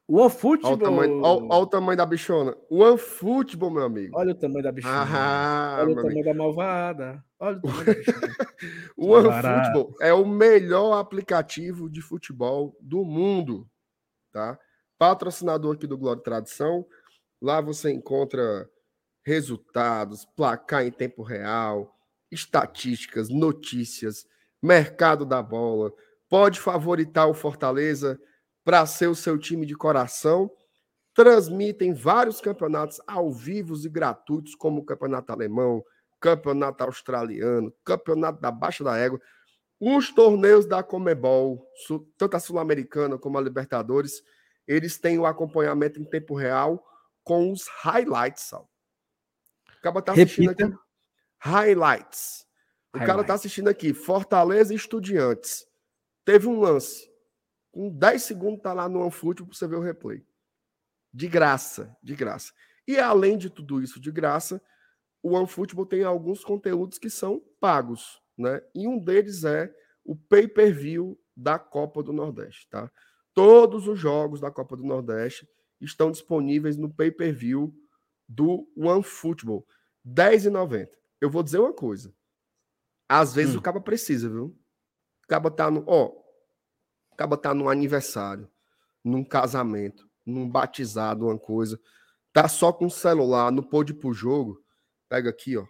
O 0.09 0.21
OneFootball. 0.21 0.71
Olha 0.71 0.75
o, 0.75 0.83
tamanho, 0.83 1.21
olha, 1.21 1.45
olha 1.51 1.61
o 1.61 1.67
tamanho 1.67 1.97
da 1.97 2.05
bichona. 2.07 2.57
O 2.67 2.81
OneFootball, 2.81 3.69
meu 3.69 3.83
amigo. 3.83 4.17
Olha 4.17 4.31
o 4.31 4.35
tamanho 4.35 4.63
da 4.63 4.71
bichona. 4.71 5.05
Ah, 5.07 5.77
olha 5.81 5.91
o 5.91 5.95
tamanho 5.95 6.11
amigo. 6.13 6.25
da 6.25 6.33
malvada. 6.33 7.25
Olha 7.39 7.57
o 7.57 7.61
tamanho 7.61 7.85
da 7.85 7.93
bichona. 7.93 8.33
o 8.97 9.11
OneFootball 9.11 9.95
é 10.01 10.11
o 10.11 10.25
melhor 10.25 10.97
aplicativo 10.97 11.87
de 11.87 12.01
futebol 12.01 12.75
do 12.81 13.05
mundo. 13.05 13.69
Tá? 14.31 14.57
Patrocinador 14.97 15.75
aqui 15.75 15.85
do 15.85 15.95
Glória 15.95 16.21
e 16.21 16.23
Tradição. 16.23 16.87
Lá 17.39 17.61
você 17.61 17.91
encontra 17.91 18.67
resultados, 19.23 20.25
placar 20.25 20.87
em 20.87 20.91
tempo 20.91 21.21
real, 21.21 21.95
estatísticas, 22.31 23.29
notícias, 23.29 24.25
mercado 24.59 25.23
da 25.23 25.43
bola. 25.43 25.93
Pode 26.27 26.59
favoritar 26.59 27.29
o 27.29 27.33
Fortaleza 27.35 28.19
para 28.63 28.85
ser 28.85 29.07
o 29.07 29.15
seu 29.15 29.37
time 29.37 29.65
de 29.65 29.75
coração. 29.75 30.51
Transmitem 31.13 31.93
vários 31.93 32.39
campeonatos 32.39 33.01
ao 33.07 33.31
vivo 33.31 33.75
e 33.75 33.89
gratuitos, 33.89 34.55
como 34.55 34.81
o 34.81 34.85
Campeonato 34.85 35.31
Alemão, 35.31 35.83
Campeonato 36.19 36.83
Australiano, 36.83 37.73
Campeonato 37.83 38.39
da 38.39 38.51
Baixa 38.51 38.83
da 38.83 38.97
Égua, 38.97 39.19
os 39.79 40.13
torneios 40.13 40.65
da 40.65 40.83
Comebol, 40.83 41.65
tanto 42.17 42.35
a 42.35 42.39
Sul-Americana 42.39 43.17
como 43.17 43.37
a 43.37 43.41
Libertadores, 43.41 44.21
eles 44.67 44.97
têm 44.97 45.17
o 45.17 45.25
acompanhamento 45.25 45.99
em 45.99 46.05
tempo 46.05 46.35
real 46.35 46.85
com 47.23 47.51
os 47.51 47.67
highlights, 47.81 48.43
Sal. 48.43 48.69
Acaba 49.79 50.01
tá 50.01 50.11
assistindo 50.11 50.49
Repita. 50.49 50.65
aqui 50.65 50.89
highlights. 51.39 52.45
O 52.93 52.97
Highlight. 52.97 53.07
cara 53.07 53.23
tá 53.23 53.33
assistindo 53.33 53.67
aqui, 53.69 53.93
Fortaleza 53.93 54.73
e 54.73 54.75
Estudiantes. 54.75 55.65
Teve 56.25 56.47
um 56.47 56.59
lance. 56.59 57.08
Com 57.79 57.89
10 57.89 58.21
segundos 58.23 58.61
tá 58.61 58.73
lá 58.73 58.89
no 58.89 58.99
OneFoot 58.99 59.41
para 59.41 59.53
você 59.53 59.65
ver 59.65 59.77
o 59.77 59.81
replay. 59.81 60.21
De 61.13 61.29
graça, 61.29 61.95
de 62.03 62.13
graça. 62.13 62.51
E 62.85 62.99
além 62.99 63.37
de 63.37 63.49
tudo 63.49 63.81
isso 63.81 64.01
de 64.01 64.11
graça, 64.11 64.61
o 65.23 65.31
OneFootball 65.31 65.85
tem 65.85 66.03
alguns 66.03 66.43
conteúdos 66.43 66.97
que 66.97 67.09
são 67.09 67.41
pagos, 67.57 68.21
né? 68.37 68.61
E 68.75 68.85
um 68.85 68.99
deles 68.99 69.45
é 69.45 69.73
o 70.03 70.13
pay-per-view 70.13 71.17
da 71.33 71.57
Copa 71.57 72.03
do 72.03 72.11
Nordeste, 72.11 72.67
tá? 72.69 72.91
Todos 73.33 73.87
os 73.87 73.97
jogos 73.97 74.41
da 74.41 74.51
Copa 74.51 74.75
do 74.75 74.83
Nordeste 74.83 75.47
estão 75.79 76.11
disponíveis 76.11 76.75
no 76.75 76.93
pay-per-view 76.93 77.73
do 78.27 78.69
OneFootball, 78.75 79.65
R$10,90 80.03 80.89
eu 81.21 81.29
vou 81.29 81.43
dizer 81.43 81.59
uma 81.59 81.71
coisa. 81.71 82.13
Às 83.07 83.33
vezes 83.33 83.55
hum. 83.55 83.59
o 83.59 83.61
cabo 83.61 83.79
precisa, 83.79 84.27
viu? 84.27 84.47
O 85.23 85.27
cabo 85.29 85.49
tá 85.49 85.71
no. 85.71 85.85
Ó, 85.87 86.28
o 87.19 87.21
cabo 87.21 87.35
tá 87.35 87.53
num 87.53 87.67
aniversário, 87.67 88.49
num 89.03 89.25
casamento, 89.25 90.09
num 90.25 90.49
batizado, 90.49 91.25
uma 91.25 91.37
coisa. 91.37 91.77
Tá 92.31 92.47
só 92.47 92.71
com 92.71 92.85
o 92.85 92.91
celular, 92.91 93.51
não 93.51 93.61
pôde 93.61 93.91
ir 93.91 93.97
pro 93.97 94.13
jogo. 94.13 94.63
Pega 95.09 95.29
aqui, 95.29 95.57
ó. 95.57 95.65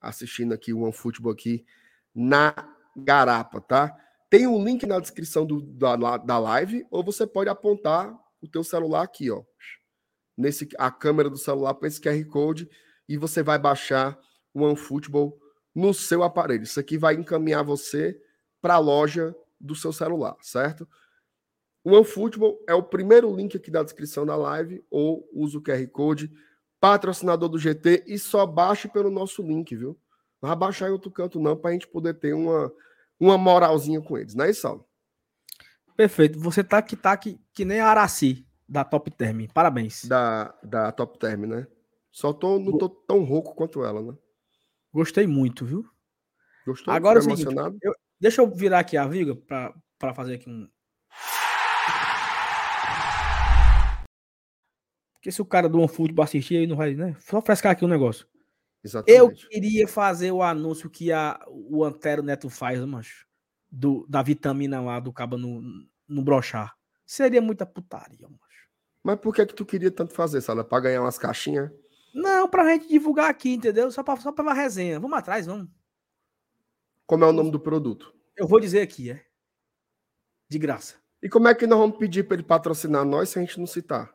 Assistindo 0.00 0.54
aqui 0.54 0.72
o 0.72 0.82
OneFootball 0.82 1.32
aqui 1.32 1.66
na 2.14 2.54
garapa, 2.96 3.60
tá? 3.60 3.96
Tem 4.30 4.46
um 4.46 4.62
link 4.62 4.86
na 4.86 5.00
descrição 5.00 5.44
do, 5.44 5.60
da, 5.60 5.96
da 6.18 6.38
live, 6.38 6.86
ou 6.88 7.02
você 7.02 7.26
pode 7.26 7.50
apontar 7.50 8.16
o 8.40 8.46
teu 8.46 8.62
celular 8.62 9.02
aqui, 9.02 9.32
ó. 9.32 9.42
Nesse, 10.36 10.68
a 10.78 10.88
câmera 10.88 11.28
do 11.28 11.36
celular 11.36 11.74
para 11.74 11.88
esse 11.88 12.00
QR 12.00 12.24
Code 12.26 12.70
e 13.08 13.16
você 13.16 13.42
vai 13.42 13.58
baixar 13.58 14.16
o 14.54 14.62
OneFootball 14.62 15.36
no 15.74 15.92
seu 15.92 16.22
aparelho. 16.22 16.62
Isso 16.62 16.78
aqui 16.78 16.96
vai 16.96 17.14
encaminhar 17.14 17.64
você 17.64 18.16
para 18.60 18.74
a 18.74 18.78
loja 18.78 19.34
do 19.60 19.74
seu 19.74 19.92
celular, 19.92 20.36
certo? 20.40 20.88
O 21.84 21.92
OneFootball 21.92 22.62
é 22.68 22.74
o 22.74 22.82
primeiro 22.82 23.34
link 23.34 23.56
aqui 23.56 23.70
da 23.70 23.82
descrição 23.82 24.26
da 24.26 24.36
live, 24.36 24.84
ou 24.90 25.28
usa 25.32 25.58
o 25.58 25.62
QR 25.62 25.86
Code, 25.88 26.30
patrocinador 26.80 27.48
do 27.48 27.58
GT, 27.58 28.04
e 28.06 28.18
só 28.18 28.46
baixe 28.46 28.88
pelo 28.88 29.10
nosso 29.10 29.42
link, 29.42 29.74
viu? 29.74 29.98
Não 30.40 30.48
vai 30.48 30.56
baixar 30.56 30.88
em 30.88 30.92
outro 30.92 31.10
canto, 31.10 31.40
não, 31.40 31.56
para 31.56 31.70
a 31.70 31.72
gente 31.72 31.88
poder 31.88 32.14
ter 32.14 32.34
uma, 32.34 32.72
uma 33.18 33.38
moralzinha 33.38 34.00
com 34.00 34.16
eles, 34.16 34.34
não 34.34 34.44
é 34.44 34.50
isso? 34.50 34.84
Perfeito. 35.96 36.38
Você 36.38 36.62
tá 36.62 36.80
que 36.80 36.94
tá 36.94 37.16
que, 37.16 37.40
que 37.52 37.64
nem 37.64 37.80
a 37.80 37.88
Araci 37.88 38.46
da 38.68 38.84
Top 38.84 39.10
Term. 39.10 39.46
Parabéns. 39.52 40.04
Da, 40.04 40.54
da 40.62 40.92
Top 40.92 41.18
Term, 41.18 41.46
né? 41.46 41.66
Só 42.12 42.32
tô, 42.32 42.58
não 42.58 42.76
tô 42.76 42.88
tão 42.88 43.24
rouco 43.24 43.54
quanto 43.54 43.84
ela, 43.84 44.02
né? 44.02 44.16
Gostei 44.92 45.26
muito, 45.26 45.64
viu? 45.64 45.88
Gostou? 46.66 46.92
Agora 46.92 47.18
é 47.18 47.20
o 47.20 47.22
seguinte, 47.22 47.46
eu, 47.82 47.94
deixa 48.20 48.42
eu 48.42 48.50
virar 48.50 48.80
aqui 48.80 48.96
a 48.96 49.06
viga 49.06 49.34
para 49.36 50.14
fazer 50.14 50.34
aqui 50.34 50.48
um. 50.48 50.68
Porque 55.14 55.32
se 55.32 55.42
o 55.42 55.46
cara 55.46 55.68
do 55.68 55.78
OneFootball 55.78 56.24
assistir, 56.24 56.58
aí 56.58 56.66
não 56.66 56.76
vai, 56.76 56.94
né? 56.94 57.16
Só 57.18 57.40
frescar 57.40 57.72
aqui 57.72 57.84
um 57.84 57.88
negócio. 57.88 58.26
Exatamente. 58.84 59.18
Eu 59.18 59.30
queria 59.30 59.88
fazer 59.88 60.30
o 60.30 60.42
anúncio 60.42 60.88
que 60.88 61.12
a, 61.12 61.38
o 61.48 61.84
Antero 61.84 62.22
Neto 62.22 62.48
faz, 62.48 62.80
mancho. 62.84 63.26
Do, 63.70 64.06
da 64.08 64.22
vitamina 64.22 64.80
lá 64.80 64.98
do 64.98 65.12
cabo 65.12 65.36
no, 65.36 65.60
no 66.08 66.22
brochar. 66.22 66.74
Seria 67.04 67.42
muita 67.42 67.66
putaria, 67.66 68.28
mancho. 68.28 68.68
Mas 69.02 69.18
por 69.18 69.34
que 69.34 69.44
que 69.44 69.54
tu 69.54 69.66
queria 69.66 69.90
tanto 69.90 70.14
fazer, 70.14 70.40
Sala? 70.40 70.64
Pra 70.64 70.80
ganhar 70.80 71.02
umas 71.02 71.18
caixinhas? 71.18 71.70
Não, 72.14 72.48
pra 72.48 72.64
gente 72.72 72.88
divulgar 72.88 73.28
aqui, 73.28 73.54
entendeu? 73.54 73.90
Só 73.90 74.02
pra, 74.02 74.16
só 74.16 74.32
pra 74.32 74.52
resenha. 74.52 74.98
Vamos 75.00 75.18
atrás, 75.18 75.46
vamos. 75.46 75.68
Como 77.08 77.24
é 77.24 77.26
o 77.26 77.32
nome 77.32 77.50
do 77.50 77.58
produto? 77.58 78.14
Eu 78.36 78.46
vou 78.46 78.60
dizer 78.60 78.82
aqui, 78.82 79.10
é. 79.10 79.24
De 80.46 80.58
graça. 80.58 80.96
E 81.22 81.28
como 81.28 81.48
é 81.48 81.54
que 81.54 81.66
nós 81.66 81.78
vamos 81.78 81.96
pedir 81.96 82.24
para 82.24 82.34
ele 82.34 82.42
patrocinar 82.42 83.02
nós 83.02 83.30
se 83.30 83.38
a 83.38 83.40
gente 83.40 83.58
não 83.58 83.66
citar? 83.66 84.14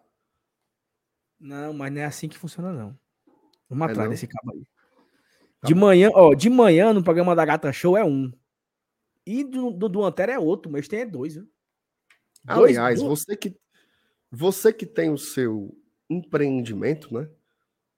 Não, 1.39 1.73
mas 1.73 1.91
não 1.91 2.01
é 2.01 2.05
assim 2.05 2.29
que 2.29 2.37
funciona, 2.37 2.71
não. 2.71 2.95
Vamos 3.67 3.87
é 3.87 3.91
atrás 3.91 4.09
desse 4.11 4.27
cabo 4.27 4.53
aí. 4.53 4.63
Tá 5.59 5.67
de 5.67 5.73
bom. 5.73 5.79
manhã, 5.79 6.11
ó, 6.13 6.35
de 6.35 6.51
manhã 6.51 6.93
no 6.93 7.03
programa 7.03 7.35
da 7.35 7.43
Gata 7.43 7.73
Show 7.73 7.97
é 7.97 8.05
um. 8.05 8.31
E 9.25 9.43
do, 9.43 9.71
do, 9.71 9.89
do 9.89 10.03
Antero 10.05 10.31
é 10.31 10.37
outro, 10.37 10.71
mas 10.71 10.87
tem 10.87 10.99
é 10.99 11.05
dois, 11.05 11.33
viu? 11.33 11.49
Dois, 12.45 12.77
Aliás, 12.77 12.99
dois. 12.99 13.19
você 13.19 13.35
que 13.35 13.57
você 14.29 14.71
que 14.71 14.85
tem 14.85 15.09
o 15.09 15.17
seu 15.17 15.75
empreendimento, 16.07 17.11
né? 17.11 17.27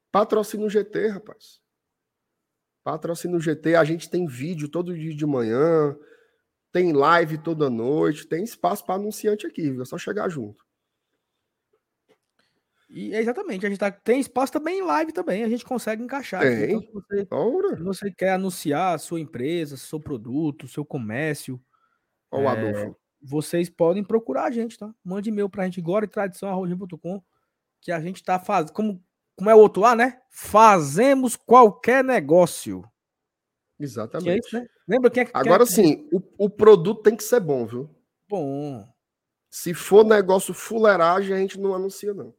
Patrocina 0.09 0.63
o 0.63 0.69
GT, 0.69 1.09
rapaz. 1.09 1.64
Patrocina 2.85 3.35
o 3.35 3.39
GT. 3.39 3.75
A 3.75 3.83
gente 3.83 4.07
tem 4.07 4.27
vídeo 4.27 4.69
todo 4.69 4.95
dia 4.95 5.15
de 5.15 5.25
manhã, 5.25 5.97
tem 6.71 6.93
live 6.93 7.39
toda 7.39 7.67
noite, 7.67 8.27
tem 8.27 8.43
espaço 8.43 8.85
para 8.85 8.93
anunciante 8.93 9.47
aqui, 9.47 9.71
viu? 9.71 9.81
É 9.81 9.85
só 9.85 9.97
chegar 9.97 10.29
junto. 10.29 10.63
E 12.87 13.11
é 13.15 13.19
exatamente, 13.19 13.65
a 13.65 13.69
gente 13.69 13.79
tá, 13.79 13.89
tem 13.89 14.19
espaço 14.19 14.53
também 14.53 14.77
em 14.77 14.83
live 14.83 15.11
também, 15.11 15.43
a 15.43 15.49
gente 15.49 15.65
consegue 15.65 16.03
encaixar. 16.03 16.43
Tem. 16.43 16.73
Então, 16.73 16.81
se, 16.81 16.91
você, 16.93 17.75
se 17.77 17.83
você 17.83 18.11
quer 18.11 18.33
anunciar 18.33 18.93
a 18.93 18.99
sua 18.99 19.19
empresa, 19.19 19.75
seu 19.75 19.99
produto, 19.99 20.67
seu 20.67 20.85
comércio, 20.85 21.59
o 22.31 22.41
é, 22.41 22.47
Adolfo. 22.47 22.95
vocês 23.19 23.67
podem 23.67 24.03
procurar 24.03 24.43
a 24.45 24.51
gente, 24.51 24.77
tá? 24.77 24.93
Mande 25.03 25.29
e-mail 25.29 25.49
pra 25.49 25.65
gente, 25.65 25.81
glória 25.81 26.05
e 26.05 26.09
tradição, 26.09 26.61
que 27.81 27.91
a 27.91 27.99
gente 27.99 28.23
tá 28.23 28.37
fazendo, 28.39 28.73
como, 28.73 29.03
como 29.35 29.49
é 29.49 29.55
o 29.55 29.59
outro 29.59 29.81
lá, 29.81 29.95
né? 29.95 30.21
Fazemos 30.29 31.35
qualquer 31.35 32.03
negócio. 32.03 32.83
Exatamente. 33.79 34.29
É 34.29 34.37
isso, 34.39 34.55
né? 34.55 34.67
Lembra 34.87 35.09
quem 35.09 35.23
é, 35.23 35.29
Agora 35.33 35.65
sim, 35.65 36.07
o, 36.11 36.21
o 36.45 36.49
produto 36.49 37.01
tem 37.01 37.15
que 37.15 37.23
ser 37.23 37.39
bom, 37.39 37.65
viu? 37.65 37.89
Bom. 38.29 38.87
Se 39.49 39.73
for 39.73 40.05
negócio 40.05 40.53
fuleiragem, 40.53 41.33
a 41.33 41.37
gente 41.37 41.59
não 41.59 41.73
anuncia, 41.73 42.13
não. 42.13 42.33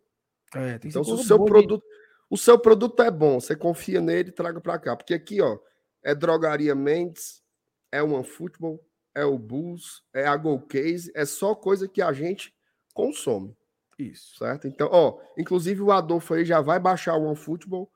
É, 0.55 0.79
então, 0.85 1.03
se 1.03 1.11
o 1.11 1.19
seu 1.19 1.45
produto, 1.45 1.85
o 2.31 2.37
seu 2.37 2.59
produto 2.59 3.03
é 3.03 3.11
bom, 3.11 3.41
você 3.41 3.57
confia 3.57 4.01
nele, 4.01 4.31
traga 4.31 4.61
para 4.61 4.79
cá, 4.79 4.97
porque 4.97 5.15
aqui, 5.15 5.41
ó, 5.41 5.59
é 6.03 6.15
drogaria 6.15 6.75
Mendes, 6.75 7.43
é 7.91 8.03
o 8.03 8.13
OneFootball, 8.13 8.81
é 9.15 9.25
o 9.25 9.39
Bulls, 9.39 10.03
é 10.15 10.27
a 10.27 10.37
Go 10.37 10.61
Case, 10.61 11.11
é 11.15 11.25
só 11.25 11.55
coisa 11.55 11.89
que 11.89 12.01
a 12.01 12.13
gente 12.13 12.55
consome. 12.95 13.57
Isso. 13.99 14.39
Certo? 14.39 14.67
Então, 14.67 14.89
ó, 14.91 15.19
inclusive 15.39 15.83
o 15.83 15.91
Adolfo 15.91 16.35
aí 16.35 16.45
já 16.45 16.61
vai 16.61 16.79
baixar 16.79 17.17
o 17.17 17.25
OneFootball 17.25 17.91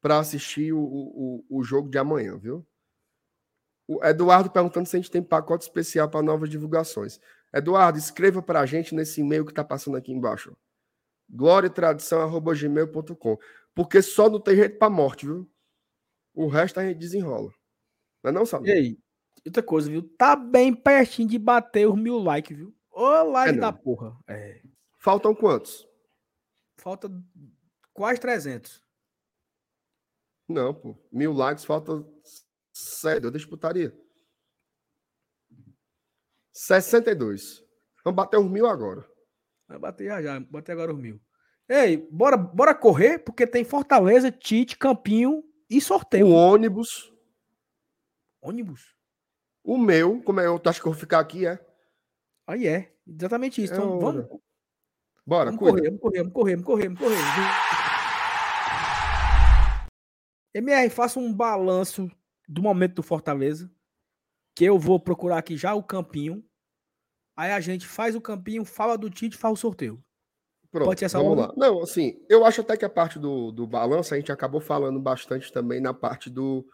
para 0.00 0.18
assistir 0.18 0.72
o, 0.72 0.80
o, 0.80 1.44
o 1.48 1.62
jogo 1.62 1.88
de 1.88 1.98
amanhã, 1.98 2.36
viu? 2.36 2.66
O 3.86 4.04
Eduardo 4.04 4.50
perguntando 4.50 4.86
se 4.86 4.96
a 4.96 4.98
gente 4.98 5.10
tem 5.10 5.22
pacote 5.22 5.64
especial 5.64 6.08
para 6.08 6.22
novas 6.22 6.48
divulgações. 6.48 7.20
Eduardo, 7.52 7.98
escreva 7.98 8.42
para 8.42 8.60
a 8.60 8.66
gente 8.66 8.94
nesse 8.94 9.20
e-mail 9.20 9.44
que 9.44 9.52
está 9.52 9.64
passando 9.64 9.96
aqui 9.96 10.12
embaixo 10.12 10.56
gloriatradição.gmail.com. 11.32 13.38
Porque 13.74 14.02
só 14.02 14.28
não 14.28 14.38
tem 14.38 14.56
jeito 14.56 14.78
pra 14.78 14.90
morte, 14.90 15.26
viu? 15.26 15.50
O 16.34 16.46
resto 16.46 16.78
a 16.78 16.84
gente 16.84 16.98
desenrola. 16.98 17.50
Não 18.22 18.30
é 18.30 18.32
não, 18.32 18.46
sabe? 18.46 18.68
E 18.68 18.72
aí? 18.72 18.98
Outra 19.44 19.62
coisa, 19.62 19.90
viu? 19.90 20.02
Tá 20.16 20.36
bem 20.36 20.74
pertinho 20.74 21.28
de 21.28 21.38
bater 21.38 21.88
os 21.88 21.96
mil 21.96 22.18
likes, 22.18 22.56
viu? 22.56 22.74
Ô, 22.90 23.22
like 23.24 23.56
é 23.56 23.60
da 23.60 23.72
porra. 23.72 24.16
É. 24.28 24.60
Faltam 25.02 25.34
quantos? 25.34 25.84
Falta 26.78 27.10
quase 27.92 28.20
300. 28.20 28.80
Não, 30.48 30.72
pô. 30.72 30.96
Mil 31.10 31.32
likes 31.32 31.64
falta. 31.64 32.06
Sério, 32.72 33.26
eu 33.26 33.30
disputaria. 33.32 33.92
62. 36.52 37.64
Vamos 38.04 38.16
bater 38.16 38.38
os 38.38 38.48
mil 38.48 38.64
agora. 38.66 39.04
Vai 39.66 39.78
bater 39.78 40.06
já 40.06 40.22
já, 40.22 40.38
bater 40.38 40.72
agora 40.72 40.94
os 40.94 40.98
mil. 40.98 41.20
Ei, 41.68 41.96
bora, 41.96 42.36
bora 42.36 42.72
correr, 42.72 43.18
porque 43.18 43.44
tem 43.44 43.64
Fortaleza, 43.64 44.30
Tite, 44.30 44.78
Campinho 44.78 45.42
e 45.68 45.80
sorteio. 45.80 46.28
O 46.28 46.32
ônibus. 46.32 47.12
Ônibus? 48.40 48.94
O 49.64 49.76
meu, 49.76 50.22
como 50.22 50.38
é 50.38 50.46
eu 50.46 50.60
acho 50.64 50.80
que 50.80 50.86
eu 50.86 50.92
vou 50.92 51.00
ficar 51.00 51.18
aqui, 51.18 51.44
é? 51.44 51.58
Aí 52.46 52.68
é, 52.68 52.94
exatamente 53.06 53.62
isso. 53.62 53.72
Então, 53.72 53.96
é 53.96 54.00
vamos. 54.00 54.42
Bora, 55.26 55.50
vamos 55.50 55.60
correr, 55.60 55.84
vamos 55.84 56.00
correr, 56.00 56.18
vamos 56.18 56.32
correr, 56.32 56.56
vamos 56.56 56.66
correr, 56.66 56.88
vamos 56.88 56.98
correr. 57.00 57.16
MR, 60.54 60.90
faça 60.90 61.18
um 61.18 61.32
balanço 61.32 62.10
do 62.48 62.60
momento 62.62 62.96
do 62.96 63.02
Fortaleza, 63.02 63.70
que 64.54 64.64
eu 64.64 64.78
vou 64.78 65.00
procurar 65.00 65.38
aqui 65.38 65.56
já 65.56 65.74
o 65.74 65.82
campinho 65.82 66.44
Aí 67.36 67.50
a 67.50 67.60
gente 67.60 67.86
faz 67.86 68.14
o 68.14 68.20
campinho, 68.20 68.64
fala 68.64 68.96
do 68.96 69.08
Tite, 69.08 69.36
faz 69.36 69.54
o 69.54 69.56
sorteio. 69.56 70.02
Pronto, 70.70 70.86
Pode 70.86 71.00
ser 71.00 71.06
essa 71.06 71.18
vamos 71.18 71.38
lá. 71.38 71.52
Não, 71.56 71.82
assim, 71.82 72.24
eu 72.28 72.44
acho 72.44 72.60
até 72.60 72.76
que 72.76 72.84
a 72.84 72.90
parte 72.90 73.18
do, 73.18 73.50
do 73.50 73.66
balanço 73.66 74.14
a 74.14 74.16
gente 74.16 74.32
acabou 74.32 74.60
falando 74.60 74.98
bastante 75.00 75.52
também 75.52 75.80
na 75.80 75.92
parte 75.92 76.30
do, 76.30 76.66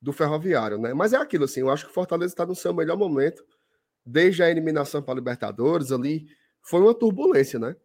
do 0.00 0.12
ferroviário, 0.12 0.78
né? 0.78 0.94
Mas 0.94 1.12
é 1.12 1.16
aquilo, 1.16 1.44
assim, 1.44 1.60
eu 1.60 1.70
acho 1.70 1.84
que 1.84 1.90
o 1.90 1.94
Fortaleza 1.94 2.32
está 2.32 2.46
no 2.46 2.54
seu 2.54 2.72
melhor 2.72 2.96
momento, 2.96 3.44
desde 4.04 4.42
a 4.42 4.50
eliminação 4.50 5.02
para 5.02 5.14
a 5.14 5.16
Libertadores 5.16 5.90
ali, 5.90 6.26
foi 6.64 6.80
uma 6.80 6.94
turbulência, 6.94 7.58
né? 7.58 7.76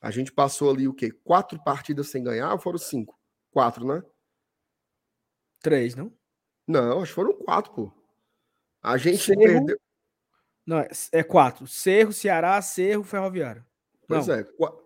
A 0.00 0.10
gente 0.10 0.32
passou 0.32 0.70
ali 0.70 0.88
o 0.88 0.94
quê? 0.94 1.10
Quatro 1.10 1.62
partidas 1.62 2.08
sem 2.08 2.22
ganhar 2.22 2.52
ou 2.52 2.58
foram 2.58 2.78
cinco? 2.78 3.18
Quatro, 3.50 3.86
né? 3.86 4.02
Três, 5.60 5.94
não? 5.94 6.10
Não, 6.66 7.02
acho 7.02 7.10
que 7.10 7.14
foram 7.14 7.34
quatro, 7.34 7.72
pô. 7.72 7.92
A 8.82 8.96
gente 8.96 9.22
Cerro, 9.22 9.40
perdeu. 9.40 9.78
Não, 10.64 10.78
é, 10.78 10.88
é 11.12 11.22
quatro. 11.22 11.66
Cerro, 11.66 12.12
Ceará, 12.12 12.62
Cerro, 12.62 13.02
Ferroviário. 13.02 13.66
Pois 14.06 14.26
não. 14.26 14.34
é. 14.36 14.44
Qu 14.44 14.80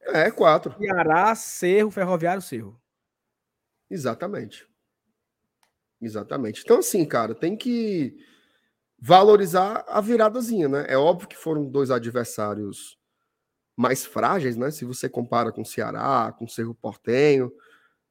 é, 0.00 0.30
quatro. 0.30 0.74
Ceará, 0.78 1.34
Cerro, 1.34 1.90
Ferroviário, 1.90 2.40
Cerro. 2.40 2.80
Exatamente. 3.90 4.66
Exatamente. 6.00 6.62
Então, 6.64 6.78
assim, 6.78 7.04
cara, 7.04 7.34
tem 7.34 7.56
que 7.56 8.16
valorizar 8.98 9.84
a 9.86 10.00
viradazinha, 10.00 10.68
né? 10.68 10.86
É 10.88 10.96
óbvio 10.96 11.28
que 11.28 11.36
foram 11.36 11.64
dois 11.64 11.90
adversários 11.90 12.98
mais 13.76 14.04
frágeis, 14.04 14.56
né? 14.56 14.70
Se 14.70 14.84
você 14.84 15.08
compara 15.08 15.52
com 15.52 15.62
o 15.62 15.66
Ceará, 15.66 16.34
com 16.36 16.44
o 16.44 16.48
Cerro 16.48 16.74
Portenho, 16.74 17.52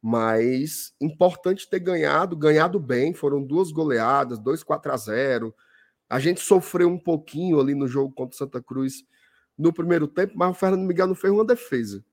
mas 0.02 0.94
importante 1.02 1.70
ter 1.70 1.80
ganhado, 1.80 2.38
ganhado 2.38 2.80
bem. 2.80 3.14
Foram 3.14 3.44
duas 3.44 3.72
goleadas, 3.72 4.40
dois 4.40 4.64
4 4.64 4.92
a 4.92 4.98
0 4.98 5.56
a 6.10 6.20
gente 6.20 6.40
sofreu 6.40 6.88
um 6.88 6.98
pouquinho 6.98 7.60
ali 7.60 7.76
no 7.76 7.88
jogo 7.88 8.14
contra 8.14 8.34
o 8.34 8.38
Santa 8.38 8.62
Cruz 8.62 9.04
no 9.58 9.74
primeiro 9.74 10.08
tempo, 10.08 10.34
mas 10.38 10.52
o 10.52 10.54
Fernando 10.54 10.86
Miguel 10.86 11.08
não 11.08 11.16
fez 11.16 11.34
uma 11.34 11.44
defesa. 11.44 12.04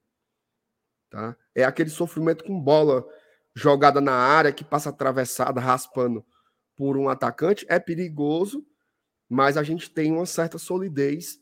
Tá? 1.10 1.36
É 1.54 1.62
aquele 1.62 1.90
sofrimento 1.90 2.42
com 2.42 2.58
bola 2.58 3.06
jogada 3.54 4.00
na 4.00 4.14
área 4.14 4.52
que 4.52 4.64
passa 4.64 4.90
atravessada, 4.90 5.60
raspando 5.60 6.24
por 6.76 6.96
um 6.96 7.08
atacante. 7.08 7.66
É 7.68 7.78
perigoso, 7.78 8.66
mas 9.28 9.56
a 9.56 9.62
gente 9.62 9.90
tem 9.90 10.12
uma 10.12 10.26
certa 10.26 10.58
solidez 10.58 11.40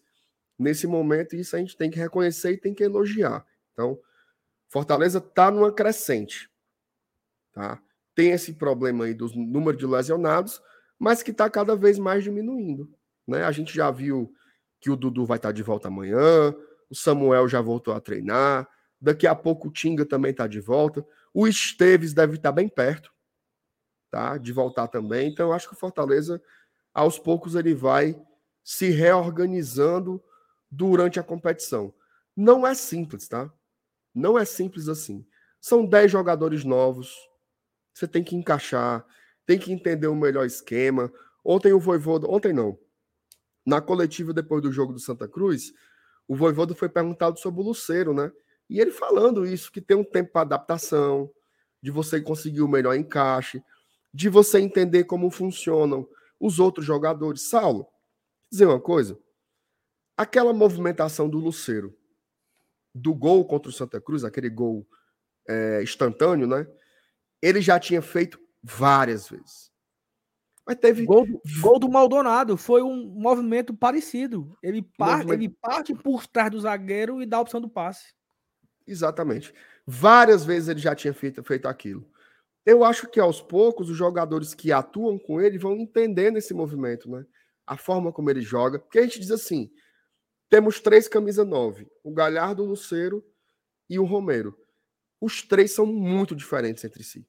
nesse 0.59 0.87
momento 0.87 1.35
e 1.35 1.41
isso 1.41 1.57
a 1.57 1.59
gente 1.59 1.77
tem 1.77 1.91
que 1.91 1.99
reconhecer 1.99 2.53
e 2.53 2.59
tem 2.59 2.75
que 2.75 2.85
elogiar. 2.85 3.45
Então, 3.73 3.99
Fortaleza 4.69 5.19
está 5.19 5.51
numa 5.51 5.73
crescente. 5.73 6.51
Tá? 7.53 7.83
tem 8.15 8.31
esse 8.31 8.53
problema 8.55 9.05
aí 9.05 9.15
do 9.15 9.29
número 9.35 9.77
de 9.77 9.87
lesionados, 9.87 10.61
mas 10.99 11.23
que 11.23 11.31
está 11.31 11.49
cada 11.49 11.75
vez 11.75 11.99
mais 11.99 12.23
diminuindo. 12.23 12.91
Né? 13.27 13.45
A 13.45 13.53
gente 13.53 13.75
já 13.75 13.91
viu 13.91 14.33
que 14.81 14.91
o 14.91 14.97
Dudu 14.97 15.25
vai 15.25 15.37
estar 15.39 15.49
tá 15.49 15.53
de 15.53 15.63
volta 15.63 15.89
amanhã, 15.89 16.55
o 16.91 16.95
Samuel 16.95 17.49
já 17.49 17.61
voltou 17.61 17.95
a 17.95 18.01
treinar, 18.01 18.69
daqui 19.01 19.27
a 19.27 19.35
pouco 19.35 19.69
o 19.69 19.73
Tinga 19.73 20.05
também 20.05 20.33
está 20.33 20.47
de 20.47 20.61
volta, 20.61 21.05
o 21.33 21.47
Esteves 21.47 22.13
deve 22.13 22.37
estar 22.37 22.51
tá 22.51 22.53
bem 22.53 22.69
perto, 22.69 23.12
tá? 24.13 24.37
De 24.37 24.53
voltar 24.53 24.89
também. 24.89 25.31
Então, 25.31 25.49
eu 25.49 25.53
acho 25.55 25.67
que 25.67 25.75
o 25.75 25.79
Fortaleza, 25.79 26.41
aos 26.93 27.19
poucos, 27.19 27.55
ele 27.55 27.75
vai 27.75 28.15
se 28.63 28.91
reorganizando 28.91 30.23
durante 30.71 31.19
a 31.19 31.23
competição. 31.23 31.93
Não 32.37 32.67
é 32.67 32.75
simples, 32.75 33.27
tá? 33.27 33.51
Não 34.15 34.39
é 34.39 34.45
simples 34.45 34.87
assim. 34.87 35.27
São 35.59 35.87
10 35.87 36.13
jogadores 36.13 36.63
novos. 36.63 37.17
Você 37.95 38.07
tem 38.07 38.23
que 38.23 38.37
encaixar, 38.37 39.05
tem 39.47 39.59
que 39.59 39.73
entender 39.73 40.09
o 40.09 40.15
melhor 40.15 40.45
esquema. 40.45 41.11
Ontem 41.43 41.73
o 41.73 41.81
Voivoda, 41.81 42.29
ontem 42.29 42.53
não. 42.53 42.79
Na 43.65 43.81
coletiva 43.81 44.35
depois 44.35 44.63
do 44.63 44.71
jogo 44.71 44.93
do 44.93 45.01
Santa 45.01 45.27
Cruz, 45.27 45.73
o 46.29 46.37
Voivoda 46.37 46.75
foi 46.75 46.89
perguntado 46.89 47.39
sobre 47.39 47.61
o 47.63 47.65
Luceiro, 47.65 48.13
né? 48.13 48.31
E 48.69 48.79
ele 48.79 48.91
falando 48.91 49.47
isso, 49.47 49.73
que 49.73 49.81
tem 49.81 49.97
um 49.97 50.05
tempo 50.05 50.33
para 50.33 50.43
adaptação, 50.43 51.31
de 51.83 51.91
você 51.91 52.21
conseguir 52.21 52.63
o 52.63 52.69
melhor 52.69 52.95
encaixe, 52.95 53.63
de 54.13 54.29
você 54.29 54.59
entender 54.59 55.05
como 55.05 55.31
funcionam 55.31 56.07
os 56.39 56.59
outros 56.59 56.85
jogadores. 56.85 57.49
Saulo, 57.49 57.87
dizer 58.51 58.67
uma 58.67 58.81
coisa. 58.81 59.19
Aquela 60.17 60.53
movimentação 60.53 61.29
do 61.29 61.39
Luceiro, 61.39 61.97
do 62.95 63.15
gol 63.15 63.45
contra 63.47 63.71
o 63.71 63.73
Santa 63.73 64.01
Cruz, 64.01 64.25
aquele 64.25 64.51
gol 64.51 64.87
é, 65.49 65.83
instantâneo, 65.83 66.47
né? 66.47 66.67
Ele 67.41 67.61
já 67.61 67.81
tinha 67.81 68.03
feito 68.03 68.39
várias 68.63 69.29
vezes. 69.29 69.73
Mas 70.67 70.77
teve. 70.77 71.05
Gol, 71.05 71.27
gol 71.61 71.79
do 71.79 71.91
Maldonado 71.91 72.57
foi 72.57 72.83
um 72.83 73.07
movimento 73.07 73.75
parecido. 73.75 74.57
Ele, 74.63 74.83
par, 74.97 75.19
movimento... 75.19 75.41
ele 75.41 75.49
parte 75.49 75.95
por 75.95 76.27
trás 76.27 76.51
do 76.51 76.61
zagueiro 76.61 77.21
e 77.21 77.27
dá 77.27 77.39
a 77.39 77.41
opção 77.41 77.61
do 77.61 77.69
passe. 77.69 78.15
Exatamente. 78.87 79.53
Várias 79.87 80.45
vezes 80.45 80.69
ele 80.69 80.81
já 80.81 80.95
tinha 80.95 81.13
feito, 81.13 81.43
feito 81.43 81.67
aquilo. 81.67 82.09
Eu 82.65 82.85
acho 82.85 83.09
que 83.09 83.19
aos 83.19 83.41
poucos 83.41 83.91
os 83.91 83.97
jogadores 83.97 84.55
que 84.55 84.71
atuam 84.71 85.19
com 85.19 85.41
ele 85.41 85.59
vão 85.59 85.77
entendendo 85.77 86.37
esse 86.37 86.55
movimento, 86.55 87.11
né? 87.11 87.25
A 87.67 87.77
forma 87.77 88.13
como 88.13 88.31
ele 88.31 88.41
joga. 88.41 88.79
Porque 88.79 88.99
a 88.99 89.03
gente 89.03 89.19
diz 89.19 89.31
assim: 89.31 89.71
temos 90.49 90.81
três 90.81 91.09
camisa 91.09 91.45
9, 91.45 91.89
o 92.05 92.13
Galhardo, 92.13 92.63
o 92.63 92.67
Luceiro 92.67 93.25
e 93.89 93.99
o 93.99 94.05
Romero. 94.05 94.55
Os 95.21 95.43
três 95.43 95.73
são 95.73 95.87
muito 95.87 96.37
diferentes 96.37 96.85
entre 96.85 97.03
si. 97.03 97.27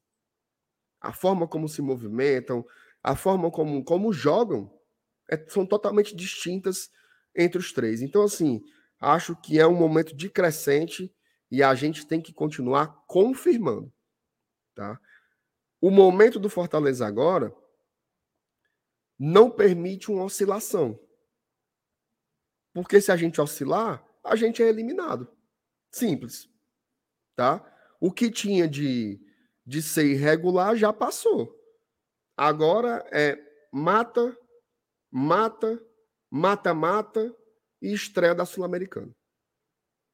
A 1.00 1.14
forma 1.14 1.48
como 1.48 1.70
se 1.70 1.82
movimentam, 1.82 2.66
a 3.02 3.16
forma 3.16 3.52
como, 3.52 3.84
como 3.84 4.12
jogam, 4.14 4.72
é, 5.30 5.38
são 5.48 5.66
totalmente 5.66 6.16
distintas 6.16 6.90
entre 7.36 7.60
os 7.60 7.72
três. 7.72 8.02
Então, 8.02 8.24
assim, 8.24 8.62
acho 9.00 9.36
que 9.36 9.60
é 9.60 9.66
um 9.66 9.76
momento 9.76 10.16
de 10.16 10.30
crescente 10.30 11.14
e 11.52 11.62
a 11.62 11.74
gente 11.76 12.06
tem 12.06 12.22
que 12.22 12.34
continuar 12.34 13.04
confirmando. 13.08 13.94
Tá? 14.76 15.00
O 15.84 15.92
momento 15.92 16.40
do 16.40 16.50
Fortaleza 16.50 17.06
agora 17.06 17.54
não 19.20 19.52
permite 19.52 20.10
uma 20.10 20.24
oscilação. 20.24 20.98
Porque 22.74 23.02
se 23.02 23.12
a 23.12 23.18
gente 23.18 23.42
oscilar, 23.42 24.02
a 24.24 24.34
gente 24.38 24.64
é 24.64 24.70
eliminado. 24.70 25.28
Simples. 25.92 26.50
Tá? 27.36 27.62
O 28.00 28.14
que 28.14 28.32
tinha 28.32 28.66
de, 28.66 29.20
de 29.66 29.82
ser 29.82 30.06
irregular 30.06 30.78
já 30.78 30.94
passou. 30.94 31.54
Agora 32.38 33.06
é 33.12 33.38
mata, 33.70 34.38
mata, 35.12 35.86
mata, 36.32 36.74
mata 36.74 37.36
e 37.82 37.92
estreia 37.92 38.34
da 38.34 38.46
Sul-Americana. 38.46 39.14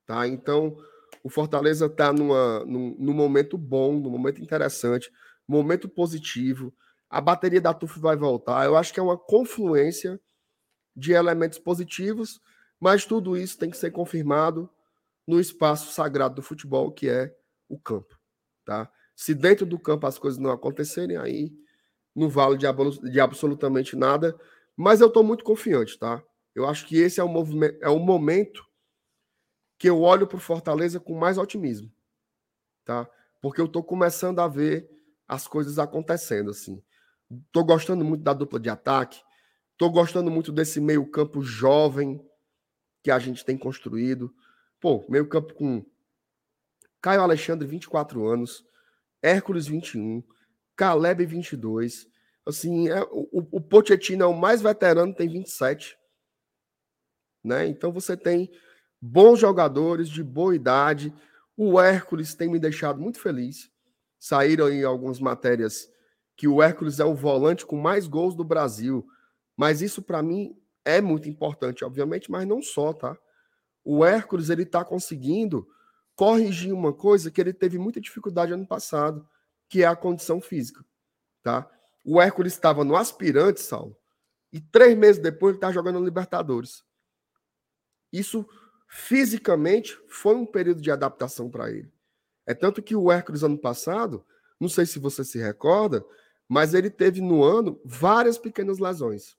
Tá? 0.08 0.28
Então, 0.28 0.76
o 1.24 1.30
Fortaleza 1.30 1.86
está 1.86 2.12
num, 2.12 2.66
num 2.66 3.14
momento 3.14 3.56
bom, 3.56 3.94
num 3.94 4.10
momento 4.10 4.42
interessante, 4.42 5.12
momento 5.52 5.90
positivo. 5.90 6.74
A 7.10 7.20
bateria 7.20 7.62
da 7.62 7.74
TUF 7.74 8.00
vai 8.00 8.16
voltar. 8.16 8.66
Eu 8.66 8.78
acho 8.78 8.94
que 8.94 9.00
é 9.00 9.04
uma 9.04 9.18
confluência 9.18 10.20
de 10.96 11.14
elementos 11.14 11.58
positivos 11.58 12.42
mas 12.80 13.06
tudo 13.06 13.36
isso 13.36 13.58
tem 13.58 13.70
que 13.70 13.78
ser 13.78 13.92
confirmado 13.92 14.70
no 15.28 15.40
espaço 15.40 15.92
sagrado 15.92 16.36
do 16.36 16.42
futebol, 16.42 16.92
que 16.92 17.10
é 17.10 17.36
o 17.68 17.78
campo. 17.78 18.18
Tá? 18.64 18.90
Se 19.16 19.36
dentro 19.36 19.66
do 19.66 19.78
campo 19.78 20.08
as 20.08 20.18
coisas 20.18 20.40
não 20.40 20.50
acontecerem, 20.50 21.18
aí 21.18 21.54
não 22.16 22.30
vale 22.30 22.58
de, 22.58 22.66
de 23.12 23.20
absolutamente 23.20 23.96
nada. 23.96 24.40
Mas 24.76 25.02
eu 25.02 25.08
estou 25.08 25.24
muito 25.24 25.44
confiante, 25.44 26.00
tá? 26.00 26.24
Eu 26.56 26.68
acho 26.68 26.88
que 26.88 26.98
esse 26.98 27.20
é 27.20 27.24
o, 27.24 27.28
movimento, 27.28 27.78
é 27.82 27.90
o 27.90 28.00
momento 28.00 28.66
que 29.78 29.90
eu 29.90 30.02
olho 30.02 30.26
para 30.26 30.38
o 30.38 30.42
Fortaleza 30.42 31.00
com 31.00 31.14
mais 31.14 31.38
otimismo, 31.38 31.92
tá? 32.86 33.10
Porque 33.42 33.62
eu 33.62 33.66
estou 33.66 33.84
começando 33.84 34.40
a 34.40 34.48
ver 34.48 34.90
as 35.30 35.48
coisas 35.48 35.78
acontecendo 35.78 36.50
assim. 36.50 36.84
Estou 37.46 37.64
gostando 37.64 38.04
muito 38.04 38.24
da 38.24 38.34
dupla 38.34 38.60
de 38.60 38.70
ataque, 38.70 39.22
estou 39.74 39.92
gostando 39.92 40.32
muito 40.32 40.52
desse 40.52 40.82
meio 40.82 41.06
campo 41.06 41.44
jovem, 41.44 42.20
que 43.04 43.12
a 43.12 43.20
gente 43.20 43.46
tem 43.46 43.56
construído. 43.56 44.34
Pô, 44.80 45.06
meio 45.08 45.30
campo 45.30 45.54
com 45.54 45.86
Caio 47.00 47.22
Alexandre, 47.22 47.68
24 47.68 48.28
anos, 48.28 48.66
Hércules, 49.22 49.68
21, 49.68 50.24
Caleb, 50.76 51.26
22. 51.26 52.08
Assim, 52.46 52.90
é, 52.90 53.04
o, 53.12 53.58
o 53.58 53.62
Pochettino 53.62 54.24
é 54.24 54.26
o 54.26 54.36
mais 54.36 54.62
veterano, 54.62 55.14
tem 55.14 55.30
27. 55.30 55.96
Né? 57.44 57.68
Então 57.68 57.92
você 57.92 58.18
tem 58.18 58.50
bons 59.00 59.40
jogadores 59.40 60.10
de 60.10 60.24
boa 60.24 60.56
idade. 60.56 61.14
O 61.56 61.80
Hércules 61.80 62.34
tem 62.34 62.50
me 62.50 62.60
deixado 62.60 63.00
muito 63.00 63.20
feliz. 63.20 63.70
Saíram 64.20 64.66
aí 64.66 64.84
algumas 64.84 65.20
matérias 65.20 65.90
que 66.36 66.48
o 66.48 66.62
Hércules 66.62 67.00
é 67.00 67.06
o 67.06 67.16
volante 67.16 67.66
com 67.66 67.78
mais 67.78 68.08
gols 68.08 68.36
do 68.36 68.44
Brasil. 68.44 69.08
Mas 69.56 69.82
isso, 69.82 70.02
para 70.02 70.22
mim, 70.22 70.56
é 70.86 71.02
muito 71.02 71.30
importante, 71.30 71.84
obviamente, 71.84 72.30
mas 72.32 72.48
não 72.48 72.62
só, 72.62 72.94
tá? 72.94 73.18
O 73.84 74.06
Hércules 74.06 74.50
ele 74.50 74.64
está 74.64 74.84
conseguindo 74.84 75.68
corrigir 76.16 76.74
uma 76.74 76.94
coisa 76.94 77.32
que 77.32 77.40
ele 77.40 77.54
teve 77.54 77.78
muita 77.78 78.02
dificuldade 78.02 78.54
ano 78.54 78.68
passado, 78.68 79.28
que 79.70 79.84
é 79.84 79.86
a 79.86 79.96
condição 79.96 80.42
física, 80.42 80.84
tá? 81.42 81.70
O 82.04 82.22
Hércules 82.22 82.54
estava 82.54 82.84
no 82.84 82.96
aspirante, 82.96 83.62
Saulo, 83.62 83.96
e 84.52 84.60
três 84.60 84.98
meses 84.98 85.22
depois 85.22 85.52
ele 85.52 85.58
está 85.58 85.72
jogando 85.72 86.00
no 86.00 86.06
Libertadores. 86.06 86.84
Isso 88.12 88.46
fisicamente 88.88 89.98
foi 90.08 90.36
um 90.36 90.46
período 90.46 90.82
de 90.82 90.90
adaptação 90.90 91.50
para 91.50 91.70
ele. 91.72 91.92
É 92.50 92.56
tanto 92.56 92.82
que 92.82 92.96
o 92.96 93.12
Hércules 93.12 93.44
ano 93.44 93.60
passado, 93.60 94.26
não 94.60 94.68
sei 94.68 94.84
se 94.84 94.98
você 94.98 95.24
se 95.24 95.38
recorda, 95.38 96.04
mas 96.48 96.74
ele 96.74 96.90
teve 96.90 97.22
no 97.22 97.44
ano 97.44 97.80
várias 97.86 98.40
pequenas 98.40 98.80
lesões. 98.80 99.38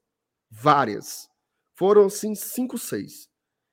Várias. 0.48 1.28
Foram, 1.74 2.06
assim, 2.06 2.36
cinco, 2.36 2.78
seis. 2.78 3.28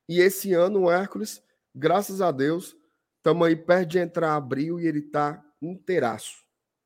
E 0.08 0.18
esse 0.20 0.52
ano 0.54 0.80
o 0.80 0.90
Hércules, 0.90 1.40
graças 1.72 2.20
a 2.20 2.32
Deus, 2.32 2.76
estamos 3.18 3.46
aí 3.46 3.54
perto 3.54 3.90
de 3.90 4.00
entrar 4.00 4.34
abril 4.34 4.80
e 4.80 4.88
ele 4.88 4.98
está 4.98 5.40
inteiraço, 5.62 6.42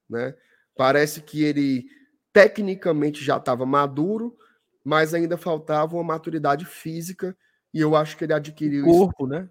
né? 0.07 0.37
Parece 0.77 1.23
que 1.23 1.43
ele 1.43 1.87
tecnicamente 2.35 3.24
já 3.24 3.39
estava 3.39 3.65
maduro, 3.65 4.37
mas 4.85 5.15
ainda 5.15 5.39
faltava 5.39 5.95
uma 5.97 6.05
maturidade 6.05 6.66
física 6.66 7.35
e 7.73 7.81
eu 7.81 7.97
acho 7.97 8.15
que 8.15 8.24
ele 8.24 8.35
adquiriu 8.35 8.85
corpo, 8.85 9.24
isso. 9.24 9.27
né? 9.27 9.49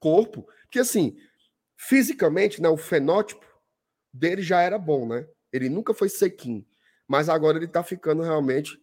Corpo, 0.00 0.48
que 0.68 0.80
assim, 0.80 1.16
fisicamente, 1.88 2.60
né, 2.60 2.68
o 2.68 2.76
fenótipo 2.76 3.44
dele 4.12 4.42
já 4.42 4.60
era 4.60 4.78
bom, 4.78 5.06
né? 5.06 5.26
Ele 5.52 5.68
nunca 5.68 5.94
foi 5.94 6.08
sequinho, 6.08 6.64
mas 7.06 7.28
agora 7.28 7.58
ele 7.58 7.66
está 7.66 7.82
ficando 7.82 8.22
realmente 8.22 8.82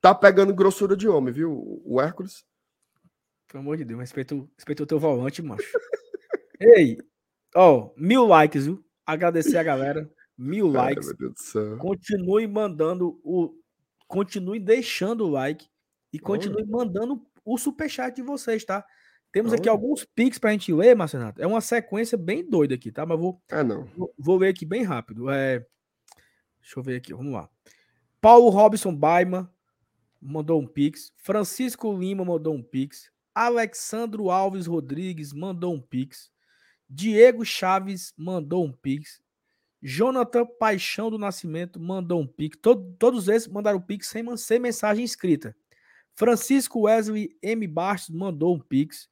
Tá 0.00 0.14
pegando 0.14 0.54
grossura 0.54 0.96
de 0.96 1.06
homem, 1.06 1.32
viu? 1.32 1.82
O 1.84 2.00
Hércules. 2.00 2.44
Pelo 3.46 3.62
amor 3.62 3.76
de 3.76 3.84
Deus, 3.84 4.00
respeita, 4.00 4.34
respeita 4.56 4.82
o 4.82 4.86
teu 4.86 4.98
volante, 4.98 5.42
macho. 5.42 5.62
Ei, 6.60 6.98
ó, 7.54 7.90
mil 7.96 8.24
likes, 8.26 8.64
viu? 8.64 8.82
Agradecer 9.04 9.58
a 9.58 9.62
galera. 9.62 10.10
Mil 10.38 10.72
Cara, 10.72 10.84
likes. 10.84 11.12
Continue 11.78 12.46
mandando 12.46 13.20
o. 13.22 13.54
Continue 14.06 14.58
deixando 14.58 15.26
o 15.26 15.30
like 15.30 15.68
e 16.12 16.18
continue 16.18 16.62
Olha. 16.62 16.70
mandando 16.70 17.24
o 17.44 17.58
superchat 17.58 18.16
de 18.16 18.22
vocês, 18.22 18.64
tá? 18.64 18.84
Temos 19.32 19.52
Olha. 19.52 19.60
aqui 19.60 19.68
alguns 19.68 20.04
pics 20.04 20.38
pra 20.38 20.52
gente 20.52 20.72
ler, 20.72 20.96
Marcenato. 20.96 21.40
É 21.40 21.46
uma 21.46 21.60
sequência 21.60 22.18
bem 22.18 22.48
doida 22.48 22.74
aqui, 22.74 22.90
tá? 22.90 23.06
Mas 23.06 23.18
vou. 23.18 23.40
Ah, 23.50 23.62
não. 23.62 23.84
Vou, 23.96 24.12
vou 24.18 24.38
ler 24.38 24.48
aqui 24.48 24.66
bem 24.66 24.82
rápido. 24.82 25.30
É, 25.30 25.64
deixa 26.60 26.78
eu 26.78 26.82
ver 26.82 26.96
aqui, 26.96 27.14
vamos 27.14 27.32
lá. 27.32 27.48
Paulo 28.20 28.48
Robson 28.50 28.94
Baima, 28.94 29.52
mandou 30.20 30.60
um 30.60 30.66
pix. 30.66 31.12
Francisco 31.16 31.96
Lima 31.96 32.24
mandou 32.24 32.54
um 32.54 32.62
pix. 32.62 33.10
Alexandro 33.34 34.30
Alves 34.30 34.66
Rodrigues 34.66 35.32
mandou 35.32 35.74
um 35.74 35.80
pix. 35.80 36.30
Diego 36.88 37.44
Chaves 37.44 38.12
mandou 38.16 38.64
um 38.64 38.72
pix. 38.72 39.20
Jonathan 39.82 40.44
Paixão 40.44 41.10
do 41.10 41.16
Nascimento 41.16 41.80
mandou 41.80 42.20
um 42.20 42.26
pix. 42.26 42.58
Todo, 42.60 42.94
todos 42.98 43.28
esses 43.28 43.48
mandaram 43.48 43.78
um 43.78 43.82
pix 43.82 44.08
sem, 44.08 44.36
sem 44.36 44.58
mensagem 44.58 45.04
escrita. 45.04 45.56
Francisco 46.14 46.80
Wesley 46.80 47.34
M. 47.40 47.66
Bastos 47.66 48.14
mandou 48.14 48.54
um 48.54 48.60
pix. 48.60 49.08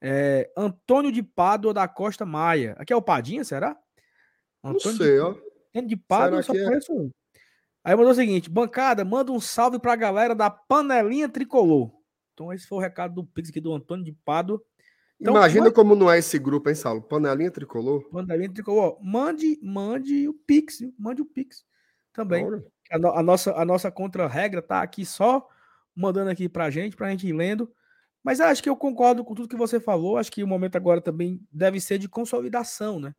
É, 0.00 0.50
Antônio 0.56 1.12
de 1.12 1.22
Pádua 1.22 1.74
da 1.74 1.86
Costa 1.86 2.24
Maia. 2.24 2.74
Aqui 2.78 2.92
é 2.92 2.96
o 2.96 3.02
Padinha, 3.02 3.44
será? 3.44 3.76
Antônio 4.62 4.98
Não 4.98 5.04
sei, 5.04 5.14
de, 5.14 5.20
ó. 5.20 5.28
Antônio 5.28 5.88
de 5.88 5.96
Pádua, 5.96 6.38
eu 6.38 6.42
só 6.42 6.54
é? 6.54 6.64
conheço 6.64 6.92
é? 6.92 6.94
um. 6.94 7.10
Aí 7.84 7.96
mandou 7.96 8.12
o 8.12 8.14
seguinte: 8.14 8.50
bancada, 8.50 9.04
manda 9.04 9.32
um 9.32 9.40
salve 9.40 9.78
pra 9.78 9.96
galera 9.96 10.34
da 10.34 10.50
panelinha 10.50 11.28
tricolor. 11.28 11.90
Então, 12.34 12.52
esse 12.52 12.66
foi 12.66 12.78
o 12.78 12.80
recado 12.80 13.14
do 13.14 13.24
Pix 13.24 13.50
aqui 13.50 13.60
do 13.60 13.72
Antônio 13.72 14.04
de 14.04 14.12
Pádua. 14.12 14.62
Então, 15.20 15.34
Imagina 15.34 15.64
mande... 15.64 15.74
como 15.74 15.94
não 15.94 16.10
é 16.10 16.18
esse 16.18 16.38
grupo, 16.38 16.70
hein, 16.70 16.74
Saulo? 16.74 17.02
Panelinha 17.02 17.50
tricolor. 17.50 18.08
Panelinha 18.10 18.50
tricolor. 18.50 18.98
Mande, 19.02 19.58
mande 19.62 20.26
o 20.26 20.32
Pix, 20.32 20.80
mande 20.98 21.20
o 21.20 21.26
Pix 21.26 21.66
também. 22.12 22.46
A, 22.90 22.98
no, 22.98 23.08
a, 23.12 23.22
nossa, 23.22 23.54
a 23.54 23.64
nossa 23.64 23.90
contra-regra 23.90 24.62
tá 24.62 24.80
aqui 24.80 25.04
só 25.04 25.46
mandando 25.94 26.30
aqui 26.30 26.48
pra 26.48 26.70
gente, 26.70 26.96
pra 26.96 27.10
gente 27.10 27.26
ir 27.26 27.34
lendo. 27.34 27.70
Mas 28.22 28.40
acho 28.40 28.62
que 28.62 28.68
eu 28.68 28.76
concordo 28.76 29.24
com 29.24 29.34
tudo 29.34 29.48
que 29.48 29.56
você 29.56 29.80
falou. 29.80 30.16
Acho 30.16 30.30
que 30.30 30.44
o 30.44 30.46
momento 30.46 30.76
agora 30.76 31.00
também 31.00 31.40
deve 31.50 31.80
ser 31.80 31.98
de 31.98 32.08
consolidação, 32.08 33.00
né? 33.00 33.14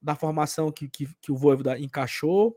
Da 0.00 0.14
formação 0.14 0.70
que, 0.70 0.88
que, 0.88 1.08
que 1.20 1.32
o 1.32 1.36
Voivoda 1.36 1.78
encaixou. 1.78 2.56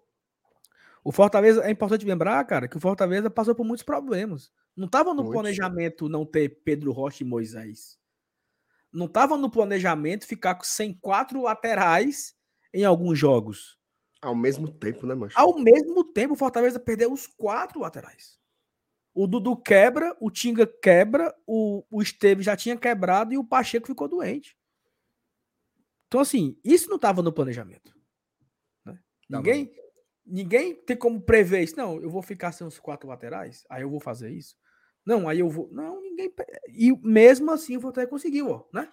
O 1.03 1.11
Fortaleza, 1.11 1.63
é 1.63 1.71
importante 1.71 2.05
lembrar, 2.05 2.43
cara, 2.45 2.67
que 2.67 2.77
o 2.77 2.81
Fortaleza 2.81 3.29
passou 3.29 3.55
por 3.55 3.65
muitos 3.65 3.83
problemas. 3.83 4.51
Não 4.75 4.85
estava 4.85 5.13
no 5.13 5.31
planejamento 5.31 6.09
não 6.09 6.25
ter 6.25 6.61
Pedro 6.63 6.91
Rocha 6.91 7.23
e 7.23 7.25
Moisés. 7.25 7.97
Não 8.91 9.05
estava 9.05 9.37
no 9.37 9.49
planejamento 9.49 10.27
ficar 10.27 10.59
sem 10.63 10.93
quatro 10.93 11.41
laterais 11.41 12.35
em 12.73 12.83
alguns 12.83 13.17
jogos. 13.17 13.77
Ao 14.21 14.35
mesmo 14.35 14.67
tempo, 14.67 15.05
né, 15.05 15.15
Mancha? 15.15 15.39
Ao 15.39 15.57
mesmo 15.57 16.03
tempo, 16.03 16.33
o 16.33 16.37
Fortaleza 16.37 16.79
perdeu 16.79 17.11
os 17.11 17.25
quatro 17.25 17.79
laterais. 17.79 18.37
O 19.19 19.25
Dudu 19.25 19.57
quebra, 19.57 20.15
o 20.19 20.29
Tinga 20.29 20.67
quebra, 20.67 21.35
o, 21.47 21.83
o 21.89 22.03
Esteve 22.03 22.43
já 22.43 22.55
tinha 22.55 22.77
quebrado 22.77 23.33
e 23.33 23.37
o 23.39 23.43
Pacheco 23.43 23.87
ficou 23.87 24.07
doente. 24.07 24.55
Então, 26.05 26.21
assim, 26.21 26.55
isso 26.63 26.87
não 26.87 26.97
estava 26.97 27.23
no 27.23 27.33
planejamento. 27.33 27.91
Né? 28.85 28.99
Ninguém, 29.27 29.73
ninguém 30.23 30.75
tem 30.75 30.95
como 30.95 31.19
prever 31.19 31.63
isso. 31.63 31.75
Não, 31.75 31.99
eu 31.99 32.11
vou 32.11 32.21
ficar 32.21 32.51
sem 32.51 32.67
os 32.67 32.77
quatro 32.79 33.09
laterais, 33.09 33.65
aí 33.71 33.81
eu 33.81 33.89
vou 33.89 33.99
fazer 33.99 34.29
isso. 34.29 34.55
Não, 35.03 35.27
aí 35.27 35.39
eu 35.39 35.49
vou. 35.49 35.67
Não, 35.71 35.99
ninguém. 35.99 36.31
E 36.67 36.95
mesmo 37.01 37.49
assim 37.49 37.75
o 37.75 37.81
Fortaleza 37.81 38.11
conseguiu, 38.11 38.51
ó, 38.51 38.67
né? 38.71 38.87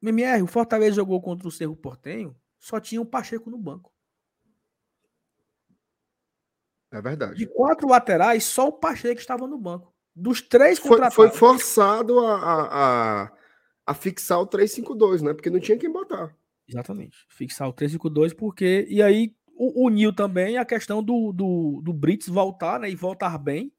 MMR, 0.00 0.44
o 0.44 0.46
Fortaleza 0.46 0.94
jogou 0.94 1.20
contra 1.20 1.48
o 1.48 1.50
Cerro 1.50 1.74
Portenho, 1.74 2.40
só 2.60 2.78
tinha 2.78 3.00
o 3.00 3.06
Pacheco 3.06 3.50
no 3.50 3.58
banco. 3.58 3.92
É 6.96 7.02
verdade. 7.02 7.36
De 7.36 7.46
quatro 7.46 7.86
laterais, 7.86 8.44
só 8.44 8.68
o 8.68 8.72
Pacheco 8.72 9.20
estava 9.20 9.46
no 9.46 9.58
banco. 9.58 9.94
Dos 10.14 10.40
três 10.40 10.78
foi, 10.78 10.98
foi 11.10 11.28
forçado 11.28 12.20
a, 12.20 12.36
a, 12.36 13.24
a, 13.24 13.32
a 13.86 13.94
fixar 13.94 14.40
o 14.40 14.46
3-5-2, 14.46 15.20
né? 15.20 15.34
Porque 15.34 15.50
não 15.50 15.60
tinha 15.60 15.76
quem 15.76 15.92
botar. 15.92 16.34
Exatamente. 16.66 17.18
Fixar 17.28 17.68
o 17.68 17.74
3-5-2, 17.74 18.34
porque. 18.34 18.86
E 18.88 19.02
aí 19.02 19.36
uniu 19.58 20.14
também 20.14 20.56
a 20.56 20.64
questão 20.64 21.02
do, 21.02 21.32
do, 21.32 21.82
do 21.84 21.92
Brits 21.92 22.28
voltar, 22.28 22.80
né? 22.80 22.90
E 22.90 22.94
voltar 22.94 23.36
bem. 23.36 23.70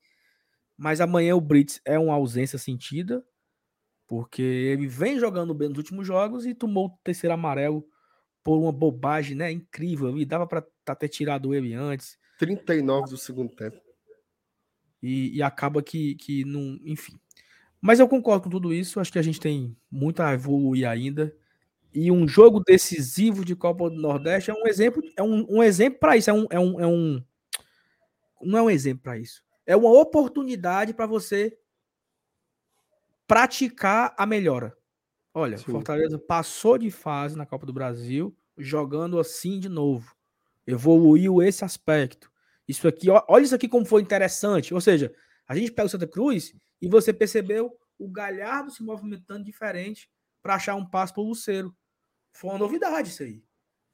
Mas 0.78 1.02
amanhã 1.02 1.36
o 1.36 1.42
Brits 1.42 1.82
é 1.84 1.98
uma 1.98 2.14
ausência 2.14 2.60
sentida, 2.60 3.26
porque 4.06 4.44
ele 4.44 4.86
vem 4.86 5.20
jogando 5.20 5.56
bem 5.56 5.70
nos 5.70 5.80
últimos 5.80 6.06
jogos 6.06 6.46
e 6.46 6.54
tomou 6.54 6.86
o 6.86 7.00
terceiro 7.04 7.34
amarelo 7.34 7.84
por 8.44 8.60
uma 8.60 8.72
bobagem, 8.72 9.36
né? 9.36 9.52
Incrível. 9.52 10.20
E 10.20 10.24
dava 10.24 10.46
para 10.46 10.64
tá 10.86 10.94
ter 10.94 11.10
tirado 11.10 11.56
ele 11.56 11.74
antes. 11.74 12.16
39 12.38 13.10
do 13.10 13.18
segundo 13.18 13.54
tempo. 13.54 13.80
E, 15.02 15.38
e, 15.38 15.44
acaba 15.44 15.82
que, 15.82 16.16
que 16.16 16.44
não. 16.44 16.80
Enfim. 16.84 17.20
Mas 17.80 18.00
eu 18.00 18.08
concordo 18.08 18.46
com 18.46 18.50
tudo 18.50 18.74
isso. 18.74 19.00
Acho 19.00 19.12
que 19.12 19.20
a 19.20 19.24
gente 19.24 19.40
tem 19.40 19.76
muito 19.92 20.22
a 20.22 20.34
evoluir 20.34 20.88
ainda. 20.88 21.36
E 21.94 22.12
um 22.12 22.28
jogo 22.28 22.60
decisivo 22.60 23.46
de 23.46 23.56
Copa 23.56 23.90
do 23.90 23.96
Nordeste 23.96 24.52
é 24.52 24.54
um 24.54 24.68
exemplo, 24.68 25.02
é 25.16 25.24
um, 25.24 25.46
um 25.50 25.64
exemplo 25.64 26.00
para 26.00 26.18
isso. 26.18 26.30
É 26.30 26.34
um, 26.34 26.48
é, 26.50 26.60
um, 26.60 26.80
é 26.82 26.88
um. 26.88 27.24
Não 28.42 28.58
é 28.58 28.62
um 28.64 28.70
exemplo 28.70 29.04
para 29.04 29.18
isso. 29.18 29.44
É 29.66 29.76
uma 29.76 29.92
oportunidade 29.92 30.94
para 30.94 31.06
você 31.06 31.58
praticar 33.28 34.16
a 34.18 34.26
melhora. 34.26 34.76
Olha, 35.34 35.58
Sim. 35.58 35.66
Fortaleza 35.66 36.18
passou 36.18 36.78
de 36.78 36.90
fase 36.90 37.38
na 37.38 37.46
Copa 37.46 37.66
do 37.66 37.74
Brasil, 37.74 38.36
jogando 38.58 39.20
assim 39.20 39.60
de 39.60 39.70
novo. 39.70 40.17
Evoluiu 40.68 41.42
esse 41.42 41.64
aspecto. 41.64 42.30
Isso 42.68 42.88
aqui, 42.88 43.08
olha 43.10 43.44
isso 43.44 43.56
aqui 43.56 43.70
como 43.70 43.86
foi 43.86 44.02
interessante. 44.02 44.74
Ou 44.74 44.82
seja, 44.82 45.14
a 45.48 45.56
gente 45.56 45.72
pega 45.72 45.86
o 45.86 45.90
Santa 45.90 46.06
Cruz 46.06 46.54
e 46.82 46.90
você 46.90 47.14
percebeu 47.14 47.74
o 47.98 48.10
Galhardo 48.10 48.70
se 48.70 48.84
movimentando 48.84 49.46
diferente 49.46 50.10
para 50.44 50.56
achar 50.56 50.76
um 50.76 50.86
passo 50.86 51.14
para 51.14 51.24
o 51.24 51.28
Luceiro. 51.28 51.76
Foi 52.34 52.52
uma 52.52 52.60
novidade 52.60 53.10
isso 53.10 53.24
aí. 53.24 53.42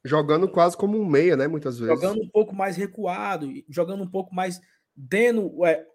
Jogando 0.04 0.48
quase 0.48 0.76
como 0.76 0.98
um 0.98 1.06
meia, 1.06 1.36
né? 1.36 1.46
Muitas 1.46 1.78
vezes. 1.78 1.94
Jogando 1.94 2.22
um 2.22 2.28
pouco 2.28 2.54
mais 2.54 2.76
recuado, 2.76 3.50
jogando 3.68 4.02
um 4.02 4.10
pouco 4.10 4.34
mais 4.34 4.60
dando. 4.94 5.64
É, 5.64 5.86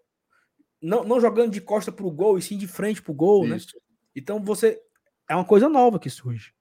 não, 0.82 1.04
não 1.04 1.20
jogando 1.20 1.52
de 1.52 1.60
costa 1.60 1.92
para 1.92 2.04
o 2.04 2.10
gol, 2.10 2.36
e 2.36 2.42
sim 2.42 2.58
de 2.58 2.66
frente 2.66 3.00
para 3.00 3.12
o 3.12 3.14
gol, 3.14 3.46
né? 3.46 3.56
isso. 3.56 3.76
né? 3.76 3.82
Então 4.16 4.42
você. 4.42 4.80
É 5.28 5.34
uma 5.36 5.44
coisa 5.44 5.68
nova 5.68 6.00
que 6.00 6.10
surge. 6.10 6.52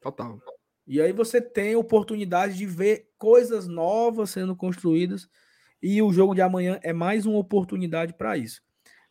Total. 0.00 0.38
E 0.86 1.00
aí 1.00 1.12
você 1.12 1.40
tem 1.40 1.76
oportunidade 1.76 2.56
de 2.56 2.66
ver 2.66 3.10
coisas 3.16 3.66
novas 3.66 4.30
sendo 4.30 4.54
construídas. 4.54 5.28
E 5.82 6.00
o 6.02 6.12
jogo 6.12 6.34
de 6.34 6.42
amanhã 6.42 6.78
é 6.82 6.92
mais 6.92 7.26
uma 7.26 7.38
oportunidade 7.38 8.14
para 8.14 8.36
isso. 8.36 8.62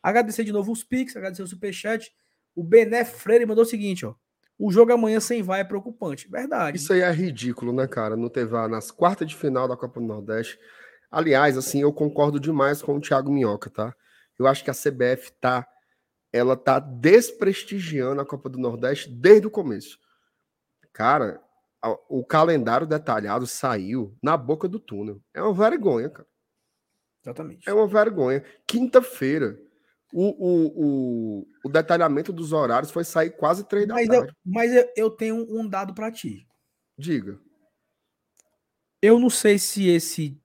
Agradecer 0.02 0.44
de 0.44 0.52
novo 0.52 0.72
os 0.72 0.84
Pix, 0.84 1.16
agradecer 1.16 1.42
o 1.42 1.46
Superchat. 1.46 2.12
O 2.54 2.62
Bené 2.62 3.04
Freire 3.04 3.46
mandou 3.46 3.62
o 3.64 3.66
seguinte, 3.66 4.04
ó. 4.04 4.14
O 4.58 4.70
jogo 4.70 4.92
amanhã 4.92 5.18
sem 5.18 5.42
vai 5.42 5.60
é 5.60 5.64
preocupante. 5.64 6.28
Verdade. 6.30 6.76
Isso 6.76 6.92
aí 6.92 7.00
é 7.00 7.10
ridículo, 7.10 7.72
né, 7.72 7.88
cara? 7.88 8.16
Não 8.16 8.28
ter 8.28 8.46
VAR 8.46 8.68
nas 8.68 8.90
quartas 8.90 9.28
de 9.28 9.34
final 9.34 9.66
da 9.66 9.76
Copa 9.76 9.98
do 9.98 10.06
Nordeste. 10.06 10.58
Aliás, 11.10 11.56
assim, 11.56 11.80
eu 11.80 11.92
concordo 11.92 12.38
demais 12.38 12.80
com 12.80 12.96
o 12.96 13.00
Thiago 13.00 13.32
Minhoca, 13.32 13.70
tá? 13.70 13.94
Eu 14.38 14.46
acho 14.46 14.62
que 14.62 14.70
a 14.70 14.74
CBF 14.74 15.32
tá 15.40 15.66
ela 16.34 16.56
tá 16.56 16.80
desprestigiando 16.80 18.20
a 18.20 18.26
Copa 18.26 18.48
do 18.48 18.58
Nordeste 18.58 19.08
desde 19.08 19.46
o 19.46 19.50
começo. 19.50 19.96
Cara, 20.92 21.40
o 22.08 22.24
calendário 22.24 22.86
detalhado 22.86 23.46
saiu 23.46 24.16
na 24.22 24.36
boca 24.36 24.68
do 24.68 24.78
túnel. 24.78 25.20
É 25.34 25.42
uma 25.42 25.52
vergonha, 25.52 26.08
cara. 26.08 26.28
Exatamente. 27.22 27.68
É 27.68 27.72
uma 27.72 27.86
vergonha. 27.86 28.44
Quinta-feira, 28.66 29.58
o, 30.12 30.22
o, 30.22 30.66
o, 30.76 31.46
o, 31.64 31.68
detalhamento 31.68 32.32
dos 32.32 32.52
horários 32.52 32.90
foi 32.90 33.04
sair 33.04 33.30
quase 33.30 33.64
três 33.64 33.86
da 33.86 33.94
mas 33.94 34.08
tarde. 34.08 34.28
Eu, 34.28 34.34
mas 34.44 34.74
eu, 34.74 34.88
eu 34.96 35.10
tenho 35.10 35.36
um 35.48 35.66
dado 35.66 35.94
para 35.94 36.12
ti. 36.12 36.46
Diga. 36.96 37.38
Eu 39.02 39.18
não 39.18 39.28
sei 39.28 39.58
se 39.58 39.88
esse 39.88 40.40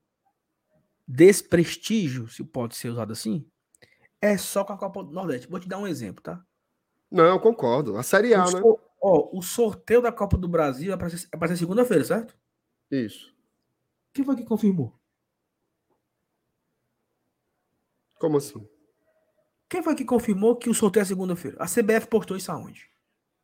desprestígio, 1.06 2.28
se 2.28 2.44
pode 2.44 2.76
ser 2.76 2.88
usado 2.88 3.12
assim, 3.12 3.46
é 4.20 4.36
só 4.36 4.64
com 4.64 4.72
a 4.72 4.78
Copa 4.78 5.02
do 5.02 5.12
Nordeste. 5.12 5.48
Vou 5.48 5.58
te 5.58 5.68
dar 5.68 5.78
um 5.78 5.86
exemplo, 5.86 6.22
tá? 6.22 6.44
Não, 7.10 7.24
eu 7.24 7.40
concordo. 7.40 7.96
A 7.96 8.02
Série 8.02 8.34
A, 8.34 8.44
o 8.44 8.52
né? 8.52 8.60
Ó, 9.00 9.30
o 9.36 9.40
sorteio 9.40 10.02
da 10.02 10.12
Copa 10.12 10.36
do 10.36 10.46
Brasil 10.48 10.92
é 10.92 10.96
para 10.96 11.08
ser, 11.08 11.28
é 11.32 11.48
ser 11.48 11.56
segunda-feira, 11.56 12.04
certo? 12.04 12.36
Isso. 12.90 13.34
Quem 14.12 14.24
foi 14.24 14.36
que 14.36 14.44
confirmou? 14.44 14.94
Como 18.18 18.36
assim? 18.36 18.68
Quem 19.68 19.82
foi 19.82 19.94
que 19.94 20.04
confirmou 20.04 20.56
que 20.56 20.68
o 20.68 20.74
sorteio 20.74 21.02
é 21.02 21.06
segunda-feira? 21.06 21.56
A 21.58 21.66
CBF 21.66 22.08
postou 22.08 22.36
isso 22.36 22.52
aonde? 22.52 22.90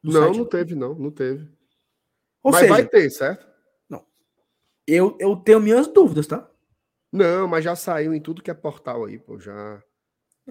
No 0.03 0.13
não, 0.13 0.23
site? 0.25 0.39
não 0.39 0.45
teve, 0.45 0.75
não. 0.75 0.95
Não 0.95 1.11
teve. 1.11 1.49
Ou 2.43 2.53
mas 2.53 2.61
seja, 2.61 2.73
vai 2.75 2.87
ter, 2.87 3.11
certo? 3.11 3.47
Não. 3.89 4.05
Eu, 4.87 5.17
eu 5.19 5.37
tenho 5.37 5.61
minhas 5.61 5.87
dúvidas, 5.87 6.27
tá? 6.27 6.51
Não, 7.11 7.49
mas 7.49 7.65
já 7.65 7.75
saiu 7.75 8.13
em 8.13 8.21
tudo 8.21 8.43
que 8.43 8.51
é 8.51 8.55
portal 8.55 9.05
aí, 9.07 9.19
pô. 9.19 9.39
Já. 9.39 9.83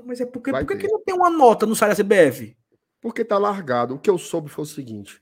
Mas 0.03 0.19
é 0.19 0.25
porque, 0.25 0.51
por 0.51 0.77
que 0.77 0.87
não 0.87 1.03
tem 1.03 1.13
uma 1.13 1.29
nota 1.29 1.65
no 1.65 1.75
site 1.75 1.95
da 1.95 2.03
CBF? 2.03 2.57
Porque 3.05 3.23
tá 3.23 3.37
largado. 3.37 3.93
O 3.93 3.99
que 3.99 4.09
eu 4.09 4.17
soube 4.17 4.49
foi 4.49 4.63
o 4.63 4.67
seguinte: 4.67 5.21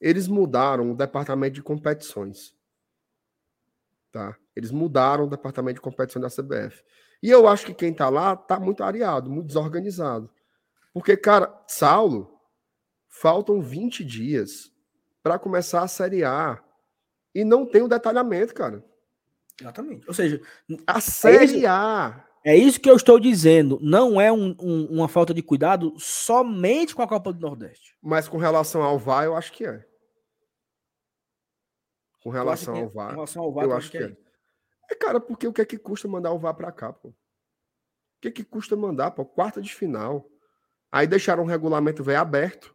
eles 0.00 0.26
mudaram 0.26 0.90
o 0.90 0.96
departamento 0.96 1.54
de 1.54 1.62
competições. 1.62 2.52
Tá? 4.10 4.36
Eles 4.56 4.72
mudaram 4.72 5.26
o 5.26 5.30
departamento 5.30 5.76
de 5.76 5.80
competição 5.80 6.20
da 6.20 6.26
CBF. 6.26 6.82
E 7.22 7.30
eu 7.30 7.46
acho 7.46 7.64
que 7.64 7.74
quem 7.74 7.94
tá 7.94 8.08
lá 8.08 8.34
tá 8.34 8.58
muito 8.58 8.82
areado, 8.82 9.30
muito 9.30 9.46
desorganizado. 9.46 10.28
Porque, 10.92 11.16
cara, 11.16 11.62
Saulo, 11.68 12.40
faltam 13.08 13.62
20 13.62 14.04
dias 14.04 14.72
para 15.22 15.38
começar 15.38 15.82
a 15.82 15.88
Série 15.88 16.24
A. 16.24 16.60
E 17.32 17.44
não 17.44 17.64
tem 17.64 17.82
o 17.82 17.88
detalhamento, 17.88 18.52
cara. 18.52 18.84
Exatamente. 19.60 20.08
Ou 20.08 20.12
seja, 20.12 20.42
a 20.88 21.00
Série 21.00 21.66
A. 21.66 22.26
É 22.44 22.56
isso 22.56 22.80
que 22.80 22.90
eu 22.90 22.96
estou 22.96 23.20
dizendo. 23.20 23.78
Não 23.80 24.20
é 24.20 24.32
um, 24.32 24.56
um, 24.60 24.86
uma 24.86 25.08
falta 25.08 25.32
de 25.32 25.42
cuidado 25.42 25.94
somente 25.98 26.94
com 26.94 27.02
a 27.02 27.08
Copa 27.08 27.32
do 27.32 27.40
Nordeste. 27.40 27.96
Mas 28.02 28.28
com 28.28 28.36
relação 28.36 28.82
ao 28.82 28.98
VAR, 28.98 29.24
eu 29.24 29.36
acho 29.36 29.52
que 29.52 29.64
é. 29.64 29.84
com 32.22 32.30
relação 32.30 32.74
ao 32.76 32.88
VAR. 32.88 33.08
Com 33.08 33.14
relação 33.14 33.42
ao 33.42 33.52
VAR, 33.52 33.64
eu 33.64 33.72
acho 33.72 33.88
acha 33.88 33.98
que 33.98 34.04
é. 34.04 34.16
É, 34.90 34.94
cara, 34.94 35.20
porque 35.20 35.46
o 35.46 35.52
que 35.52 35.60
é 35.60 35.64
que 35.64 35.78
custa 35.78 36.08
mandar 36.08 36.32
o 36.32 36.38
VAR 36.38 36.54
pra 36.54 36.72
cá, 36.72 36.92
pô? 36.92 37.08
O 37.08 37.14
que 38.20 38.28
é 38.28 38.30
que 38.30 38.44
custa 38.44 38.76
mandar, 38.76 39.12
pô? 39.12 39.24
Quarta 39.24 39.60
de 39.60 39.74
final. 39.74 40.28
Aí 40.90 41.06
deixaram 41.06 41.42
o 41.42 41.46
regulamento 41.46 42.04
velho 42.04 42.20
aberto, 42.20 42.74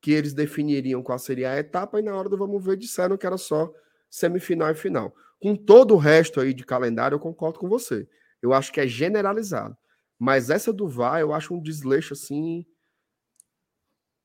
que 0.00 0.12
eles 0.12 0.32
definiriam 0.32 1.02
qual 1.02 1.18
seria 1.18 1.52
a 1.52 1.58
etapa, 1.58 1.98
e 1.98 2.02
na 2.02 2.14
hora 2.14 2.28
do 2.28 2.38
vamos 2.38 2.64
ver 2.64 2.76
disseram 2.76 3.16
que 3.16 3.26
era 3.26 3.36
só 3.36 3.72
semifinal 4.08 4.70
e 4.70 4.74
final. 4.74 5.14
Com 5.40 5.56
todo 5.56 5.94
o 5.94 5.98
resto 5.98 6.40
aí 6.40 6.54
de 6.54 6.64
calendário, 6.64 7.16
eu 7.16 7.20
concordo 7.20 7.58
com 7.58 7.68
você. 7.68 8.08
Eu 8.42 8.52
acho 8.52 8.72
que 8.72 8.80
é 8.80 8.86
generalizado. 8.86 9.76
Mas 10.18 10.50
essa 10.50 10.72
do 10.72 10.88
VAR, 10.88 11.20
eu 11.20 11.32
acho 11.32 11.54
um 11.54 11.60
desleixo 11.60 12.12
assim. 12.12 12.66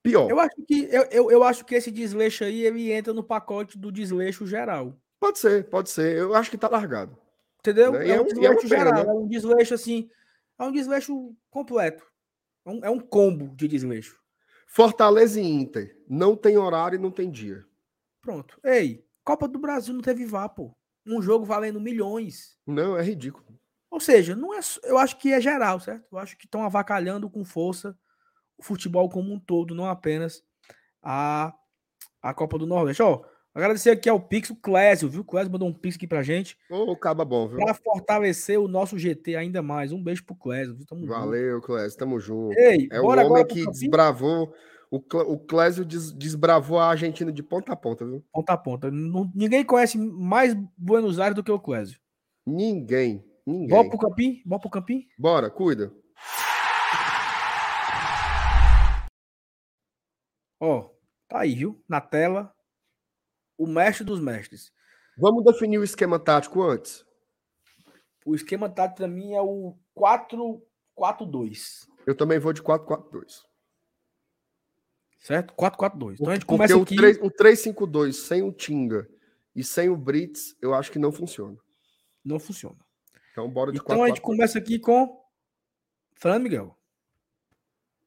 Pior. 0.02 0.30
Eu 0.30 0.40
acho 0.40 0.56
que, 0.68 0.88
eu, 0.91 1.03
eu, 1.11 1.31
eu 1.31 1.44
acho 1.44 1.64
que 1.64 1.76
esse 1.76 1.91
desleixo 1.91 2.44
aí 2.44 2.64
ele 2.64 2.91
entra 2.91 3.14
no 3.14 3.23
pacote 3.23 3.77
do 3.77 3.91
desleixo 3.91 4.45
geral. 4.45 4.99
Pode 5.19 5.40
ser, 5.40 5.69
pode 5.69 5.90
ser. 5.90 6.18
Eu 6.18 6.35
acho 6.35 6.52
que 6.52 6.57
tá 6.57 6.68
largado. 6.68 7.18
Entendeu? 7.60 7.94
Né? 7.94 8.10
É, 8.10 8.11
é 8.15 8.22
um 8.22 8.26
é 8.26 8.27
desleixo 8.27 8.69
pena, 8.69 8.85
geral, 8.85 8.94
né? 8.94 9.10
é 9.10 9.14
um 9.14 9.27
desleixo 9.27 9.73
assim, 9.73 10.10
é 10.60 10.64
um 10.64 10.72
desleixo 10.72 11.34
completo. 11.49 12.06
É 12.65 12.69
um, 12.69 12.85
é 12.85 12.90
um 12.90 12.99
combo 12.99 13.56
de 13.56 13.68
desleixo. 13.68 14.19
Fortaleza 14.68 15.40
e 15.40 15.45
Inter. 15.45 15.95
Não 16.10 16.35
tem 16.35 16.57
horário 16.57 16.98
e 16.98 17.02
não 17.02 17.11
tem 17.11 17.30
dia. 17.30 17.64
Pronto. 18.22 18.60
Ei, 18.64 19.06
Copa 19.23 19.48
do 19.48 19.60
Brasil 19.60 19.94
não 19.94 20.02
teve 20.02 20.26
VAR, 20.26 20.49
pô. 20.49 20.76
Um 21.06 21.22
jogo 21.22 21.45
valendo 21.45 21.80
milhões. 21.80 22.57
Não, 22.68 22.98
é 22.98 23.03
ridículo. 23.03 23.45
Ou 23.94 23.99
seja, 23.99 24.36
não 24.36 24.56
é, 24.56 24.60
eu 24.86 24.98
acho 24.98 25.20
que 25.20 25.32
é 25.32 25.40
geral, 25.40 25.80
certo? 25.80 26.03
Eu 26.11 26.18
acho 26.18 26.36
que 26.36 26.45
estão 26.45 26.64
avacalhando 26.64 27.30
com 27.30 27.45
força 27.45 27.95
o 28.57 28.64
futebol 28.64 29.07
como 29.07 29.32
um 29.32 29.40
todo, 29.40 29.76
não 29.76 29.86
apenas 29.86 30.41
a, 31.02 31.53
a 32.20 32.34
Copa 32.34 32.57
do 32.57 32.65
Nordeste. 32.65 33.03
Ó, 33.03 33.22
agradecer 33.53 33.91
aqui 33.91 34.10
ao 34.10 34.20
Pix, 34.20 34.49
o 34.49 34.56
Clésio, 34.56 35.07
viu? 35.07 35.22
O 35.22 35.24
Clésio 35.24 35.52
mandou 35.52 35.68
um 35.68 35.74
Pix 35.74 35.95
aqui 35.95 36.07
pra 36.07 36.24
gente, 36.24 36.57
Ô, 36.72 36.95
caba 36.98 37.24
bom, 37.24 37.48
viu? 37.48 37.57
pra 37.57 37.76
fortalecer 37.76 38.60
o 38.60 38.68
nosso 38.68 38.98
GT 38.98 39.36
ainda 39.36 39.61
mais. 39.61 39.91
Um 39.91 40.03
beijo 40.03 40.26
pro 40.26 40.36
Clésio? 40.36 40.76
Tamo 40.88 41.02
junto. 41.02 41.14
Valeu, 41.14 41.61
Clésio. 41.61 41.95
Tamo 41.99 42.20
junto. 42.20 42.57
Ei, 42.57 42.88
É 42.91 42.99
o 42.99 43.06
homem 43.06 43.45
que 43.45 43.64
desbravou. 43.68 44.52
O, 44.90 44.99
Clé- 44.99 45.24
o 45.28 45.38
Clésio 45.38 45.86
des- 45.86 46.11
desbravou 46.14 46.80
a 46.80 46.88
Argentina 46.90 47.32
de 47.32 47.44
ponta 47.44 47.74
a 47.74 47.76
ponta, 47.76 48.03
viu? 48.06 48.24
ponta 48.34 48.53
a 48.53 48.57
ponta. 48.57 48.90
Não- 48.90 49.32
ninguém 49.36 49.64
conhece 49.64 49.99
mais 49.99 50.56
Buenos 50.76 51.20
Aires 51.20 51.36
do 51.36 51.44
que 51.44 51.52
o 51.52 51.60
Clésio. 51.60 51.99
Ninguém. 52.45 53.24
Ninguém. 53.45 53.68
Bora 53.68 53.90
pro 53.90 53.98
Campim? 53.99 54.41
Bora 54.45 54.61
pro 54.61 54.70
Campim? 54.70 55.07
Bora, 55.18 55.49
cuida. 55.49 55.94
Ó, 60.60 60.90
tá 61.28 61.41
aí, 61.41 61.56
viu? 61.56 61.84
Na 61.90 61.99
tela, 61.99 62.56
o 63.57 63.68
mestre 63.68 64.06
dos 64.06 64.22
mestres. 64.22 64.72
Vamos 65.18 65.44
definir 65.44 65.78
o 65.78 65.84
esquema 65.84 66.18
tático 66.18 66.64
antes. 66.64 67.06
O 68.26 68.34
esquema 68.34 68.70
tático 68.70 68.98
pra 68.98 69.07
mim 69.07 69.34
é 69.34 69.41
o 69.41 69.78
4-4-2. 69.98 71.88
Eu 72.07 72.15
também 72.15 72.40
vou 72.40 72.53
de 72.53 72.64
4-4-2. 72.64 73.44
Certo? 75.20 75.53
4-4-2. 75.53 76.15
Então 76.15 76.30
a 76.30 76.34
gente 76.34 76.45
Porque 76.45 76.45
começa 76.45 76.78
o 76.78 76.84
aqui. 76.84 76.95
3 76.95 77.18
o 77.20 77.30
3-5-2 77.30 78.14
sem 78.14 78.41
o 78.41 78.52
Tinga 78.52 79.07
e 79.56 79.64
sem 79.64 79.90
o 79.90 79.98
Brits, 79.98 80.56
eu 80.61 80.74
acho 80.74 80.91
que 80.91 80.99
não 80.99 81.11
funciona. 81.11 81.57
Não 82.24 82.40
funciona. 82.40 82.82
Então, 83.34 83.49
bora 83.49 83.72
de 83.72 83.80
Então 83.80 84.03
a 84.03 84.07
gente 84.07 84.22
4-4-2. 84.22 84.22
começa 84.22 84.60
aqui 84.60 84.77
com 84.77 85.19
Fernando 86.14 86.43
Miguel. 86.43 86.77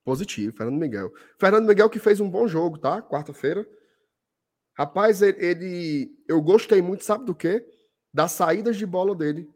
Positivo, 0.04 0.56
Fernando 0.56 0.78
Miguel. 0.78 1.12
Fernando 1.36 1.66
Miguel 1.66 1.90
que 1.90 1.98
fez 1.98 2.20
um 2.20 2.30
bom 2.30 2.46
jogo, 2.46 2.78
tá? 2.78 3.02
Quarta-feira. 3.02 3.68
Rapaz, 4.74 5.20
ele, 5.20 6.16
Eu 6.28 6.40
gostei 6.40 6.80
muito, 6.80 7.02
sabe 7.02 7.24
do 7.24 7.34
quê? 7.34 7.66
Das 8.14 8.30
saídas 8.32 8.76
de 8.76 8.86
bola 8.86 9.16
dele. 9.16 9.50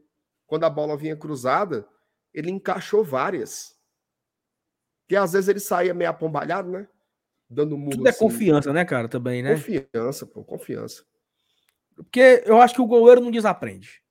Quando 0.45 0.65
a 0.65 0.71
bola 0.71 0.97
vinha 0.97 1.17
cruzada, 1.17 1.89
ele 2.35 2.51
encaixou 2.51 3.05
várias. 3.05 3.79
Que 5.07 5.15
às 5.15 5.33
vezes 5.33 5.49
ele 5.49 5.61
saía 5.61 5.95
meio 5.95 6.11
apombalhado, 6.11 6.69
né? 6.69 6.89
Dando 7.49 7.79
murro 7.79 7.93
Tudo 7.93 8.09
é 8.09 8.11
assim. 8.11 8.19
confiança, 8.19 8.73
né, 8.73 8.85
cara? 8.85 9.09
Também, 9.09 9.41
né? 9.41 9.55
Confiança, 9.55 10.27
pô, 10.27 10.43
confiança. 10.43 11.05
Porque 11.95 12.43
eu 12.45 12.61
acho 12.61 12.75
que 12.75 12.81
o 12.81 12.87
goleiro 12.87 13.21
não 13.21 13.31
desaprende. 13.31 14.03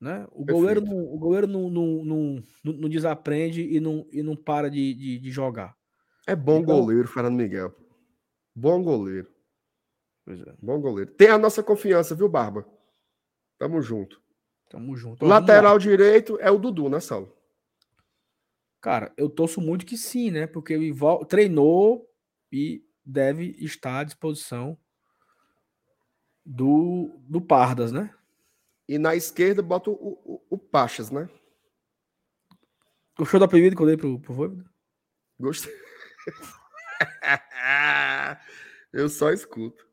Né? 0.00 0.26
O 0.32 0.44
goleiro, 0.44 0.80
não, 0.80 0.96
o 1.12 1.18
goleiro 1.18 1.46
não, 1.46 1.68
não, 1.68 2.04
não, 2.04 2.44
não- 2.64 2.88
desaprende 2.88 3.62
e 3.62 3.78
não, 3.80 4.06
e 4.10 4.22
não 4.22 4.34
para 4.34 4.70
de, 4.70 4.94
de, 4.94 5.18
de 5.18 5.30
jogar. 5.30 5.76
É 6.26 6.34
bom 6.34 6.60
Então- 6.60 6.80
goleiro, 6.80 7.06
Fernando 7.06 7.36
Miguel. 7.36 7.74
Bom 8.54 8.82
goleiro. 8.82 9.30
Pois 10.24 10.40
é. 10.40 10.54
Bom 10.60 10.80
goleiro. 10.80 11.10
Tem 11.12 11.28
a 11.28 11.36
nossa 11.38 11.62
confiança, 11.62 12.14
viu, 12.14 12.28
Barba? 12.28 12.66
Tamo 13.58 13.82
junto. 13.82 14.20
Tamo 14.70 14.96
junto. 14.96 15.26
Lateral 15.26 15.78
direito 15.78 16.38
é 16.40 16.50
o 16.50 16.58
Dudu, 16.58 16.88
né, 16.88 16.98
Saulo? 17.00 17.36
Cara, 18.80 19.12
eu 19.18 19.28
torço 19.28 19.60
muito 19.60 19.84
que 19.84 19.96
sim, 19.98 20.30
né? 20.30 20.46
Porque 20.46 20.72
ele 20.72 20.94
treinou 21.28 22.08
e 22.50 22.82
deve 23.04 23.54
estar 23.58 23.98
à 23.98 24.04
disposição 24.04 24.78
do, 26.44 27.18
do 27.28 27.40
Pardas, 27.40 27.92
né? 27.92 28.14
E 28.90 28.98
na 28.98 29.14
esquerda 29.14 29.62
bota 29.62 29.88
o, 29.88 29.94
o, 29.94 30.44
o 30.50 30.58
Pachas, 30.58 31.12
né? 31.12 31.30
Gostou 33.16 33.38
do 33.38 33.44
apelido 33.44 33.76
que 33.76 33.82
eu 33.82 33.86
dei 33.86 33.96
pro, 33.96 34.18
pro 34.18 34.34
Voivoda? 34.34 34.68
Gostei. 35.38 35.72
Eu 38.92 39.08
só 39.08 39.30
escuto. 39.30 39.88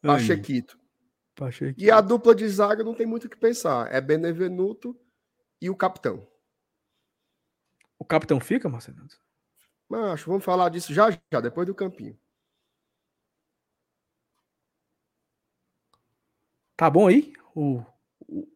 Pachequito. 0.00 0.78
Pacheco. 1.34 1.74
E 1.76 1.90
a 1.90 2.00
dupla 2.00 2.32
de 2.32 2.48
zaga 2.48 2.84
não 2.84 2.94
tem 2.94 3.06
muito 3.06 3.24
o 3.24 3.28
que 3.28 3.36
pensar. 3.36 3.92
É 3.92 4.00
Benevenuto 4.00 4.96
e 5.60 5.68
o 5.68 5.74
capitão. 5.74 6.24
O 7.98 8.04
capitão 8.04 8.38
fica, 8.38 8.68
Marcelo? 8.68 8.98
Macho, 9.88 10.30
vamos 10.30 10.44
falar 10.44 10.68
disso 10.68 10.94
já 10.94 11.10
já, 11.10 11.40
depois 11.40 11.66
do 11.66 11.74
campinho. 11.74 12.16
Tá 16.76 16.90
bom 16.90 17.06
aí? 17.08 17.32
O, 17.54 17.82
o, 18.28 18.46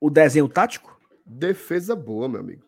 o 0.00 0.10
desenho 0.10 0.48
tático? 0.48 0.98
Defesa 1.24 1.94
boa, 1.94 2.28
meu 2.28 2.40
amigo. 2.40 2.64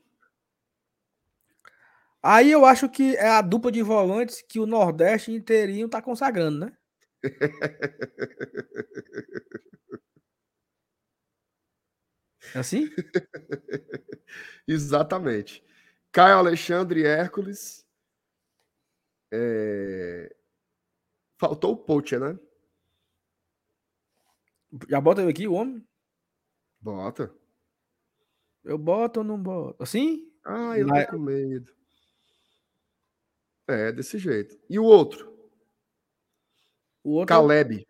Aí 2.23 2.51
eu 2.51 2.65
acho 2.67 2.89
que 2.89 3.17
é 3.17 3.29
a 3.29 3.41
dupla 3.43 3.73
de 3.73 3.83
volantes 3.83 4.43
que 4.43 4.61
o 4.61 4.67
Nordeste 4.67 5.33
inteirinho 5.33 5.89
tá 5.89 6.03
consagrando, 6.03 6.59
né? 6.67 6.73
É 12.55 12.59
assim? 12.59 12.89
Exatamente. 14.67 15.63
Caio 16.13 16.39
Alexandre 16.39 17.05
Hércules. 17.05 17.85
É, 19.33 20.31
Faltou 21.37 21.73
o 21.73 21.77
Pocher, 21.77 22.21
né? 22.21 22.39
Já 24.89 25.01
bota 25.01 25.23
eu 25.23 25.29
aqui, 25.29 25.47
o 25.49 25.55
homem? 25.55 25.85
Bota. 26.81 27.35
Eu 28.65 28.79
boto 28.79 29.21
ou 29.21 29.25
não 29.25 29.41
boto? 29.43 29.83
Assim? 29.83 30.31
Ah, 30.45 30.79
eu 30.79 30.87
Na- 30.87 31.05
tô 31.05 31.13
com 31.13 31.19
medo. 31.19 31.73
É, 33.69 33.93
desse 33.93 34.19
jeito. 34.19 34.59
E 34.69 34.79
o 34.79 34.85
outro? 34.85 35.31
O 37.03 37.13
outro 37.13 37.35
é 37.35 37.39
Caleb, 37.39 37.87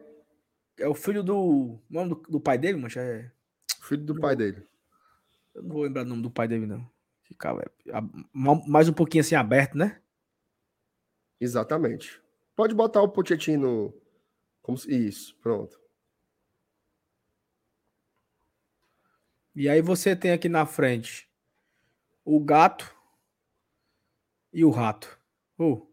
é 0.78 0.88
o 0.88 0.94
filho 0.94 1.22
do. 1.22 1.36
o 1.36 1.82
nome 1.90 2.10
do, 2.10 2.14
do 2.22 2.40
pai 2.40 2.58
dele, 2.58 2.78
mancha? 2.78 3.00
É... 3.00 3.30
filho 3.82 4.04
do 4.04 4.20
pai 4.20 4.36
dele. 4.36 4.66
Eu 5.54 5.62
não 5.62 5.70
vou 5.70 5.82
lembrar 5.82 6.02
o 6.02 6.08
nome 6.08 6.22
do 6.22 6.30
pai 6.30 6.46
dele, 6.46 6.66
não. 6.66 6.88
Que 7.24 7.34
ma- 8.32 8.62
mais 8.66 8.88
um 8.88 8.92
pouquinho 8.92 9.22
assim 9.22 9.34
aberto, 9.34 9.76
né? 9.76 10.00
Exatamente. 11.40 12.22
Pode 12.54 12.74
botar 12.74 13.02
o 13.02 13.08
Pochettino 13.08 13.92
como. 14.62 14.78
Isso, 14.86 15.36
pronto. 15.40 15.79
E 19.60 19.68
aí 19.68 19.82
você 19.82 20.16
tem 20.16 20.32
aqui 20.32 20.48
na 20.48 20.64
frente 20.64 21.28
o 22.24 22.40
gato 22.40 22.96
e 24.50 24.64
o 24.64 24.70
rato. 24.70 25.20
Ô, 25.58 25.86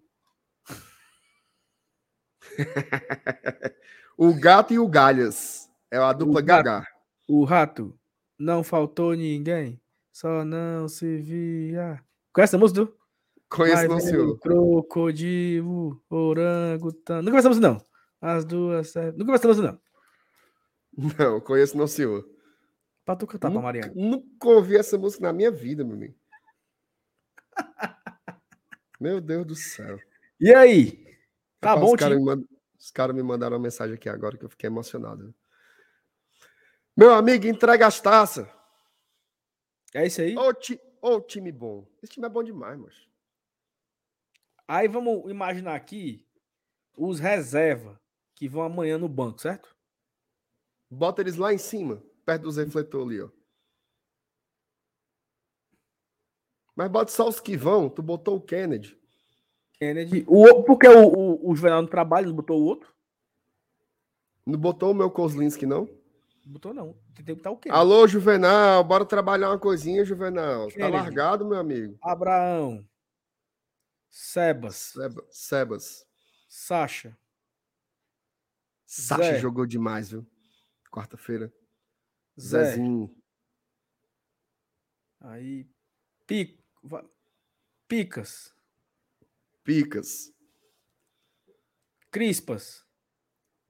O 4.17 4.33
gato 4.39 4.73
e 4.73 4.79
o 4.79 4.87
Galhas. 4.87 5.69
É 5.91 5.97
a 5.97 6.13
dupla 6.13 6.39
O 6.39 6.43
gato. 6.45 6.63
Gagá. 6.63 6.87
o 7.27 7.43
rato. 7.43 7.99
Não 8.39 8.63
faltou 8.63 9.13
ninguém. 9.13 9.81
Só 10.13 10.45
não 10.45 10.87
se 10.87 11.17
via. 11.17 12.01
Conhece 12.31 12.55
a 12.55 12.59
música? 12.59 12.85
do? 12.85 12.97
Conheço 13.49 13.85
não, 13.89 13.99
senhor. 13.99 14.39
Crocodilo, 14.39 16.01
vai 17.31 17.39
essa 17.39 17.49
música, 17.49 17.67
não. 17.67 17.81
As 18.21 18.45
duas. 18.45 18.95
essa 19.35 19.47
música, 19.49 19.77
não. 20.97 21.11
Não, 21.19 21.41
conheço 21.41 21.77
não, 21.77 21.85
senhor. 21.85 22.36
Pra 23.07 23.15
tu 23.15 23.25
cantar 23.25 23.47
pra 23.47 23.49
nunca, 23.51 23.63
Mariana. 23.63 23.93
nunca 23.95 24.49
ouvi 24.49 24.75
essa 24.75 24.97
música 24.97 25.23
na 25.23 25.31
minha 25.31 25.49
vida, 25.49 25.81
meu 25.81 25.95
amigo. 25.95 26.13
Meu 28.99 29.21
Deus 29.21 29.45
do 29.45 29.55
céu. 29.55 29.97
E 30.37 30.53
aí? 30.53 31.05
Tá 31.61 31.69
Rapaz, 31.69 31.85
bom, 31.87 31.93
os 31.93 31.99
caras 31.99 32.19
mandam- 32.21 32.47
Os 32.77 32.91
caras 32.91 33.15
me 33.15 33.23
mandaram 33.23 33.55
uma 33.55 33.63
mensagem 33.63 33.95
aqui 33.95 34.09
agora 34.09 34.37
que 34.37 34.43
eu 34.43 34.49
fiquei 34.49 34.67
emocionado. 34.67 35.33
Meu 36.97 37.13
amigo, 37.13 37.47
entrega 37.47 37.87
as 37.87 38.01
taças. 38.01 38.45
É 39.93 40.05
isso 40.05 40.19
aí? 40.19 40.35
Ô, 40.37 40.53
ti, 40.53 40.77
ô, 41.01 41.21
time 41.21 41.49
bom. 41.51 41.87
Esse 42.03 42.11
time 42.13 42.25
é 42.25 42.29
bom 42.29 42.43
demais, 42.43 42.77
mas. 42.77 43.07
Aí 44.67 44.89
vamos 44.89 45.31
imaginar 45.31 45.75
aqui 45.75 46.27
os 46.97 47.19
reserva 47.21 48.01
que 48.35 48.49
vão 48.49 48.63
amanhã 48.63 48.97
no 48.97 49.07
banco, 49.07 49.39
certo? 49.39 49.73
Bota 50.89 51.21
eles 51.21 51.37
lá 51.37 51.53
em 51.53 51.57
cima, 51.57 52.03
perto 52.27 52.41
dos 52.43 52.57
refletores 52.57 53.07
ali, 53.07 53.21
ó. 53.21 53.29
Mas 56.75 56.91
bota 56.91 57.09
só 57.11 57.27
os 57.29 57.39
que 57.39 57.55
vão. 57.55 57.89
Tu 57.89 58.03
botou 58.03 58.35
o 58.35 58.41
Kennedy. 58.41 58.99
Kennedy. 59.73 60.25
O, 60.27 60.61
porque 60.63 60.87
o, 60.87 61.07
o, 61.07 61.51
o 61.51 61.55
Juvenal 61.55 61.81
no 61.81 61.87
trabalho 61.87 62.27
não 62.27 62.35
botou 62.35 62.59
o 62.61 62.65
outro? 62.65 62.93
Não 64.45 64.59
botou 64.59 64.91
o 64.91 64.93
meu 64.93 65.09
Kozlinski, 65.09 65.65
não? 65.65 65.85
Não 66.45 66.53
botou, 66.53 66.73
não. 66.73 66.93
Tem 67.15 67.23
que 67.25 67.33
botar 67.33 67.51
o 67.51 67.57
Kennedy. 67.57 67.79
Alô, 67.79 68.05
Juvenal. 68.07 68.83
Bora 68.83 69.05
trabalhar 69.05 69.49
uma 69.49 69.57
coisinha, 69.59 70.03
Juvenal. 70.03 70.67
Tá 70.67 70.73
Kennedy. 70.75 70.91
largado, 70.97 71.45
meu 71.45 71.57
amigo. 71.57 71.97
Abraão. 72.01 72.85
Sebas. 74.09 74.75
Seba- 74.75 75.25
Sebas. 75.31 76.05
Sacha. 76.49 77.17
Sacha 78.85 79.23
Zé. 79.23 79.39
jogou 79.39 79.65
demais, 79.65 80.11
viu? 80.11 80.25
Quarta-feira. 80.91 81.51
Zé. 82.39 82.63
Zezinho. 82.65 83.15
Aí. 85.19 85.67
Pico. 86.25 86.63
Picas. 87.87 88.53
Picas. 89.63 90.33
Crispas. 92.11 92.85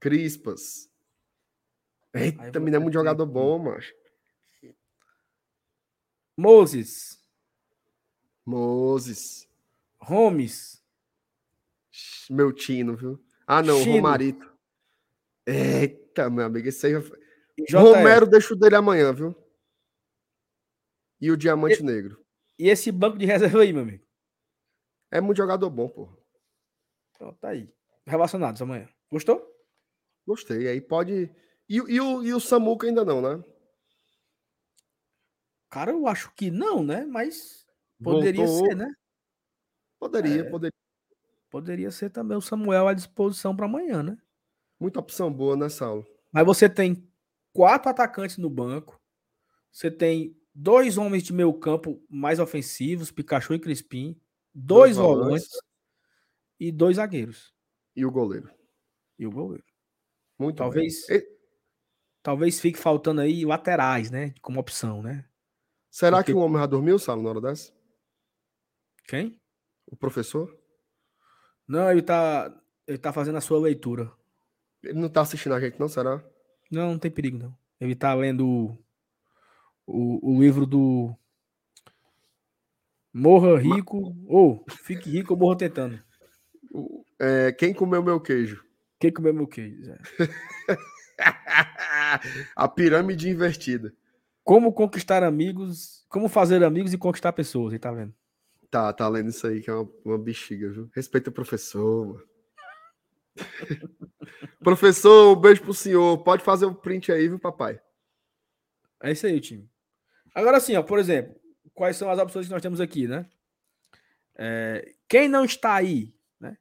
Crispas. 0.00 0.90
Eita, 2.14 2.58
menino 2.58 2.76
é 2.76 2.80
muito 2.80 2.94
jogador 2.94 3.26
bom, 3.26 3.58
macho. 3.58 3.94
Moses. 6.36 7.18
Moses. 8.44 9.48
Holmes. 10.00 10.82
Meu 12.30 12.52
Tino, 12.52 12.96
viu? 12.96 13.24
Ah, 13.46 13.62
não, 13.62 13.78
Chino. 13.78 13.96
Romarito. 13.96 14.58
Eita, 15.46 16.30
meu 16.30 16.44
amigo, 16.44 16.68
esse 16.68 16.86
aí. 16.86 16.92
E. 17.58 17.72
Romero 17.76 18.26
deixa 18.26 18.54
o 18.54 18.56
dele 18.56 18.76
amanhã, 18.76 19.12
viu? 19.12 19.34
E 21.20 21.30
o 21.30 21.36
Diamante 21.36 21.82
Negro. 21.82 22.24
E 22.58 22.68
esse 22.68 22.92
banco 22.92 23.18
de 23.18 23.26
reserva 23.26 23.62
aí, 23.62 23.72
meu 23.72 23.82
amigo? 23.82 24.04
É 25.10 25.20
muito 25.20 25.36
jogador 25.38 25.68
bom, 25.70 25.88
pô. 25.88 26.08
Então, 27.14 27.34
tá 27.34 27.48
aí. 27.48 27.68
Relacionados 28.06 28.60
amanhã. 28.62 28.88
Gostou? 29.10 29.44
Gostei. 30.26 30.68
Aí 30.68 30.80
pode. 30.80 31.30
E, 31.68 31.80
o- 31.80 31.88
e 31.88 32.00
o, 32.00 32.22
e 32.22 32.32
o 32.34 32.40
Samuca 32.40 32.86
ainda 32.86 33.04
não, 33.04 33.20
né? 33.20 33.42
Cara, 35.70 35.90
eu 35.92 36.06
acho 36.06 36.32
que 36.34 36.50
não, 36.50 36.82
né? 36.82 37.04
Mas 37.04 37.66
poderia 38.02 38.46
Voltou. 38.46 38.66
ser, 38.68 38.74
né? 38.76 38.92
Poderia, 39.98 40.40
É. 40.42 40.44
poderia. 40.50 40.72
Poderia 41.50 41.90
ser 41.90 42.10
também 42.10 42.36
o 42.36 42.42
Samuel 42.42 42.88
à 42.88 42.94
disposição 42.94 43.56
para 43.56 43.64
amanhã, 43.66 44.02
né? 44.02 44.18
Muita 44.78 45.00
opção 45.00 45.32
boa 45.32 45.56
nessa 45.56 45.86
aula. 45.86 46.06
Mas 46.30 46.44
você 46.44 46.68
tem 46.68 47.10
quatro 47.52 47.90
atacantes 47.90 48.36
no 48.38 48.48
banco. 48.50 49.00
Você 49.72 49.90
tem 49.90 50.36
dois 50.54 50.96
homens 50.98 51.22
de 51.22 51.32
meio 51.32 51.52
campo 51.54 52.02
mais 52.08 52.38
ofensivos, 52.38 53.10
Pikachu 53.10 53.54
e 53.54 53.58
Crispim. 53.60 54.20
Dois, 54.54 54.96
Dois 54.96 54.96
volantes. 54.96 55.48
e 56.58 56.72
dois 56.72 56.96
zagueiros. 56.96 57.54
E 57.94 58.04
o 58.04 58.10
goleiro. 58.10 58.50
E 59.18 59.26
o 59.26 59.30
goleiro. 59.30 59.64
Muito 60.38 60.56
Talvez, 60.56 61.06
bem. 61.06 61.22
Talvez 62.22 62.60
fique 62.60 62.78
faltando 62.78 63.20
aí 63.20 63.44
laterais, 63.44 64.10
né? 64.10 64.34
Como 64.42 64.58
opção, 64.60 65.02
né? 65.02 65.28
Será 65.90 66.18
Porque- 66.18 66.32
que 66.32 66.38
o 66.38 66.40
homem 66.40 66.58
já 66.60 66.66
dormiu, 66.66 66.98
Salo, 66.98 67.22
na 67.22 67.30
hora 67.30 67.40
dessa? 67.40 67.72
Quem? 69.06 69.40
O 69.86 69.96
professor? 69.96 70.56
Não, 71.66 71.90
ele 71.90 72.02
tá, 72.02 72.54
ele 72.86 72.98
tá 72.98 73.12
fazendo 73.12 73.36
a 73.38 73.40
sua 73.40 73.58
leitura. 73.60 74.12
Ele 74.82 74.98
não 75.00 75.08
tá 75.08 75.22
assistindo 75.22 75.54
a 75.54 75.60
gente, 75.60 75.78
não? 75.78 75.88
Será? 75.88 76.22
Não, 76.70 76.92
não 76.92 76.98
tem 76.98 77.10
perigo, 77.10 77.38
não. 77.38 77.54
Ele 77.80 77.94
tá 77.94 78.12
lendo 78.14 78.76
o, 79.86 80.34
o, 80.34 80.40
livro 80.40 80.66
do 80.66 81.14
Morra 83.12 83.58
Rico, 83.58 84.14
ou 84.26 84.64
Fique 84.84 85.10
Rico 85.10 85.34
ou 85.34 85.38
Morra 85.38 85.56
Tentando. 85.56 85.98
É, 87.18 87.52
quem 87.52 87.72
comeu 87.72 88.02
meu 88.02 88.20
queijo? 88.20 88.62
Quem 88.98 89.12
comeu 89.12 89.32
meu 89.32 89.46
queijo? 89.46 89.90
É. 89.90 89.98
a 92.54 92.68
pirâmide 92.68 93.28
invertida. 93.28 93.94
Como 94.44 94.72
conquistar 94.72 95.22
amigos, 95.22 96.04
como 96.08 96.28
fazer 96.28 96.62
amigos 96.64 96.92
e 96.92 96.98
conquistar 96.98 97.32
pessoas, 97.32 97.72
aí 97.72 97.78
tá 97.78 97.92
vendo? 97.92 98.14
Tá, 98.70 98.92
tá 98.92 99.08
lendo 99.08 99.30
isso 99.30 99.46
aí, 99.46 99.62
que 99.62 99.70
é 99.70 99.74
uma, 99.74 99.88
uma 100.04 100.18
bexiga, 100.18 100.70
viu? 100.70 100.90
Respeita 100.94 101.30
o 101.30 101.32
professor, 101.32 102.06
mano. 102.06 102.28
professor, 104.62 105.36
um 105.36 105.40
beijo 105.40 105.62
pro 105.62 105.74
senhor. 105.74 106.18
Pode 106.18 106.42
fazer 106.42 106.66
o 106.66 106.74
print 106.74 107.12
aí, 107.12 107.28
viu, 107.28 107.38
papai? 107.38 107.80
É 109.02 109.12
isso 109.12 109.26
aí, 109.26 109.40
time. 109.40 109.68
Agora 110.34 110.60
sim, 110.60 110.76
ó, 110.76 110.82
por 110.82 110.98
exemplo, 110.98 111.34
quais 111.74 111.96
são 111.96 112.10
as 112.10 112.18
opções 112.18 112.46
que 112.46 112.52
nós 112.52 112.62
temos 112.62 112.80
aqui, 112.80 113.06
né? 113.06 113.28
É, 114.36 114.94
quem 115.08 115.28
não 115.28 115.44
está 115.44 115.74
aí, 115.74 116.14
né? 116.38 116.56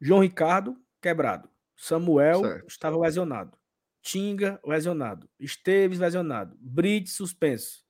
João 0.00 0.20
Ricardo, 0.20 0.76
quebrado. 1.00 1.48
Samuel 1.76 2.40
Certo. 2.40 2.68
estava 2.68 2.98
lesionado. 2.98 3.56
Tinga, 4.02 4.60
lesionado. 4.64 5.28
Esteves, 5.38 5.98
lesionado. 5.98 6.56
Brits, 6.60 7.14
suspenso. 7.14 7.82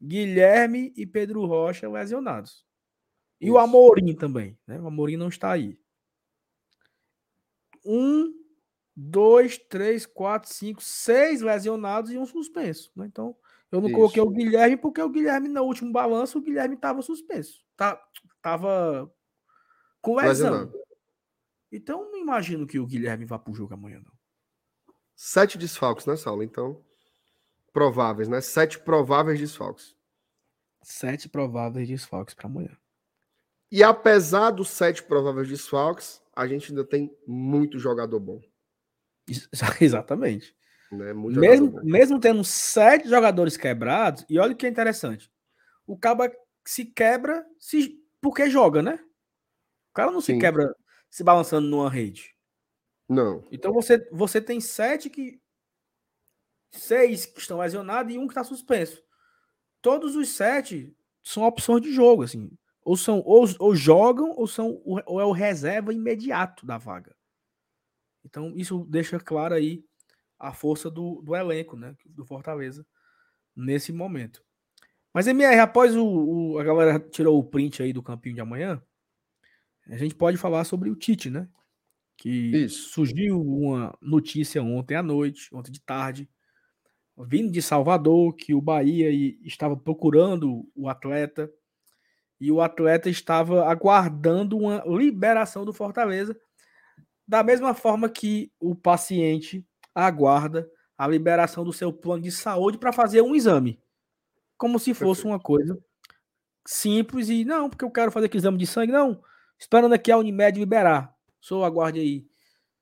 Guilherme 0.00 0.92
e 0.96 1.06
Pedro 1.06 1.44
Rocha, 1.44 1.88
lesionados. 1.88 2.64
E 3.40 3.50
o 3.50 3.54
Isso. 3.54 3.58
Amorim 3.58 4.14
também, 4.14 4.58
né? 4.66 4.80
O 4.80 4.86
Amorim 4.86 5.16
não 5.16 5.28
está 5.28 5.52
aí. 5.52 5.78
Um, 7.84 8.34
dois, 8.94 9.56
três, 9.56 10.06
quatro, 10.06 10.52
cinco, 10.52 10.82
seis 10.82 11.40
lesionados 11.40 12.10
e 12.10 12.18
um 12.18 12.26
suspenso. 12.26 12.90
né? 12.94 13.06
Então, 13.06 13.36
eu 13.72 13.80
não 13.80 13.88
Isso. 13.88 13.96
coloquei 13.96 14.22
o 14.22 14.30
Guilherme 14.30 14.76
porque 14.76 15.00
o 15.00 15.08
Guilherme, 15.08 15.48
no 15.48 15.62
último 15.62 15.92
balanço, 15.92 16.38
o 16.38 16.42
Guilherme 16.42 16.74
estava 16.74 17.02
suspenso. 17.02 17.64
Tá, 17.76 18.00
tava 18.42 19.10
com 20.00 20.16
lesão. 20.16 20.50
Lesionado. 20.50 20.80
Então, 21.72 22.10
não 22.10 22.18
imagino 22.18 22.66
que 22.66 22.80
o 22.80 22.86
Guilherme 22.86 23.24
vá 23.24 23.38
pro 23.38 23.54
jogo 23.54 23.74
amanhã, 23.74 24.00
não. 24.04 24.12
Sete 25.14 25.56
desfalques 25.56 26.06
nessa 26.06 26.30
aula, 26.30 26.44
então. 26.44 26.82
Prováveis, 27.72 28.28
né? 28.28 28.40
Sete 28.40 28.80
prováveis 28.80 29.38
desfalques. 29.38 29.94
Sete 30.82 31.28
prováveis 31.28 31.86
desfalques 31.86 32.34
para 32.34 32.46
amanhã. 32.46 32.76
E 33.70 33.84
apesar 33.84 34.50
dos 34.50 34.68
sete 34.70 35.02
prováveis 35.02 35.46
desfalques, 35.46 36.20
a 36.40 36.46
gente 36.46 36.70
ainda 36.70 36.84
tem 36.84 37.14
muito 37.26 37.78
jogador 37.78 38.18
bom. 38.18 38.40
Exatamente. 39.78 40.56
Né? 40.90 41.12
Mesmo, 41.12 41.30
jogador 41.30 41.70
bom. 41.70 41.80
mesmo 41.84 42.18
tendo 42.18 42.42
sete 42.42 43.06
jogadores 43.08 43.58
quebrados, 43.58 44.24
e 44.26 44.38
olha 44.38 44.54
o 44.54 44.56
que 44.56 44.64
é 44.64 44.70
interessante. 44.70 45.30
O 45.86 45.98
caba 45.98 46.32
se 46.66 46.86
quebra 46.86 47.44
se, 47.58 48.02
porque 48.22 48.48
joga, 48.48 48.82
né? 48.82 48.98
O 49.90 49.94
cara 49.94 50.10
não 50.10 50.22
se 50.22 50.32
Sim. 50.32 50.38
quebra 50.38 50.74
se 51.10 51.22
balançando 51.22 51.68
numa 51.68 51.90
rede. 51.90 52.34
Não. 53.06 53.44
Então 53.52 53.70
você, 53.70 54.08
você 54.10 54.40
tem 54.40 54.60
sete 54.60 55.10
que. 55.10 55.38
Seis 56.72 57.26
que 57.26 57.40
estão 57.40 57.58
lesionados 57.58 58.14
e 58.14 58.18
um 58.18 58.26
que 58.26 58.32
está 58.32 58.44
suspenso. 58.44 59.02
Todos 59.82 60.16
os 60.16 60.30
sete 60.30 60.96
são 61.22 61.42
opções 61.42 61.82
de 61.82 61.92
jogo, 61.92 62.22
assim. 62.22 62.50
Ou 62.90 62.96
são 62.96 63.18
ou, 63.24 63.44
ou 63.58 63.76
jogam 63.76 64.30
ou 64.36 64.46
são 64.46 64.68
ou 64.84 65.20
é 65.20 65.24
o 65.24 65.32
reserva 65.32 65.94
imediato 65.94 66.66
da 66.66 66.78
vaga. 66.78 67.14
Então 68.24 68.52
isso 68.54 68.84
deixa 68.88 69.18
claro 69.18 69.54
aí 69.54 69.84
a 70.38 70.52
força 70.52 70.90
do, 70.90 71.22
do 71.22 71.36
elenco, 71.36 71.76
né, 71.76 71.96
do 72.06 72.24
Fortaleza 72.24 72.86
nesse 73.56 73.92
momento. 73.92 74.44
Mas 75.14 75.26
MR, 75.28 75.60
após 75.60 75.96
o, 75.96 76.06
o- 76.54 76.58
a 76.58 76.64
galera 76.64 77.00
tirou 77.00 77.38
o 77.38 77.44
print 77.44 77.82
aí 77.82 77.92
do 77.92 78.02
campinho 78.02 78.36
de 78.36 78.40
amanhã, 78.42 78.82
a 79.88 79.96
gente 79.96 80.14
pode 80.14 80.36
falar 80.36 80.64
sobre 80.64 80.90
o 80.90 80.96
Tite, 80.96 81.30
né? 81.30 81.48
Que 82.18 82.62
Isso. 82.64 82.90
surgiu 82.90 83.40
uma 83.42 83.96
notícia 84.02 84.62
ontem 84.62 84.96
à 84.96 85.02
noite, 85.02 85.48
ontem 85.54 85.72
de 85.72 85.80
tarde, 85.80 86.30
vindo 87.18 87.52
de 87.52 87.62
Salvador, 87.62 88.34
que 88.34 88.54
o 88.54 88.60
Bahia 88.62 89.10
estava 89.44 89.76
procurando 89.76 90.68
o 90.74 90.88
atleta 90.88 91.50
e 92.40 92.50
o 92.50 92.60
atleta 92.60 93.10
estava 93.10 93.66
aguardando 93.66 94.56
uma 94.56 94.82
liberação 94.86 95.64
do 95.64 95.72
Fortaleza, 95.72 96.34
da 97.28 97.42
mesma 97.42 97.74
forma 97.74 98.08
que 98.08 98.50
o 98.58 98.74
paciente 98.74 99.64
aguarda 99.94 100.68
a 100.96 101.06
liberação 101.06 101.64
do 101.64 101.72
seu 101.72 101.92
plano 101.92 102.22
de 102.22 102.32
saúde 102.32 102.78
para 102.78 102.92
fazer 102.92 103.20
um 103.20 103.34
exame, 103.34 103.80
como 104.56 104.78
se 104.78 104.94
fosse 104.94 105.24
uma 105.24 105.38
coisa 105.38 105.78
simples 106.66 107.28
e 107.28 107.44
não, 107.44 107.68
porque 107.68 107.84
eu 107.84 107.90
quero 107.90 108.12
fazer 108.12 108.26
aquele 108.26 108.40
exame 108.40 108.58
de 108.58 108.66
sangue, 108.66 108.92
não, 108.92 109.22
esperando 109.58 109.92
aqui 109.92 110.12
a 110.12 110.18
Unimed 110.18 110.58
liberar. 110.58 111.14
Sou 111.40 111.64
aguarde 111.64 112.00
aí 112.00 112.26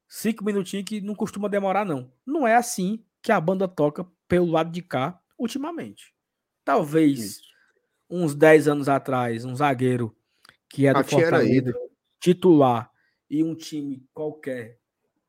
cinco 0.08 0.44
minutinhos 0.44 0.84
que 0.84 1.00
não 1.00 1.14
costuma 1.14 1.48
demorar, 1.48 1.84
não. 1.84 2.12
Não 2.26 2.46
é 2.46 2.54
assim 2.54 3.04
que 3.22 3.32
a 3.32 3.40
banda 3.40 3.68
toca 3.68 4.06
pelo 4.26 4.50
lado 4.50 4.70
de 4.70 4.82
cá 4.82 5.20
ultimamente. 5.38 6.14
Talvez 6.64 7.18
Isso. 7.18 7.47
Uns 8.08 8.34
10 8.34 8.68
anos 8.68 8.88
atrás, 8.88 9.44
um 9.44 9.54
zagueiro 9.54 10.14
que 10.68 10.86
é 10.86 10.92
do 10.92 11.04
Fortaleza, 11.04 11.72
titular, 12.20 12.90
e 13.30 13.42
um 13.42 13.54
time 13.54 14.06
qualquer, 14.12 14.78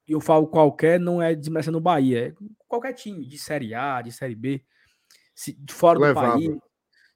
e 0.07 0.11
eu 0.11 0.19
falo 0.19 0.47
qualquer, 0.47 0.99
não 0.99 1.21
é 1.21 1.35
desmerecendo 1.35 1.77
o 1.77 1.81
Bahia, 1.81 2.29
é 2.29 2.33
qualquer 2.67 2.93
time 2.93 3.25
de 3.25 3.37
Série 3.37 3.73
A, 3.73 4.01
de 4.01 4.11
Série 4.11 4.35
B, 4.35 4.63
se, 5.35 5.57
fora 5.69 5.99
Levava. 5.99 6.27
do 6.27 6.33
país, 6.33 6.61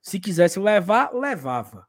se 0.02 0.20
quisesse 0.20 0.60
levar, 0.60 1.14
levava. 1.14 1.88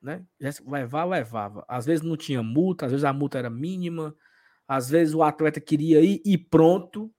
Né? 0.00 0.24
Levar, 0.66 1.04
levava. 1.04 1.64
Às 1.68 1.86
vezes 1.86 2.04
não 2.04 2.16
tinha 2.16 2.42
multa, 2.42 2.86
às 2.86 2.92
vezes 2.92 3.04
a 3.04 3.12
multa 3.12 3.38
era 3.38 3.50
mínima, 3.50 4.16
às 4.66 4.88
vezes 4.88 5.14
o 5.14 5.22
atleta 5.22 5.60
queria 5.60 6.00
ir 6.00 6.20
e 6.24 6.38
pronto. 6.38 7.12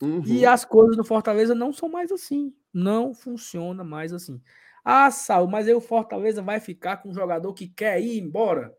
Uhum. 0.00 0.22
E 0.24 0.44
as 0.44 0.64
coisas 0.64 0.96
no 0.96 1.04
Fortaleza 1.04 1.54
não 1.54 1.72
são 1.72 1.88
mais 1.88 2.12
assim. 2.12 2.54
Não 2.72 3.14
funciona 3.14 3.82
mais 3.82 4.12
assim. 4.12 4.42
Ah, 4.84 5.10
Sal, 5.10 5.46
mas 5.46 5.68
aí 5.68 5.74
o 5.74 5.80
Fortaleza 5.80 6.42
vai 6.42 6.60
ficar 6.60 6.98
com 6.98 7.10
um 7.10 7.14
jogador 7.14 7.52
que 7.52 7.68
quer 7.68 8.00
ir 8.00 8.18
embora? 8.18 8.76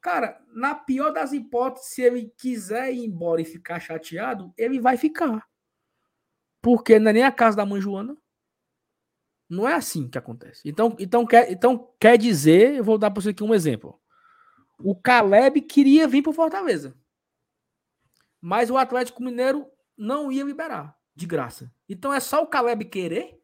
Cara, 0.00 0.40
na 0.52 0.74
pior 0.74 1.12
das 1.12 1.32
hipóteses, 1.32 1.90
se 1.90 2.02
ele 2.02 2.32
quiser 2.36 2.92
ir 2.92 3.04
embora 3.04 3.40
e 3.40 3.44
ficar 3.44 3.78
chateado, 3.78 4.52
ele 4.56 4.80
vai 4.80 4.96
ficar. 4.96 5.46
Porque 6.60 6.98
não 6.98 7.10
é 7.10 7.12
nem 7.12 7.22
a 7.22 7.32
casa 7.32 7.56
da 7.56 7.66
mãe 7.66 7.80
Joana. 7.80 8.16
Não 9.48 9.68
é 9.68 9.74
assim 9.74 10.08
que 10.08 10.16
acontece. 10.16 10.62
Então, 10.64 10.96
então, 10.98 11.26
quer, 11.26 11.50
então 11.52 11.92
quer 12.00 12.16
dizer, 12.16 12.76
eu 12.76 12.84
vou 12.84 12.96
dar 12.96 13.10
para 13.10 13.22
você 13.22 13.30
aqui 13.30 13.44
um 13.44 13.54
exemplo. 13.54 14.00
O 14.78 14.96
Caleb 14.96 15.60
queria 15.60 16.08
vir 16.08 16.22
para 16.22 16.32
Fortaleza. 16.32 16.96
Mas 18.40 18.70
o 18.70 18.76
Atlético 18.76 19.22
Mineiro 19.22 19.66
não 19.96 20.32
ia 20.32 20.42
liberar 20.42 20.96
de 21.14 21.26
graça. 21.26 21.72
Então 21.88 22.12
é 22.12 22.20
só 22.20 22.42
o 22.42 22.46
Caleb 22.46 22.84
querer? 22.86 23.40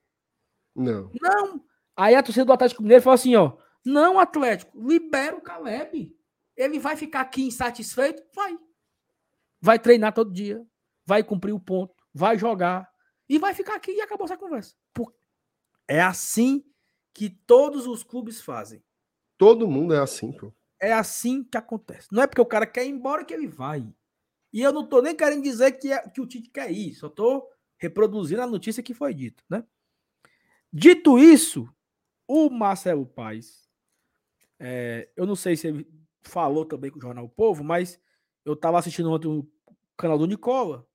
Não. 0.75 1.11
Não. 1.21 1.65
Aí 1.97 2.15
a 2.15 2.23
torcida 2.23 2.45
do 2.45 2.53
Atlético 2.53 2.83
Mineiro 2.83 3.03
falou 3.03 3.15
assim, 3.15 3.35
ó, 3.35 3.57
não, 3.85 4.19
Atlético, 4.19 4.79
libera 4.81 5.37
o 5.37 5.41
Caleb. 5.41 6.15
Ele 6.57 6.79
vai 6.79 6.97
ficar 6.97 7.21
aqui 7.21 7.43
insatisfeito? 7.43 8.23
Vai. 8.35 8.57
Vai 9.61 9.79
treinar 9.79 10.13
todo 10.13 10.33
dia, 10.33 10.65
vai 11.05 11.25
cumprir 11.25 11.53
o 11.53 11.61
ponto, 11.61 11.95
vai 12.15 12.39
jogar 12.39 12.89
e 13.29 13.39
vai 13.39 13.55
ficar 13.55 13.75
aqui 13.75 13.93
e 13.93 14.01
acabou 14.01 14.25
essa 14.25 14.37
conversa. 14.37 14.75
É 15.89 16.03
assim 16.03 16.63
que 17.15 17.31
todos 17.31 17.87
os 17.87 18.03
clubes 18.03 18.43
fazem. 18.43 18.85
Todo 19.39 19.67
mundo 19.67 19.95
é 19.95 19.99
assim, 19.99 20.31
pô. 20.33 20.53
É 20.81 20.93
assim 20.93 21.43
que 21.43 21.57
acontece. 21.57 22.09
Não 22.13 22.23
é 22.23 22.27
porque 22.27 22.41
o 22.41 22.47
cara 22.47 22.67
quer 22.67 22.85
ir 22.85 22.91
embora 22.91 23.25
que 23.25 23.33
ele 23.33 23.49
vai. 23.49 23.93
E 24.53 24.61
eu 24.61 24.73
não 24.73 24.87
tô 24.87 25.01
nem 25.01 25.17
querendo 25.17 25.43
dizer 25.43 25.73
que, 25.73 25.93
é, 25.93 26.09
que 26.09 26.21
o 26.21 26.27
Tite 26.27 26.51
quer 26.51 26.71
ir, 26.71 26.95
só 26.95 27.09
tô 27.09 27.49
reproduzindo 27.79 28.43
a 28.43 28.47
notícia 28.47 28.83
que 28.83 28.93
foi 28.93 29.15
dita, 29.15 29.43
né? 29.49 29.65
Dito 30.73 31.19
isso, 31.19 31.69
o 32.27 32.51
Marcelo 32.51 33.07
Paes, 33.07 33.69
é, 34.59 35.09
eu 35.17 35.25
não 35.27 35.35
sei 35.35 35.57
se 35.57 35.69
ele 35.69 35.89
falou 36.23 36.65
também 36.65 36.91
com 36.91 36.99
o 36.99 37.03
Jornal 37.03 37.25
o 37.25 37.29
Povo, 37.29 37.65
mas 37.65 37.99
eu 38.45 38.53
estava 38.53 38.79
assistindo 38.79 39.11
ontem 39.11 39.29
o 39.29 39.49
canal 39.97 40.19
do 40.19 40.27
Nicola 40.27 40.87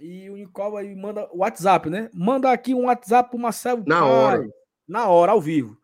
e 0.00 0.30
o 0.30 0.36
Nicola 0.36 0.80
aí 0.80 0.94
manda 0.94 1.28
o 1.32 1.38
WhatsApp, 1.38 1.90
né? 1.90 2.10
Manda 2.14 2.50
aqui 2.50 2.74
um 2.74 2.86
WhatsApp 2.86 3.30
pro 3.30 3.38
Marcelo 3.38 3.84
Na 3.86 4.00
Paes, 4.00 4.12
hora. 4.12 4.48
Na 4.88 5.08
hora, 5.08 5.32
ao 5.32 5.40
vivo. 5.40 5.78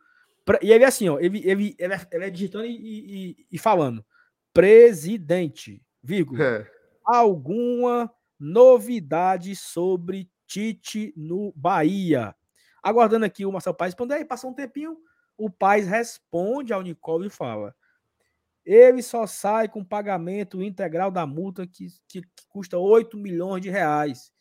E 0.61 0.73
ele 0.73 0.85
é 0.85 0.87
assim, 0.87 1.09
ó, 1.09 1.19
ele, 1.19 1.39
ele, 1.45 1.75
ele, 1.79 1.95
é, 1.95 2.01
ele 2.13 2.25
é 2.25 2.31
digitando 2.31 2.65
e, 2.65 2.71
e, 2.71 3.47
e, 3.53 3.59
falando. 3.59 4.05
Presidente, 4.53 5.83
vírgula. 6.03 6.43
É 6.43 6.67
alguma 7.05 8.13
novidade 8.43 9.55
sobre 9.55 10.29
Tite 10.49 11.15
no 11.17 11.53
Bahia. 11.55 12.35
Aguardando 12.83 13.25
aqui 13.25 13.47
o 13.47 13.53
Marcelo 13.53 13.77
Paes 13.77 13.93
responder, 13.93 14.15
aí 14.17 14.25
passou 14.25 14.51
um 14.51 14.55
tempinho, 14.55 14.99
o 15.39 15.49
Paes 15.49 15.87
responde 15.87 16.73
ao 16.73 16.83
Nicole 16.83 17.29
e 17.29 17.31
fala: 17.31 17.75
ele 18.65 19.01
só 19.01 19.27
sai 19.27 19.69
com 19.69 19.85
pagamento 19.85 20.61
integral 20.61 21.11
da 21.11 21.25
multa 21.25 21.67
que, 21.67 21.87
que, 22.09 22.23
que 22.23 22.47
custa 22.49 22.77
8 22.79 23.17
milhões 23.17 23.63
de 23.63 23.71
reais. 23.71 24.33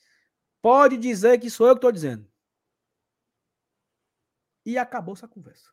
Pode 0.61 0.97
dizer 0.97 1.39
que 1.39 1.49
sou 1.49 1.67
eu 1.67 1.73
que 1.73 1.79
estou 1.79 1.91
dizendo. 1.91 2.27
E 4.65 4.77
acabou 4.77 5.13
essa 5.13 5.27
conversa. 5.27 5.69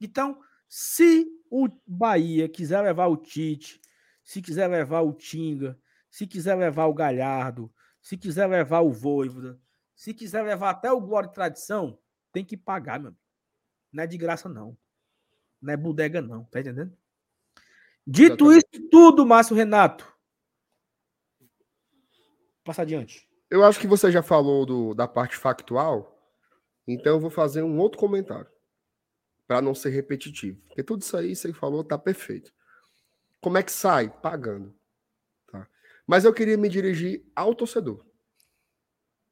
Então, 0.00 0.38
se 0.68 1.26
o 1.50 1.68
Bahia 1.86 2.48
quiser 2.48 2.80
levar 2.82 3.06
o 3.06 3.16
Tite, 3.16 3.80
se 4.24 4.40
quiser 4.40 4.66
levar 4.68 5.02
o 5.02 5.12
Tinga, 5.12 5.78
se 6.12 6.26
quiser 6.26 6.54
levar 6.56 6.86
o 6.86 6.94
Galhardo, 6.94 7.72
se 8.02 8.18
quiser 8.18 8.46
levar 8.46 8.82
o 8.82 8.92
Voivoda, 8.92 9.58
se 9.96 10.12
quiser 10.12 10.42
levar 10.42 10.68
até 10.68 10.92
o 10.92 11.00
Glória 11.00 11.26
e 11.26 11.32
Tradição, 11.32 11.98
tem 12.30 12.44
que 12.44 12.54
pagar, 12.54 13.00
meu 13.00 13.08
amigo. 13.08 13.22
Não 13.90 14.04
é 14.04 14.06
de 14.06 14.18
graça, 14.18 14.46
não. 14.46 14.76
Não 15.60 15.72
é 15.72 15.76
bodega, 15.76 16.20
não. 16.20 16.44
Tá 16.44 16.60
entendendo? 16.60 16.94
Dito 18.06 18.52
Exatamente. 18.52 18.68
isso 18.74 18.90
tudo, 18.90 19.24
Márcio 19.24 19.56
Renato. 19.56 20.06
Passa 22.62 22.82
adiante. 22.82 23.26
Eu 23.48 23.64
acho 23.64 23.80
que 23.80 23.86
você 23.86 24.12
já 24.12 24.22
falou 24.22 24.66
do, 24.66 24.94
da 24.94 25.08
parte 25.08 25.36
factual, 25.36 26.30
então 26.86 27.14
eu 27.14 27.20
vou 27.20 27.30
fazer 27.30 27.62
um 27.62 27.78
outro 27.78 27.98
comentário. 27.98 28.50
Para 29.46 29.62
não 29.62 29.74
ser 29.74 29.90
repetitivo. 29.90 30.60
Porque 30.66 30.82
tudo 30.82 31.00
isso 31.00 31.16
aí, 31.16 31.34
você 31.34 31.54
falou, 31.54 31.82
tá 31.82 31.96
perfeito. 31.96 32.52
Como 33.40 33.56
é 33.56 33.62
que 33.62 33.72
sai? 33.72 34.10
Pagando. 34.10 34.74
Mas 36.06 36.24
eu 36.24 36.32
queria 36.32 36.56
me 36.56 36.68
dirigir 36.68 37.24
ao 37.34 37.54
torcedor. 37.54 38.04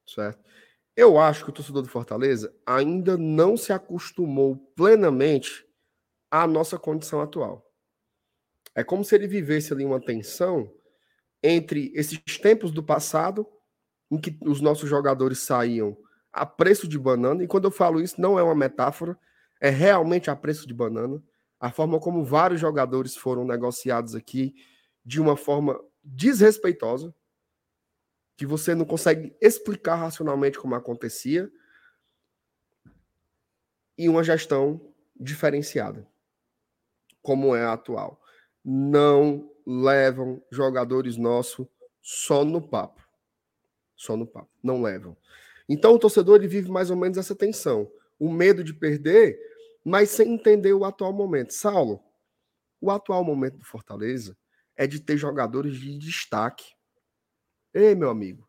Certo? 0.07 0.43
Eu 0.97 1.19
acho 1.19 1.45
que 1.45 1.51
o 1.51 1.53
torcedor 1.53 1.83
do 1.83 1.89
Fortaleza 1.89 2.55
ainda 2.67 3.17
não 3.17 3.57
se 3.57 3.73
acostumou 3.73 4.57
plenamente 4.75 5.67
à 6.31 6.47
nossa 6.47 6.79
condição 6.79 7.21
atual. 7.21 7.67
É 8.75 8.85
como 8.85 9.05
se 9.05 9.15
ele 9.15 9.27
vivesse 9.27 9.73
ali 9.73 9.85
uma 9.85 10.01
tensão 10.01 10.73
entre 11.43 11.93
esses 11.95 12.21
tempos 12.39 12.71
do 12.71 12.83
passado, 12.83 13.47
em 14.11 14.21
que 14.21 14.37
os 14.43 14.61
nossos 14.61 14.89
jogadores 14.89 15.39
saíam 15.41 15.97
a 16.33 16.45
preço 16.45 16.87
de 16.87 16.99
banana, 16.99 17.43
e 17.43 17.47
quando 17.47 17.65
eu 17.65 17.71
falo 17.71 18.01
isso, 18.01 18.21
não 18.21 18.39
é 18.39 18.43
uma 18.43 18.55
metáfora, 18.55 19.19
é 19.61 19.69
realmente 19.69 20.31
a 20.31 20.37
preço 20.37 20.67
de 20.67 20.75
banana. 20.75 21.23
A 21.59 21.71
forma 21.71 21.99
como 21.99 22.25
vários 22.25 22.61
jogadores 22.61 23.17
foram 23.17 23.45
negociados 23.45 24.15
aqui 24.15 24.55
de 25.05 25.21
uma 25.21 25.37
forma 25.37 25.79
desrespeitosa, 26.03 27.15
que 28.37 28.47
você 28.47 28.75
não 28.75 28.85
consegue 28.85 29.37
explicar 29.41 29.97
racionalmente 29.97 30.59
como 30.59 30.75
acontecia, 30.75 31.51
e 33.99 34.09
uma 34.09 34.25
gestão 34.25 34.95
diferenciada, 35.15 36.09
como 37.21 37.55
é 37.55 37.63
a 37.63 37.75
atual. 37.75 38.23
Não 38.65 39.55
levam 39.67 40.43
jogadores 40.51 41.19
nossos 41.19 41.67
só 42.01 42.45
no 42.45 42.67
papo. 42.67 43.07
Só 43.95 44.17
no 44.17 44.27
papo. 44.27 44.51
Não 44.63 44.81
levam. 44.81 45.15
Então 45.69 45.93
o 45.95 45.99
torcedor 45.99 46.37
ele 46.37 46.49
vive 46.49 46.71
mais 46.71 46.91
ou 46.91 46.97
menos 46.97 47.19
essa 47.19 47.37
tensão. 47.37 47.93
O 48.19 48.33
medo 48.33 48.65
de 48.65 48.73
perder, 48.73 49.39
mas 49.85 50.09
sem 50.09 50.33
entender 50.33 50.73
o 50.73 50.85
atual 50.85 51.13
momento. 51.13 51.53
Saulo, 51.53 52.03
o 52.81 52.91
atual 52.91 53.23
momento 53.23 53.59
do 53.59 53.65
Fortaleza 53.67 54.35
é 54.81 54.87
de 54.87 54.99
ter 54.99 55.19
jogadores 55.19 55.77
de 55.77 55.99
destaque. 55.99 56.75
Ei, 57.75 57.95
meu 57.95 58.09
amigo, 58.09 58.49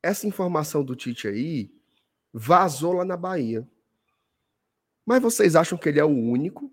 essa 0.00 0.24
informação 0.24 0.84
do 0.84 0.94
Tite 0.94 1.26
aí 1.26 1.74
vazou 2.32 2.92
lá 2.92 3.04
na 3.04 3.16
Bahia. 3.16 3.68
Mas 5.04 5.20
vocês 5.20 5.56
acham 5.56 5.76
que 5.76 5.88
ele 5.88 5.98
é 5.98 6.04
o 6.04 6.16
único? 6.16 6.72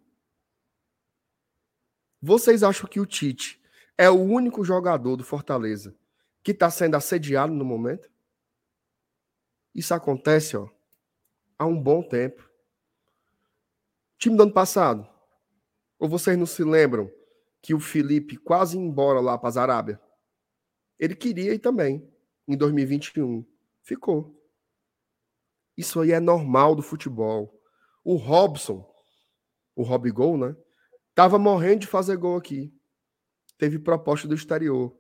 Vocês 2.21 2.61
acham 2.61 2.87
que 2.87 2.99
o 2.99 3.05
Tite 3.07 3.59
é 3.97 4.11
o 4.11 4.21
único 4.21 4.63
jogador 4.63 5.15
do 5.15 5.23
Fortaleza 5.23 5.97
que 6.43 6.51
está 6.51 6.69
sendo 6.69 6.93
assediado 6.93 7.51
no 7.51 7.65
momento? 7.65 8.11
Isso 9.73 9.91
acontece, 9.95 10.55
ó, 10.55 10.69
há 11.57 11.65
um 11.65 11.81
bom 11.81 12.03
tempo. 12.03 12.47
Time 14.19 14.37
do 14.37 14.43
ano 14.43 14.53
passado. 14.53 15.09
Ou 15.97 16.07
vocês 16.07 16.37
não 16.37 16.45
se 16.45 16.63
lembram 16.63 17.11
que 17.64 17.73
o 17.73 17.80
Felipe 17.80 18.35
quase 18.35 18.77
embora 18.77 19.22
lá 19.22 19.38
para 19.38 19.48
as 19.48 19.56
Arábia. 19.56 19.99
Ele 20.99 21.15
queria 21.15 21.53
ir 21.53 21.60
também, 21.60 22.06
em 22.45 22.57
2021. 22.57 23.45
Ficou. 23.81 24.38
Isso 25.77 26.02
aí 26.02 26.11
é 26.11 26.19
normal 26.19 26.76
do 26.76 26.81
futebol. 26.81 27.57
O 28.03 28.15
Robson, 28.15 28.85
o 29.73 29.81
Rob 29.81 30.11
Gol, 30.11 30.38
né? 30.38 30.56
Tava 31.15 31.40
morrendo 31.40 31.80
de 31.80 31.88
fazer 31.88 32.18
gol 32.18 32.35
aqui. 32.35 32.77
Teve 33.57 33.80
proposta 33.80 34.27
do 34.27 34.35
exterior. 34.35 34.95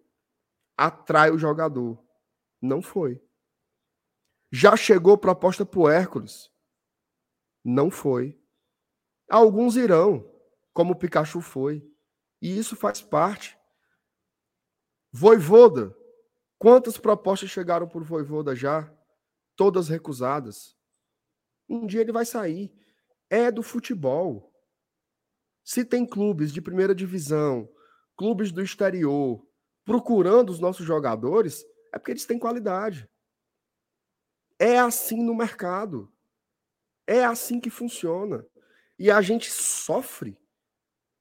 Atrai 0.77 1.31
o 1.31 1.37
jogador. 1.37 2.01
Não 2.61 2.81
foi. 2.81 3.21
Já 4.49 4.77
chegou 4.77 5.17
proposta 5.17 5.65
pro 5.65 5.89
Hércules. 5.89 6.49
Não 7.61 7.91
foi. 7.91 8.39
Alguns 9.29 9.75
irão, 9.75 10.31
como 10.73 10.93
o 10.93 10.95
Pikachu 10.95 11.41
foi. 11.41 11.92
E 12.43 12.57
isso 12.59 12.75
faz 12.75 13.01
parte. 13.01 13.57
Voivoda. 15.13 15.95
Quantas 16.59 16.97
propostas 16.97 17.49
chegaram 17.49 17.87
por 17.87 18.03
Voivoda 18.03 18.53
já? 18.53 18.93
Todas 19.55 19.87
recusadas. 19.87 20.77
Um 21.69 21.87
dia 21.87 22.01
ele 22.01 22.11
vai 22.11 22.25
sair. 22.25 22.69
É 23.29 23.49
do 23.49 23.63
futebol. 23.63 24.53
Se 25.63 25.85
tem 25.85 26.05
clubes 26.05 26.51
de 26.51 26.61
primeira 26.61 26.93
divisão, 26.93 27.69
clubes 28.17 28.51
do 28.51 28.61
exterior, 28.61 29.47
procurando 29.85 30.49
os 30.49 30.59
nossos 30.59 30.85
jogadores, 30.85 31.63
é 31.93 31.97
porque 31.97 32.11
eles 32.11 32.25
têm 32.25 32.37
qualidade. 32.37 33.09
É 34.59 34.79
assim 34.79 35.23
no 35.23 35.33
mercado. 35.33 36.13
É 37.07 37.23
assim 37.23 37.61
que 37.61 37.69
funciona. 37.69 38.45
E 38.99 39.09
a 39.09 39.21
gente 39.21 39.49
sofre 39.49 40.37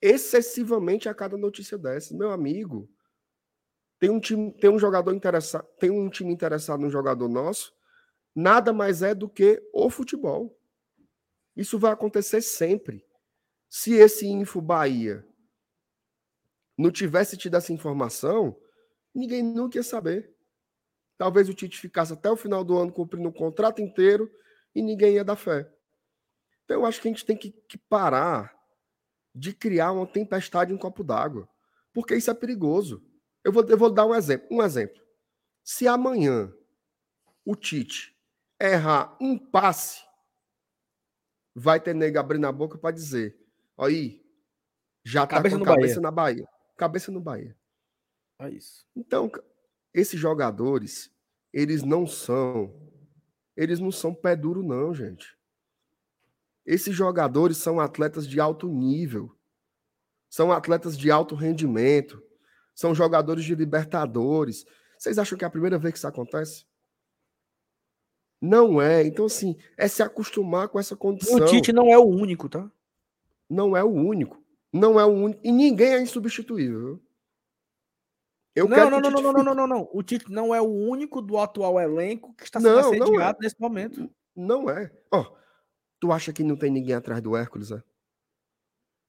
excessivamente 0.02 1.08
a 1.08 1.14
cada 1.14 1.36
notícia 1.36 1.78
dessa. 1.78 2.14
Meu 2.14 2.32
amigo, 2.32 2.90
tem 4.00 4.10
um 4.10 4.18
time, 4.18 4.52
tem 4.54 4.68
um 4.68 4.78
jogador 4.78 5.14
interessado, 5.14 5.64
tem 5.78 5.88
um 5.88 6.10
time 6.10 6.32
interessado 6.32 6.80
no 6.80 6.90
jogador 6.90 7.28
nosso, 7.28 7.72
nada 8.34 8.72
mais 8.72 9.00
é 9.00 9.14
do 9.14 9.28
que 9.28 9.62
o 9.72 9.88
futebol. 9.88 10.58
Isso 11.54 11.78
vai 11.78 11.92
acontecer 11.92 12.42
sempre. 12.42 13.06
Se 13.68 13.94
esse 13.94 14.26
Info 14.26 14.60
Bahia 14.60 15.24
não 16.76 16.90
tivesse 16.90 17.36
tido 17.36 17.56
essa 17.56 17.72
informação, 17.72 18.58
ninguém 19.14 19.42
nunca 19.42 19.78
ia 19.78 19.82
saber. 19.84 20.34
Talvez 21.16 21.48
o 21.48 21.54
Tite 21.54 21.78
ficasse 21.78 22.12
até 22.12 22.28
o 22.28 22.36
final 22.36 22.64
do 22.64 22.76
ano 22.76 22.92
cumprindo 22.92 23.28
o 23.28 23.32
contrato 23.32 23.80
inteiro 23.80 24.28
e 24.74 24.82
ninguém 24.82 25.14
ia 25.14 25.24
dar 25.24 25.36
fé. 25.36 25.70
Então 26.64 26.80
eu 26.80 26.86
acho 26.86 27.00
que 27.00 27.06
a 27.06 27.10
gente 27.10 27.24
tem 27.24 27.36
que, 27.36 27.52
que 27.68 27.78
parar 27.78 28.52
de 29.34 29.52
criar 29.52 29.92
uma 29.92 30.06
tempestade 30.06 30.72
em 30.72 30.74
um 30.74 30.78
copo 30.78 31.02
d'água, 31.02 31.48
porque 31.92 32.14
isso 32.14 32.30
é 32.30 32.34
perigoso. 32.34 33.02
Eu 33.44 33.52
vou, 33.52 33.64
eu 33.68 33.78
vou 33.78 33.90
dar 33.90 34.06
um 34.06 34.14
exemplo. 34.14 34.46
Um 34.50 34.62
exemplo. 34.62 35.00
Se 35.64 35.88
amanhã 35.88 36.52
o 37.44 37.56
Tite 37.56 38.16
errar 38.60 39.16
um 39.20 39.36
passe, 39.38 40.02
vai 41.54 41.80
ter 41.80 41.94
nego 41.94 42.18
abrindo 42.18 42.46
a 42.46 42.52
boca 42.52 42.78
para 42.78 42.94
dizer: 42.94 43.36
aí, 43.76 44.24
já 45.04 45.26
tá 45.26 45.36
cabeça 45.36 45.58
com 45.58 45.64
cabeça 45.64 45.94
Bahia. 45.94 46.02
na 46.02 46.10
Bahia. 46.10 46.48
Cabeça 46.76 47.12
no 47.12 47.20
Bahia. 47.20 47.56
É 48.40 48.50
isso. 48.50 48.86
Então, 48.94 49.30
esses 49.92 50.18
jogadores, 50.18 51.10
eles 51.52 51.82
não 51.82 52.06
são. 52.06 52.90
Eles 53.56 53.78
não 53.78 53.92
são 53.92 54.14
pé 54.14 54.34
duro, 54.34 54.62
não, 54.62 54.94
gente. 54.94 55.36
Esses 56.64 56.94
jogadores 56.94 57.56
são 57.56 57.80
atletas 57.80 58.26
de 58.26 58.40
alto 58.40 58.68
nível. 58.68 59.36
São 60.30 60.52
atletas 60.52 60.96
de 60.96 61.10
alto 61.10 61.34
rendimento. 61.34 62.22
São 62.74 62.94
jogadores 62.94 63.44
de 63.44 63.54
Libertadores. 63.54 64.64
Vocês 64.98 65.18
acham 65.18 65.36
que 65.36 65.44
é 65.44 65.48
a 65.48 65.50
primeira 65.50 65.78
vez 65.78 65.92
que 65.92 65.98
isso 65.98 66.06
acontece? 66.06 66.64
Não 68.40 68.80
é. 68.80 69.04
Então, 69.04 69.26
assim, 69.26 69.56
é 69.76 69.86
se 69.86 70.02
acostumar 70.02 70.68
com 70.68 70.78
essa 70.78 70.96
condição. 70.96 71.38
O 71.38 71.46
Tite 71.46 71.72
não 71.72 71.88
é 71.88 71.98
o 71.98 72.04
único, 72.04 72.48
tá? 72.48 72.70
Não 73.48 73.76
é 73.76 73.84
o 73.84 73.90
único. 73.90 74.42
Não 74.72 74.98
é 74.98 75.04
o 75.04 75.10
único. 75.10 75.40
E 75.44 75.52
ninguém 75.52 75.94
é 75.94 76.00
insubstituível. 76.00 77.00
Eu 78.54 78.68
não, 78.68 78.90
não, 78.90 79.00
não, 79.00 79.10
não, 79.10 79.32
não, 79.32 79.44
não, 79.44 79.54
não, 79.54 79.66
não. 79.66 79.88
O 79.92 80.02
Tite 80.02 80.30
não 80.30 80.54
é 80.54 80.60
o 80.60 80.68
único 80.68 81.22
do 81.22 81.38
atual 81.38 81.80
elenco 81.80 82.34
que 82.34 82.44
está 82.44 82.60
sendo 82.60 82.72
não, 82.72 82.80
assediado 82.80 83.12
não 83.12 83.20
é. 83.20 83.36
nesse 83.40 83.60
momento. 83.60 84.10
Não 84.34 84.68
é. 84.68 84.90
Ó, 85.10 85.20
oh, 85.20 85.36
tu 86.02 86.10
acha 86.10 86.32
que 86.32 86.42
não 86.42 86.56
tem 86.56 86.68
ninguém 86.68 86.96
atrás 86.96 87.22
do 87.22 87.36
Hércules, 87.36 87.70
é? 87.70 87.80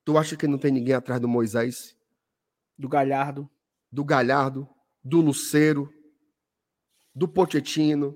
Tu 0.06 0.16
acha 0.16 0.38
que 0.38 0.46
não 0.46 0.60
tem 0.60 0.72
ninguém 0.72 0.94
atrás 0.94 1.20
do 1.20 1.28
Moisés? 1.28 1.98
Do 2.78 2.88
Galhardo. 2.88 3.50
Do 3.92 4.06
Galhardo, 4.06 4.70
do 5.04 5.20
Luceiro, 5.20 5.92
do 7.14 7.28
Pochettino, 7.28 8.16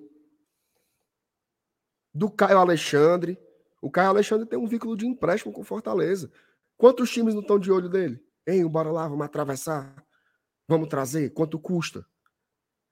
do 2.13 2.29
Caio 2.29 2.59
Alexandre. 2.59 3.35
O 3.81 3.89
Caio 3.89 4.09
Alexandre 4.09 4.47
tem 4.47 4.59
um 4.59 4.67
vínculo 4.67 4.95
de 4.95 5.07
empréstimo 5.07 5.51
com 5.51 5.63
Fortaleza. 5.63 6.31
Quantos 6.77 7.09
times 7.09 7.33
não 7.33 7.41
estão 7.41 7.57
de 7.57 7.71
olho 7.71 7.89
dele? 7.89 8.23
Hein, 8.45 8.67
bora 8.67 8.91
lá, 8.91 9.07
vamos 9.07 9.25
atravessar. 9.25 10.05
Vamos 10.67 10.87
trazer. 10.87 11.31
Quanto 11.31 11.57
custa? 11.57 12.05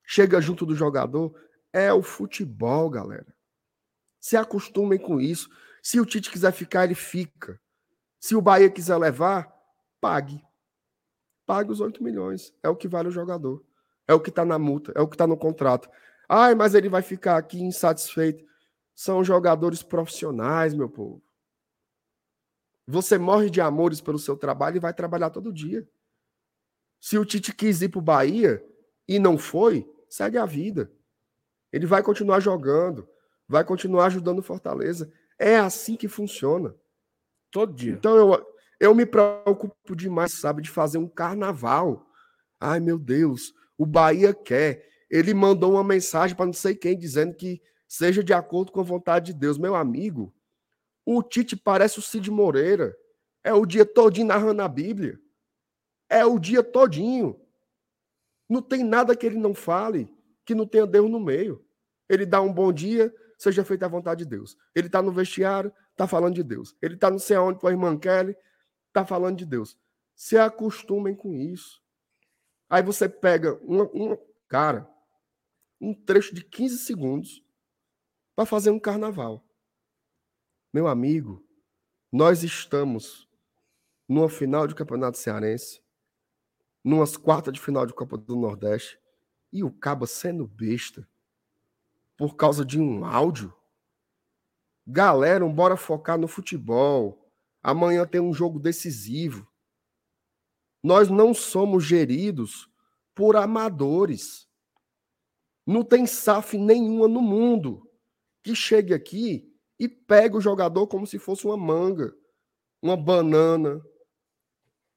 Chega 0.03 0.41
junto 0.41 0.65
do 0.65 0.73
jogador. 0.73 1.39
É 1.71 1.93
o 1.93 2.01
futebol, 2.01 2.89
galera. 2.89 3.35
Se 4.19 4.35
acostumem 4.35 4.97
com 4.97 5.21
isso. 5.21 5.47
Se 5.85 5.99
o 5.99 6.05
Tite 6.05 6.31
quiser 6.31 6.51
ficar, 6.51 6.85
ele 6.85 6.95
fica. 6.95 7.61
Se 8.19 8.35
o 8.35 8.41
Bahia 8.41 8.71
quiser 8.71 8.97
levar, 8.97 9.55
pague. 10.01 10.43
Pague 11.45 11.71
os 11.71 11.79
8 11.79 12.03
milhões. 12.03 12.51
É 12.63 12.69
o 12.69 12.75
que 12.75 12.87
vale 12.87 13.09
o 13.09 13.11
jogador. 13.11 13.63
É 14.07 14.13
o 14.15 14.19
que 14.19 14.31
está 14.31 14.43
na 14.43 14.57
multa. 14.57 14.91
É 14.95 15.01
o 15.01 15.07
que 15.07 15.13
está 15.13 15.27
no 15.27 15.37
contrato. 15.37 15.87
Ai, 16.27 16.55
mas 16.55 16.73
ele 16.73 16.89
vai 16.89 17.03
ficar 17.03 17.37
aqui 17.37 17.61
insatisfeito. 17.61 18.43
São 18.95 19.23
jogadores 19.23 19.83
profissionais, 19.83 20.73
meu 20.73 20.89
povo. 20.89 21.21
Você 22.87 23.19
morre 23.19 23.51
de 23.51 23.61
amores 23.61 24.01
pelo 24.01 24.17
seu 24.17 24.35
trabalho 24.35 24.77
e 24.77 24.79
vai 24.79 24.91
trabalhar 24.91 25.29
todo 25.29 25.53
dia. 25.53 25.87
Se 26.99 27.15
o 27.15 27.23
Tite 27.23 27.53
quis 27.53 27.83
ir 27.83 27.89
para 27.89 27.99
o 27.99 28.01
Bahia 28.01 28.65
e 29.07 29.19
não 29.19 29.37
foi, 29.37 29.87
segue 30.09 30.39
a 30.39 30.47
vida. 30.47 30.91
Ele 31.71 31.85
vai 31.85 32.01
continuar 32.01 32.39
jogando, 32.39 33.07
vai 33.47 33.63
continuar 33.63 34.07
ajudando 34.07 34.39
o 34.39 34.43
Fortaleza. 34.43 35.13
É 35.39 35.57
assim 35.57 35.95
que 35.95 36.07
funciona. 36.07 36.75
Todo 37.51 37.73
dia. 37.73 37.93
Então 37.93 38.15
eu, 38.15 38.45
eu 38.79 38.95
me 38.95 39.05
preocupo 39.05 39.95
demais, 39.95 40.33
sabe, 40.33 40.61
de 40.61 40.69
fazer 40.69 40.97
um 40.97 41.07
carnaval. 41.07 42.05
Ai, 42.59 42.79
meu 42.79 42.97
Deus, 42.97 43.53
o 43.77 43.85
Bahia 43.85 44.33
quer. 44.33 44.87
Ele 45.09 45.33
mandou 45.33 45.73
uma 45.73 45.83
mensagem 45.83 46.35
para 46.35 46.45
não 46.45 46.53
sei 46.53 46.75
quem 46.75 46.97
dizendo 46.97 47.35
que 47.35 47.61
seja 47.87 48.23
de 48.23 48.33
acordo 48.33 48.71
com 48.71 48.79
a 48.79 48.83
vontade 48.83 49.27
de 49.27 49.39
Deus. 49.39 49.57
Meu 49.57 49.75
amigo, 49.75 50.33
o 51.05 51.21
Tite 51.21 51.55
parece 51.55 51.99
o 51.99 52.01
Cid 52.01 52.29
Moreira. 52.31 52.95
É 53.43 53.53
o 53.53 53.65
dia 53.65 53.85
todinho 53.85 54.27
narrando 54.27 54.61
a 54.61 54.67
Bíblia. 54.67 55.19
É 56.09 56.25
o 56.25 56.39
dia 56.39 56.63
todinho. 56.63 57.39
Não 58.49 58.61
tem 58.61 58.83
nada 58.83 59.15
que 59.15 59.25
ele 59.25 59.37
não 59.37 59.53
fale 59.53 60.13
que 60.45 60.53
não 60.53 60.67
tenha 60.67 60.85
Deus 60.85 61.09
no 61.09 61.19
meio. 61.19 61.65
Ele 62.07 62.25
dá 62.25 62.39
um 62.39 62.53
bom 62.53 62.71
dia, 62.71 63.13
seja 63.37 63.63
feita 63.63 63.85
a 63.85 63.89
vontade 63.89 64.23
de 64.23 64.29
Deus. 64.29 64.57
Ele 64.73 64.87
está 64.87 65.01
no 65.01 65.11
vestiário, 65.11 65.73
está 65.91 66.07
falando 66.07 66.35
de 66.35 66.43
Deus. 66.43 66.75
Ele 66.81 66.95
está 66.95 67.09
não 67.09 67.19
sei 67.19 67.35
aonde 67.35 67.59
com 67.59 67.67
a 67.67 67.71
irmã 67.71 67.97
Kelly, 67.97 68.35
está 68.87 69.05
falando 69.05 69.37
de 69.37 69.45
Deus. 69.45 69.77
Se 70.15 70.37
acostumem 70.37 71.15
com 71.15 71.33
isso. 71.35 71.83
Aí 72.69 72.81
você 72.81 73.07
pega 73.07 73.55
uma 73.63 74.17
cara, 74.47 74.89
um 75.79 75.93
trecho 75.93 76.33
de 76.33 76.43
15 76.43 76.79
segundos 76.79 77.43
para 78.35 78.45
fazer 78.45 78.71
um 78.71 78.79
carnaval. 78.79 79.45
Meu 80.73 80.87
amigo, 80.87 81.45
nós 82.11 82.43
estamos 82.43 83.29
numa 84.07 84.29
final 84.29 84.67
de 84.67 84.75
campeonato 84.75 85.17
cearense, 85.17 85.81
numas 86.83 87.17
quartas 87.17 87.53
de 87.53 87.59
final 87.59 87.85
de 87.85 87.93
Copa 87.93 88.17
do 88.17 88.35
Nordeste, 88.35 88.99
e 89.51 89.63
o 89.63 89.71
Caba 89.71 90.05
sendo 90.05 90.45
besta 90.45 91.07
por 92.17 92.35
causa 92.35 92.65
de 92.65 92.79
um 92.79 93.05
áudio. 93.05 93.53
Galera, 94.87 95.47
bora 95.47 95.75
focar 95.75 96.17
no 96.17 96.27
futebol. 96.27 97.27
Amanhã 97.61 98.05
tem 98.05 98.21
um 98.21 98.33
jogo 98.33 98.59
decisivo. 98.59 99.47
Nós 100.83 101.09
não 101.09 101.33
somos 101.33 101.83
geridos 101.83 102.69
por 103.15 103.35
amadores. 103.35 104.47
Não 105.65 105.83
tem 105.83 106.05
SAF 106.05 106.57
nenhuma 106.57 107.07
no 107.07 107.21
mundo 107.21 107.89
que 108.43 108.55
chegue 108.55 108.93
aqui 108.93 109.51
e 109.79 109.89
pegue 109.89 110.37
o 110.37 110.41
jogador 110.41 110.85
como 110.87 111.07
se 111.07 111.17
fosse 111.17 111.45
uma 111.45 111.57
manga, 111.57 112.15
uma 112.81 112.95
banana, 112.95 113.81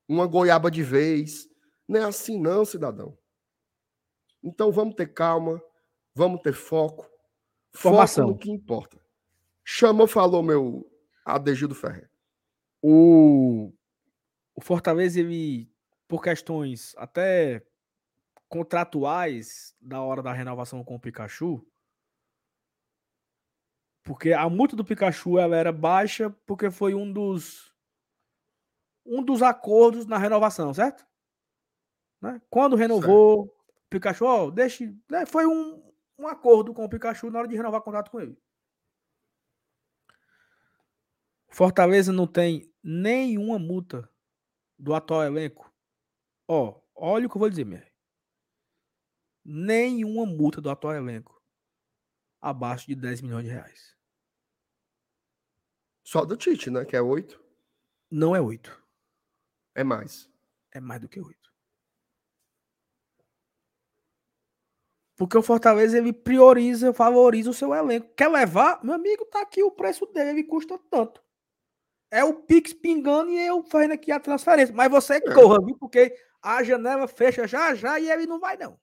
uma 0.06 0.26
goiaba 0.26 0.70
de 0.70 0.82
vez. 0.82 1.48
Não 1.88 2.00
é 2.00 2.04
assim, 2.04 2.38
não, 2.38 2.66
cidadão. 2.66 3.16
Então 4.42 4.70
vamos 4.70 4.94
ter 4.94 5.14
calma, 5.14 5.62
vamos 6.18 6.40
ter 6.42 6.52
foco. 6.52 7.08
Formação. 7.72 8.26
Foco 8.26 8.34
no 8.34 8.38
que 8.40 8.50
importa. 8.50 9.00
Chamou, 9.64 10.08
falou 10.08 10.42
meu 10.42 10.90
Adegildo 11.24 11.74
Ferrer. 11.74 12.10
O, 12.82 13.72
o 14.54 14.60
Fortaleza, 14.60 15.20
ele, 15.20 15.70
por 16.08 16.20
questões 16.22 16.94
até 16.96 17.64
contratuais 18.48 19.76
da 19.80 20.00
hora 20.00 20.22
da 20.22 20.32
renovação 20.32 20.82
com 20.82 20.96
o 20.96 21.00
Pikachu, 21.00 21.64
porque 24.02 24.32
a 24.32 24.48
multa 24.48 24.74
do 24.74 24.84
Pikachu 24.84 25.38
ela 25.38 25.54
era 25.54 25.70
baixa 25.70 26.30
porque 26.46 26.70
foi 26.70 26.94
um 26.94 27.12
dos 27.12 27.74
um 29.04 29.22
dos 29.22 29.42
acordos 29.42 30.06
na 30.06 30.18
renovação, 30.18 30.72
certo? 30.72 31.06
Né? 32.20 32.40
Quando 32.50 32.76
renovou 32.76 33.44
certo. 33.44 33.54
o 33.54 33.88
Pikachu, 33.90 34.24
ó, 34.24 34.50
deixe, 34.50 34.94
né? 35.10 35.24
foi 35.26 35.46
um, 35.46 35.87
um 36.18 36.26
acordo 36.26 36.74
com 36.74 36.84
o 36.84 36.88
Pikachu 36.88 37.30
na 37.30 37.38
hora 37.38 37.48
de 37.48 37.56
renovar 37.56 37.80
o 37.80 37.84
contrato 37.84 38.10
com 38.10 38.20
ele. 38.20 38.36
Fortaleza 41.50 42.12
não 42.12 42.26
tem 42.26 42.72
nenhuma 42.82 43.58
multa 43.58 44.10
do 44.78 44.94
atual 44.94 45.24
elenco. 45.24 45.72
Ó, 46.46 46.80
olha 46.94 47.26
o 47.26 47.30
que 47.30 47.36
eu 47.36 47.40
vou 47.40 47.48
dizer, 47.48 47.64
minha. 47.64 47.86
nenhuma 49.44 50.26
multa 50.26 50.60
do 50.60 50.70
atual 50.70 50.94
elenco 50.94 51.42
abaixo 52.40 52.86
de 52.86 52.94
10 52.94 53.22
milhões 53.22 53.44
de 53.44 53.50
reais. 53.50 53.96
Só 56.04 56.24
do 56.24 56.36
Tite, 56.36 56.70
né? 56.70 56.84
Que 56.84 56.96
é 56.96 57.02
8. 57.02 57.42
Não 58.10 58.34
é 58.34 58.40
8. 58.40 58.82
É 59.74 59.84
mais. 59.84 60.30
É 60.72 60.80
mais 60.80 61.00
do 61.00 61.08
que 61.08 61.20
8. 61.20 61.37
Porque 65.18 65.36
o 65.36 65.42
Fortaleza 65.42 65.98
ele 65.98 66.12
prioriza, 66.12 66.94
favoriza 66.94 67.50
o 67.50 67.54
seu 67.54 67.74
elenco. 67.74 68.08
Quer 68.16 68.28
levar? 68.28 68.78
Meu 68.84 68.94
amigo, 68.94 69.24
tá 69.24 69.42
aqui 69.42 69.64
o 69.64 69.70
preço 69.70 70.06
dele, 70.06 70.30
ele 70.30 70.44
custa 70.44 70.78
tanto. 70.88 71.20
É 72.08 72.22
o 72.22 72.32
Pix 72.32 72.72
pingando 72.72 73.28
e 73.32 73.38
eu 73.44 73.64
fazendo 73.64 73.94
aqui 73.94 74.12
a 74.12 74.20
transferência. 74.20 74.72
Mas 74.72 74.88
você 74.88 75.14
é. 75.14 75.20
corra, 75.20 75.58
viu? 75.60 75.76
Porque 75.76 76.14
a 76.40 76.62
janela 76.62 77.08
fecha 77.08 77.48
já 77.48 77.74
já 77.74 77.98
e 77.98 78.08
ele 78.08 78.26
não 78.26 78.38
vai, 78.38 78.56
não. 78.56 78.78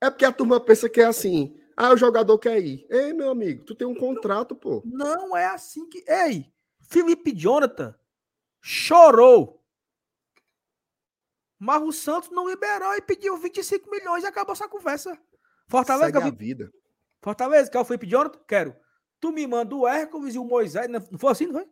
É 0.00 0.08
porque 0.08 0.24
a 0.24 0.30
turma 0.30 0.60
pensa 0.60 0.88
que 0.88 1.00
é 1.00 1.04
assim. 1.04 1.60
Ah, 1.76 1.92
o 1.92 1.96
jogador 1.96 2.38
quer 2.38 2.62
ir. 2.62 2.86
Ei, 2.88 3.12
meu 3.12 3.30
amigo, 3.30 3.64
tu 3.64 3.74
tem 3.74 3.88
um 3.88 3.94
contrato, 3.94 4.54
pô. 4.54 4.82
Não 4.84 5.36
é 5.36 5.46
assim 5.46 5.88
que. 5.88 6.04
Ei, 6.06 6.46
Felipe 6.80 7.32
Jonathan 7.32 7.92
chorou 8.62 9.63
mas 11.64 11.82
o 11.82 11.90
Santos 11.90 12.30
não 12.30 12.46
liberou 12.46 12.94
e 12.94 13.00
pediu 13.00 13.38
25 13.38 13.90
milhões 13.90 14.22
e 14.22 14.26
acabou 14.26 14.52
essa 14.52 14.68
conversa. 14.68 15.18
Fortaleza, 15.66 16.12
Segue 16.12 16.18
a 16.18 16.30
vida. 16.30 16.70
Fortaleza, 17.22 17.70
quer 17.70 17.78
o 17.78 17.84
Felipe 17.86 18.06
Jonathan? 18.06 18.38
Quero. 18.46 18.76
Tu 19.18 19.32
me 19.32 19.46
manda 19.46 19.74
o 19.74 19.88
Hércules 19.88 20.34
e 20.34 20.38
o 20.38 20.44
Moisés. 20.44 20.90
Não 20.90 21.00
foi 21.18 21.32
assim, 21.32 21.46
não 21.46 21.54
foi? 21.54 21.66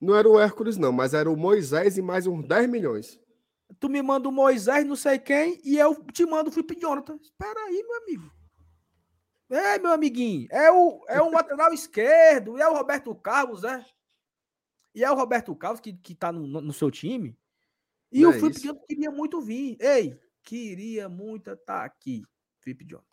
Não 0.00 0.16
era 0.16 0.28
o 0.28 0.40
Hércules, 0.40 0.76
não, 0.76 0.90
mas 0.90 1.14
era 1.14 1.30
o 1.30 1.36
Moisés 1.36 1.96
e 1.96 2.02
mais 2.02 2.26
uns 2.26 2.44
10 2.48 2.68
milhões. 2.68 3.20
Tu 3.78 3.88
me 3.88 4.02
manda 4.02 4.28
o 4.28 4.32
Moisés, 4.32 4.84
não 4.84 4.96
sei 4.96 5.20
quem, 5.20 5.60
e 5.64 5.78
eu 5.78 5.94
te 6.06 6.26
mando 6.26 6.50
o 6.50 6.52
Felipe 6.52 6.76
Jonathan. 6.80 7.16
Espera 7.22 7.60
aí, 7.66 7.84
meu 7.86 8.02
amigo. 8.02 8.32
É, 9.48 9.78
meu 9.78 9.92
amiguinho. 9.92 10.48
É 10.50 10.72
o, 10.72 11.04
é 11.06 11.22
o 11.22 11.30
lateral 11.30 11.70
esquerdo, 11.72 12.58
e 12.58 12.60
é 12.60 12.68
o 12.68 12.74
Roberto 12.74 13.14
Carlos, 13.14 13.62
é. 13.62 13.86
E 14.92 15.04
é 15.04 15.10
o 15.12 15.14
Roberto 15.14 15.54
Carlos 15.54 15.80
que, 15.80 15.92
que 15.92 16.12
tá 16.12 16.32
no, 16.32 16.60
no 16.60 16.72
seu 16.72 16.90
time. 16.90 17.38
E 18.12 18.22
não 18.22 18.30
o 18.30 18.34
é 18.34 18.38
Felipe 18.38 18.56
isso. 18.56 18.66
Jonathan 18.66 18.86
queria 18.86 19.10
muito 19.10 19.40
vir. 19.40 19.76
Ei, 19.80 20.20
queria 20.42 21.08
muito 21.08 21.50
estar 21.50 21.80
tá 21.80 21.84
aqui, 21.84 22.22
Felipe 22.60 22.84
Jonathan. 22.84 23.06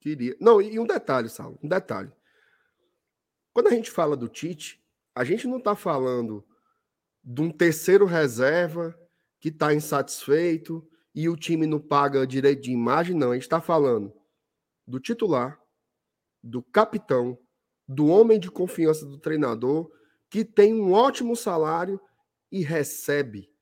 Queria. 0.00 0.36
Não, 0.40 0.60
e 0.60 0.78
um 0.78 0.86
detalhe, 0.86 1.28
Saulo, 1.28 1.58
um 1.62 1.68
detalhe. 1.68 2.12
Quando 3.52 3.68
a 3.68 3.70
gente 3.70 3.90
fala 3.90 4.16
do 4.16 4.28
Tite, 4.28 4.82
a 5.14 5.24
gente 5.24 5.46
não 5.46 5.58
está 5.58 5.74
falando 5.74 6.46
de 7.22 7.40
um 7.40 7.50
terceiro 7.50 8.04
reserva 8.04 8.98
que 9.40 9.48
está 9.48 9.72
insatisfeito 9.72 10.86
e 11.14 11.28
o 11.28 11.36
time 11.36 11.66
não 11.66 11.80
paga 11.80 12.26
direito 12.26 12.62
de 12.62 12.72
imagem, 12.72 13.16
não. 13.16 13.30
A 13.30 13.34
gente 13.34 13.44
está 13.44 13.60
falando 13.60 14.12
do 14.86 15.00
titular, 15.00 15.58
do 16.42 16.62
capitão, 16.62 17.38
do 17.86 18.06
homem 18.06 18.38
de 18.38 18.50
confiança 18.50 19.06
do 19.06 19.18
treinador, 19.18 19.90
que 20.28 20.44
tem 20.44 20.74
um 20.74 20.92
ótimo 20.92 21.36
salário 21.36 22.00
e 22.50 22.62
recebe 22.62 23.53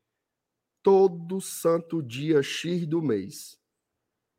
todo 0.82 1.40
santo 1.40 2.02
dia 2.02 2.42
X 2.42 2.86
do 2.86 3.02
mês. 3.02 3.58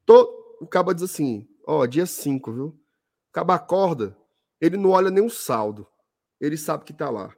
To... 0.05 0.41
O 0.61 0.67
caba 0.67 0.93
diz 0.93 1.03
assim, 1.03 1.47
ó, 1.67 1.85
dia 1.85 2.05
5, 2.05 2.53
viu? 2.53 2.65
O 2.67 3.31
caba 3.33 3.55
acorda, 3.55 4.17
ele 4.61 4.77
não 4.77 4.91
olha 4.91 5.11
o 5.21 5.29
saldo. 5.29 5.85
Ele 6.39 6.55
sabe 6.57 6.85
que 6.85 6.93
tá 6.93 7.09
lá. 7.09 7.35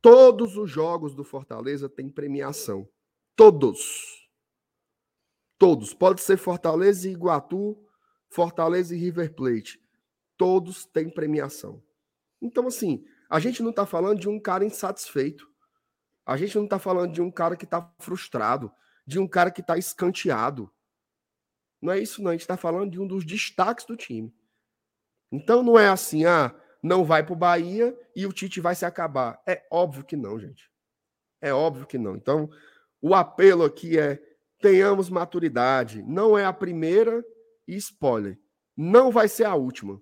Todos 0.00 0.56
os 0.56 0.70
jogos 0.70 1.14
do 1.14 1.24
Fortaleza 1.24 1.88
têm 1.88 2.08
premiação. 2.08 2.88
Todos. 3.34 4.28
Todos. 5.58 5.94
Pode 5.94 6.20
ser 6.20 6.36
Fortaleza 6.36 7.08
e 7.08 7.12
Iguatu, 7.12 7.76
Fortaleza 8.28 8.94
e 8.94 8.98
River 8.98 9.34
Plate. 9.34 9.80
Todos 10.36 10.84
têm 10.84 11.08
premiação. 11.08 11.82
Então, 12.40 12.66
assim, 12.66 13.04
a 13.30 13.40
gente 13.40 13.62
não 13.62 13.70
está 13.70 13.86
falando 13.86 14.20
de 14.20 14.28
um 14.28 14.38
cara 14.38 14.64
insatisfeito. 14.64 15.50
A 16.24 16.36
gente 16.36 16.56
não 16.56 16.64
está 16.64 16.78
falando 16.78 17.12
de 17.12 17.20
um 17.20 17.30
cara 17.30 17.56
que 17.56 17.64
está 17.64 17.92
frustrado, 17.98 18.72
de 19.06 19.18
um 19.18 19.28
cara 19.28 19.50
que 19.50 19.60
está 19.60 19.76
escanteado. 19.76 20.70
Não 21.80 21.92
é 21.92 21.98
isso, 21.98 22.22
não. 22.22 22.30
A 22.30 22.34
gente 22.34 22.42
está 22.42 22.56
falando 22.56 22.90
de 22.90 23.00
um 23.00 23.06
dos 23.06 23.24
destaques 23.24 23.84
do 23.84 23.96
time. 23.96 24.34
Então 25.30 25.62
não 25.62 25.78
é 25.78 25.88
assim, 25.88 26.24
ah, 26.24 26.54
não 26.82 27.04
vai 27.04 27.24
para 27.24 27.32
o 27.32 27.36
Bahia 27.36 27.98
e 28.14 28.26
o 28.26 28.32
Tite 28.32 28.60
vai 28.60 28.74
se 28.74 28.84
acabar. 28.84 29.40
É 29.46 29.66
óbvio 29.70 30.04
que 30.04 30.16
não, 30.16 30.38
gente. 30.38 30.70
É 31.40 31.52
óbvio 31.52 31.86
que 31.86 31.98
não. 31.98 32.16
Então, 32.16 32.48
o 33.02 33.14
apelo 33.14 33.64
aqui 33.64 33.98
é 33.98 34.22
tenhamos 34.60 35.10
maturidade. 35.10 36.02
Não 36.02 36.38
é 36.38 36.44
a 36.44 36.52
primeira 36.52 37.24
e 37.68 37.76
spoiler. 37.76 38.38
Não 38.76 39.10
vai 39.10 39.28
ser 39.28 39.44
a 39.44 39.54
última. 39.54 40.00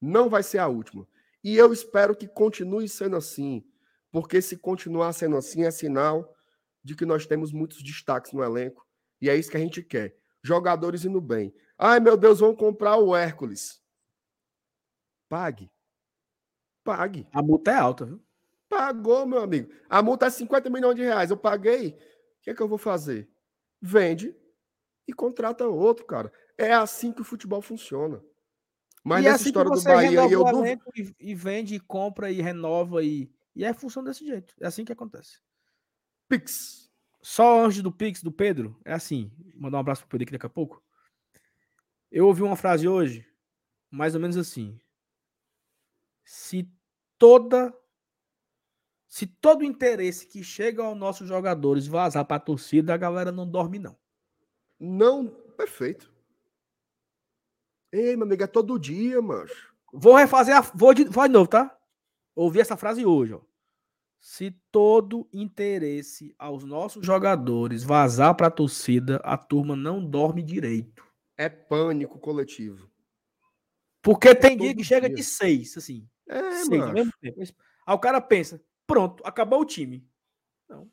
Não 0.00 0.28
vai 0.28 0.42
ser 0.42 0.58
a 0.58 0.68
última. 0.68 1.08
E 1.42 1.56
eu 1.56 1.72
espero 1.72 2.14
que 2.14 2.28
continue 2.28 2.88
sendo 2.88 3.16
assim. 3.16 3.64
Porque 4.10 4.40
se 4.40 4.56
continuar 4.56 5.12
sendo 5.12 5.36
assim, 5.36 5.64
é 5.64 5.70
sinal 5.70 6.34
de 6.82 6.94
que 6.94 7.04
nós 7.04 7.26
temos 7.26 7.52
muitos 7.52 7.82
destaques 7.82 8.32
no 8.32 8.42
elenco. 8.42 8.86
E 9.20 9.28
é 9.28 9.36
isso 9.36 9.50
que 9.50 9.56
a 9.56 9.60
gente 9.60 9.82
quer. 9.82 10.16
Jogadores 10.42 11.04
indo 11.04 11.20
bem. 11.20 11.52
Ai, 11.76 12.00
meu 12.00 12.16
Deus, 12.16 12.40
vão 12.40 12.54
comprar 12.54 12.96
o 12.96 13.14
Hércules. 13.14 13.82
Pague. 15.28 15.70
Pague. 16.84 17.26
A 17.32 17.42
multa 17.42 17.72
é 17.72 17.74
alta, 17.74 18.06
viu? 18.06 18.22
Pagou, 18.68 19.26
meu 19.26 19.40
amigo. 19.40 19.72
A 19.88 20.02
multa 20.02 20.26
é 20.26 20.30
50 20.30 20.70
milhões 20.70 20.96
de 20.96 21.02
reais. 21.02 21.30
Eu 21.30 21.36
paguei. 21.36 21.88
O 21.88 22.42
que 22.42 22.50
é 22.50 22.54
que 22.54 22.62
eu 22.62 22.68
vou 22.68 22.78
fazer? 22.78 23.28
Vende 23.80 24.34
e 25.06 25.12
contrata 25.12 25.66
outro, 25.66 26.04
cara. 26.04 26.32
É 26.56 26.72
assim 26.72 27.12
que 27.12 27.20
o 27.20 27.24
futebol 27.24 27.60
funciona. 27.60 28.22
Mas 29.04 29.20
e 29.20 29.24
nessa 29.24 29.36
assim 29.36 29.46
história 29.46 29.70
do 29.70 29.82
Bahia 29.82 30.28
eu 30.28 30.44
duvido. 30.44 30.84
E 31.20 31.34
vende, 31.34 31.78
compra 31.80 32.30
e 32.30 32.40
renova 32.40 33.04
e 33.04 33.30
e 33.56 33.64
é 33.64 33.72
função 33.72 34.04
desse 34.04 34.24
jeito. 34.24 34.54
É 34.60 34.66
assim 34.66 34.84
que 34.84 34.92
acontece. 34.92 35.40
Pix. 36.28 36.92
Só 37.22 37.64
antes 37.64 37.82
do 37.82 37.90
Pix 37.90 38.22
do 38.22 38.30
Pedro, 38.30 38.78
é 38.84 38.92
assim. 38.92 39.32
Mandar 39.54 39.78
um 39.78 39.80
abraço 39.80 40.02
pro 40.02 40.10
Pedro 40.10 40.24
aqui 40.24 40.32
daqui 40.32 40.46
a 40.46 40.50
pouco. 40.50 40.84
Eu 42.12 42.26
ouvi 42.26 42.42
uma 42.42 42.54
frase 42.54 42.86
hoje, 42.86 43.26
mais 43.90 44.14
ou 44.14 44.20
menos 44.20 44.36
assim. 44.36 44.78
Se 46.22 46.70
toda. 47.18 47.74
Se 49.08 49.26
todo 49.26 49.62
o 49.62 49.64
interesse 49.64 50.26
que 50.26 50.44
chega 50.44 50.84
aos 50.84 50.96
nossos 50.96 51.26
jogadores 51.26 51.86
vazar 51.86 52.24
para 52.26 52.36
a 52.36 52.40
torcida, 52.40 52.92
a 52.92 52.98
galera 52.98 53.32
não 53.32 53.48
dorme, 53.48 53.78
não. 53.78 53.96
Não, 54.78 55.26
perfeito. 55.56 56.12
Ei, 57.90 58.14
meu 58.16 58.26
amigo, 58.26 58.42
é 58.42 58.46
todo 58.46 58.78
dia, 58.78 59.22
macho. 59.22 59.74
Vou 59.90 60.14
refazer 60.14 60.54
a. 60.54 60.60
Vou 60.60 60.92
de, 60.92 61.04
vou 61.04 61.26
de 61.26 61.32
novo, 61.32 61.48
tá? 61.48 61.74
Ouvi 62.34 62.60
essa 62.60 62.76
frase 62.76 63.06
hoje, 63.06 63.32
ó. 63.32 63.40
Se 64.20 64.50
todo 64.72 65.28
interesse 65.32 66.34
aos 66.38 66.64
nossos 66.64 67.04
jogadores 67.06 67.84
vazar 67.84 68.34
para 68.34 68.48
a 68.48 68.50
torcida, 68.50 69.16
a 69.22 69.36
turma 69.36 69.76
não 69.76 70.04
dorme 70.04 70.42
direito. 70.42 71.04
É 71.36 71.48
pânico 71.48 72.18
coletivo. 72.18 72.90
Porque 74.02 74.28
é 74.28 74.34
tem 74.34 74.56
dia 74.56 74.74
que 74.74 74.84
chega 74.84 75.08
dia. 75.08 75.16
de 75.16 75.22
seis, 75.22 75.76
assim. 75.76 76.08
É, 76.28 76.64
seis, 76.64 76.68
tempo. 76.90 77.12
Aí 77.86 77.94
o 77.94 77.98
cara 77.98 78.20
pensa, 78.20 78.60
pronto, 78.86 79.22
acabou 79.24 79.60
o 79.60 79.64
time. 79.64 80.08
Não. 80.68 80.90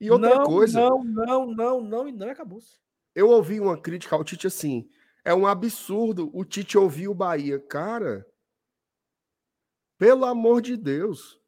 E 0.00 0.10
outra 0.10 0.36
não, 0.36 0.44
coisa. 0.44 0.80
Não, 0.80 1.04
não, 1.04 1.46
não, 1.46 1.80
não, 1.80 2.08
e 2.08 2.12
não 2.12 2.28
acabou-se. 2.28 2.78
Eu 3.14 3.30
ouvi 3.30 3.60
uma 3.60 3.80
crítica 3.80 4.14
ao 4.14 4.24
Tite 4.24 4.46
assim. 4.46 4.88
É 5.24 5.34
um 5.34 5.46
absurdo 5.46 6.30
o 6.34 6.44
Tite 6.44 6.76
ouvir 6.76 7.08
o 7.08 7.14
Bahia. 7.14 7.58
Cara, 7.58 8.26
pelo 9.98 10.24
amor 10.24 10.60
de 10.60 10.76
Deus. 10.76 11.40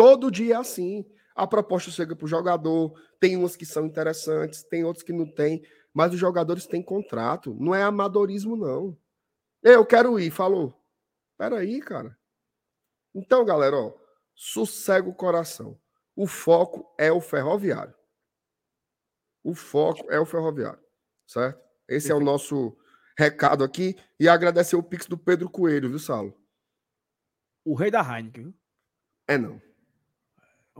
Todo 0.00 0.30
dia 0.30 0.54
é 0.54 0.56
assim. 0.56 1.04
A 1.34 1.46
proposta 1.46 1.90
chega 1.90 2.16
para 2.16 2.24
o 2.24 2.28
jogador, 2.28 2.98
tem 3.20 3.36
umas 3.36 3.54
que 3.54 3.66
são 3.66 3.84
interessantes, 3.84 4.62
tem 4.62 4.82
outras 4.82 5.02
que 5.02 5.12
não 5.12 5.30
tem, 5.30 5.62
mas 5.92 6.14
os 6.14 6.18
jogadores 6.18 6.66
têm 6.66 6.82
contrato. 6.82 7.54
Não 7.60 7.74
é 7.74 7.82
amadorismo, 7.82 8.56
não. 8.56 8.96
Eu 9.62 9.84
quero 9.84 10.18
ir, 10.18 10.30
falou. 10.30 10.74
Peraí, 11.36 11.82
cara. 11.82 12.18
Então, 13.14 13.44
galera, 13.44 13.76
ó, 13.76 13.92
sossega 14.34 15.06
o 15.06 15.14
coração. 15.14 15.78
O 16.16 16.26
foco 16.26 16.90
é 16.98 17.12
o 17.12 17.20
ferroviário. 17.20 17.94
O 19.44 19.54
foco 19.54 20.10
é 20.10 20.18
o 20.18 20.24
ferroviário, 20.24 20.82
certo? 21.26 21.62
Esse 21.86 22.10
é 22.10 22.14
o 22.14 22.20
nosso 22.20 22.74
recado 23.18 23.62
aqui. 23.62 23.94
E 24.18 24.30
agradecer 24.30 24.76
o 24.76 24.82
Pix 24.82 25.04
do 25.04 25.18
Pedro 25.18 25.50
Coelho, 25.50 25.90
viu, 25.90 25.98
Salo? 25.98 26.34
O 27.62 27.74
rei 27.74 27.90
da 27.90 28.00
Heineken, 28.00 28.44
viu? 28.44 28.54
É 29.28 29.36
não. 29.36 29.60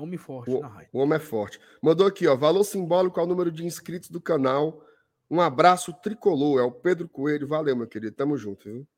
Homem 0.01 0.19
forte 0.19 0.51
o, 0.51 0.61
na. 0.61 0.87
O 0.93 0.99
homem 0.99 1.17
é 1.17 1.21
forte. 1.21 1.61
Mandou 1.83 2.07
aqui, 2.07 2.27
ó. 2.27 2.35
Valor 2.35 2.65
simbólico 2.65 3.21
ao 3.21 3.27
número 3.27 3.53
de 3.53 3.65
inscritos 3.65 4.09
do 4.09 4.21
canal. 4.21 4.83
Um 5.31 5.41
abraço 5.41 5.93
tricolor. 5.93 6.61
É 6.61 6.63
o 6.63 6.73
Pedro 6.73 7.09
Coelho. 7.09 7.47
Valeu, 7.47 7.77
meu 7.77 7.87
querido. 7.87 8.17
Tamo 8.17 8.37
junto, 8.37 8.65
viu? 8.65 8.89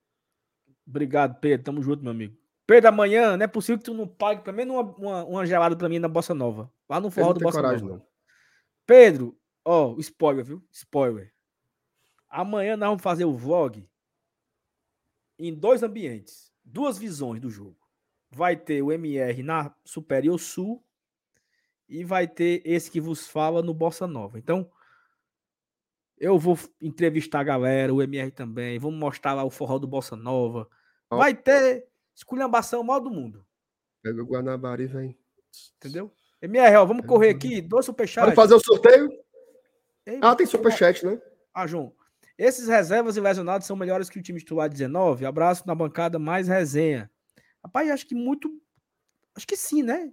Obrigado, 0.87 1.41
Pedro. 1.41 1.65
Tamo 1.65 1.83
junto, 1.83 2.03
meu 2.03 2.13
amigo. 2.13 2.37
Pedro, 2.67 2.89
amanhã 2.89 3.37
não 3.37 3.45
é 3.45 3.49
possível 3.49 3.79
que 3.79 3.85
tu 3.85 3.95
não 3.95 4.07
pague 4.07 4.43
pelo 4.43 4.57
menos 4.57 4.75
uma, 4.75 4.97
uma, 4.97 5.25
uma 5.25 5.47
gelada 5.47 5.77
pra 5.77 5.89
mim 5.89 5.99
na 5.99 6.09
Bossa 6.09 6.33
Nova. 6.33 6.73
Lá 6.89 7.01
no 7.01 7.11
forró 7.11 7.33
do 7.33 7.41
Bossa 7.41 7.61
coragem, 7.61 7.87
Nova. 7.87 7.99
Não. 7.99 8.07
Pedro, 8.87 9.37
ó, 9.65 9.97
spoiler, 9.99 10.45
viu? 10.45 10.65
Spoiler. 10.71 11.33
Amanhã 12.29 12.77
nós 12.77 12.89
vamos 12.89 13.03
fazer 13.03 13.25
o 13.25 13.37
vlog 13.37 13.87
em 15.39 15.53
dois 15.53 15.83
ambientes, 15.83 16.53
duas 16.65 16.97
visões 16.97 17.41
do 17.41 17.51
jogo. 17.51 17.77
Vai 18.31 18.57
ter 18.57 18.81
o 18.81 18.93
MR 18.93 19.43
na 19.43 19.75
Superior 19.85 20.39
Sul 20.39 20.83
e 21.93 22.05
vai 22.05 22.27
ter 22.27 22.63
esse 22.65 22.91
que 22.91 23.01
vos 23.01 23.29
fala 23.29 23.63
no 23.63 23.75
Bossa 23.75 24.07
Nova. 24.07 24.39
Então, 24.39 24.71
eu 26.17 26.39
vou 26.39 26.59
entrevistar 26.81 27.41
a 27.41 27.45
galera, 27.45 27.93
o 27.93 28.01
MR 28.01 28.31
também, 28.31 28.79
vamos 28.79 28.99
mostrar 28.99 29.35
lá 29.35 29.45
o 29.45 29.51
forró 29.51 29.79
do 29.79 29.87
Bossa 29.87 30.17
Nova. 30.17 30.67
Vai 31.11 31.35
ter 31.35 31.87
esculhambação 32.17 32.83
mal 32.83 32.99
do 32.99 33.11
mundo. 33.11 33.45
Pega 34.03 34.23
o 34.23 34.27
Guanabara 34.27 34.83
e 34.83 34.87
vem. 34.87 35.19
Entendeu? 35.77 36.11
MR, 36.41 36.77
ó, 36.77 36.87
vamos 36.87 37.05
correr 37.05 37.29
aqui, 37.29 37.61
dois 37.61 37.85
superchats. 37.85 38.25
Vamos 38.25 38.37
fazer 38.37 38.55
o 38.55 38.61
sorteio? 38.61 39.13
Ei, 40.07 40.19
Ah, 40.23 40.35
tem 40.35 40.47
superchat, 40.47 41.05
né? 41.05 41.21
Ah, 41.53 41.67
João. 41.67 41.95
Esses 42.39 42.69
reservas 42.69 43.19
e 43.19 43.21
lesionados 43.21 43.67
são 43.67 43.77
melhores 43.77 44.09
que 44.09 44.19
o 44.19 44.23
time 44.23 44.39
titular 44.39 44.71
19. 44.71 45.27
Abraço 45.27 45.67
na 45.67 45.75
bancada 45.75 46.19
mais 46.19 46.49
resenha. 46.49 47.11
Rapaz, 47.63 47.91
acho 47.91 48.07
que 48.07 48.15
muito. 48.15 48.51
Acho 49.37 49.47
que 49.47 49.57
sim, 49.57 49.83
né? 49.83 50.11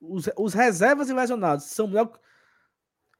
Os, 0.00 0.28
os 0.36 0.54
reservas 0.54 1.10
e 1.10 1.12
lesionados 1.12 1.66
são 1.66 1.86
melhores. 1.86 2.12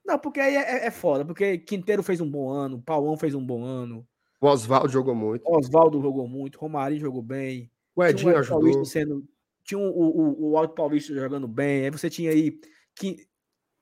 Não, 0.04 0.18
porque 0.18 0.40
aí 0.40 0.56
é, 0.56 0.86
é 0.86 0.90
foda. 0.90 1.24
Porque 1.24 1.58
Quinteiro 1.58 2.02
fez 2.02 2.20
um 2.20 2.30
bom 2.30 2.50
ano, 2.50 2.82
Paulão 2.82 3.16
fez 3.16 3.34
um 3.34 3.44
bom 3.44 3.64
ano, 3.64 4.06
O 4.40 4.46
Oswaldo 4.46 4.88
jogou 4.88 5.14
muito. 5.14 5.42
Oswaldo 5.46 6.00
jogou 6.00 6.26
muito, 6.26 6.58
Romarinho 6.58 7.00
jogou 7.00 7.22
bem. 7.22 7.70
O 7.94 8.00
tinha 8.00 8.10
Edinho 8.10 8.30
Elton 8.30 8.40
ajudou. 8.40 8.60
Paulista 8.60 8.84
sendo, 8.84 9.24
tinha 9.62 9.78
o, 9.78 9.90
o, 9.90 10.50
o 10.50 10.56
Alto 10.56 10.74
Paulista 10.74 11.14
jogando 11.14 11.46
bem. 11.46 11.84
Aí 11.84 11.90
você 11.90 12.08
tinha 12.08 12.30
aí 12.30 12.58
que, 12.94 13.26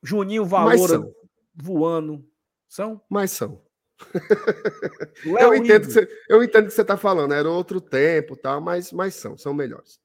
Juninho 0.03 0.45
Valora 0.45 1.09
voando. 1.55 2.25
São? 2.69 3.01
Mas 3.09 3.31
são. 3.31 3.63
Eu 5.25 5.55
entendo, 5.55 5.87
que 5.87 5.93
você, 5.93 6.09
eu 6.29 6.43
entendo 6.43 6.65
o 6.65 6.69
que 6.69 6.75
você 6.75 6.85
tá 6.85 6.97
falando. 6.97 7.35
Era 7.35 7.51
outro 7.51 7.81
tempo, 7.81 8.37
tal, 8.37 8.61
mas, 8.61 8.93
mas 8.93 9.15
são. 9.15 9.37
São 9.37 9.53
melhores. 9.53 10.01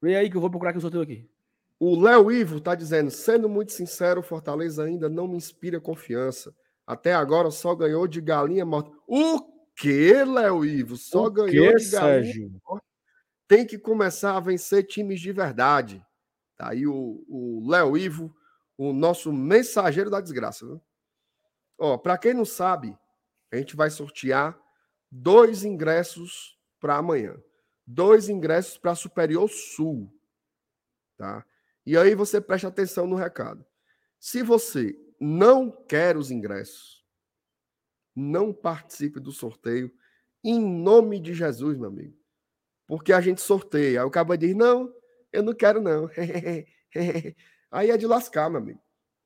Vem 0.00 0.14
aí 0.14 0.30
que 0.30 0.36
eu 0.36 0.40
vou 0.40 0.50
procurar 0.50 0.70
aqui 0.70 0.78
o 0.78 0.82
sorteio 0.82 1.02
aqui. 1.02 1.28
O 1.86 2.00
Léo 2.00 2.32
Ivo 2.32 2.62
tá 2.62 2.74
dizendo, 2.74 3.10
sendo 3.10 3.46
muito 3.46 3.72
sincero, 3.72 4.20
o 4.20 4.22
Fortaleza 4.22 4.84
ainda 4.84 5.06
não 5.06 5.28
me 5.28 5.36
inspira 5.36 5.78
confiança. 5.78 6.56
Até 6.86 7.12
agora 7.12 7.50
só 7.50 7.74
ganhou 7.74 8.08
de 8.08 8.22
galinha 8.22 8.64
morta. 8.64 8.90
O 9.06 9.42
que, 9.76 10.24
Léo 10.24 10.64
Ivo? 10.64 10.96
Só 10.96 11.26
O 11.26 11.30
ganhou 11.30 11.76
de 11.76 11.90
galinha. 11.90 12.24
Sérgio? 12.24 12.62
Tem 13.46 13.66
que 13.66 13.78
começar 13.78 14.34
a 14.34 14.40
vencer 14.40 14.86
times 14.86 15.20
de 15.20 15.30
verdade. 15.30 16.02
Tá 16.56 16.70
aí 16.70 16.86
o 16.86 17.62
Léo 17.68 17.98
Ivo, 17.98 18.34
o 18.78 18.94
nosso 18.94 19.30
mensageiro 19.30 20.08
da 20.08 20.22
desgraça. 20.22 20.64
Viu? 20.64 20.80
Ó, 21.76 21.98
para 21.98 22.16
quem 22.16 22.32
não 22.32 22.46
sabe, 22.46 22.98
a 23.52 23.56
gente 23.56 23.76
vai 23.76 23.90
sortear 23.90 24.58
dois 25.10 25.64
ingressos 25.64 26.58
para 26.80 26.96
amanhã. 26.96 27.36
Dois 27.86 28.30
ingressos 28.30 28.78
para 28.78 28.94
Superior 28.94 29.50
Sul. 29.50 30.10
Tá? 31.18 31.44
E 31.86 31.96
aí 31.96 32.14
você 32.14 32.40
presta 32.40 32.68
atenção 32.68 33.06
no 33.06 33.16
recado. 33.16 33.64
Se 34.18 34.42
você 34.42 34.96
não 35.20 35.70
quer 35.70 36.16
os 36.16 36.30
ingressos, 36.30 37.04
não 38.14 38.52
participe 38.52 39.20
do 39.20 39.32
sorteio 39.32 39.92
em 40.42 40.60
nome 40.60 41.18
de 41.18 41.34
Jesus, 41.34 41.76
meu 41.76 41.88
amigo. 41.88 42.16
Porque 42.86 43.12
a 43.12 43.20
gente 43.20 43.40
sorteia. 43.40 44.00
Aí 44.00 44.06
o 44.06 44.10
cara 44.10 44.36
diz: 44.36 44.54
Não, 44.54 44.92
eu 45.32 45.42
não 45.42 45.54
quero, 45.54 45.80
não. 45.80 46.08
aí 47.70 47.90
é 47.90 47.96
de 47.96 48.06
lascar, 48.06 48.50
meu 48.50 48.60
amigo. 48.60 48.80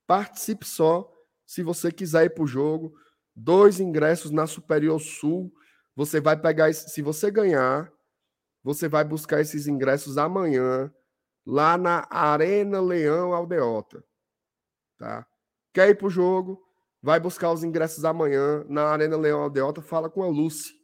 Participe 0.07 0.65
só 0.65 1.13
se 1.45 1.63
você 1.63 1.91
quiser 1.91 2.25
ir 2.27 2.31
para 2.31 2.45
o 2.45 2.47
jogo. 2.47 2.95
Dois 3.35 3.81
ingressos 3.81 4.31
na 4.31 4.47
Superior 4.47 5.01
Sul. 5.01 5.53
Você 5.95 6.21
vai 6.21 6.41
pegar. 6.41 6.71
esse- 6.71 6.89
Se 6.91 7.03
você 7.03 7.31
ganhar, 7.31 7.93
você 8.63 8.89
vai 8.89 9.05
buscar 9.05 9.41
esses 9.41 9.67
ingressos 9.67 10.17
amanhã 10.19 10.93
lá 11.49 11.79
na 11.79 12.07
Arena 12.11 12.79
Leão 12.79 13.33
Aldeota. 13.33 14.05
Tá? 14.99 15.27
Quer 15.73 15.89
ir 15.89 15.95
para 15.95 16.07
o 16.07 16.11
jogo? 16.11 16.63
Vai 17.01 17.19
buscar 17.19 17.51
os 17.51 17.65
ingressos 17.65 18.05
amanhã 18.05 18.65
na 18.69 18.85
Arena 18.85 19.17
Leão 19.17 19.41
Aldeota. 19.41 19.81
Fala 19.81 20.11
com 20.11 20.23
a 20.23 20.27
Lucy. 20.27 20.75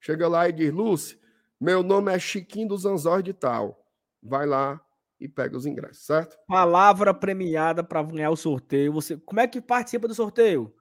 Chega 0.00 0.26
lá 0.28 0.48
e 0.48 0.52
diz: 0.52 0.72
Lucy, 0.72 1.20
meu 1.60 1.82
nome 1.82 2.14
é 2.14 2.18
Chiquinho 2.18 2.68
dos 2.68 2.86
Anzóis 2.86 3.22
de 3.22 3.34
Tal. 3.34 3.78
Vai 4.22 4.46
lá 4.46 4.80
e 5.20 5.28
pega 5.28 5.56
os 5.56 5.66
ingressos, 5.66 6.06
certo? 6.06 6.38
Palavra 6.46 7.12
premiada 7.12 7.84
para 7.84 8.02
ganhar 8.02 8.30
o 8.30 8.36
sorteio. 8.36 8.92
Você, 8.94 9.18
como 9.18 9.40
é 9.40 9.46
que 9.46 9.60
participa 9.60 10.08
do 10.08 10.14
sorteio? 10.14 10.74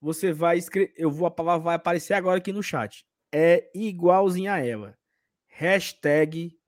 Você 0.00 0.32
vai 0.32 0.58
escrever, 0.58 0.92
eu 0.96 1.10
vou 1.10 1.28
a 1.28 1.30
palavra 1.30 1.64
vai 1.64 1.74
aparecer 1.76 2.14
agora 2.14 2.38
aqui 2.38 2.52
no 2.52 2.62
chat. 2.62 3.06
É 3.32 3.70
igualzinha 3.72 4.54
a 4.54 4.66
ela. 4.66 4.98
Hashtag 5.46 6.58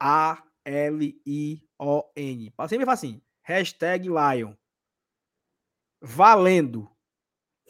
A 0.00 0.42
L 0.64 1.22
I 1.26 1.62
O 1.78 2.04
N. 2.16 2.52
Sempre 2.68 2.84
fala 2.84 2.92
assim. 2.92 3.20
Hashtag 3.42 4.08
Lion. 4.08 4.54
Valendo. 6.00 6.90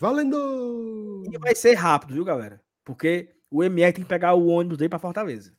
Valendo! 0.01 1.23
E 1.33 1.39
vai 1.39 1.55
ser 1.55 1.75
rápido, 1.75 2.15
viu, 2.15 2.25
galera? 2.25 2.61
Porque 2.85 3.37
o 3.51 3.63
MR 3.63 3.93
tem 3.93 4.03
que 4.03 4.09
pegar 4.09 4.35
o 4.35 4.49
ônibus 4.49 4.79
dele 4.79 4.89
para 4.89 4.99
Fortaleza. 4.99 5.55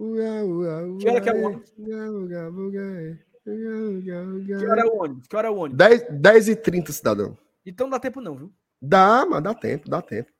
Uá, 0.00 0.44
uá, 0.44 0.86
uá, 0.86 0.98
Que 0.98 1.08
hora 1.08 1.20
que 1.20 1.28
é 1.28 1.34
o 1.34 1.44
ônibus? 1.44 1.70
Que 1.72 1.92
hora 4.66 4.80
é 4.80 4.84
o 4.84 4.96
ônibus? 4.96 5.26
Que 5.26 5.36
hora 5.36 5.48
é 5.48 5.50
o 5.50 5.56
ônibus? 5.56 5.76
10, 5.76 6.20
10 6.20 6.48
e 6.48 6.56
30, 6.56 6.92
cidadão. 6.92 7.36
Então 7.66 7.86
não 7.86 7.90
dá 7.90 8.00
tempo 8.00 8.20
não, 8.20 8.36
viu? 8.36 8.52
Dá, 8.80 9.26
mas 9.26 9.42
dá 9.42 9.52
tempo, 9.52 9.90
dá 9.90 10.00
tempo. 10.00 10.30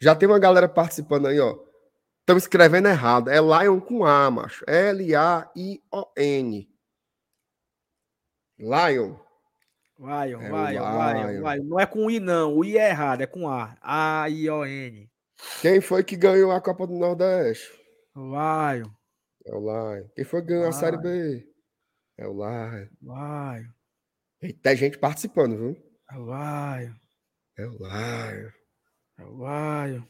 Já 0.00 0.14
tem 0.14 0.28
uma 0.28 0.38
galera 0.38 0.68
participando 0.68 1.26
aí, 1.26 1.40
ó. 1.40 1.58
Estão 2.20 2.36
escrevendo 2.36 2.88
errado. 2.88 3.28
É 3.28 3.38
Lion 3.38 3.80
com 3.80 4.04
A, 4.04 4.30
macho. 4.30 4.64
L-A-I-O-N. 4.68 6.68
Lion. 8.58 9.16
Lion, 9.98 10.40
É 10.40 10.52
o 10.52 10.66
Lion, 10.66 10.70
Lion, 10.70 11.40
Lion. 11.40 11.54
Lion. 11.54 11.64
Não 11.64 11.80
é 11.80 11.86
com 11.86 12.10
I, 12.10 12.20
não. 12.20 12.56
O 12.56 12.64
I 12.64 12.78
é 12.78 12.88
errado, 12.90 13.20
é 13.22 13.26
com 13.26 13.48
A. 13.48 13.76
A-I-O-N. 13.80 15.10
Quem 15.60 15.80
foi 15.80 16.04
que 16.04 16.16
ganhou 16.16 16.52
a 16.52 16.60
Copa 16.60 16.86
do 16.86 16.94
Nordeste? 16.94 17.70
Lion, 18.14 18.90
É 19.46 19.54
o 19.54 19.60
Lion. 19.60 20.06
Quem 20.14 20.24
foi 20.24 20.42
que 20.42 20.48
ganhou 20.48 20.68
a 20.68 20.72
Série 20.72 20.96
Lion. 20.96 21.02
B? 21.02 21.46
É 22.18 22.26
o 22.26 22.32
Lion. 22.32 22.86
Lion, 23.02 23.68
E 24.42 24.52
tem 24.52 24.76
gente 24.76 24.98
participando, 24.98 25.56
viu? 25.56 25.76
é 26.10 26.16
o 26.16 26.24
Lion, 26.26 26.94
É 27.56 27.66
o 27.66 27.70
Lion. 27.72 28.50
é 29.18 29.24
o 29.24 29.86
Lion. 29.86 30.02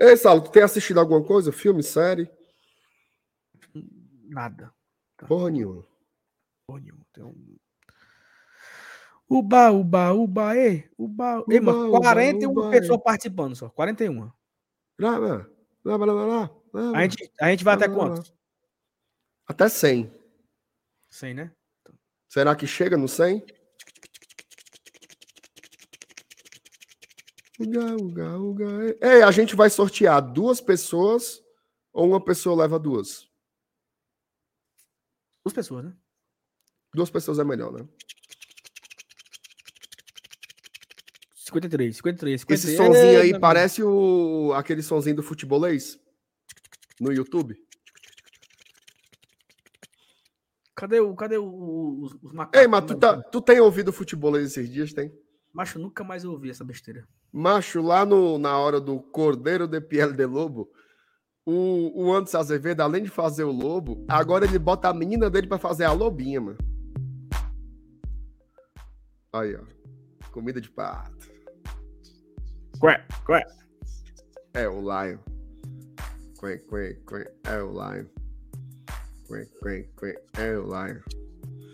Ei, 0.00 0.16
Saulo, 0.16 0.40
tu 0.42 0.50
tem 0.50 0.62
assistido 0.62 0.98
alguma 0.98 1.22
coisa? 1.22 1.52
Filme, 1.52 1.82
série? 1.82 2.30
Nada. 4.28 4.72
Porra 5.28 5.50
nenhuma. 5.50 5.84
Porra 6.66 6.80
nenhuma. 6.80 7.04
Tem 7.12 7.22
um... 7.22 7.56
Uba, 9.28 9.70
uba, 9.70 10.12
uba, 10.12 10.56
e, 10.56 10.90
uba. 10.98 11.44
Ei, 11.48 11.60
mano, 11.60 11.88
Uba, 11.88 11.98
uba, 11.98 12.00
41 12.00 12.50
uba, 12.50 12.70
pessoas 12.70 13.00
participando 13.02 13.54
só. 13.54 13.68
41. 13.68 14.32
Lá, 14.98 15.18
lá, 15.18 15.46
lá, 15.84 15.96
lá, 15.96 15.96
lá, 15.96 16.12
lá, 16.12 16.50
lá. 16.72 16.98
A 16.98 17.02
gente, 17.02 17.30
a 17.40 17.50
gente 17.50 17.62
vai 17.62 17.74
até 17.74 17.86
Lá, 17.86 17.92
lá. 17.96 17.98
quantos? 18.08 18.34
Até 19.46 19.68
100. 19.68 20.12
100, 21.10 21.34
né? 21.34 21.52
Será 22.28 22.56
que 22.56 22.66
chega 22.66 22.96
no 22.96 23.06
100? 23.06 23.44
Uga, 27.60 27.94
uga, 27.96 28.38
uga. 28.38 28.96
Ei, 29.02 29.22
a 29.22 29.30
gente 29.30 29.54
vai 29.54 29.68
sortear 29.68 30.20
duas 30.32 30.60
pessoas 30.62 31.42
ou 31.92 32.08
uma 32.08 32.24
pessoa 32.24 32.56
leva 32.56 32.78
duas? 32.78 33.28
Duas 35.44 35.52
pessoas, 35.52 35.84
né? 35.84 35.94
Duas 36.94 37.10
pessoas 37.10 37.38
é 37.38 37.44
melhor, 37.44 37.70
né? 37.72 37.86
53, 41.34 41.96
53, 41.96 42.40
53. 42.40 42.64
Esse 42.64 42.76
sonzinho 42.76 43.20
aí 43.20 43.26
Eita, 43.28 43.40
parece 43.40 43.82
o 43.82 44.52
aquele 44.54 44.82
sonzinho 44.82 45.16
do 45.16 45.22
futebolês 45.22 45.98
no 46.98 47.12
YouTube. 47.12 47.56
Cadê, 50.74 51.00
o, 51.00 51.14
cadê 51.14 51.36
o- 51.36 52.00
os, 52.04 52.14
os 52.22 52.32
macacos? 52.32 52.58
Ei, 52.60 52.66
mas 52.66 52.86
tu, 52.86 52.94
tá, 52.98 53.20
tu 53.22 53.42
tem 53.42 53.60
ouvido 53.60 53.92
futebolês 53.92 54.46
esses 54.46 54.70
dias, 54.70 54.94
tem? 54.94 55.12
Macho, 55.52 55.78
nunca 55.78 56.04
mais 56.04 56.24
ouvi 56.24 56.50
essa 56.50 56.64
besteira. 56.64 57.06
Macho, 57.32 57.82
lá 57.82 58.04
no, 58.04 58.38
na 58.38 58.56
hora 58.58 58.80
do 58.80 59.00
Cordeiro 59.00 59.66
de 59.66 59.80
Piel 59.80 60.12
de 60.12 60.26
Lobo, 60.26 60.70
o, 61.44 62.04
o 62.04 62.12
Anderson 62.12 62.38
Azevedo, 62.38 62.80
além 62.80 63.02
de 63.02 63.08
fazer 63.08 63.44
o 63.44 63.50
lobo, 63.50 64.04
agora 64.08 64.44
ele 64.44 64.58
bota 64.58 64.88
a 64.88 64.94
menina 64.94 65.28
dele 65.28 65.48
pra 65.48 65.58
fazer 65.58 65.84
a 65.84 65.92
lobinha, 65.92 66.40
mano. 66.40 66.58
Aí, 69.32 69.56
ó. 69.56 69.62
Comida 70.30 70.60
de 70.60 70.70
pato. 70.70 71.28
Qué, 72.80 73.04
qué. 73.26 73.46
É 74.54 74.68
o 74.68 74.80
Lion. 74.80 75.18
Quen, 76.38 76.58
quen, 76.68 76.96
quen. 77.06 77.26
É 77.44 77.62
o 77.62 77.70
Lion. 77.72 78.06
Quen, 79.26 79.46
quen, 79.60 79.90
quen. 79.98 80.14
É 80.38 80.56
o 80.56 80.64
Lion. 80.66 81.00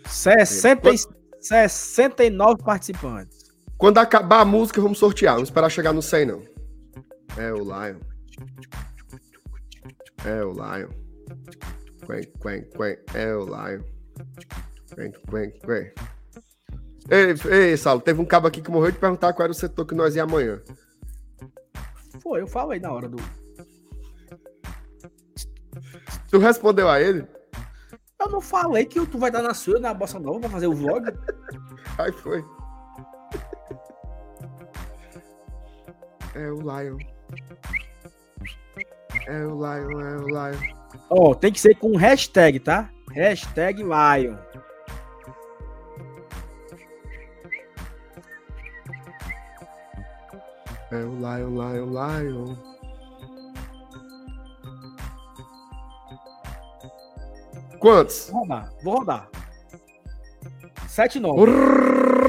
60, 0.07 0.89
e- 0.91 0.97
69 1.39 2.63
participantes. 2.63 3.36
Quando 3.77 3.99
acabar 3.99 4.41
a 4.41 4.45
música, 4.45 4.81
vamos 4.81 4.97
sortear. 4.97 5.35
Vamos 5.35 5.49
esperar 5.49 5.69
chegar 5.69 5.93
no 5.93 6.01
100, 6.01 6.25
não. 6.25 6.41
É 7.37 7.53
o 7.53 7.59
Lion. 7.59 7.99
É 10.25 10.43
o 10.43 10.51
Lion. 10.51 10.89
Quen, 12.05 12.23
quen, 12.41 12.63
quen. 12.71 12.97
É 13.13 13.35
o 13.35 13.45
Lion. 13.45 13.83
Quen, 14.95 15.11
quen, 15.29 15.51
quen. 15.59 15.93
Ei, 17.09 17.35
ei, 17.51 17.77
Saulo, 17.77 18.01
teve 18.01 18.19
um 18.19 18.25
cabo 18.25 18.47
aqui 18.47 18.61
que 18.61 18.71
morreu 18.71 18.91
de 18.91 18.97
perguntar 18.97 19.31
qual 19.33 19.45
era 19.45 19.51
o 19.51 19.55
setor 19.55 19.85
que 19.85 19.95
nós 19.95 20.15
ia 20.15 20.23
amanhã. 20.23 20.59
Foi, 22.21 22.41
eu 22.41 22.47
falei 22.47 22.79
na 22.79 22.91
hora 22.91 23.07
do. 23.07 23.17
Tu 26.29 26.37
respondeu 26.39 26.89
a 26.89 26.99
ele? 26.99 27.25
Eu 28.19 28.29
não 28.29 28.41
falei 28.41 28.85
que 28.85 29.05
tu 29.05 29.17
vai 29.17 29.29
estar 29.29 29.41
na 29.41 29.53
sua, 29.53 29.79
na 29.79 29.93
Bossa 29.93 30.19
Nova, 30.19 30.39
pra 30.39 30.49
fazer 30.49 30.67
o 30.67 30.73
vlog. 30.73 31.05
Aí 31.97 32.11
foi. 32.11 32.43
É 36.37 36.51
o 36.51 36.59
Lion. 36.59 36.99
É 39.25 39.43
o 39.43 39.55
Lion, 39.55 39.99
é 39.99 40.17
o 40.17 40.27
Lion. 40.27 40.73
Ó, 41.09 41.33
tem 41.33 41.51
que 41.51 41.59
ser 41.59 41.73
com 41.73 41.97
hashtag, 41.97 42.59
tá? 42.59 42.91
Hashtag 43.11 43.81
Lion. 43.81 44.37
É 50.91 50.95
o 50.95 51.15
Lion, 51.15 51.49
Lion, 51.49 51.89
Lion. 51.89 52.55
Quantos? 57.79 58.29
Vou 58.29 58.41
rodar, 58.41 58.73
vou 58.83 58.99
rodar. 58.99 59.29
7 60.87 61.19
9. 61.19 61.51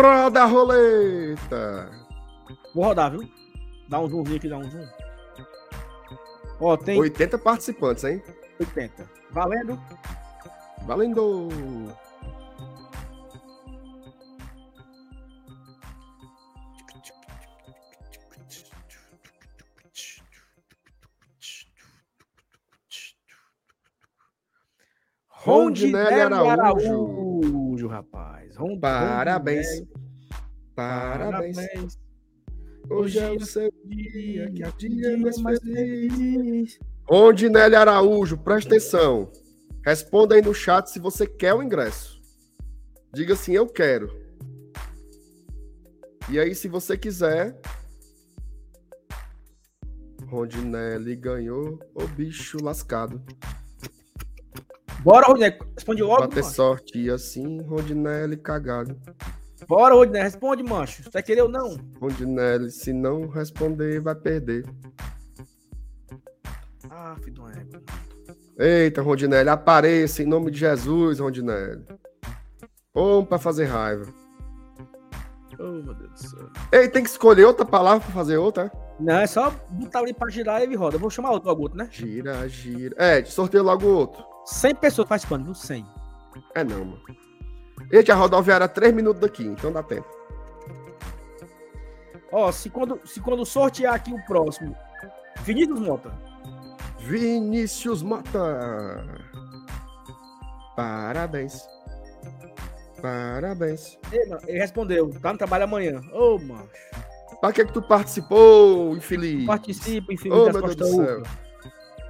Roda 0.03 0.43
a 0.43 0.47
roleta. 0.47 1.91
Vou 2.75 2.85
rodar, 2.85 3.11
viu? 3.11 3.38
Dá 3.89 4.01
um 4.01 4.09
zoomzinho 4.09 4.37
aqui, 4.37 4.49
dá 4.49 4.59
um 4.59 4.71
zoom. 4.71 4.87
Ó, 6.61 6.77
tem 6.77 7.01
80 7.01 7.39
participantes, 7.39 8.05
hein? 8.05 8.23
80. 8.61 9.09
Valendo? 9.31 9.79
Valendo! 10.87 11.49
Rondinelli 25.29 26.21
Araújo. 26.21 26.51
Araújo, 26.51 27.89
rapaz. 27.89 28.57
Rond- 28.57 28.81
Parabéns. 28.81 29.67
Rondinelli, 29.67 29.89
Parabéns. 30.75 31.99
Hoje 32.91 33.19
é 33.19 33.31
o 33.31 33.41
seu 33.45 33.71
dia, 33.85 34.51
que 34.51 34.63
é 34.63 34.69
o 34.69 34.73
dia 34.73 35.19
mais 35.19 35.39
mais 35.39 35.59
feliz. 35.61 36.13
feliz. 36.15 36.79
Rondinelli 37.09 37.75
Araújo, 37.75 38.37
presta 38.39 38.71
atenção. 38.71 39.31
Responda 39.85 40.35
aí 40.35 40.43
no 40.43 40.55
chat 40.55 40.89
se 40.91 40.99
você 40.99 41.27
quer 41.27 41.55
o 41.55 41.63
ingresso. 41.63 42.21
Diga 43.15 43.35
assim, 43.35 43.53
eu 43.53 43.67
quero. 43.67 44.11
E 46.31 46.39
aí, 46.39 46.55
se 46.55 46.69
você 46.69 46.97
quiser. 46.97 47.59
Rondinelli 50.27 51.17
ganhou 51.17 51.79
o 51.95 52.07
bicho 52.09 52.59
lascado. 52.63 53.23
Bora, 55.03 55.27
Rodinelli. 55.27 55.59
Responde 55.75 56.03
logo, 56.03 56.19
Pra 56.19 56.29
ter 56.29 56.43
mano. 56.43 56.55
sorte 56.55 56.99
e 56.99 57.09
assim, 57.11 57.63
Rondinelli 57.63 58.37
cagado. 58.37 58.95
Bora, 59.69 59.95
Rodinelli. 59.95 60.25
Responde, 60.25 60.63
mancho. 60.63 61.03
Você 61.03 61.11
vai 61.11 61.23
querer 61.23 61.43
ou 61.43 61.49
não? 61.49 61.77
Rondinelli, 62.01 62.71
se 62.71 62.91
não 62.93 63.29
responder, 63.29 64.01
vai 64.01 64.15
perder. 64.15 64.65
Ah, 66.91 67.15
filho 67.23 67.43
uma 67.43 67.53
égua. 67.53 67.83
Eita, 68.59 69.03
Rondinelli, 69.03 69.49
apareça 69.51 70.23
em 70.23 70.27
nome 70.27 70.51
de 70.51 70.59
Jesus, 70.59 71.19
Rondinelli. 71.21 71.85
Ou 72.95 73.25
pra 73.27 73.39
fazer 73.39 73.67
raiva. 73.67 74.07
Oh, 75.61 75.83
meu 75.83 75.95
Deus 75.95 76.13
do 76.13 76.19
céu. 76.19 76.51
Ei, 76.73 76.89
tem 76.89 77.03
que 77.03 77.11
escolher 77.11 77.45
outra 77.45 77.67
palavra 77.67 78.01
pra 78.01 78.15
fazer 78.15 78.39
outra? 78.39 78.73
é? 78.73 78.89
Não, 78.99 79.15
é 79.19 79.27
só 79.27 79.51
botar 79.71 79.99
ali 80.01 80.15
pra 80.15 80.31
girar 80.31 80.61
e 80.61 80.65
ele 80.65 80.77
roda. 80.77 80.97
Eu 80.97 81.01
vou 81.01 81.11
chamar 81.11 81.33
outro 81.33 81.49
logo, 81.49 81.63
outro, 81.63 81.77
né? 81.77 81.89
Gira, 81.91 82.49
gira. 82.49 82.95
É, 82.97 83.23
sorteio 83.25 83.65
logo 83.65 83.87
o 83.87 83.95
outro. 83.95 84.25
100 84.47 84.75
pessoas 84.77 85.09
participando, 85.09 85.45
viu? 85.45 85.55
100. 85.55 85.85
É 86.55 86.65
não, 86.65 86.85
mano. 86.85 87.03
Eita, 87.91 88.13
a 88.13 88.17
rodoviária 88.17 88.65
é 88.65 88.69
3 88.69 88.95
minutos 88.95 89.21
daqui, 89.21 89.45
então 89.45 89.73
dá 89.73 89.83
tempo. 89.83 90.07
Ó, 92.31 92.53
se 92.53 92.69
quando, 92.69 93.01
se 93.05 93.21
quando 93.21 93.45
sortear 93.47 93.95
aqui 93.95 94.13
o 94.13 94.25
próximo, 94.27 94.77
Vinícius 95.43 95.81
Mota. 95.81 96.13
Vinícius 96.99 98.03
Mota. 98.03 99.07
Parabéns. 100.77 101.67
Parabéns. 103.01 103.99
Ele, 104.13 104.37
ele 104.47 104.59
respondeu, 104.59 105.11
tá 105.23 105.33
no 105.33 105.39
trabalho 105.39 105.65
amanhã. 105.65 106.01
Ô, 106.13 106.39
mano. 106.39 106.69
Pra 107.41 107.53
que 107.53 107.65
que 107.65 107.73
tu 107.73 107.81
participou, 107.81 108.97
infeliz? 108.97 109.47
Participa, 109.47 110.13
enfim, 110.13 110.31
Oh, 110.31 110.47
das 110.47 110.55
meu 110.55 110.63
Deus 110.63 110.77
do 110.77 110.87
céu. 110.87 111.23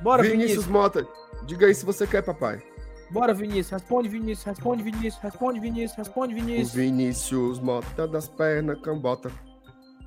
Bora, 0.01 0.23
Vinícius 0.23 0.65
Vinícius. 0.65 0.67
Mota. 0.67 1.07
Diga 1.45 1.67
aí 1.67 1.75
se 1.75 1.85
você 1.85 2.07
quer, 2.07 2.23
papai. 2.23 2.63
Bora, 3.11 3.33
Vinícius. 3.33 3.71
Responde, 3.71 4.09
Vinícius. 4.09 4.45
Responde, 4.45 4.83
Vinícius. 4.83 5.23
Responde, 5.23 5.61
Vinícius. 5.61 5.97
Responde, 5.97 6.35
O 6.35 6.37
Vinícius. 6.37 6.75
Vinícius 6.75 7.59
Mota 7.61 8.07
das 8.07 8.29
pernas 8.29 8.81
cambota. 8.81 9.31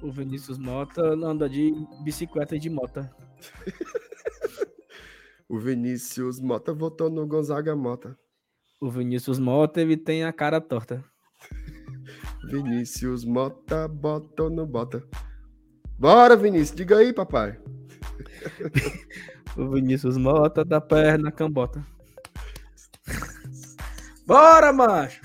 O 0.01 0.11
Vinícius 0.11 0.57
Mota 0.57 1.01
anda 1.01 1.49
de 1.49 1.73
bicicleta 2.03 2.55
e 2.55 2.59
de 2.59 2.69
moto. 2.69 3.07
O 5.49 5.59
Vinícius 5.59 6.39
Mota 6.39 6.73
votou 6.73 7.09
no 7.09 7.27
Gonzaga 7.27 7.75
Mota. 7.75 8.17
O 8.79 8.89
Vinícius 8.89 9.37
Mota, 9.37 9.81
ele 9.81 9.97
tem 9.97 10.23
a 10.23 10.31
cara 10.31 10.61
torta. 10.61 11.03
Vinícius 12.49 13.25
Mota 13.25 13.85
bota 13.85 14.43
ou 14.43 14.49
não 14.49 14.65
bota? 14.65 15.05
Bora, 15.99 16.37
Vinícius, 16.37 16.77
diga 16.77 16.99
aí, 16.99 17.11
papai. 17.11 17.59
O 19.57 19.69
Vinícius 19.71 20.15
Mota 20.15 20.63
da 20.63 20.79
perna 20.79 21.29
cambota. 21.29 21.85
Bora, 24.31 24.71
macho! 24.71 25.21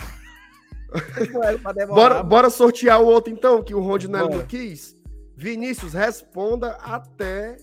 Bora, 1.88 2.24
bora 2.24 2.50
sortear 2.50 3.00
o 3.00 3.06
outro 3.06 3.32
então, 3.32 3.62
que 3.62 3.72
o 3.72 3.80
Rondinelli 3.80 4.34
não 4.34 4.44
quis. 4.44 4.96
Vinícius, 5.36 5.92
responda 5.92 6.72
até 6.82 7.56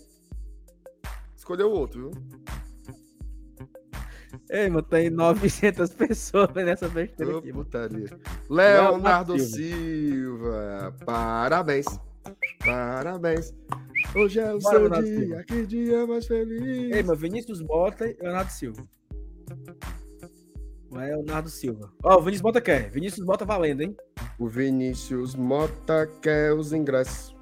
escolher 1.35 1.63
o 1.63 1.71
outro, 1.71 2.11
viu? 2.11 2.23
Ei, 4.49 4.69
mano, 4.69 4.83
tem 4.83 5.09
900 5.09 5.89
pessoas 5.93 6.49
nessa 6.53 6.87
besteira 6.87 7.39
aqui, 7.39 7.51
putaria. 7.51 8.05
Leonardo 8.49 9.37
Silva. 9.37 10.95
Parabéns. 11.05 11.85
Parabéns. 12.63 13.53
Hoje 14.15 14.39
é 14.39 14.53
o 14.53 14.59
Bora, 14.59 14.77
seu 14.77 14.79
Leonardo 14.79 15.05
dia, 15.05 15.19
Silva. 15.19 15.43
que 15.43 15.65
dia 15.65 16.07
mais 16.07 16.25
feliz. 16.25 16.95
Ei, 16.95 17.03
mano, 17.03 17.19
Vinícius 17.19 17.61
Mota 17.61 18.07
e 18.07 18.15
Leonardo 18.21 18.51
Silva. 18.51 18.87
Leonardo 20.93 21.49
Silva. 21.49 21.91
Ó, 22.03 22.17
o 22.17 22.21
Vinícius 22.21 22.41
Mota 22.41 22.61
quer. 22.61 22.89
Vinícius 22.89 23.25
Mota 23.25 23.45
valendo, 23.45 23.81
hein? 23.81 23.95
O 24.37 24.47
Vinícius 24.47 25.35
Mota 25.35 26.09
quer 26.21 26.53
os 26.53 26.73
ingressos. 26.73 27.35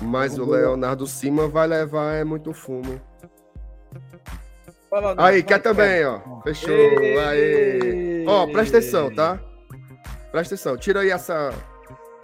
Mas 0.00 0.38
o. 0.38 0.44
Leonardo 0.44 1.06
Cima 1.06 1.48
vai 1.48 1.66
levar 1.66 2.14
é 2.14 2.24
muito 2.24 2.52
fumo. 2.52 3.00
Fala, 4.90 5.14
Aí, 5.16 5.42
quer 5.42 5.58
também, 5.58 6.04
ó. 6.04 6.20
Fechou. 6.42 6.70
Ei! 6.70 7.18
Aí. 7.18 8.26
Ó, 8.26 8.46
presta 8.48 8.78
atenção, 8.78 9.14
tá? 9.14 9.40
Presta 10.30 10.54
atenção. 10.54 10.76
Tira 10.76 11.00
aí 11.00 11.10
essa 11.10 11.50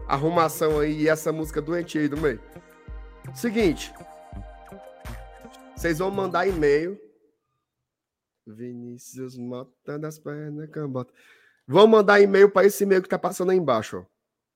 arrumação 0.07 0.81
aí 0.81 1.03
e 1.03 1.09
essa 1.09 1.33
música 1.33 1.63
doente 1.63 1.99
aí 1.99 2.09
do 2.09 2.17
meio. 2.17 2.41
Seguinte. 3.35 3.93
Vocês 5.75 5.99
vão 5.99 6.11
mandar 6.11 6.47
e-mail. 6.47 6.99
Vinícius 8.55 9.37
Mota 9.37 9.99
das 9.99 10.19
pernas 10.19 10.69
cambota. 10.71 11.13
Vão 11.67 11.87
mandar 11.87 12.21
e-mail 12.21 12.51
para 12.51 12.67
esse 12.67 12.85
e-mail 12.85 13.03
que 13.03 13.09
tá 13.09 13.19
passando 13.19 13.51
aí 13.51 13.59
embaixo, 13.59 13.99
ó. 13.99 14.05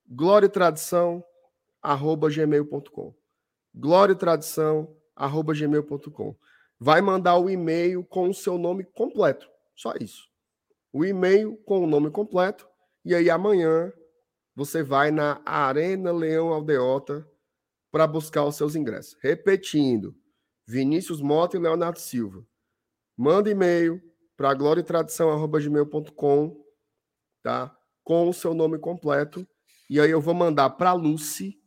Glória 0.08 0.46
e 0.46 0.48
tradição 0.48 1.24
arroba 1.80 2.28
gmail.com. 2.30 3.14
Glória 3.74 4.12
e 4.12 4.16
tradição 4.16 4.96
arroba 5.14 5.54
gmail.com. 5.54 6.36
Vai 6.78 7.00
mandar 7.00 7.38
o 7.38 7.48
e-mail 7.48 8.04
com 8.04 8.28
o 8.28 8.34
seu 8.34 8.58
nome 8.58 8.84
completo. 8.84 9.48
Só 9.74 9.94
isso. 10.00 10.28
O 10.92 11.04
e-mail 11.04 11.56
com 11.64 11.84
o 11.84 11.86
nome 11.86 12.10
completo. 12.10 12.68
E 13.04 13.14
aí 13.14 13.30
amanhã 13.30 13.92
você 14.54 14.82
vai 14.82 15.10
na 15.10 15.40
Arena 15.44 16.12
Leão 16.12 16.48
Aldeota 16.48 17.26
para 17.90 18.06
buscar 18.06 18.44
os 18.44 18.56
seus 18.56 18.74
ingressos. 18.74 19.16
Repetindo, 19.22 20.14
Vinícius 20.66 21.20
Mota 21.20 21.56
e 21.56 21.60
Leonardo 21.60 21.98
Silva. 21.98 22.46
Manda 23.16 23.50
e-mail 23.50 24.02
para 24.36 24.54
gloriatradição.gmail.com, 24.54 26.64
tá? 27.42 27.76
Com 28.02 28.28
o 28.28 28.32
seu 28.32 28.54
nome 28.54 28.78
completo 28.78 29.46
E 29.88 30.00
aí 30.00 30.10
eu 30.10 30.20
vou 30.20 30.34
mandar 30.34 30.70
para 30.70 30.90
a 30.90 30.94
Lucy, 30.94 31.62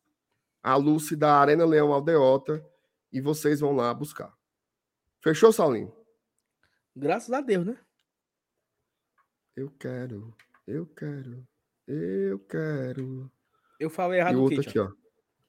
a 0.61 0.75
Lucy 0.75 1.15
da 1.15 1.39
Arena 1.39 1.65
Leão 1.65 1.93
Aldeota, 1.93 2.65
e 3.11 3.21
vocês 3.21 3.59
vão 3.59 3.75
lá 3.75 3.93
buscar. 3.93 4.35
Fechou, 5.21 5.53
Saulinho? 5.53 5.95
Graças 6.95 7.31
a 7.31 7.41
Deus, 7.41 7.65
né? 7.65 7.79
Eu 9.55 9.71
quero, 9.71 10.35
eu 10.67 10.85
quero, 10.85 11.47
eu 11.87 12.39
quero. 12.39 13.31
Eu 13.79 13.89
falei 13.89 14.19
errado 14.19 14.33
E 14.33 14.37
outro 14.37 14.59
aqui, 14.59 14.69
aqui, 14.69 14.79
ó. 14.79 14.91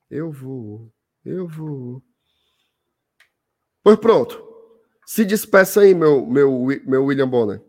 Eu 0.09 0.31
vou, 0.31 0.93
eu 1.25 1.49
vou. 1.49 2.01
Pois 3.83 3.99
pronto. 3.99 4.47
Se 5.07 5.25
despeça 5.25 5.83
aí, 5.83 5.95
meu, 5.95 6.27
meu, 6.27 6.67
meu 6.85 7.05
William 7.05 7.29
Bonner. 7.29 7.63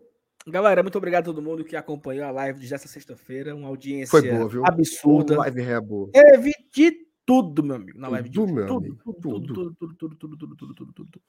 Galera, 0.44 0.82
muito 0.82 0.98
obrigado 0.98 1.22
a 1.22 1.26
todo 1.26 1.40
mundo 1.40 1.64
que 1.64 1.76
acompanhou 1.76 2.24
a 2.26 2.32
live 2.32 2.66
desta 2.68 2.88
sexta-feira. 2.88 3.54
Uma 3.54 3.68
audiência 3.68 4.08
Foi 4.10 4.28
boa, 4.28 4.48
viu? 4.48 4.66
absurda. 4.66 5.36
Live 5.38 5.62
é 5.62 5.80
boa. 5.80 6.10
Teve 6.10 6.52
de 6.74 7.06
tudo, 7.24 7.62
meu 7.62 7.76
amigo, 7.76 7.96
na 7.96 8.08
live 8.08 8.28
de 8.28 8.34
Tudo, 8.34 8.46
hoje. 8.46 8.54
meu 8.54 8.66
Tudo, 8.66 8.78
amigo, 8.78 8.96
tudo, 9.04 9.20
tudo. 9.20 9.54
tudo, 9.54 9.74
tudo, 9.74 9.94
tudo, 9.94 10.16
tudo, 10.16 10.16
tudo, 10.16 10.56
tudo, 10.56 10.56
tudo, 10.56 10.74
tudo, 10.74 11.10
tudo. 11.12 11.22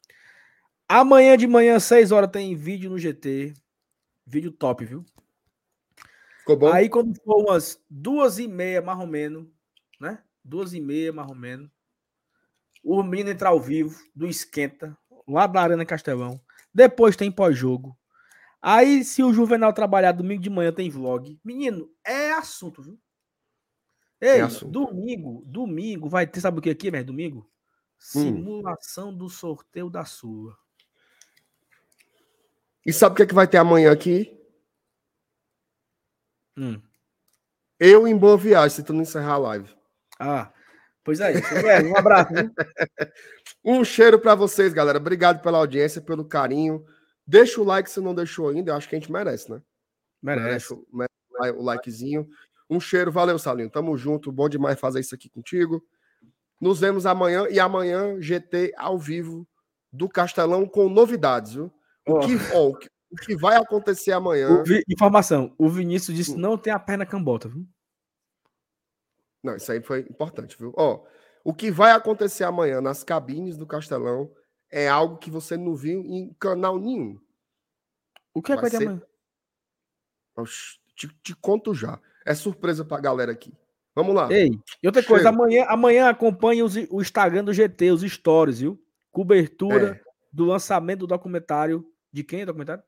Amanhã 0.87 1.37
de 1.37 1.45
manhã, 1.45 1.79
6 1.79 2.11
horas, 2.11 2.31
tem 2.31 2.55
vídeo 2.55 2.89
no 2.89 2.97
GT. 2.97 3.53
Vídeo 4.25 4.51
top, 4.51 4.83
viu? 4.85 5.05
Ficou 6.39 6.57
bom? 6.57 6.71
Aí, 6.73 6.89
quando 6.89 7.13
for 7.21 7.43
umas 7.43 7.79
duas 7.87 8.39
e 8.39 8.47
meia, 8.47 8.81
mais 8.81 8.97
ou 8.99 9.05
menos, 9.05 9.45
né? 9.99 10.23
Duas 10.43 10.73
e 10.73 10.81
meia, 10.81 11.13
mais 11.13 11.29
ou 11.29 11.35
menos. 11.35 11.69
O 12.83 13.03
menino 13.03 13.29
entra 13.29 13.49
ao 13.49 13.59
vivo, 13.59 13.95
do 14.15 14.25
Esquenta, 14.25 14.97
lá 15.31 15.47
da 15.47 15.61
Arena 15.61 15.85
Castelão. 15.85 16.39
Depois 16.73 17.15
tem 17.15 17.31
pós-jogo. 17.31 17.97
Aí, 18.61 19.03
se 19.05 19.23
o 19.23 19.33
Juvenal 19.33 19.71
trabalhar 19.71 20.11
domingo 20.11 20.41
de 20.41 20.49
manhã, 20.49 20.71
tem 20.71 20.89
vlog. 20.89 21.39
Menino, 21.43 21.89
é 22.03 22.31
assunto, 22.33 22.81
viu? 22.81 22.99
Ei, 24.19 24.39
É 24.39 24.41
assunto. 24.41 24.71
domingo, 24.71 25.43
domingo 25.45 26.09
vai 26.09 26.27
ter, 26.27 26.41
sabe 26.41 26.59
o 26.59 26.61
que 26.61 26.69
aqui, 26.69 26.91
mesmo? 26.91 27.07
Domingo? 27.07 27.39
Hum. 27.39 27.45
Simulação 27.97 29.15
do 29.15 29.29
sorteio 29.29 29.89
da 29.89 30.03
sua. 30.03 30.57
E 32.85 32.91
sabe 32.91 33.13
o 33.13 33.15
que, 33.15 33.23
é 33.23 33.27
que 33.27 33.33
vai 33.33 33.47
ter 33.47 33.57
amanhã 33.57 33.91
aqui? 33.91 34.37
Hum. 36.57 36.81
Eu 37.79 38.05
em 38.07 38.17
boa 38.17 38.37
viagem, 38.37 38.77
tentando 38.77 39.01
encerrar 39.01 39.33
a 39.33 39.37
live. 39.37 39.73
Ah, 40.19 40.51
pois 41.09 41.19
é, 41.19 41.33
isso. 41.33 41.53
É, 41.55 41.81
um 41.83 41.97
abraço, 41.97 42.31
viu? 42.33 42.51
Um 43.65 43.83
cheiro 43.83 44.19
para 44.19 44.35
vocês, 44.35 44.73
galera. 44.73 44.99
Obrigado 44.99 45.41
pela 45.41 45.57
audiência, 45.57 45.99
pelo 46.01 46.23
carinho. 46.23 46.85
Deixa 47.27 47.59
o 47.59 47.63
like 47.63 47.89
se 47.89 47.99
não 47.99 48.13
deixou 48.15 48.47
ainda. 48.49 48.71
Eu 48.71 48.75
acho 48.75 48.87
que 48.87 48.95
a 48.95 48.99
gente 48.99 49.11
merece, 49.11 49.51
né? 49.51 49.61
Merece. 50.21 50.71
o- 50.73 50.85
merece 50.93 51.57
o 51.57 51.63
likezinho. 51.63 52.27
Um 52.69 52.79
cheiro, 52.79 53.11
valeu, 53.11 53.37
Salinho. 53.39 53.69
Tamo 53.69 53.97
junto. 53.97 54.31
Bom 54.31 54.47
demais 54.47 54.79
fazer 54.79 54.99
isso 54.99 55.13
aqui 55.15 55.29
contigo. 55.29 55.83
Nos 56.61 56.79
vemos 56.79 57.05
amanhã 57.05 57.47
e 57.49 57.59
amanhã 57.59 58.19
GT 58.21 58.71
ao 58.77 58.97
vivo 58.97 59.47
do 59.91 60.07
Castelão 60.07 60.65
com 60.67 60.87
novidades, 60.87 61.53
viu? 61.53 61.71
O, 62.07 62.13
Ó. 62.13 62.19
que, 62.19 62.35
o, 62.35 62.75
que, 62.77 62.87
o 63.11 63.15
que 63.15 63.35
vai 63.35 63.55
acontecer 63.57 64.11
amanhã. 64.11 64.61
O 64.61 64.63
Vi- 64.63 64.83
Informação: 64.89 65.53
o 65.57 65.67
Vinícius 65.69 66.15
disse 66.15 66.33
que 66.35 66.39
não 66.39 66.57
tem 66.57 66.71
a 66.71 66.79
perna 66.79 67.05
cambota, 67.05 67.49
viu? 67.49 67.65
Não, 69.43 69.55
isso 69.55 69.71
aí 69.71 69.81
foi 69.81 70.01
importante, 70.01 70.57
viu? 70.57 70.73
Ó, 70.75 71.05
o 71.43 71.53
que 71.53 71.71
vai 71.71 71.91
acontecer 71.91 72.43
amanhã 72.43 72.81
nas 72.81 73.03
cabines 73.03 73.57
do 73.57 73.65
Castelão 73.65 74.31
é 74.71 74.87
algo 74.87 75.17
que 75.17 75.31
você 75.31 75.55
não 75.57 75.75
viu 75.75 76.01
em 76.01 76.33
canal 76.39 76.77
nenhum. 76.77 77.19
O 78.33 78.41
que 78.41 78.51
é 78.51 78.55
que 78.55 78.61
vai 78.61 78.69
ter 78.69 78.77
ser- 78.77 78.83
amanhã? 78.87 79.01
Oxi, 80.37 80.79
Te, 80.95 81.07
te 81.23 81.35
conto 81.35 81.73
já. 81.73 81.99
É 82.25 82.35
surpresa 82.35 82.83
pra 82.83 82.99
galera 82.99 83.31
aqui. 83.31 83.53
Vamos 83.95 84.13
lá. 84.13 84.31
Ei, 84.31 84.49
e 84.83 84.87
outra 84.87 85.01
coisa, 85.03 85.23
Cheiro. 85.29 85.37
amanhã, 85.41 85.65
amanhã 85.69 86.09
acompanhe 86.09 86.61
os- 86.61 86.75
o 86.89 87.01
Instagram 87.01 87.43
do 87.45 87.53
GT, 87.53 87.91
os 87.91 88.01
stories, 88.01 88.59
viu? 88.59 88.81
Cobertura 89.11 89.91
É. 89.95 90.09
do 90.31 90.45
lançamento 90.45 90.99
do 90.99 91.07
documentário. 91.07 91.89
De 92.11 92.23
quem 92.23 92.41
é 92.41 92.43
o 92.43 92.47
documentário? 92.47 92.83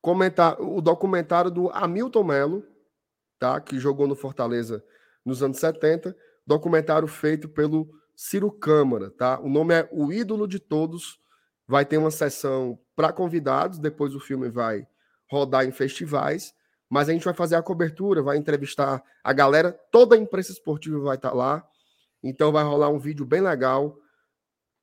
Comentar 0.00 0.60
o 0.60 0.80
documentário 0.80 1.50
do 1.50 1.68
Hamilton 1.70 2.22
Melo, 2.24 2.64
tá? 3.38 3.60
Que 3.60 3.78
jogou 3.78 4.06
no 4.06 4.14
Fortaleza 4.14 4.84
nos 5.26 5.42
anos 5.42 5.58
70. 5.58 6.16
Documentário 6.46 7.08
feito 7.08 7.48
pelo 7.48 7.90
Ciro 8.14 8.50
Câmara, 8.50 9.10
tá? 9.10 9.40
O 9.40 9.48
nome 9.48 9.74
é 9.74 9.88
O 9.92 10.12
Ídolo 10.12 10.46
de 10.46 10.60
Todos. 10.60 11.18
Vai 11.66 11.84
ter 11.84 11.98
uma 11.98 12.12
sessão 12.12 12.78
para 12.94 13.12
convidados, 13.12 13.78
depois 13.78 14.14
o 14.14 14.20
filme 14.20 14.48
vai 14.48 14.86
rodar 15.28 15.66
em 15.66 15.72
festivais, 15.72 16.54
mas 16.88 17.08
a 17.08 17.12
gente 17.12 17.24
vai 17.24 17.34
fazer 17.34 17.56
a 17.56 17.62
cobertura, 17.62 18.22
vai 18.22 18.36
entrevistar 18.36 19.02
a 19.24 19.32
galera, 19.32 19.72
toda 19.90 20.14
a 20.14 20.18
imprensa 20.18 20.52
esportiva 20.52 21.00
vai 21.00 21.16
estar 21.16 21.32
lá. 21.32 21.66
Então 22.22 22.52
vai 22.52 22.62
rolar 22.62 22.88
um 22.88 22.98
vídeo 22.98 23.26
bem 23.26 23.40
legal. 23.40 23.98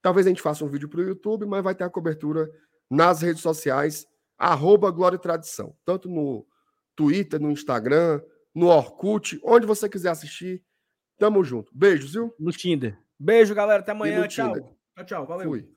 Talvez 0.02 0.28
a 0.28 0.30
gente 0.30 0.42
faça 0.42 0.66
um 0.66 0.68
vídeo 0.68 0.90
para 0.90 1.00
o 1.00 1.04
YouTube, 1.04 1.46
mas 1.46 1.64
vai 1.64 1.74
ter 1.74 1.86
a 1.86 1.90
cobertura 1.90 2.52
nas 2.92 3.22
redes 3.22 3.42
sociais, 3.42 4.06
arroba 4.38 4.92
Glória 4.92 5.16
e 5.16 5.20
Tradição, 5.20 5.74
tanto 5.86 6.10
no 6.10 6.46
Twitter, 6.96 7.40
no 7.40 7.50
Instagram, 7.50 8.22
no 8.54 8.68
Orkut, 8.68 9.40
onde 9.44 9.66
você 9.66 9.90
quiser 9.90 10.10
assistir. 10.10 10.64
Tamo 11.18 11.44
junto. 11.44 11.72
Beijos, 11.74 12.14
viu? 12.14 12.34
No 12.40 12.52
Tinder. 12.52 12.98
Beijo, 13.20 13.54
galera. 13.56 13.82
Até 13.82 13.92
amanhã. 13.92 14.28
Tchau. 14.28 14.54
Tinder. 14.54 14.64
Tchau, 14.96 15.06
tchau. 15.06 15.28
Valeu. 15.28 15.50
Fui. 15.50 15.70